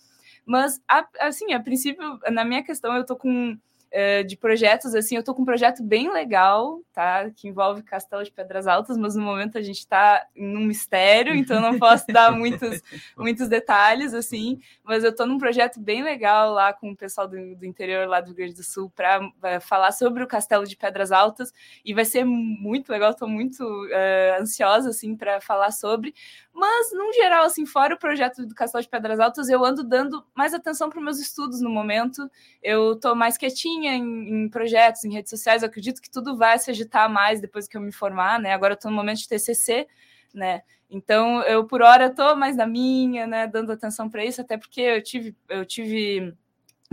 Mas, 0.45 0.81
assim, 1.19 1.53
a 1.53 1.59
princípio, 1.59 2.19
na 2.31 2.43
minha 2.43 2.63
questão, 2.63 2.95
eu 2.95 3.05
tô 3.05 3.15
com 3.15 3.57
uh, 3.93 4.23
de 4.25 4.35
projetos, 4.35 4.95
assim, 4.95 5.15
eu 5.15 5.19
estou 5.19 5.33
com 5.35 5.43
um 5.43 5.45
projeto 5.45 5.83
bem 5.83 6.11
legal, 6.11 6.81
tá? 6.91 7.29
Que 7.31 7.47
envolve 7.47 7.83
Castelo 7.83 8.23
de 8.23 8.31
Pedras 8.31 8.67
Altas, 8.67 8.97
mas 8.97 9.15
no 9.15 9.21
momento 9.21 9.57
a 9.57 9.61
gente 9.61 9.79
está 9.79 10.25
num 10.35 10.65
mistério, 10.65 11.35
então 11.35 11.61
não 11.61 11.77
posso 11.77 12.05
dar 12.07 12.31
muitos, 12.35 12.81
muitos 13.15 13.47
detalhes, 13.47 14.13
assim, 14.13 14.59
mas 14.83 15.03
eu 15.03 15.11
estou 15.11 15.25
num 15.27 15.37
projeto 15.37 15.79
bem 15.79 16.03
legal 16.03 16.51
lá 16.51 16.73
com 16.73 16.91
o 16.91 16.97
pessoal 16.97 17.27
do, 17.27 17.55
do 17.55 17.65
interior 17.65 18.07
lá 18.07 18.19
do 18.19 18.27
Rio 18.27 18.35
Grande 18.35 18.55
do 18.55 18.63
Sul 18.63 18.91
para 18.95 19.25
uh, 19.25 19.61
falar 19.61 19.91
sobre 19.91 20.23
o 20.23 20.27
Castelo 20.27 20.65
de 20.65 20.75
Pedras 20.75 21.11
Altas 21.11 21.53
e 21.85 21.93
vai 21.93 22.05
ser 22.05 22.25
muito 22.25 22.91
legal, 22.91 23.11
estou 23.11 23.27
muito 23.27 23.63
uh, 23.63 24.41
ansiosa, 24.41 24.89
assim, 24.89 25.15
para 25.15 25.39
falar 25.39 25.71
sobre, 25.71 26.13
mas, 26.53 26.93
no 26.93 27.11
geral, 27.13 27.45
assim, 27.45 27.65
fora 27.65 27.95
o 27.95 27.97
projeto 27.97 28.45
do 28.45 28.53
Castelo 28.53 28.83
de 28.83 28.87
Pedras 28.87 29.19
Altas, 29.19 29.49
eu 29.49 29.65
ando 29.65 29.83
dando 29.83 30.23
mais 30.35 30.53
atenção 30.53 30.87
para 30.87 31.01
meus 31.01 31.19
estudos 31.19 31.59
no 31.61 31.69
momento. 31.69 32.29
Eu 32.61 32.93
estou 32.93 33.15
mais 33.15 33.37
quietinha 33.37 33.82
em, 33.88 34.43
em, 34.43 34.49
projetos, 34.49 35.03
em 35.03 35.14
redes 35.14 35.30
sociais. 35.30 35.61
Eu 35.61 35.69
acredito 35.69 36.01
que 36.01 36.10
tudo 36.10 36.38
vai 36.38 36.57
se 36.60 36.69
agitar 36.72 37.10
mais 37.10 37.41
depois 37.41 37.68
que 37.68 37.77
eu 37.77 37.81
me 37.81 37.91
formar, 37.91 38.39
né? 38.39 38.53
Agora 38.53 38.73
eu 38.73 38.76
estou 38.76 38.91
no 38.91 38.97
momento 38.97 39.19
de 39.19 39.27
TCC, 39.27 39.88
né? 40.34 40.61
Então, 40.89 41.41
eu, 41.43 41.65
por 41.65 41.81
hora, 41.81 42.07
estou 42.07 42.35
mais 42.35 42.55
na 42.55 42.68
minha, 42.68 43.26
né? 43.26 43.47
Dando 43.47 43.72
atenção 43.72 44.10
para 44.10 44.23
isso, 44.23 44.41
até 44.41 44.57
porque 44.57 44.81
eu 44.81 45.03
tive... 45.03 45.35
Eu 45.49 45.65
tive 45.65 46.35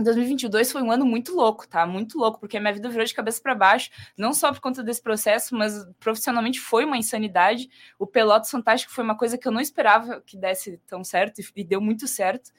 2022 0.03 0.71
foi 0.71 0.81
um 0.81 0.91
ano 0.91 1.05
muito 1.05 1.35
louco, 1.35 1.67
tá? 1.67 1.85
Muito 1.85 2.17
louco, 2.17 2.39
porque 2.39 2.59
minha 2.59 2.73
vida 2.73 2.89
virou 2.89 3.05
de 3.05 3.13
cabeça 3.13 3.41
para 3.41 3.53
baixo, 3.55 3.89
não 4.17 4.33
só 4.33 4.51
por 4.51 4.59
conta 4.59 4.83
desse 4.83 5.01
processo, 5.01 5.55
mas 5.55 5.85
profissionalmente 5.99 6.59
foi 6.59 6.85
uma 6.85 6.97
insanidade. 6.97 7.69
O 7.99 8.07
Pelotas 8.07 8.49
Fantástico 8.49 8.91
foi 8.91 9.03
uma 9.03 9.15
coisa 9.15 9.37
que 9.37 9.47
eu 9.47 9.51
não 9.51 9.61
esperava 9.61 10.21
que 10.21 10.37
desse 10.37 10.77
tão 10.87 11.03
certo 11.03 11.41
e 11.55 11.63
deu 11.63 11.79
muito 11.79 12.07
certo. 12.07 12.51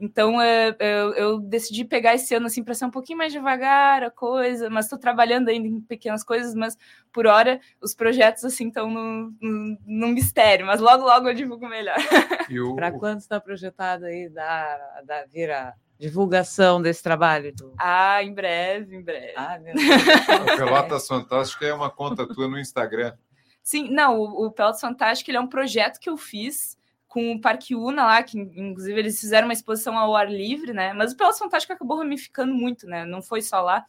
Então 0.00 0.40
é, 0.40 0.74
eu, 0.80 1.12
eu, 1.12 1.38
decidi 1.38 1.84
pegar 1.84 2.14
esse 2.14 2.34
ano 2.34 2.46
assim 2.46 2.64
para 2.64 2.72
ser 2.72 2.86
um 2.86 2.90
pouquinho 2.90 3.18
mais 3.18 3.30
devagar 3.30 4.02
a 4.02 4.10
coisa, 4.10 4.70
mas 4.70 4.86
estou 4.86 4.98
trabalhando 4.98 5.50
ainda 5.50 5.68
em 5.68 5.78
pequenas 5.82 6.24
coisas, 6.24 6.54
mas 6.54 6.74
por 7.12 7.26
hora 7.26 7.60
os 7.82 7.94
projetos 7.94 8.42
assim 8.42 8.68
estão 8.68 8.90
no, 8.90 9.30
no, 9.38 9.78
no, 9.86 10.08
mistério, 10.08 10.64
mas 10.64 10.80
logo 10.80 11.04
logo 11.04 11.28
eu 11.28 11.34
divulgo 11.34 11.68
melhor. 11.68 11.96
O... 12.50 12.74
Para 12.74 12.90
quando 12.90 13.20
está 13.20 13.40
projetado 13.40 14.06
aí 14.06 14.28
da, 14.28 15.02
da 15.04 15.24
vira 15.26 15.74
divulgação 15.98 16.82
desse 16.82 17.02
trabalho? 17.02 17.54
Do... 17.54 17.74
Ah, 17.78 18.24
em 18.24 18.34
breve, 18.34 18.96
em 18.96 19.02
breve. 19.02 19.34
Ah, 19.36 19.58
meu 19.58 19.72
Deus. 19.76 19.86
o 19.86 20.56
Pelotas 20.56 21.06
Fantástico 21.06 21.64
é 21.64 21.72
uma 21.72 21.90
conta 21.90 22.26
tua 22.26 22.48
no 22.48 22.58
Instagram. 22.58 23.14
Sim, 23.62 23.88
não, 23.90 24.18
o, 24.18 24.46
o 24.46 24.50
Pelotas 24.50 24.80
Fantástico 24.80 25.30
ele 25.30 25.38
é 25.38 25.40
um 25.40 25.46
projeto 25.46 26.00
que 26.00 26.10
eu 26.10 26.16
fiz 26.16 26.79
com 27.10 27.32
o 27.32 27.40
Parque 27.40 27.74
Una 27.74 28.06
lá, 28.06 28.22
que 28.22 28.38
inclusive 28.38 28.96
eles 28.96 29.18
fizeram 29.18 29.48
uma 29.48 29.52
exposição 29.52 29.98
ao 29.98 30.14
ar 30.14 30.30
livre, 30.30 30.72
né? 30.72 30.92
Mas 30.92 31.12
o 31.12 31.16
Pelotas 31.16 31.40
Fantástico 31.40 31.72
acabou 31.72 31.98
ramificando 31.98 32.54
muito, 32.54 32.86
né? 32.86 33.04
Não 33.04 33.20
foi 33.20 33.42
só 33.42 33.60
lá. 33.60 33.84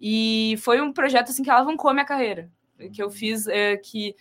E 0.00 0.56
foi 0.62 0.80
um 0.80 0.90
projeto 0.90 1.28
assim 1.28 1.42
que 1.42 1.50
alavancou 1.50 1.90
a 1.90 1.92
minha 1.92 2.06
carreira, 2.06 2.50
que 2.90 3.02
eu 3.02 3.10
fiz 3.10 3.46
é, 3.48 3.76
que, 3.76 4.16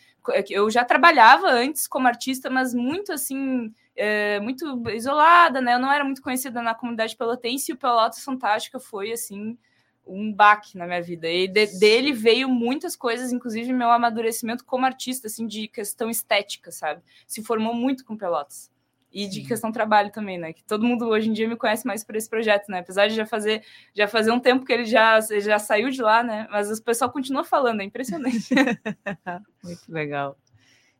que 0.46 0.54
eu 0.54 0.70
já 0.70 0.84
trabalhava 0.84 1.50
antes 1.50 1.88
como 1.88 2.06
artista, 2.06 2.50
mas 2.50 2.74
muito 2.74 3.14
assim 3.14 3.74
é, 3.96 4.42
muito 4.42 4.84
isolada, 4.90 5.62
né? 5.62 5.76
Eu 5.76 5.80
não 5.80 5.90
era 5.92 6.04
muito 6.04 6.22
conhecida 6.22 6.62
na 6.62 6.76
comunidade 6.76 7.16
pelotense 7.16 7.72
e 7.72 7.74
o 7.74 7.78
Pelotas 7.78 8.26
Fantástica 8.26 8.78
foi 8.78 9.14
assim 9.14 9.58
um 10.06 10.32
baque 10.32 10.78
na 10.78 10.86
minha 10.86 11.02
vida. 11.02 11.30
E 11.30 11.48
de, 11.48 11.80
dele 11.80 12.14
veio 12.14 12.50
muitas 12.50 12.96
coisas, 12.96 13.32
inclusive 13.32 13.72
meu 13.72 13.90
amadurecimento 13.90 14.66
como 14.66 14.86
artista, 14.86 15.28
assim, 15.28 15.48
de 15.48 15.68
questão 15.68 16.10
estética, 16.10 16.72
sabe? 16.72 17.02
Se 17.26 17.44
formou 17.44 17.74
muito 17.74 18.06
com 18.06 18.18
Pelotas. 18.18 18.72
E 19.12 19.28
de 19.28 19.42
Sim. 19.42 19.48
questão 19.48 19.72
trabalho 19.72 20.12
também, 20.12 20.40
né? 20.40 20.54
Que 20.54 20.64
todo 20.64 20.84
mundo 20.84 21.08
hoje 21.08 21.30
em 21.30 21.34
dia 21.34 21.48
me 21.48 21.56
conhece 21.56 21.86
mais 21.86 22.04
por 22.04 22.16
esse 22.16 22.28
projeto, 22.28 22.68
né? 22.70 22.80
Apesar 22.80 23.08
de 23.08 23.14
já 23.14 23.28
fazer, 23.28 23.64
já 23.94 24.08
fazer 24.08 24.32
um 24.32 24.40
tempo 24.40 24.66
que 24.66 24.74
ele 24.74 24.86
já, 24.86 25.20
já 25.22 25.60
saiu 25.60 25.92
de 25.92 26.02
lá, 26.02 26.24
né? 26.24 26.48
Mas 26.50 26.72
o 26.72 26.84
pessoal 26.84 27.12
continua 27.12 27.44
falando, 27.44 27.82
é 27.82 27.84
impressionante. 27.84 28.50
muito 29.64 29.84
legal. 29.88 30.36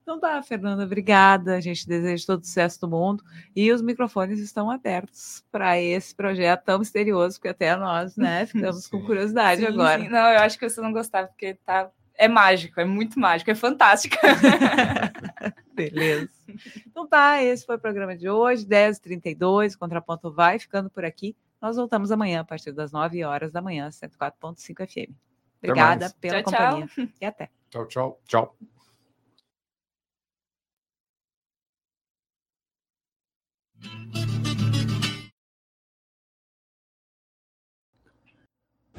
Então 0.04 0.20
tá, 0.20 0.42
Fernanda, 0.44 0.84
obrigada. 0.84 1.56
A 1.56 1.62
gente 1.62 1.88
deseja 1.88 2.26
todo 2.28 2.42
o 2.42 2.46
sucesso 2.46 2.80
do 2.82 2.90
mundo. 2.90 3.24
E 3.56 3.72
os 3.72 3.82
microfones 3.82 4.40
estão 4.40 4.70
abertos 4.70 5.44
para 5.50 5.80
esse 5.80 6.14
projeto 6.14 6.66
tão 6.66 6.80
misterioso, 6.80 7.40
que 7.40 7.48
até 7.48 7.76
nós, 7.76 8.16
né, 8.18 8.46
ficamos 8.46 8.84
sim. 8.84 8.92
com 8.92 9.06
curiosidade 9.06 9.62
sim, 9.62 9.68
agora. 9.68 10.02
Sim. 10.02 10.10
Não, 10.10 10.30
eu 10.30 10.40
acho 10.42 10.60
que 10.60 10.70
você 10.70 10.82
não 10.82 10.92
gostava, 10.92 11.28
porque 11.28 11.56
tá. 11.66 11.90
É 12.16 12.28
mágico, 12.28 12.80
é 12.80 12.86
muito 12.86 13.20
mágico, 13.20 13.50
é 13.50 13.56
fantástico. 13.56 14.16
Beleza. 15.74 16.30
Então 16.86 17.08
tá, 17.08 17.42
esse 17.42 17.66
foi 17.66 17.78
o 17.78 17.80
programa 17.80 18.16
de 18.16 18.30
hoje, 18.30 18.68
10h32, 18.68 19.76
Contraponto 19.76 20.32
vai 20.32 20.60
ficando 20.60 20.92
por 20.92 21.04
aqui. 21.04 21.36
Nós 21.60 21.76
voltamos 21.76 22.12
amanhã, 22.12 22.42
a 22.42 22.44
partir 22.44 22.72
das 22.72 22.92
9 22.92 23.24
horas 23.24 23.52
da 23.52 23.62
manhã, 23.62 23.90
104.5 23.90 24.86
FM. 24.86 25.16
Obrigada 25.58 26.14
pela 26.20 26.44
tchau, 26.44 26.52
companhia. 26.52 26.88
Tchau. 26.88 27.08
E 27.22 27.26
até. 27.26 27.50
Tchau, 27.72 27.88
tchau. 27.88 28.22
Tchau. 28.28 28.58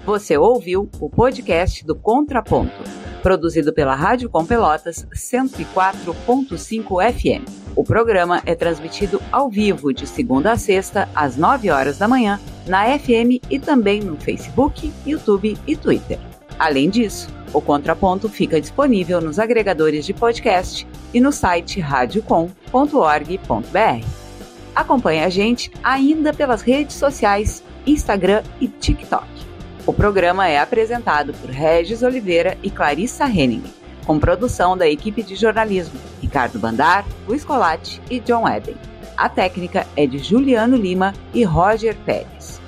Você 0.05 0.37
ouviu 0.37 0.91
o 1.01 1.09
podcast 1.09 1.83
do 1.83 1.95
Contraponto, 1.95 2.75
produzido 3.23 3.73
pela 3.73 3.95
Rádio 3.95 4.29
Com 4.29 4.45
Pelotas 4.45 5.07
104.5 5.15 7.13
FM. 7.13 7.49
O 7.75 7.83
programa 7.83 8.43
é 8.45 8.55
transmitido 8.55 9.19
ao 9.33 9.49
vivo 9.49 9.95
de 9.95 10.07
segunda 10.07 10.53
a 10.53 10.59
sexta, 10.59 11.09
às 11.15 11.39
9 11.39 11.71
horas 11.71 11.97
da 11.97 12.07
manhã, 12.07 12.39
na 12.67 12.99
FM 12.99 13.41
e 13.49 13.59
também 13.59 14.01
no 14.01 14.17
Facebook, 14.17 14.93
YouTube 15.07 15.57
e 15.67 15.75
Twitter. 15.75 16.19
Além 16.59 16.91
disso, 16.91 17.31
o 17.55 17.63
Contraponto 17.63 18.29
fica 18.29 18.61
disponível 18.61 19.23
nos 19.23 19.39
agregadores 19.39 20.05
de 20.05 20.13
podcast 20.13 20.87
e 21.15 21.21
no 21.21 21.33
site 21.33 21.81
radiocom.org.br. 21.81 24.24
Acompanhe 24.75 25.23
a 25.23 25.29
gente 25.29 25.71
ainda 25.83 26.33
pelas 26.33 26.63
redes 26.63 26.97
sociais, 26.97 27.63
Instagram 27.87 28.43
e 28.61 28.67
TikTok. 28.67 29.27
O 29.87 29.93
programa 29.93 30.49
é 30.49 30.59
apresentado 30.59 31.33
por 31.35 31.51
Regis 31.51 32.03
Oliveira 32.03 32.59
e 32.63 32.71
Clarissa 32.71 33.25
Henning, 33.27 33.63
com 34.05 34.19
produção 34.19 34.77
da 34.77 34.89
equipe 34.89 35.23
de 35.23 35.37
jornalismo 35.37 36.01
Ricardo 36.21 36.59
Bandar, 36.59 37.05
Luiz 37.29 37.45
Colatti 37.45 38.01
e 38.11 38.19
John 38.19 38.49
Eden. 38.49 38.77
A 39.17 39.29
técnica 39.29 39.87
é 39.95 40.07
de 40.07 40.19
Juliano 40.19 40.77
Lima 40.77 41.15
e 41.33 41.45
Roger 41.45 41.95
Pérez. 42.05 42.61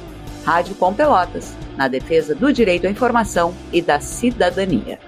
Rádio 0.44 0.74
Com 0.74 0.92
Pelotas, 0.92 1.56
na 1.76 1.88
defesa 1.88 2.34
do 2.34 2.52
direito 2.52 2.86
à 2.86 2.90
informação 2.90 3.54
e 3.72 3.80
da 3.80 3.98
cidadania. 3.98 4.98